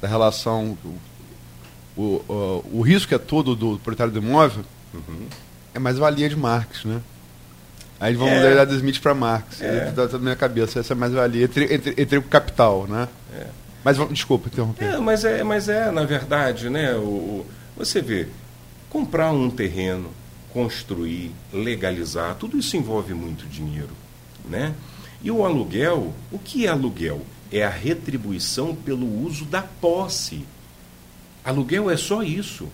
da 0.00 0.08
relação. 0.08 0.76
O, 1.96 2.02
o, 2.28 2.64
o, 2.72 2.80
risco 2.80 3.14
é 3.14 3.18
todo 3.18 3.56
do 3.56 3.72
proprietário 3.78 4.12
do 4.12 4.18
imóvel, 4.18 4.64
uhum. 4.94 5.26
É 5.78 5.80
mais 5.80 5.96
valia 5.96 6.28
de 6.28 6.36
Marx, 6.36 6.84
né? 6.84 7.00
Aí 8.00 8.14
vamos 8.14 8.34
é. 8.34 8.64
dar 8.64 8.72
Smith 8.74 9.00
para 9.00 9.14
Marx. 9.14 9.60
É. 9.60 9.88
Está 9.88 10.06
na 10.06 10.18
minha 10.18 10.36
cabeça, 10.36 10.78
essa 10.78 10.92
é 10.92 10.96
mais 10.96 11.12
valia 11.12 11.44
entre, 11.44 11.74
entre, 11.74 11.94
entre 11.96 12.18
o 12.18 12.22
capital, 12.22 12.86
né? 12.86 13.08
É. 13.34 13.46
Mas 13.84 13.96
desculpa 14.10 14.48
interromper. 14.48 14.84
É, 14.84 14.98
mas 14.98 15.24
é, 15.24 15.42
mas 15.42 15.68
é 15.68 15.90
na 15.90 16.04
verdade, 16.04 16.68
né? 16.68 16.94
O, 16.94 16.98
o, 16.98 17.46
você 17.76 18.00
vê, 18.00 18.28
comprar 18.90 19.32
um 19.32 19.50
terreno, 19.50 20.10
construir, 20.52 21.32
legalizar, 21.52 22.34
tudo 22.34 22.58
isso 22.58 22.76
envolve 22.76 23.14
muito 23.14 23.46
dinheiro, 23.46 23.90
né? 24.48 24.74
E 25.22 25.30
o 25.30 25.44
aluguel, 25.44 26.14
o 26.30 26.38
que 26.38 26.66
é 26.66 26.68
aluguel? 26.68 27.22
É 27.50 27.64
a 27.64 27.70
retribuição 27.70 28.74
pelo 28.74 29.24
uso 29.24 29.44
da 29.44 29.62
posse. 29.62 30.44
Aluguel 31.44 31.90
é 31.90 31.96
só 31.96 32.22
isso. 32.22 32.68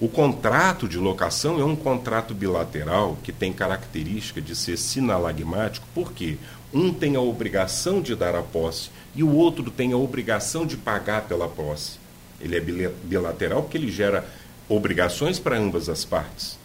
O 0.00 0.08
contrato 0.08 0.88
de 0.88 0.98
locação 0.98 1.60
é 1.60 1.64
um 1.64 1.76
contrato 1.76 2.34
bilateral 2.34 3.16
que 3.22 3.32
tem 3.32 3.52
característica 3.52 4.40
de 4.40 4.56
ser 4.56 4.76
sinalagmático, 4.76 5.86
porque 5.94 6.36
um 6.72 6.92
tem 6.92 7.14
a 7.14 7.20
obrigação 7.20 8.02
de 8.02 8.16
dar 8.16 8.34
a 8.34 8.42
posse 8.42 8.90
e 9.14 9.22
o 9.22 9.32
outro 9.32 9.70
tem 9.70 9.92
a 9.92 9.96
obrigação 9.96 10.66
de 10.66 10.76
pagar 10.76 11.22
pela 11.22 11.48
posse. 11.48 11.98
Ele 12.40 12.56
é 12.56 12.90
bilateral 13.04 13.62
porque 13.62 13.78
ele 13.78 13.90
gera 13.90 14.28
obrigações 14.68 15.38
para 15.38 15.56
ambas 15.56 15.88
as 15.88 16.04
partes. 16.04 16.58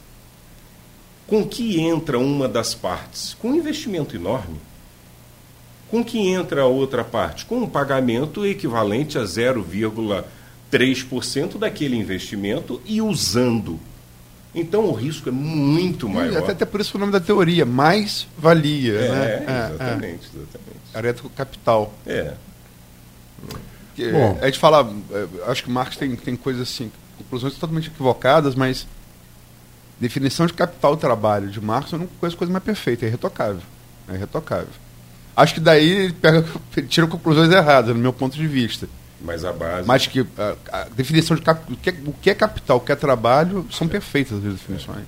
Com 1.28 1.48
que 1.48 1.80
entra 1.80 2.18
uma 2.18 2.48
das 2.48 2.74
partes? 2.74 3.36
Com 3.36 3.50
um 3.50 3.56
investimento 3.56 4.16
enorme. 4.16 4.60
Com 5.92 6.04
que 6.04 6.18
entra 6.18 6.64
a 6.64 6.66
outra 6.66 7.04
parte? 7.04 7.46
Com 7.46 7.60
um 7.60 7.70
pagamento 7.70 8.44
equivalente 8.44 9.20
a 9.20 9.26
0,3% 10.72 11.58
daquele 11.58 11.96
investimento 11.96 12.82
e 12.86 13.02
usando. 13.02 13.80
Então 14.54 14.86
o 14.86 14.94
risco 14.94 15.30
é 15.30 15.32
muito 15.32 16.10
maior. 16.10 16.38
até, 16.38 16.52
até 16.52 16.66
por 16.66 16.82
isso 16.82 16.98
o 16.98 17.00
nome 17.00 17.12
da 17.12 17.20
teoria, 17.20 17.66
mais 17.66 18.28
valia. 18.38 18.94
É, 18.94 19.10
né? 19.10 19.36
exatamente, 19.44 20.30
é, 20.34 20.38
exatamente. 20.38 20.80
Arético 20.94 21.30
capital. 21.30 21.94
É. 22.06 22.34
Bom. 24.12 24.40
A 24.42 24.46
gente 24.46 24.60
fala, 24.60 24.92
é, 25.12 25.52
acho 25.52 25.64
que 25.64 25.70
Marx 25.70 25.98
tem, 25.98 26.16
tem 26.16 26.36
coisas 26.36 26.64
assim, 26.70 26.92
conclusões 27.18 27.54
totalmente 27.54 27.90
equivocadas, 27.90 28.56
mas 28.56 28.88
definição 30.00 30.48
de 30.48 30.54
capital 30.54 30.96
trabalho 30.96 31.50
de 31.50 31.60
Marx 31.60 31.92
eu 31.92 32.00
não 32.00 32.08
conheço 32.08 32.38
coisa 32.38 32.52
mais 32.52 32.64
perfeita, 32.64 33.06
é 33.06 33.10
irretocável. 33.10 33.62
É 34.08 34.16
irretocável. 34.16 34.70
Acho 35.36 35.54
que 35.54 35.60
daí 35.60 35.90
ele, 35.90 36.14
pega, 36.14 36.46
ele 36.76 36.88
tira 36.88 37.08
conclusões 37.08 37.52
erradas, 37.52 37.96
no 37.96 38.02
meu 38.02 38.14
ponto 38.14 38.36
de 38.36 38.48
vista. 38.48 38.88
Mas 39.22 39.44
a 39.44 39.52
base. 39.52 39.88
Mas 39.88 40.08
que 40.08 40.26
a, 40.38 40.56
a 40.72 40.84
definição 40.86 41.36
de 41.36 41.42
cap, 41.42 41.62
o, 41.72 41.76
que 41.76 41.90
é, 41.90 41.96
o 42.06 42.14
que 42.14 42.30
é 42.30 42.34
capital, 42.34 42.78
o 42.78 42.80
que 42.80 42.92
é 42.92 42.96
trabalho, 42.96 43.66
são 43.70 43.88
é. 43.88 43.90
perfeitas 43.90 44.38
as 44.38 44.44
definições. 44.44 45.08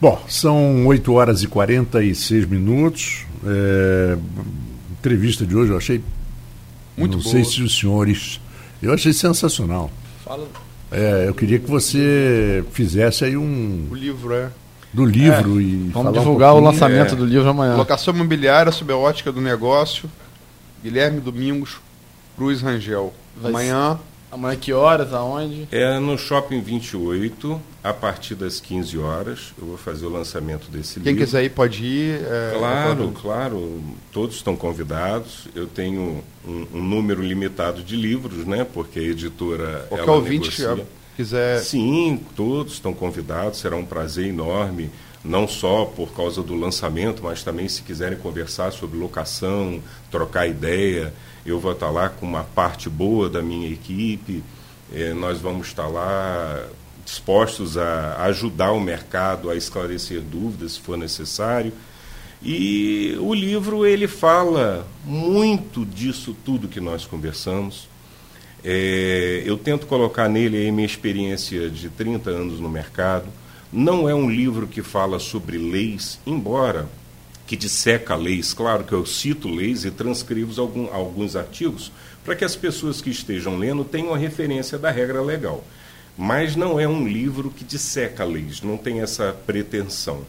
Bom, 0.00 0.22
são 0.28 0.86
8 0.86 1.12
horas 1.12 1.42
e 1.42 1.48
46 1.48 2.44
minutos. 2.44 3.24
É, 3.44 4.16
entrevista 4.92 5.44
de 5.44 5.56
hoje 5.56 5.72
eu 5.72 5.76
achei. 5.76 6.02
Muito 6.96 7.16
Não 7.16 7.22
boa. 7.22 7.32
sei 7.32 7.44
se 7.44 7.62
os 7.62 7.78
senhores. 7.78 8.40
Eu 8.82 8.92
achei 8.92 9.12
sensacional. 9.12 9.90
Fala. 10.24 10.46
É, 10.92 11.24
eu 11.26 11.34
queria 11.34 11.58
que 11.58 11.68
você 11.68 12.64
fizesse 12.72 13.24
aí 13.24 13.36
um. 13.36 13.88
O 13.90 13.94
livro, 13.94 14.32
é. 14.32 14.50
Do 14.92 15.04
livro 15.04 15.58
é. 15.58 15.62
e. 15.62 15.90
Vamos 15.92 16.12
divulgar 16.12 16.54
um 16.54 16.58
o 16.58 16.60
lançamento 16.60 17.14
é. 17.14 17.16
do 17.16 17.24
livro 17.24 17.48
amanhã. 17.48 17.74
Locação 17.74 18.14
imobiliária 18.14 18.70
sob 18.70 18.92
a 18.92 18.96
ótica 18.96 19.32
do 19.32 19.40
negócio. 19.40 20.08
Guilherme 20.82 21.20
Domingos 21.20 21.78
Cruz 22.36 22.60
Rangel. 22.60 23.12
Vai 23.34 23.50
amanhã. 23.50 23.98
Amanhã 24.30 24.56
que 24.56 24.72
horas? 24.72 25.12
Aonde? 25.12 25.68
É 25.70 25.98
no 25.98 26.18
Shopping 26.18 26.60
28, 26.60 27.60
a 27.82 27.92
partir 27.92 28.34
das 28.34 28.60
15 28.60 28.98
horas. 28.98 29.54
Eu 29.58 29.66
vou 29.66 29.78
fazer 29.78 30.04
o 30.04 30.10
lançamento 30.10 30.68
desse 30.70 30.94
Quem 30.94 31.04
livro. 31.04 31.18
Quem 31.18 31.24
quiser 31.24 31.44
ir 31.44 31.50
pode 31.50 31.84
ir. 31.84 32.20
É, 32.22 32.56
claro, 32.58 33.12
claro. 33.20 33.80
Todos 34.12 34.36
estão 34.36 34.56
convidados. 34.56 35.48
Eu 35.54 35.66
tenho 35.66 36.22
um, 36.46 36.66
um, 36.74 36.82
número 36.82 37.22
limitado 37.22 37.82
de 37.82 37.96
livros, 37.96 38.44
né? 38.44 38.64
Porque 38.64 38.98
a 38.98 39.02
editora. 39.02 39.86
Qualquer 39.88 40.10
ouvinte 40.10 40.60
negocia. 40.60 40.86
quiser. 41.16 41.60
Sim, 41.60 42.20
todos 42.34 42.74
estão 42.74 42.92
convidados. 42.92 43.60
Será 43.60 43.76
um 43.76 43.86
prazer 43.86 44.26
enorme. 44.26 44.90
Não 45.24 45.48
só 45.48 45.84
por 45.84 46.14
causa 46.14 46.42
do 46.42 46.54
lançamento, 46.54 47.22
mas 47.22 47.42
também 47.42 47.68
se 47.68 47.82
quiserem 47.82 48.18
conversar 48.18 48.70
sobre 48.72 48.98
locação, 48.98 49.82
trocar 50.10 50.46
ideia 50.46 51.12
eu 51.46 51.60
vou 51.60 51.72
estar 51.72 51.90
lá 51.90 52.08
com 52.08 52.26
uma 52.26 52.42
parte 52.42 52.90
boa 52.90 53.30
da 53.30 53.40
minha 53.40 53.70
equipe, 53.70 54.42
é, 54.92 55.14
nós 55.14 55.40
vamos 55.40 55.68
estar 55.68 55.86
lá 55.86 56.66
dispostos 57.04 57.78
a 57.78 58.24
ajudar 58.24 58.72
o 58.72 58.80
mercado 58.80 59.48
a 59.48 59.54
esclarecer 59.54 60.20
dúvidas 60.20 60.72
se 60.72 60.80
for 60.80 60.98
necessário. 60.98 61.72
E 62.42 63.16
o 63.20 63.32
livro 63.32 63.86
ele 63.86 64.08
fala 64.08 64.86
muito 65.04 65.84
disso 65.84 66.36
tudo 66.44 66.68
que 66.68 66.80
nós 66.80 67.06
conversamos. 67.06 67.88
É, 68.64 69.42
eu 69.46 69.56
tento 69.56 69.86
colocar 69.86 70.28
nele 70.28 70.68
a 70.68 70.72
minha 70.72 70.86
experiência 70.86 71.70
de 71.70 71.88
30 71.88 72.30
anos 72.30 72.60
no 72.60 72.68
mercado. 72.68 73.26
Não 73.72 74.08
é 74.08 74.14
um 74.14 74.28
livro 74.28 74.66
que 74.66 74.82
fala 74.82 75.18
sobre 75.18 75.56
leis, 75.56 76.18
embora 76.26 76.88
que 77.46 77.56
disseca 77.56 78.14
leis. 78.14 78.52
Claro 78.52 78.84
que 78.84 78.92
eu 78.92 79.06
cito 79.06 79.48
leis 79.48 79.84
e 79.84 79.90
transcrevo 79.90 80.60
algum, 80.60 80.92
alguns 80.92 81.36
artigos 81.36 81.92
para 82.24 82.34
que 82.34 82.44
as 82.44 82.56
pessoas 82.56 83.00
que 83.00 83.08
estejam 83.08 83.56
lendo 83.56 83.84
tenham 83.84 84.12
a 84.12 84.18
referência 84.18 84.76
da 84.76 84.90
regra 84.90 85.22
legal. 85.22 85.64
Mas 86.18 86.56
não 86.56 86.80
é 86.80 86.88
um 86.88 87.06
livro 87.06 87.50
que 87.50 87.64
disseca 87.64 88.24
leis, 88.24 88.62
não 88.62 88.76
tem 88.76 89.00
essa 89.00 89.32
pretensão. 89.46 90.24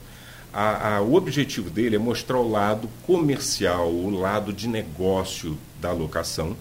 A, 0.54 0.96
a, 0.96 1.02
o 1.02 1.16
objetivo 1.16 1.70
dele 1.70 1.96
é 1.96 2.00
mostrar 2.00 2.38
o 2.38 2.50
lado 2.50 2.90
comercial, 3.06 3.90
o 3.90 4.10
lado 4.10 4.54
de 4.54 4.68
negócio 4.68 5.58
da 5.82 5.92
locação. 5.92 6.56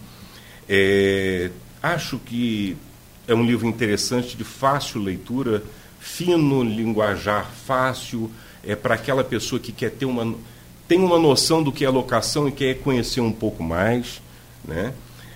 É, 0.69 1.51
acho 1.83 2.19
que 2.19 2.77
é 3.29 3.35
um 3.35 3.45
livro 3.45 3.67
interessante, 3.67 4.37
de 4.37 4.45
fácil 4.45 5.03
leitura, 5.03 5.63
fino 5.99 6.63
linguajar, 6.63 7.51
fácil, 7.51 8.31
é 8.67 8.75
para 8.77 8.95
aquela 8.95 9.23
pessoa 9.25 9.61
que 9.61 9.73
quer 9.73 9.91
ter 9.91 10.07
uma 10.07 10.35
tem 10.89 11.01
uma 11.01 11.19
noção 11.19 11.63
do 11.63 11.73
que 11.73 11.85
é 11.85 11.91
locação 11.91 12.49
e 12.49 12.53
quer 12.53 12.75
conhecer 12.75 13.21
um 13.21 13.33
pouco 13.33 13.63
mais, 13.63 14.21
né? 14.65 14.93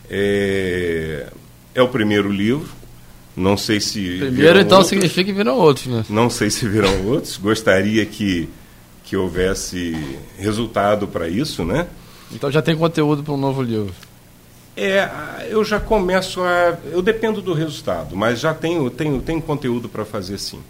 É, 0.09 1.27
é 1.75 1.83
o 1.83 1.89
primeiro 1.89 2.31
livro. 2.31 2.69
Não 3.37 3.57
sei 3.57 3.81
se. 3.81 4.19
Primeiro, 4.19 4.61
então, 4.61 4.79
outros. 4.79 4.89
significa 4.89 5.25
que 5.25 5.33
viram 5.33 5.57
outros, 5.57 5.87
né? 5.87 6.05
Não 6.09 6.29
sei 6.29 6.51
se 6.51 6.69
viram 6.69 7.07
outros. 7.07 7.37
Gostaria 7.37 8.05
que, 8.05 8.49
que 9.05 9.17
houvesse 9.17 9.97
resultado 10.37 11.07
para 11.09 11.29
isso, 11.29 11.65
né? 11.65 11.87
Então 12.33 12.51
já 12.51 12.61
tem 12.61 12.77
conteúdo 12.77 13.23
para 13.23 13.33
um 13.33 13.37
novo 13.37 13.63
livro. 13.63 13.93
É, 14.77 15.09
eu 15.49 15.65
já 15.65 15.81
começo 15.81 16.43
a. 16.43 16.77
Eu 16.93 17.03
dependo 17.03 17.41
do 17.41 17.53
resultado, 17.53 18.17
mas 18.17 18.41
já 18.41 18.53
tenho, 18.55 18.89
tenho, 18.91 19.21
tenho 19.21 19.41
conteúdo 19.41 19.89
para 19.89 20.05
fazer 20.05 20.39
sim. 20.39 20.61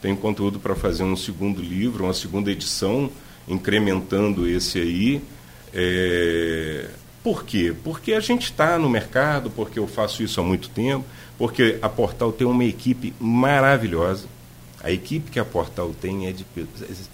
Tenho 0.00 0.16
conteúdo 0.16 0.58
para 0.58 0.74
fazer 0.74 1.02
um 1.02 1.16
segundo 1.16 1.60
livro, 1.60 2.04
uma 2.04 2.14
segunda 2.14 2.50
edição, 2.50 3.10
incrementando 3.46 4.48
esse 4.48 4.78
aí. 4.78 5.22
É... 5.74 6.88
Por 7.22 7.44
quê? 7.44 7.74
Porque 7.84 8.14
a 8.14 8.20
gente 8.20 8.44
está 8.44 8.78
no 8.78 8.88
mercado, 8.88 9.50
porque 9.50 9.78
eu 9.78 9.86
faço 9.86 10.22
isso 10.22 10.40
há 10.40 10.44
muito 10.44 10.70
tempo, 10.70 11.04
porque 11.36 11.78
a 11.82 11.88
Portal 11.88 12.32
tem 12.32 12.46
uma 12.46 12.64
equipe 12.64 13.12
maravilhosa. 13.20 14.26
A 14.82 14.90
equipe 14.90 15.30
que 15.30 15.38
a 15.38 15.44
Portal 15.44 15.94
tem 16.00 16.26
é 16.26 16.32
de, 16.32 16.46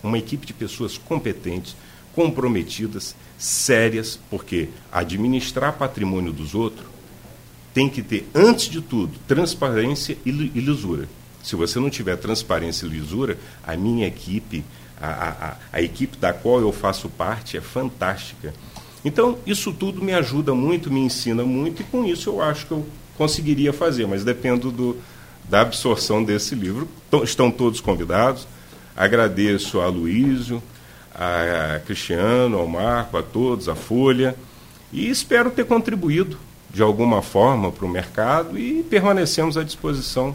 uma 0.05 0.17
equipe 0.17 0.47
de 0.47 0.53
pessoas 0.53 0.97
competentes, 0.97 1.75
comprometidas, 2.15 3.17
sérias, 3.37 4.19
porque 4.31 4.69
administrar 4.93 5.73
patrimônio 5.73 6.33
dos 6.33 6.55
outros 6.55 6.87
tem 7.75 7.91
que 7.91 8.01
ter, 8.01 8.27
antes 8.35 8.71
de 8.71 8.81
tudo, 8.81 9.19
transparência 9.27 10.17
e 10.25 10.31
lisura. 10.31 11.09
Se 11.47 11.55
você 11.55 11.79
não 11.79 11.89
tiver 11.89 12.17
transparência 12.17 12.87
e 12.87 12.89
lisura, 12.89 13.39
a 13.65 13.77
minha 13.77 14.05
equipe, 14.05 14.65
a, 15.01 15.07
a, 15.07 15.57
a 15.75 15.81
equipe 15.81 16.17
da 16.17 16.33
qual 16.33 16.61
eu 16.61 16.73
faço 16.73 17.09
parte, 17.09 17.57
é 17.57 17.61
fantástica. 17.61 18.53
Então, 19.05 19.39
isso 19.47 19.73
tudo 19.73 20.03
me 20.03 20.13
ajuda 20.13 20.53
muito, 20.57 20.93
me 20.93 20.99
ensina 20.99 21.45
muito, 21.45 21.83
e 21.83 21.85
com 21.85 22.05
isso 22.05 22.31
eu 22.31 22.43
acho 22.43 22.67
que 22.67 22.73
eu 22.73 22.85
conseguiria 23.17 23.73
fazer, 23.73 24.09
mas 24.09 24.25
dependo 24.25 24.73
do, 24.73 24.97
da 25.49 25.61
absorção 25.61 26.25
desse 26.25 26.57
livro. 26.57 26.89
Estão 27.23 27.49
todos 27.49 27.81
convidados. 27.81 28.49
Agradeço 28.97 29.81
a 29.81 29.87
Luísio, 29.87 30.61
a 31.15 31.81
Cristiano, 31.87 32.59
ao 32.59 32.67
Marco, 32.67 33.19
a 33.19 33.23
todos, 33.23 33.69
a 33.69 33.77
Folha, 33.77 34.35
e 34.93 35.09
espero 35.09 35.53
ter 35.53 35.65
contribuído 35.65 36.37
de 36.69 36.83
alguma 36.83 37.23
forma 37.23 37.71
para 37.71 37.87
o 37.87 37.89
mercado 37.89 38.59
e 38.59 38.83
permanecemos 38.83 39.57
à 39.57 39.63
disposição 39.63 40.35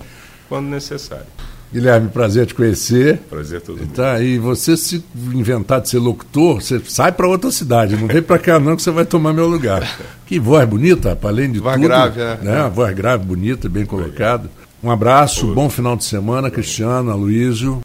quando 0.52 0.68
necessário. 0.68 1.28
Guilherme, 1.72 2.10
prazer 2.10 2.45
te 2.45 2.53
conhecer. 2.53 3.19
Prazer 3.30 3.61
todo 3.61 3.80
mundo. 3.80 3.94
Tá, 3.94 4.19
e 4.19 4.38
você 4.38 4.76
se 4.76 5.02
inventar 5.34 5.80
de 5.80 5.88
ser 5.88 5.99
locutor, 5.99 6.61
você 6.61 6.82
sai 6.84 7.14
para 7.14 7.26
outra 7.26 7.49
cidade, 7.49 7.95
não 7.95 8.06
vem 8.06 8.22
para 8.22 8.38
cá 8.38 8.60
não 8.60 8.76
que 8.76 8.82
você 8.82 8.91
vai 8.91 9.06
tomar 9.06 9.32
meu 9.32 9.48
lugar. 9.48 9.82
que 10.28 10.38
voz 10.38 10.68
bonita, 10.68 11.18
além 11.23 11.49
de 11.49 11.60
voz 11.60 11.76
tudo. 11.76 11.88
Grave, 11.88 12.19
é. 12.19 12.38
né? 12.41 12.69
Voz 12.76 12.94
grave, 12.94 13.23
bonita, 13.23 13.69
bem 13.69 13.86
colocada. 13.86 14.52
Um 14.84 14.91
abraço, 14.91 15.53
bom 15.53 15.69
final 15.69 15.95
de 15.95 16.03
semana, 16.03 16.52
Cristiano, 16.52 17.11
Aloysio. 17.11 17.80